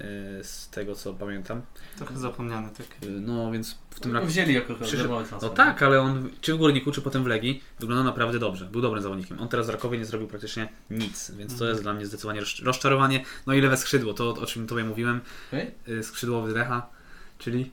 Yy, 0.00 0.44
Z 0.44 0.68
tego 0.70 0.94
co 0.94 1.14
pamiętam. 1.14 1.62
Trochę 1.96 2.18
zapomniany 2.18 2.68
taki. 2.70 3.06
Yy, 3.12 3.20
No 3.20 3.52
więc 3.52 3.78
w 3.90 4.00
tym 4.00 4.12
No, 4.12 4.18
roku. 4.18 4.30
wzięli 4.32 4.54
jako 4.54 4.74
Przyszedł- 4.74 5.14
No 5.42 5.48
tak, 5.48 5.82
ale 5.82 6.00
on 6.00 6.30
czy 6.40 6.54
w 6.54 6.56
Górniku, 6.58 6.92
czy 6.92 7.02
potem 7.02 7.24
w 7.24 7.26
Legii 7.26 7.62
wyglądał 7.80 8.04
naprawdę 8.04 8.38
dobrze. 8.38 8.64
Był 8.64 8.80
dobrym 8.80 9.02
zawodnikiem. 9.02 9.40
On 9.40 9.48
teraz 9.48 9.66
w 9.66 9.70
Rakowie 9.70 9.98
nie 9.98 10.04
zrobił 10.04 10.28
praktycznie 10.28 10.68
nic, 10.90 11.30
więc 11.30 11.58
to 11.58 11.64
jest 11.68 11.82
dla 11.82 11.94
mnie 11.94 12.06
zdecydowanie 12.06 12.40
rozcz- 12.42 12.64
rozczarowanie. 12.64 13.24
No 13.46 13.54
i 13.54 13.60
lewe 13.60 13.76
skrzydło, 13.76 14.14
to 14.14 14.28
o 14.30 14.46
czym 14.46 14.66
tobie 14.66 14.84
mówiłem. 14.84 15.20
Okej. 15.48 15.70
Yy, 15.86 16.02
Skrzydłowy 16.02 16.54
Recha, 16.54 16.86
czyli 17.38 17.70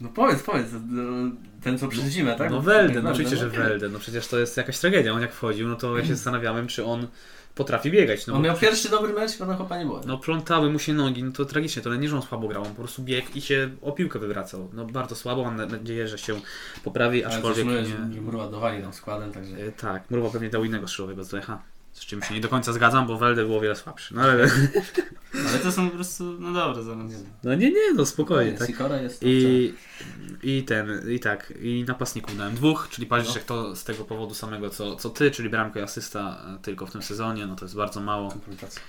No 0.00 0.08
powiedz, 0.08 0.42
powiedz, 0.42 0.66
no, 0.90 1.30
ten 1.62 1.78
co 1.78 1.88
przez 1.88 2.04
zimę, 2.04 2.34
tak? 2.36 2.50
No 2.50 2.60
Welden, 2.62 3.04
no 3.04 3.10
oczywiście, 3.10 3.36
że 3.36 3.46
okej. 3.46 3.58
Welden. 3.58 3.92
No 3.92 3.98
przecież 3.98 4.26
to 4.28 4.38
jest 4.38 4.56
jakaś 4.56 4.78
tragedia. 4.78 5.12
On 5.12 5.20
jak 5.22 5.32
wchodził, 5.32 5.68
no 5.68 5.76
to 5.76 5.98
ja 5.98 6.04
się 6.04 6.14
zastanawiałem, 6.14 6.66
czy 6.66 6.84
on 6.84 7.06
potrafi 7.54 7.90
biegać. 7.90 8.26
No, 8.26 8.34
On 8.34 8.42
miał 8.42 8.56
pierwszy 8.56 8.88
dobry 8.90 9.12
mecz, 9.12 9.38
potem 9.38 9.56
chłopa 9.56 9.78
nie 9.78 9.84
było. 9.84 10.00
no 10.06 10.18
plątały 10.18 10.70
mu 10.72 10.78
się 10.78 10.94
nogi, 10.94 11.22
no 11.24 11.32
to 11.32 11.44
tragicznie. 11.44 11.82
To 11.82 11.94
nie, 11.94 12.08
że 12.08 12.16
on 12.16 12.22
słabo 12.22 12.48
grał, 12.48 12.62
on 12.62 12.68
po 12.68 12.82
prostu 12.82 13.02
biegł 13.02 13.28
i 13.34 13.40
się 13.40 13.70
o 13.82 13.92
piłkę 13.92 14.18
wywracał. 14.18 14.68
No 14.72 14.84
bardzo 14.84 15.14
słabo, 15.16 15.44
mam 15.44 15.56
na- 15.56 15.66
nadzieję, 15.66 16.08
że 16.08 16.18
się 16.18 16.40
poprawi, 16.84 17.24
Ale 17.24 17.34
aczkolwiek 17.34 17.64
mówię, 17.64 17.76
nie... 17.82 17.86
że- 17.86 18.12
że 18.14 18.20
Murła 18.20 18.48
dowali 18.50 18.82
nam 18.82 18.92
składem, 18.92 19.32
także... 19.32 19.56
E, 19.56 19.72
Tak, 19.72 20.10
Murwa 20.10 20.30
pewnie 20.30 20.50
dał 20.50 20.64
innego 20.64 20.88
strzelowego 20.88 21.24
z 21.24 21.32
Lecha. 21.32 21.62
Z 21.98 22.06
czym 22.06 22.22
się 22.22 22.34
nie 22.34 22.40
do 22.40 22.48
końca 22.48 22.72
zgadzam, 22.72 23.06
bo 23.06 23.18
Welde 23.18 23.44
było 23.44 23.58
o 23.58 23.60
wiele 23.60 23.76
słabszy. 23.76 24.14
No 24.14 24.22
ale... 24.22 24.32
Ale 25.48 25.58
to 25.62 25.72
są 25.72 25.90
po 25.90 25.94
prostu, 25.94 26.24
no 26.24 26.52
dobre 26.52 26.82
zaraz. 26.82 27.12
No 27.44 27.54
nie, 27.54 27.70
nie, 27.70 27.92
no 27.94 28.06
spokojnie, 28.06 28.52
tak. 28.52 28.66
Sikora 28.66 28.96
jest... 28.96 29.22
I, 29.22 29.74
I 30.42 30.62
ten, 30.62 31.10
i 31.10 31.20
tak, 31.20 31.52
i 31.60 31.84
napastników 31.88 32.36
dałem 32.36 32.54
dwóch, 32.54 32.88
czyli 32.90 33.06
Paździszek 33.06 33.44
to 33.44 33.76
z 33.76 33.84
tego 33.84 34.04
powodu 34.04 34.34
samego 34.34 34.70
co, 34.70 34.96
co 34.96 35.10
ty, 35.10 35.30
czyli 35.30 35.50
bramka 35.50 35.80
i 35.80 35.82
asysta 35.82 36.42
e, 36.54 36.62
tylko 36.62 36.86
w 36.86 36.92
tym 36.92 37.02
sezonie, 37.02 37.46
no 37.46 37.56
to 37.56 37.64
jest 37.64 37.76
bardzo 37.76 38.00
mało. 38.00 38.30
Kompromitacja. 38.30 38.82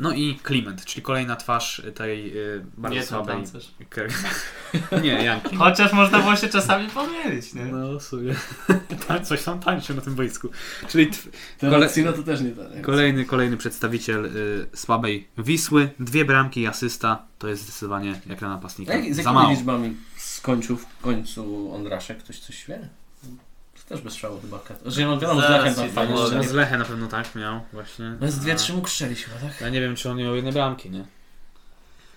No 0.00 0.12
i 0.12 0.34
Kliment, 0.42 0.84
czyli 0.84 1.02
kolejna 1.02 1.36
twarz 1.36 1.82
tej 1.94 2.38
y, 2.38 2.64
bardzo 2.76 2.96
Nie 2.96 3.02
słabej. 3.06 3.36
nie, 5.02 5.24
Janki. 5.24 5.56
Chociaż 5.56 5.92
można 5.92 6.18
było 6.18 6.36
się 6.36 6.48
czasami 6.48 6.88
pomylić, 6.88 7.54
nie? 7.54 7.64
No 7.64 7.98
w 7.98 8.02
sumie. 8.02 8.34
Coś 9.24 9.42
tam 9.44 9.60
tańczy 9.60 9.94
na 9.94 10.00
tym 10.00 10.14
boisku. 10.14 10.48
Czyli 10.88 11.06
t- 11.06 11.16
Ten 11.58 11.70
Kole- 11.70 12.14
to 12.16 12.22
też 12.22 12.40
nie 12.40 12.50
ten. 12.50 12.82
kolejny, 12.82 13.24
kolejny 13.24 13.56
przedstawiciel 13.56 14.24
y, 14.26 14.66
słabej 14.74 15.28
Wisły. 15.38 15.90
Dwie 16.00 16.24
bramki 16.24 16.60
i 16.60 16.66
asysta 16.66 17.22
to 17.38 17.48
jest 17.48 17.62
zdecydowanie 17.62 18.20
jak 18.26 18.40
na 18.40 18.48
napastnika. 18.48 18.94
Jak, 18.94 19.02
z 19.04 19.16
Za 19.16 19.22
jakimi 19.22 19.34
mało. 19.34 19.50
liczbami 19.50 19.96
skończył 20.16 20.76
w 20.76 20.86
końcu 21.02 21.72
Ondraszek? 21.74 22.18
Ktoś 22.18 22.38
coś 22.38 22.64
wie? 22.66 22.88
To 23.90 23.94
też 23.94 24.04
bez 24.04 24.14
szału 24.14 24.40
chyba. 24.40 24.60
Że 24.86 25.04
no 25.06 25.18
wiadomo, 25.18 25.40
z 25.40 25.50
Lechem 25.50 25.74
tam 25.74 25.90
fajnie. 25.90 26.14
No, 26.14 26.42
z 26.44 26.52
Lechem 26.52 26.78
na 26.78 26.84
pewno 26.84 27.06
tak 27.06 27.34
miał 27.34 27.60
właśnie. 27.72 28.16
No 28.20 28.30
z 28.30 28.38
dwie, 28.38 28.54
trzy 28.54 28.72
mógł 28.72 28.88
strzelić 28.88 29.24
chyba, 29.24 29.50
tak? 29.50 29.60
Ja 29.60 29.68
nie 29.68 29.80
wiem, 29.80 29.96
czy 29.96 30.10
on 30.10 30.16
nie 30.16 30.24
miał 30.24 30.34
jednej 30.36 30.52
bramki, 30.52 30.90
nie? 30.90 31.04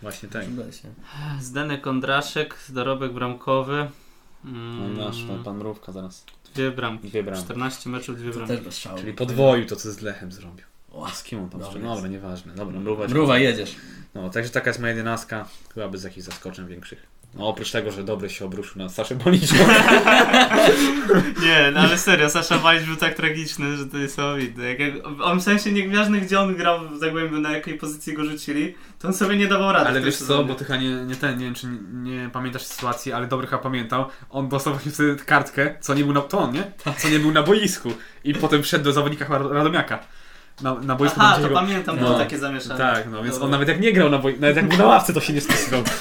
Właśnie 0.01 0.29
tak. 0.29 0.45
Zdenek 1.41 1.81
Kondraszek, 1.81 2.55
dorobek 2.69 3.13
bramkowy. 3.13 3.89
No 4.43 4.51
Mm, 4.85 4.97
nasz, 4.97 5.23
pan, 5.23 5.43
pan 5.43 5.57
Mrówka 5.57 5.91
zaraz. 5.91 6.25
Dwie 6.55 6.71
bramki. 6.71 7.07
Dwie 7.09 7.23
bramki. 7.23 7.43
14 7.45 7.89
meczów, 7.89 8.17
dwie 8.17 8.31
To 8.31 8.35
bramki. 8.37 8.55
też 8.55 8.63
bez. 8.65 8.99
Czyli 9.01 9.13
podwoił 9.13 9.65
to, 9.65 9.75
co 9.75 9.91
z 9.91 10.01
Lechem 10.01 10.31
zrobił. 10.31 10.65
O, 10.91 11.09
Z 11.09 11.23
kim 11.23 11.39
on 11.43 11.49
tam 11.49 11.63
strzelił? 11.63 11.85
jest. 11.87 11.95
Dobra, 11.97 12.09
nieważne. 12.09 12.53
Dobra, 12.55 12.79
Mrówa. 12.79 13.07
Mruwa, 13.07 13.37
jedziesz. 13.37 13.75
No, 14.15 14.29
także 14.29 14.49
taka 14.49 14.69
jest 14.69 14.79
moja 14.79 14.91
jedenastka. 14.91 15.47
Chyba 15.73 15.87
bez 15.87 16.03
jakichś 16.03 16.25
zaskoczeń 16.25 16.67
większych. 16.67 17.12
No, 17.35 17.47
oprócz 17.47 17.71
tego, 17.71 17.91
że 17.91 18.03
dobry 18.03 18.29
się 18.29 18.45
obruszył 18.45 18.81
na 18.81 18.89
Saszę 18.89 19.15
Boniczu. 19.15 19.55
Nie, 21.43 21.71
no 21.73 21.79
ale 21.79 21.97
serio, 21.97 22.29
Sasza 22.29 22.57
Walić 22.57 22.85
był 22.85 22.95
tak 22.95 23.13
tragiczny, 23.13 23.77
że 23.77 23.85
to 23.85 23.97
jest 23.97 24.17
niesamowite. 24.17 24.61
Jak, 24.61 24.79
jak, 24.79 24.93
on 25.23 25.39
w 25.39 25.43
sensie 25.43 25.71
nieważne 25.71 26.21
gdzie 26.21 26.39
on 26.39 26.55
grał 26.55 26.89
w 26.89 26.99
Zagłębiu, 26.99 27.39
na 27.39 27.51
jakiej 27.51 27.77
pozycji 27.77 28.13
go 28.13 28.25
rzucili, 28.25 28.75
to 28.99 29.07
on 29.07 29.13
sobie 29.13 29.37
nie 29.37 29.47
dawał 29.47 29.73
rady. 29.73 29.89
Ale 29.89 30.01
wiesz 30.01 30.17
co, 30.17 30.43
bo 30.43 30.55
ty 30.55 30.65
chyba 30.65 30.79
nie, 30.79 30.89
nie 30.89 31.15
ten, 31.15 31.37
nie 31.37 31.45
wiem 31.45 31.53
czy 31.53 31.67
nie, 31.67 32.23
nie 32.23 32.29
pamiętasz 32.29 32.63
sytuacji, 32.63 33.13
ale 33.13 33.27
dobry 33.27 33.47
chyba 33.47 33.61
pamiętał. 33.61 34.05
On 34.29 34.49
dostał 34.49 34.73
właśnie 34.73 34.91
wtedy 34.91 35.15
kartkę, 35.15 35.75
co 35.81 35.93
nie 35.93 36.03
był 36.03 36.13
na 36.13 36.21
to 36.21 36.39
on, 36.39 36.53
nie? 36.53 36.71
Co 36.97 37.09
nie 37.09 37.19
był 37.19 37.31
na 37.31 37.43
boisku. 37.43 37.93
I 38.23 38.33
potem 38.33 38.63
wszedł 38.63 38.83
do 38.83 38.93
zawodnika 38.93 39.27
Radomiaka. 39.37 39.99
Na, 40.61 40.73
na 40.73 40.95
boisku 40.95 41.19
Aha, 41.21 41.39
to 41.41 41.49
pamiętam, 41.49 41.95
No. 41.95 42.01
było 42.07 42.17
takie 42.17 42.37
zamieszanie. 42.37 42.77
Tak, 42.79 43.11
no 43.11 43.23
więc 43.23 43.35
Dobra. 43.35 43.45
on 43.45 43.51
nawet 43.51 43.67
jak 43.67 43.79
nie 43.79 43.93
grał 43.93 44.09
na 44.09 44.17
boisku, 44.17 44.41
nawet 44.41 44.55
jak 44.55 44.67
był 44.67 44.77
na 44.77 44.85
ławce, 44.85 45.13
to 45.13 45.21
się 45.21 45.33
nie 45.33 45.41
spisywał. 45.41 45.83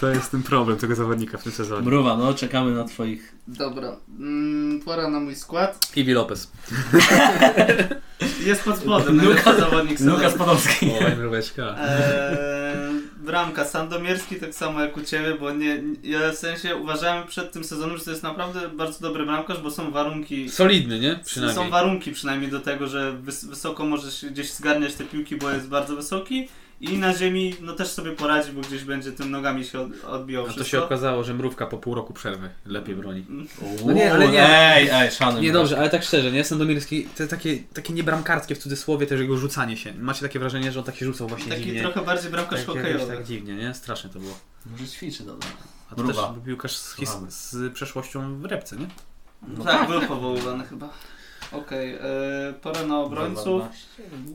To 0.00 0.08
jest 0.08 0.30
ten 0.30 0.42
problem 0.42 0.76
tego 0.78 0.94
zawodnika 0.94 1.38
w 1.38 1.42
tym 1.42 1.52
sezonie. 1.52 1.82
Mruwa, 1.86 2.16
no 2.16 2.34
czekamy 2.34 2.70
na 2.70 2.84
twoich... 2.84 3.34
Dobra, 3.48 3.96
mm, 4.18 4.80
pora 4.80 5.08
na 5.08 5.20
mój 5.20 5.34
skład. 5.36 5.88
Iwi 5.96 6.12
Lopez. 6.12 6.50
Jest 8.46 8.64
pod 8.64 8.78
spodem, 8.78 9.16
najlepszy 9.16 9.54
zawodnik. 9.60 10.00
Lukas 10.00 10.34
Podolski. 10.34 10.90
Mróweczka. 11.18 11.76
Eee, 11.80 12.90
bramka 13.16 13.64
Sandomierski 13.64 14.36
tak 14.36 14.54
samo 14.54 14.80
jak 14.80 14.96
u 14.96 15.00
Ciebie, 15.00 15.34
bo 15.40 15.50
nie, 15.52 15.82
ja 16.02 16.32
w 16.32 16.36
sensie 16.36 16.76
uważałem 16.76 17.26
przed 17.26 17.52
tym 17.52 17.64
sezonem, 17.64 17.98
że 17.98 18.04
to 18.04 18.10
jest 18.10 18.22
naprawdę 18.22 18.68
bardzo 18.68 19.00
dobry 19.00 19.26
bramkarz, 19.26 19.58
bo 19.60 19.70
są 19.70 19.90
warunki 19.90 20.50
Solidny, 20.50 21.00
nie? 21.00 21.12
są 21.14 21.20
Przynajmniej. 21.24 21.70
warunki 21.70 22.12
przynajmniej 22.12 22.50
do 22.50 22.60
tego, 22.60 22.86
że 22.86 23.12
wys 23.12 23.44
wysoko 23.44 23.84
możesz 23.86 24.24
gdzieś 24.24 24.50
zgarniać 24.52 24.94
te 24.94 25.04
piłki, 25.04 25.36
bo 25.36 25.50
jest 25.50 25.68
bardzo 25.68 25.96
wysoki 25.96 26.48
i 26.80 26.98
na 26.98 27.14
ziemi 27.14 27.54
no 27.60 27.72
też 27.72 27.88
sobie 27.88 28.12
poradzi, 28.12 28.52
bo 28.52 28.60
gdzieś 28.60 28.84
będzie 28.84 29.12
tym 29.12 29.30
nogami 29.30 29.64
się 29.64 29.80
od 29.80 30.04
odbijał 30.04 30.42
A 30.42 30.46
to 30.46 30.52
wszystko. 30.52 30.70
się 30.76 30.84
okazało, 30.84 31.24
że 31.24 31.34
mrówka 31.34 31.66
po 31.66 31.78
pół 31.78 31.94
roku 31.94 32.12
przerwy 32.12 32.50
lepiej 32.66 32.94
broni. 32.96 33.24
No 33.86 33.92
nie, 33.92 34.12
ale 34.12 34.28
nie. 34.28 34.48
Ej, 34.74 34.88
ej, 34.92 35.10
szanuj. 35.10 35.42
Nie 35.42 35.52
dobrze, 35.52 35.78
ale 35.78 35.90
tak 35.90 36.02
szczerze, 36.04 36.32
nie? 36.32 36.44
Sandomierski, 36.44 37.04
te 37.04 37.26
takie, 37.28 37.58
takie 37.74 37.92
niebramkarskie 37.92 38.54
w 38.54 38.58
cudzysłowie 38.58 39.06
też 39.06 39.20
jego 39.20 39.36
rzucanie 39.36 39.76
się. 39.76 39.94
Macie 39.94 40.20
takie 40.22 40.38
wrażenie, 40.38 40.72
że 40.72 40.78
on 40.80 40.84
takie 40.86 41.04
rzucał 41.04 41.28
właśnie 41.28 41.48
Taki 41.52 41.64
dziwnie. 41.64 41.80
trochę 41.82 42.00
bardziej 42.04 42.30
bramkarz 42.30 42.58
tak, 42.64 42.66
hokejowy. 42.76 43.16
tak 43.16 43.24
dziwnie, 43.24 43.54
nie? 43.54 43.74
Strasznie 43.74 44.10
to 44.10 44.18
było. 44.18 44.38
Może 44.66 44.86
ćwiczy, 44.86 45.22
dobra. 45.24 45.48
A 45.90 45.94
to 45.94 46.02
Mruwa. 46.02 46.22
też 46.22 46.32
był 46.34 46.42
piłkarz 46.42 46.76
z, 46.76 46.96
z 47.28 47.72
przeszłością 47.72 48.40
w 48.40 48.44
repce, 48.44 48.76
nie? 48.76 48.86
No 49.48 49.64
tak, 49.64 49.88
był 49.88 50.00
powoływany 50.02 50.64
chyba. 50.64 50.88
Okej, 51.52 51.94
okay, 51.94 52.54
pora 52.62 52.86
na 52.86 53.00
obrońców. 53.00 53.62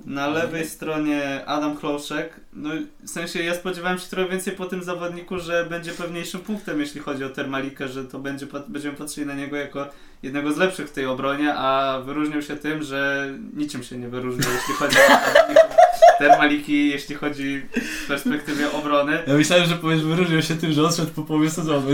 Na 0.05 0.27
lewej 0.27 0.67
stronie 0.67 1.45
Adam 1.45 1.77
Kloszek. 1.77 2.39
No 2.53 2.69
w 3.03 3.09
sensie 3.09 3.43
ja 3.43 3.55
spodziewałem 3.55 3.99
się 3.99 4.07
trochę 4.07 4.29
więcej 4.29 4.53
po 4.53 4.65
tym 4.65 4.83
zawodniku, 4.83 5.39
że 5.39 5.65
będzie 5.69 5.91
pewniejszym 5.91 6.39
punktem, 6.39 6.79
jeśli 6.79 7.01
chodzi 7.01 7.23
o 7.23 7.29
Termalikę, 7.29 7.87
że 7.87 8.03
to 8.05 8.19
będzie, 8.19 8.47
będziemy 8.67 8.97
patrzyli 8.97 9.27
na 9.27 9.33
niego 9.33 9.55
jako 9.55 9.87
jednego 10.23 10.53
z 10.53 10.57
lepszych 10.57 10.89
w 10.89 10.91
tej 10.91 11.05
obronie, 11.05 11.53
a 11.53 11.99
wyróżnił 12.05 12.41
się 12.41 12.55
tym, 12.55 12.83
że 12.83 13.29
niczym 13.53 13.83
się 13.83 13.97
nie 13.97 14.09
wyróżnił, 14.09 14.49
jeśli 14.55 14.73
chodzi 14.73 14.97
o 14.97 16.19
Termaliki, 16.19 16.89
jeśli 16.89 17.15
chodzi 17.15 17.61
w 18.03 18.07
perspektywie 18.07 18.71
obrony. 18.71 19.19
Ja 19.27 19.33
myślałem, 19.33 19.65
że 19.65 19.75
powiesz, 19.75 20.03
wyróżnił 20.03 20.41
się 20.41 20.55
tym, 20.55 20.71
że 20.71 20.83
odszedł 20.83 21.11
po 21.11 21.21
połowie 21.21 21.49
sezonu. 21.49 21.87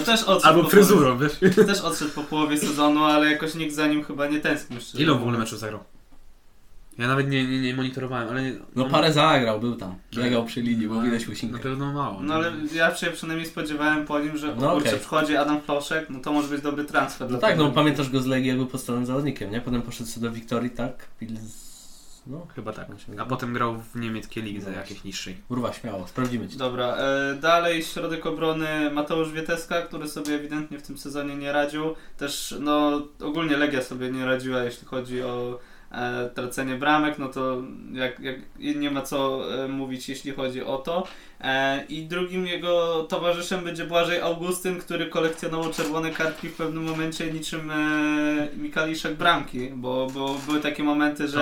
No 0.00 0.06
też 0.06 0.22
odszedł 0.22 0.48
Albo 0.48 0.62
po 0.64 0.70
fryzurą, 0.70 1.18
wiesz? 1.18 1.32
Połowie, 1.36 1.64
też 1.74 1.80
odszedł 1.80 2.10
po 2.10 2.22
połowie 2.22 2.58
sezonu, 2.58 3.04
ale 3.04 3.32
jakoś 3.32 3.54
nikt 3.54 3.74
za 3.74 3.86
nim 3.86 4.04
chyba 4.04 4.26
nie 4.26 4.40
tęsknił. 4.40 4.80
Ile 4.94 5.12
on 5.12 5.18
w 5.18 5.22
ogóle 5.22 5.38
meczów 5.38 5.58
zagrał? 5.58 5.80
Ja 6.98 7.08
nawet 7.08 7.28
nie, 7.28 7.46
nie, 7.46 7.60
nie 7.60 7.76
monitorowałem, 7.76 8.28
ale... 8.28 8.42
Nie, 8.42 8.52
No 8.76 8.84
parę 8.84 9.12
zagrał, 9.12 9.60
był 9.60 9.76
tam. 9.76 9.94
Biegał 10.16 10.44
przy 10.44 10.62
linii, 10.62 10.88
bo 10.88 11.02
widać 11.02 11.26
Na 11.26 11.32
usinkę. 11.32 11.58
pewno 11.58 11.92
mało. 11.92 12.20
No 12.22 12.34
ale 12.34 12.52
ja 12.74 12.94
się 12.94 13.06
przynajmniej 13.06 13.48
spodziewałem 13.48 14.06
po 14.06 14.20
nim, 14.20 14.36
że 14.36 14.46
No 14.46 14.54
no, 14.60 14.74
okej. 14.74 14.98
wchodzi 14.98 15.36
Adam 15.36 15.60
Kloszek, 15.60 16.10
no 16.10 16.20
to 16.20 16.32
może 16.32 16.48
być 16.48 16.62
dobry 16.62 16.84
transfer. 16.84 17.30
No 17.30 17.38
dla 17.38 17.48
tak, 17.48 17.58
no 17.58 17.70
pamiętasz 17.70 18.10
go 18.10 18.20
z 18.20 18.26
Legii, 18.26 18.48
jak 18.48 18.56
był 18.56 18.66
podstawowym 18.66 19.06
zawodnikiem, 19.06 19.50
nie? 19.50 19.60
Potem 19.60 19.82
poszedł 19.82 20.10
sobie 20.10 20.28
do 20.28 20.34
Wiktorii, 20.34 20.70
tak? 20.70 21.08
Pils... 21.20 21.69
No, 22.26 22.46
Chyba 22.54 22.72
tak. 22.72 22.86
A 23.18 23.24
potem 23.24 23.52
grał 23.52 23.80
w 23.80 24.00
niemieckiej 24.00 24.42
lidze 24.42 24.72
jakiejś 24.72 25.04
niższej. 25.04 25.36
Urwa, 25.48 25.72
śmiało, 25.72 26.08
sprawdzimy 26.08 26.48
ci. 26.48 26.56
Dobra, 26.56 26.96
e, 26.96 27.34
dalej 27.34 27.82
środek 27.82 28.26
obrony 28.26 28.90
Mateusz 28.90 29.32
Wieteska, 29.32 29.82
który 29.82 30.08
sobie 30.08 30.34
ewidentnie 30.34 30.78
w 30.78 30.82
tym 30.82 30.98
sezonie 30.98 31.36
nie 31.36 31.52
radził. 31.52 31.94
Też, 32.16 32.54
no, 32.60 33.02
ogólnie 33.20 33.56
Legia 33.56 33.82
sobie 33.82 34.10
nie 34.10 34.24
radziła, 34.24 34.62
jeśli 34.62 34.86
chodzi 34.86 35.22
o 35.22 35.58
tracenie 36.34 36.74
bramek, 36.74 37.18
no 37.18 37.28
to 37.28 37.62
jak, 37.92 38.20
jak 38.20 38.36
nie 38.58 38.90
ma 38.90 39.02
co 39.02 39.44
e, 39.64 39.68
mówić, 39.68 40.08
jeśli 40.08 40.32
chodzi 40.32 40.64
o 40.64 40.78
to. 40.78 41.06
E, 41.40 41.84
I 41.88 42.06
drugim 42.06 42.46
jego 42.46 43.04
towarzyszem 43.08 43.64
będzie 43.64 43.84
Błażej 43.84 44.20
Augustyn, 44.20 44.78
który 44.78 45.06
kolekcjonował 45.06 45.72
czerwone 45.72 46.10
kartki 46.10 46.48
w 46.48 46.56
pewnym 46.56 46.84
momencie 46.84 47.32
niczym 47.32 47.70
e, 47.70 48.48
Mikaliszek 48.56 49.14
bramki, 49.14 49.70
bo, 49.74 50.06
bo 50.14 50.36
były 50.46 50.60
takie 50.60 50.82
momenty, 50.82 51.28
że... 51.28 51.38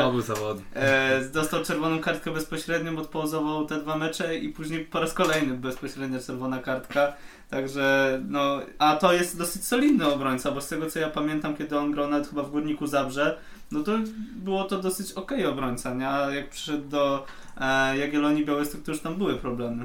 E, 0.75 1.21
dostał 1.33 1.65
czerwoną 1.65 1.99
kartkę 2.01 2.31
bezpośrednio, 2.31 3.01
odpouzował 3.01 3.67
te 3.67 3.81
dwa 3.81 3.97
mecze 3.97 4.37
i 4.37 4.49
później 4.49 4.85
po 4.85 5.01
raz 5.01 5.15
kolejny 5.15 5.55
bezpośrednia 5.55 6.19
czerwona 6.21 6.59
kartka. 6.59 7.13
Także, 7.51 8.21
no, 8.29 8.61
a 8.79 8.97
to 8.97 9.13
jest 9.13 9.39
dosyć 9.39 9.67
solidny 9.67 10.07
obrońca, 10.07 10.51
bo 10.51 10.61
z 10.61 10.69
tego 10.69 10.91
co 10.91 10.99
ja 10.99 11.11
pamiętam, 11.11 11.57
kiedy 11.57 11.79
on 11.79 11.93
grał 11.93 12.11
nawet 12.11 12.29
chyba 12.29 12.43
w 12.43 12.51
Górniku 12.51 12.87
Zabrze, 12.87 13.39
no 13.71 13.83
to 13.83 13.93
było 14.37 14.65
to 14.65 14.79
dosyć 14.83 15.13
okej 15.13 15.47
obrońca, 15.47 15.95
nie? 15.95 16.09
A 16.09 16.35
jak 16.35 16.51
przyszedł 16.51 16.89
do 16.89 17.27
e, 17.61 17.99
Jagiellonii 17.99 18.45
Białystok, 18.47 18.83
to 18.83 18.91
już 18.93 19.01
tam 19.01 19.15
były 19.17 19.35
problemy. 19.35 19.85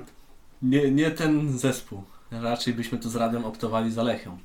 Nie, 0.61 0.91
nie 0.91 1.11
ten 1.11 1.57
zespół. 1.60 2.03
Raczej 2.31 2.73
byśmy 2.73 2.97
tu 2.97 3.10
z 3.10 3.15
Radem 3.15 3.45
optowali 3.45 3.91
za 3.91 4.03
Lechią, 4.03 4.38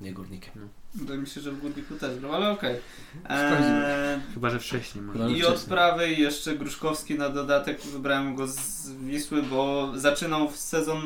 nie 0.00 0.12
Górnikiem. 0.12 0.68
Wydaje 0.94 1.20
mi 1.20 1.26
się, 1.26 1.40
że 1.40 1.52
w 1.52 1.60
Górniku 1.60 1.94
też 1.94 2.18
grał, 2.20 2.34
ale 2.34 2.50
okej. 2.50 2.76
Sprawdzimy. 3.24 3.86
E, 3.86 4.20
Chyba, 4.34 4.50
że 4.50 4.58
wcześniej. 4.60 5.04
może. 5.04 5.18
No, 5.18 5.28
I 5.28 5.32
wcześniej. 5.32 5.54
od 5.54 5.60
prawej 5.64 6.20
jeszcze 6.20 6.56
Gruszkowski 6.56 7.14
na 7.14 7.28
dodatek 7.28 7.80
wybrałem 7.80 8.34
go 8.36 8.46
z 8.46 8.90
Wisły, 8.92 9.42
bo 9.42 9.92
zaczynał 9.94 10.48
w 10.50 10.56
sezon 10.56 11.00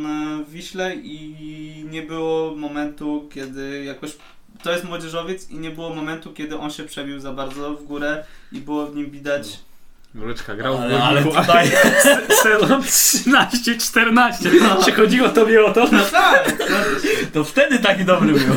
w 0.44 0.50
Wiśle 0.50 0.96
i 0.96 1.84
nie 1.90 2.02
było 2.02 2.56
momentu, 2.56 3.28
kiedy 3.32 3.84
jakoś. 3.84 4.16
To 4.62 4.72
jest 4.72 4.84
młodzieżowiec 4.84 5.50
i 5.50 5.58
nie 5.58 5.70
było 5.70 5.94
momentu, 5.94 6.32
kiedy 6.32 6.58
on 6.58 6.70
się 6.70 6.84
przebił 6.84 7.20
za 7.20 7.32
bardzo 7.32 7.74
w 7.74 7.84
górę 7.84 8.24
i 8.52 8.60
było 8.60 8.86
w 8.86 8.96
nim 8.96 9.10
widać. 9.10 9.58
Mryczka 10.14 10.56
grał 10.56 10.78
w 10.78 10.80
Ale, 10.80 11.02
ale 11.02 11.22
Górniku, 11.22 11.42
tutaj... 11.46 11.70
sezon 12.42 12.82
13-14. 12.82 14.84
Czy 14.84 14.92
chodziło 14.92 15.28
tobie 15.28 15.64
o 15.64 15.72
to? 15.72 15.88
No 15.92 16.04
tak! 16.04 16.52
To 17.32 17.44
wtedy 17.44 17.78
taki 17.78 18.04
dobry 18.04 18.32
był. 18.32 18.54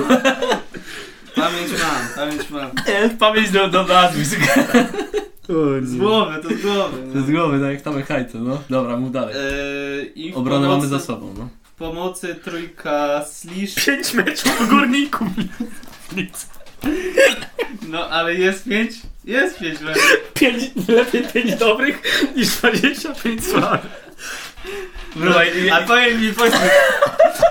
Pamięć 1.35 1.71
mam, 1.71 2.07
pamięć 2.15 2.49
mam. 2.49 2.71
Pamięć 3.19 3.51
do, 3.51 3.67
do 3.67 3.83
nazwisk. 3.83 4.39
Z 5.81 5.95
głowy, 5.95 6.39
to 6.43 6.49
z 6.49 6.61
głowy. 6.61 6.97
To 7.13 7.21
z 7.21 7.31
głowy, 7.31 7.59
tak 7.59 7.71
jak 7.71 7.81
tam 7.81 8.03
hajce, 8.03 8.37
no. 8.37 8.61
Dobra, 8.69 8.97
mów 8.97 9.11
dalej. 9.11 9.35
I 10.15 10.33
w 10.33 10.37
Obronę 10.37 10.67
pomocy, 10.67 10.87
mamy 10.87 10.99
za 10.99 11.05
sobą, 11.05 11.33
no. 11.37 11.49
W 11.63 11.71
pomocy 11.71 12.35
trójka 12.35 13.25
Slish. 13.25 13.85
Pięć 13.85 14.13
meczów 14.13 14.61
w 14.61 14.69
Górniku. 14.69 15.25
Nic. 16.15 16.47
No 17.87 18.09
ale 18.09 18.35
jest 18.35 18.63
pięć? 18.63 18.91
Jest 19.25 19.59
pięć 19.59 19.79
meczów. 19.79 20.17
Pięć, 20.33 20.63
lepiej 20.87 21.23
pięć 21.23 21.55
dobrych 21.55 22.01
niż 22.35 22.49
25 22.49 23.45
słabych. 23.45 24.03
Słuchaj, 25.13 25.69
A 25.69 25.81
powiem 25.81 26.21
mi, 26.21 26.33
powiedz 26.33 26.53
mi, 26.53 26.59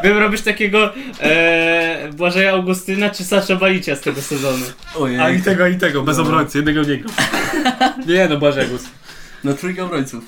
bym 0.03 0.19
robić 0.19 0.43
takiego 0.43 0.95
e, 1.21 2.11
Błażeja 2.13 2.53
Augustyna 2.53 3.11
czy 3.11 3.25
Sasza 3.25 3.57
Balicia 3.57 3.97
z 3.97 4.01
tego 4.01 4.23
sezonu. 4.23 4.65
Ojej. 4.95 5.21
A 5.21 5.31
i 5.31 5.43
tego, 5.43 5.67
i 5.67 5.77
tego, 5.77 6.03
bez 6.03 6.19
obrońcy, 6.19 6.59
jednego 6.59 6.83
nie 6.83 6.97
grał. 6.97 7.15
Nie 8.09 8.29
no, 8.29 8.37
Bożegus. 8.37 8.83
No 9.45 9.55
trójka 9.55 9.83
obrońców. 9.85 10.25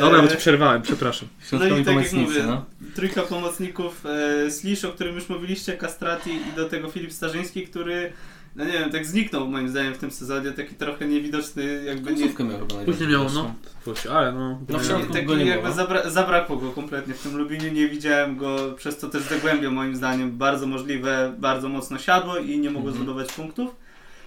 Dobra, 0.00 0.18
bo 0.22 0.24
e, 0.24 0.28
ci 0.28 0.36
przerwałem, 0.36 0.82
przepraszam. 0.82 1.28
No 1.52 1.78
i 1.78 1.84
tak 1.84 1.96
jak 1.96 2.12
mówię, 2.12 2.42
no. 2.46 2.64
trójka 2.94 3.22
pomocników 3.22 4.06
e, 4.06 4.50
Slish, 4.50 4.84
o 4.84 4.92
którym 4.92 5.14
już 5.14 5.28
mówiliście, 5.28 5.72
Kastrati 5.76 6.30
i 6.30 6.56
do 6.56 6.68
tego 6.68 6.88
Filip 6.88 7.12
Starzyński, 7.12 7.62
który, 7.66 8.12
no 8.56 8.64
nie 8.64 8.72
wiem, 8.72 8.90
tak 8.90 9.06
zniknął 9.06 9.48
moim 9.48 9.68
zdaniem 9.68 9.94
w 9.94 9.98
tym 9.98 10.10
sezonie, 10.10 10.52
taki 10.52 10.74
trochę 10.74 11.06
niewidoczny, 11.08 11.82
jakby 11.86 12.10
nie... 12.12 12.16
Końcówkę 12.18 12.44
miał 12.44 12.58
chyba 12.58 12.84
Później 12.84 13.08
miał, 13.08 13.24
no. 13.34 13.54
Później, 13.84 14.14
ale 14.14 14.32
no. 14.32 14.60
No 14.68 14.78
w 14.78 14.82
nie, 14.82 14.88
środku 14.88 15.12
Taki 15.12 15.26
go 15.26 15.36
nie 15.36 15.44
jakby 15.44 15.62
było. 15.62 15.74
zabra 15.74 16.10
zabrakło 16.10 16.56
go 16.56 16.70
kompletnie 16.70 17.14
w 17.14 17.22
tym 17.22 17.36
Lubinie, 17.36 17.70
nie 17.70 17.88
widziałem 17.88 18.36
go, 18.36 18.72
przez 18.76 18.98
to 18.98 19.08
też 19.08 19.22
zagłębie 19.22 19.70
moim 19.70 19.96
zdaniem 19.96 20.38
bardzo 20.38 20.66
możliwe, 20.66 21.34
bardzo 21.38 21.68
mocno 21.68 21.98
siadło 21.98 22.36
i 22.38 22.58
nie 22.58 22.70
mogło 22.70 22.90
Mhm. 22.90 23.04
zbudować 23.04 23.32
punktów. 23.32 23.74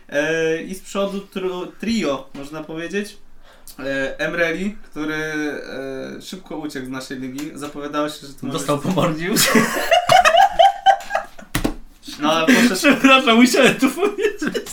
E, 0.10 0.64
I 0.64 0.76
z 0.76 0.82
przodu 0.82 1.22
trio, 1.80 2.30
można 2.34 2.64
powiedzieć. 2.64 3.18
E, 3.80 4.19
Emreli, 4.19 4.77
który 4.91 5.15
e, 5.15 6.22
szybko 6.22 6.57
uciekł 6.57 6.85
z 6.85 6.89
naszej 6.89 7.19
ligi, 7.19 7.52
zapowiadało 7.53 8.10
się, 8.10 8.27
że 8.27 8.34
to 8.34 8.47
może 8.47 8.57
Dostał 8.57 8.80
po 8.80 8.89
mordzie 8.89 9.26
już. 9.26 9.41
No 12.19 12.31
ale 12.34 12.45
poszedł, 12.47 12.76
Przepraszam, 12.76 13.35
musiałem 13.35 13.76
tu 13.76 13.89
powiedzieć. 13.89 14.68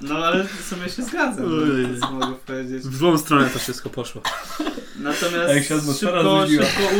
no 0.00 0.18
ale 0.18 0.44
w 0.44 0.68
sumie 0.68 0.88
się 0.88 1.02
zgadzam, 1.02 1.44
Oj. 1.44 2.00
co 2.00 2.10
mogę 2.10 2.34
powiedzieć. 2.34 2.82
W 2.82 2.96
złą 2.96 3.18
stronę 3.18 3.50
to 3.50 3.58
wszystko 3.58 3.90
poszło. 3.90 4.22
Natomiast 4.96 5.54
Jak 5.54 5.64
się 5.64 5.80
szybko, 5.80 5.92
szybko 5.92 6.46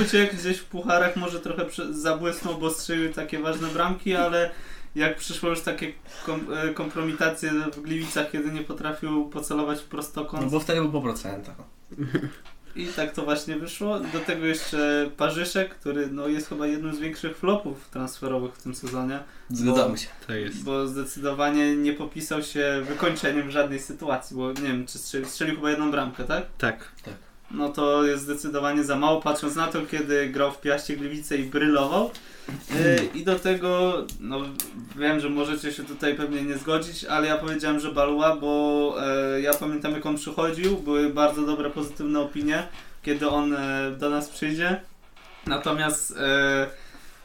uciekł, 0.02 0.36
gdzieś 0.36 0.58
w 0.58 0.64
pucharach 0.64 1.16
może 1.16 1.40
trochę 1.40 1.64
zabłysnął, 1.90 2.58
bo 2.58 2.70
strzelił 2.70 3.12
takie 3.12 3.38
ważne 3.38 3.68
bramki, 3.68 4.14
ale 4.14 4.50
jak 4.94 5.16
przyszło 5.16 5.50
już 5.50 5.60
takie 5.60 5.92
kom 6.26 6.46
e, 6.54 6.74
kompromitacje 6.74 7.50
w 7.72 7.80
Gliwicach, 7.80 8.30
kiedy 8.30 8.52
nie 8.52 8.60
potrafił 8.60 9.28
pocelować 9.28 9.80
w 9.80 9.84
prostokąt 9.84 10.44
No 10.44 10.50
bo 10.50 10.60
wtedy 10.60 10.80
był 10.80 10.92
po 10.92 11.00
procentach. 11.00 11.56
i 12.76 12.86
tak 12.86 13.12
to 13.12 13.22
właśnie 13.24 13.56
wyszło. 13.56 14.00
Do 14.00 14.20
tego 14.20 14.46
jeszcze 14.46 15.10
Parzyszek, 15.16 15.74
który 15.74 16.06
no, 16.06 16.28
jest 16.28 16.48
chyba 16.48 16.66
jednym 16.66 16.94
z 16.94 16.98
większych 16.98 17.36
flopów 17.36 17.88
transferowych 17.88 18.54
w 18.54 18.62
tym 18.62 18.74
sezonie, 18.74 19.18
Zgadzamy 19.50 19.98
się. 19.98 20.08
Tak 20.26 20.36
jest. 20.36 20.62
bo 20.64 20.86
zdecydowanie 20.86 21.76
nie 21.76 21.92
popisał 21.92 22.42
się 22.42 22.82
wykończeniem 22.88 23.48
w 23.48 23.50
żadnej 23.50 23.78
sytuacji, 23.80 24.36
bo 24.36 24.48
nie 24.52 24.62
wiem, 24.62 24.86
czy 24.86 24.98
strzelił, 24.98 25.28
strzelił 25.28 25.56
chyba 25.56 25.70
jedną 25.70 25.90
bramkę, 25.90 26.24
tak? 26.24 26.44
Tak. 26.58 26.92
No 27.52 27.68
to 27.68 28.04
jest 28.04 28.22
zdecydowanie 28.22 28.84
za 28.84 28.96
mało, 28.96 29.20
patrząc 29.20 29.56
na 29.56 29.66
to, 29.66 29.86
kiedy 29.86 30.28
grał 30.28 30.52
w 30.52 30.60
Piaście 30.60 30.96
Gliwice 30.96 31.36
i 31.36 31.44
brylował. 31.44 32.10
Yy, 32.48 33.08
I 33.14 33.24
do 33.24 33.38
tego, 33.38 33.92
no 34.20 34.40
wiem, 34.96 35.20
że 35.20 35.30
możecie 35.30 35.72
się 35.72 35.84
tutaj 35.84 36.14
pewnie 36.14 36.42
nie 36.42 36.58
zgodzić, 36.58 37.04
ale 37.04 37.26
ja 37.26 37.38
powiedziałem, 37.38 37.80
że 37.80 37.92
Balua, 37.92 38.36
bo 38.36 38.94
e, 39.00 39.40
ja 39.40 39.54
pamiętam 39.54 39.92
jak 39.92 40.06
on 40.06 40.16
przychodził, 40.16 40.76
były 40.76 41.10
bardzo 41.10 41.42
dobre, 41.42 41.70
pozytywne 41.70 42.20
opinie, 42.20 42.68
kiedy 43.02 43.28
on 43.28 43.54
e, 43.54 43.90
do 43.98 44.10
nas 44.10 44.28
przyjdzie. 44.28 44.80
Natomiast 45.46 46.16
e, 46.16 46.66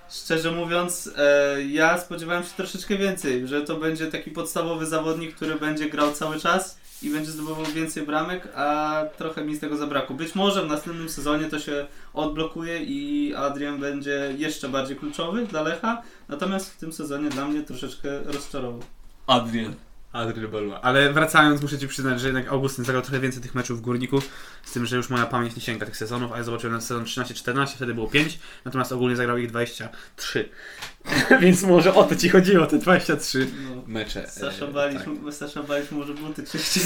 szczerze 0.10 0.52
mówiąc, 0.52 1.10
e, 1.18 1.64
ja 1.64 1.98
spodziewałem 1.98 2.44
się 2.44 2.50
troszeczkę 2.58 2.98
więcej, 2.98 3.48
że 3.48 3.62
to 3.62 3.76
będzie 3.76 4.08
taki 4.08 4.32
podstawowy 4.32 4.86
zawodnik, 4.86 5.36
który 5.36 5.56
będzie 5.56 5.90
grał 5.90 6.12
cały 6.12 6.40
czas 6.40 6.78
i 7.04 7.10
będzie 7.10 7.32
zdobywał 7.32 7.66
więcej 7.66 8.06
bramek, 8.06 8.48
a 8.56 9.04
trochę 9.18 9.46
mi 9.46 9.56
z 9.56 9.60
tego 9.60 9.78
zabrakło. 9.78 10.16
Być 10.16 10.36
może 10.36 10.64
w 10.64 10.68
następnym 10.68 11.10
sezonie 11.10 11.46
to 11.46 11.60
się 11.60 11.88
odblokuje 12.14 12.84
i 12.84 13.34
Adrian 13.36 13.80
będzie 13.80 14.34
jeszcze 14.38 14.70
bardziej 14.70 14.98
kluczowy 14.98 15.46
dla 15.46 15.62
Lecha, 15.62 16.02
natomiast 16.28 16.74
w 16.74 16.78
tym 16.78 16.94
sezonie 16.94 17.30
dla 17.30 17.48
mnie 17.48 17.64
troszeczkę 17.64 18.20
rozczarował. 18.24 18.82
Adrian. 19.28 19.74
Adrian 20.14 20.52
Balua. 20.52 20.82
Ale 20.82 21.14
wracając, 21.14 21.62
muszę 21.62 21.78
Ci 21.78 21.88
przyznać, 21.88 22.22
że 22.22 22.28
jednak 22.28 22.48
Augustyn 22.48 22.86
zagrał 22.86 23.02
trochę 23.04 23.20
więcej 23.20 23.42
tych 23.42 23.56
meczów 23.56 23.78
w 23.80 23.82
Górniku, 23.82 24.22
z 24.64 24.72
tym, 24.72 24.86
że 24.86 24.96
już 24.98 25.10
moja 25.10 25.26
pamięć 25.26 25.56
nie 25.56 25.62
sięga 25.62 25.86
tych 25.86 25.98
sezonów, 25.98 26.32
a 26.32 26.38
ja 26.38 26.44
zobaczyłem 26.44 26.76
na 26.76 26.82
sezon 26.82 27.04
13-14, 27.04 27.68
wtedy 27.76 27.94
było 27.94 28.08
5, 28.08 28.40
natomiast 28.66 28.92
ogólnie 28.92 29.16
zagrał 29.16 29.38
ich 29.38 29.48
23. 29.50 30.50
Więc 31.42 31.64
może 31.64 31.94
o 31.96 32.04
to 32.04 32.16
Ci 32.16 32.30
chodziło, 32.30 32.66
te 32.66 32.78
23 32.78 33.48
No. 33.76 33.84
mecze. 33.88 34.28
Sasza 34.30 34.66
E, 34.66 34.68
tak. 34.68 35.34
Sasza 35.34 35.64
Balić 35.64 35.92
może 35.92 36.14
buty 36.14 36.44
czyścić. 36.44 36.84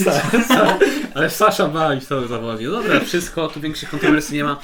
Ale 1.15 1.30
Sasza 1.30 1.68
Balić 1.68 2.06
to 2.07 2.27
zawodzi. 2.27 2.65
No 2.65 2.72
dobra, 2.72 2.99
wszystko, 2.99 3.48
tu 3.48 3.61
większych 3.61 3.89
kontrowersji 3.89 4.35
nie 4.38 4.43
ma. 4.43 4.60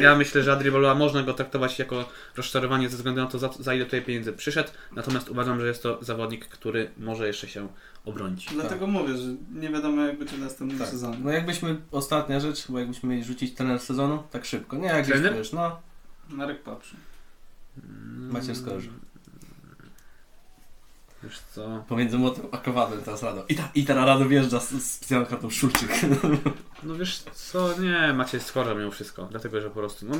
Ja 0.00 0.16
myślę, 0.16 0.42
że 0.42 0.52
Adrian 0.52 0.72
Balua 0.74 0.94
można 0.94 1.22
go 1.22 1.34
traktować 1.34 1.78
jako 1.78 2.08
rozczarowanie 2.36 2.88
ze 2.88 2.96
względu 2.96 3.20
na 3.20 3.26
to, 3.26 3.38
za, 3.38 3.50
za 3.60 3.74
ile 3.74 3.84
tutaj 3.84 4.02
pieniędzy 4.02 4.32
przyszedł, 4.32 4.70
natomiast 4.96 5.28
uważam, 5.28 5.60
że 5.60 5.66
jest 5.66 5.82
to 5.82 5.98
zawodnik, 6.02 6.46
który 6.48 6.90
może 6.98 7.26
jeszcze 7.26 7.48
się 7.48 7.68
obronić. 8.04 8.46
Dlatego 8.52 8.86
mówię, 8.86 9.16
że 9.16 9.28
nie 9.54 9.68
wiadomo 9.70 10.02
jak 10.02 10.18
będzie 10.18 10.36
w 10.36 10.40
następnym 10.40 10.78
Tak. 10.78 10.88
sezonie. 10.88 11.16
No 11.24 11.30
jakbyśmy, 11.30 11.76
ostatnia 11.90 12.40
rzecz, 12.40 12.70
bo 12.70 12.78
jakbyśmy 12.78 13.08
mieli 13.08 13.24
rzucić 13.24 13.54
trener 13.54 13.80
sezonu, 13.80 14.22
tak 14.30 14.44
szybko. 14.44 14.76
Nie, 14.76 14.86
jak 14.86 15.02
gdzieś 15.02 15.12
Trener? 15.12 15.32
tu 15.32 15.38
już, 15.38 15.52
no. 15.52 15.80
Marek 16.28 16.62
Papszy. 16.62 16.96
Macie 18.16 18.54
skorze. 18.54 18.88
Wiesz 21.24 21.40
co? 21.54 21.84
Pomiędzy 21.88 22.18
młotem 22.18 22.46
a 22.52 22.58
kowadłem 22.58 23.02
teraz 23.02 23.22
Rado. 23.22 23.44
I, 23.48 23.54
ta, 23.54 23.68
i 23.74 23.84
teraz 23.84 24.06
Rado 24.06 24.28
wjeżdża 24.28 24.60
z, 24.60 24.70
z 24.70 24.92
specjalną 24.92 25.26
kartą 25.26 25.50
Szulczyk. 25.50 25.90
No 26.82 26.94
wiesz 26.94 27.24
co, 27.34 27.80
nie, 27.80 28.12
macie 28.12 28.40
skorza 28.40 28.74
mimo 28.74 28.90
wszystko, 28.90 29.28
dlatego 29.30 29.60
że 29.60 29.68
po 29.68 29.74
prostu, 29.74 30.06
no 30.06 30.16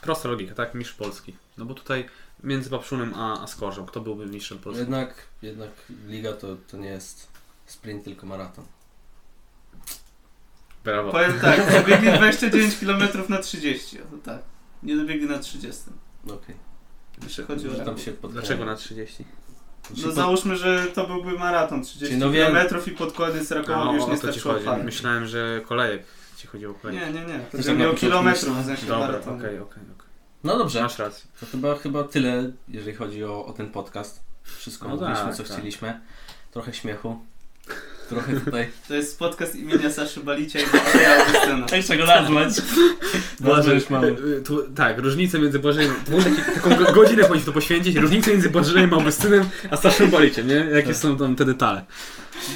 prosta 0.00 0.28
logika, 0.28 0.54
tak, 0.54 0.74
mistrz 0.74 0.94
Polski. 0.94 1.36
No 1.58 1.64
bo 1.64 1.74
tutaj 1.74 2.08
między 2.44 2.70
Papszunem 2.70 3.14
a, 3.14 3.42
a 3.42 3.46
Skorzą, 3.46 3.86
kto 3.86 4.00
byłby 4.00 4.26
mistrzem 4.26 4.58
Polski? 4.58 4.80
jednak, 4.80 5.14
jednak 5.42 5.70
liga 6.06 6.32
to, 6.32 6.56
to 6.70 6.76
nie 6.76 6.88
jest 6.88 7.28
sprint, 7.66 8.04
tylko 8.04 8.26
maraton. 8.26 8.64
Brawo. 10.84 11.12
Powiem 11.12 11.40
tak, 11.40 11.72
dobiegli 11.72 12.12
29 12.12 12.76
km 12.76 13.02
na 13.28 13.38
30, 13.38 14.02
o 14.02 14.04
to 14.04 14.16
tak. 14.24 14.42
Nie 14.82 14.96
dobiegli 14.96 15.28
na 15.28 15.38
30. 15.38 15.82
Okej. 16.24 16.56
Jeśli 17.22 17.44
chodzi 17.44 17.68
o 17.68 17.74
Że 17.74 17.84
tam 17.84 17.98
się 17.98 18.12
pod... 18.12 18.32
Dlaczego 18.32 18.64
na 18.64 18.76
30? 18.76 19.24
No 20.06 20.12
załóżmy, 20.12 20.56
że 20.56 20.86
to 20.86 21.06
byłby 21.06 21.38
maraton 21.38 21.82
30 21.82 22.06
Czyli 22.06 22.18
no 22.20 22.30
wiem- 22.30 22.52
km 22.52 22.68
i 22.86 22.90
pod 22.90 23.12
koniec 23.12 23.50
Rakowa 23.50 23.84
No, 23.84 23.92
już 23.92 24.06
nie 24.06 24.18
to 24.18 24.32
ci 24.32 24.40
starczyło. 24.40 24.76
Myślałem, 24.84 25.26
że 25.26 25.60
kolejek 25.68 26.02
ci 26.36 26.46
chodziło 26.46 26.72
o 26.72 26.76
Nie, 26.76 26.80
kolejek. 26.82 27.14
nie, 27.14 27.20
nie. 27.32 27.38
To 27.38 27.56
Też 27.56 27.66
chodzi 27.66 27.84
o 27.86 27.92
na 27.92 27.98
kilometrów, 27.98 28.62
w 28.62 28.66
sensie 28.66 28.86
Dobra, 28.86 28.96
okej, 29.04 29.12
maratonu. 29.12 29.36
okej, 29.38 29.58
okej. 29.60 29.82
No 30.44 30.58
dobrze, 30.58 30.82
Masz 30.82 30.98
rację. 30.98 31.30
to 31.40 31.46
chyba, 31.46 31.74
chyba 31.76 32.04
tyle, 32.04 32.50
jeżeli 32.68 32.96
chodzi 32.96 33.24
o, 33.24 33.46
o 33.46 33.52
ten 33.52 33.70
podcast. 33.70 34.20
Wszystko 34.42 34.88
No 34.88 34.94
mówiliśmy, 34.94 35.24
tak, 35.26 35.34
co 35.34 35.42
tak. 35.42 35.52
chcieliśmy. 35.52 36.00
Trochę 36.50 36.74
śmiechu. 36.74 37.18
Trochę 38.08 38.40
tutaj... 38.40 38.68
To 38.88 38.94
jest 38.94 39.18
podcast 39.18 39.56
imienia 39.56 39.90
Saszy 39.90 40.20
Balicia 40.20 40.58
i 40.58 40.62
Andrzeja 40.62 41.16
Augustyna. 41.26 41.66
Cześć, 41.66 41.88
czego 41.88 42.06
nazwać? 42.06 42.52
Nazwę 43.40 43.74
już 43.74 43.90
mamy. 43.90 44.06
y, 44.08 44.42
tu, 44.46 44.62
tak, 44.76 44.98
różnicę 44.98 45.38
między 45.38 45.58
Błażejem... 45.58 45.94
To 46.06 46.12
może 46.12 46.30
taki, 46.30 46.42
taką 46.54 46.76
go- 46.76 46.92
godzinę 46.92 47.22
powinniśmy 47.22 47.46
to 47.46 47.52
poświęcić. 47.52 47.96
Różnicę 47.96 48.30
między 48.30 48.50
Błażejem 48.50 48.94
Augustynem 48.94 49.48
a 49.70 49.76
Staszem 49.76 50.10
Boliciem, 50.10 50.46
nie? 50.48 50.54
Jakie 50.54 50.94
są 50.94 51.16
tam 51.18 51.36
te 51.36 51.44
detale. 51.44 51.84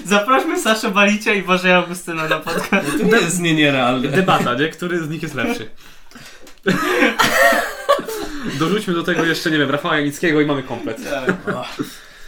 Zaprośmy 0.07 0.61
Saszę 0.61 0.91
Balicia 0.91 1.35
i 1.35 1.43
Bożeja 1.43 1.77
Augustyna 1.77 2.29
na 2.29 2.37
podcast. 2.39 2.91
To 2.99 3.05
nie 3.05 3.17
jest 3.21 3.41
nie 3.41 3.55
nierealne. 3.55 4.09
Debata, 4.09 4.55
nie? 4.55 4.69
Który 4.69 5.05
z 5.05 5.09
nich 5.09 5.23
jest 5.23 5.35
lepszy? 5.35 5.69
Dorzućmy 8.59 8.95
do 8.95 9.03
tego 9.03 9.25
jeszcze, 9.25 9.51
nie 9.51 9.59
wiem, 9.59 9.71
Rafała 9.71 9.97
Janickiego 9.97 10.41
i 10.41 10.47
mamy 10.47 10.63
komplet. 10.63 11.01
Tak. 11.11 11.35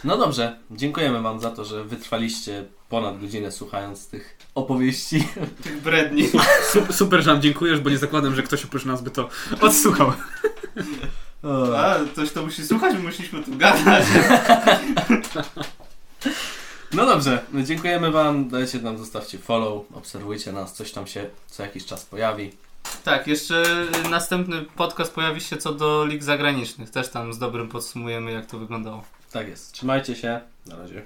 No 0.03 0.17
dobrze, 0.17 0.57
dziękujemy 0.71 1.21
Wam 1.21 1.39
za 1.39 1.51
to, 1.51 1.65
że 1.65 1.83
wytrwaliście 1.83 2.65
ponad 2.89 3.19
godzinę 3.19 3.51
słuchając 3.51 4.07
tych 4.07 4.37
opowieści. 4.55 5.27
Tych 5.63 5.81
bredni. 5.81 6.29
Super, 6.71 6.93
super 6.93 7.23
że 7.23 7.33
nam 7.33 7.41
dziękujesz, 7.41 7.79
bo 7.79 7.89
nie 7.89 7.97
zakładam, 7.97 8.35
że 8.35 8.43
ktoś 8.43 8.65
oprócz 8.65 8.85
nas 8.85 9.01
by 9.01 9.11
to 9.11 9.29
odsłuchał. 9.61 10.13
A, 11.77 11.95
ktoś 12.11 12.31
to 12.31 12.43
musi 12.43 12.67
słuchać, 12.67 12.93
my 12.93 12.99
musieliśmy 12.99 13.43
tu 13.43 13.57
gadać. 13.57 14.05
No 16.93 17.05
dobrze, 17.05 17.45
no 17.53 17.63
dziękujemy 17.63 18.11
Wam, 18.11 18.49
dajcie 18.49 18.79
nam, 18.79 18.97
zostawcie 18.97 19.37
follow, 19.37 19.83
obserwujcie 19.93 20.51
nas, 20.51 20.73
coś 20.73 20.91
tam 20.91 21.07
się 21.07 21.29
co 21.47 21.63
jakiś 21.63 21.85
czas 21.85 22.05
pojawi. 22.05 22.51
Tak, 23.03 23.27
jeszcze 23.27 23.63
następny 24.09 24.65
podcast 24.75 25.13
pojawi 25.13 25.41
się 25.41 25.57
co 25.57 25.73
do 25.73 26.05
lig 26.05 26.23
zagranicznych. 26.23 26.89
Też 26.89 27.09
tam 27.09 27.33
z 27.33 27.37
dobrym 27.37 27.69
podsumujemy, 27.69 28.31
jak 28.31 28.45
to 28.45 28.59
wyglądało. 28.59 29.03
Tak 29.33 29.47
jest, 29.47 29.71
trzymajcie 29.71 30.15
się, 30.15 30.41
na 30.65 30.75
razie. 30.75 31.01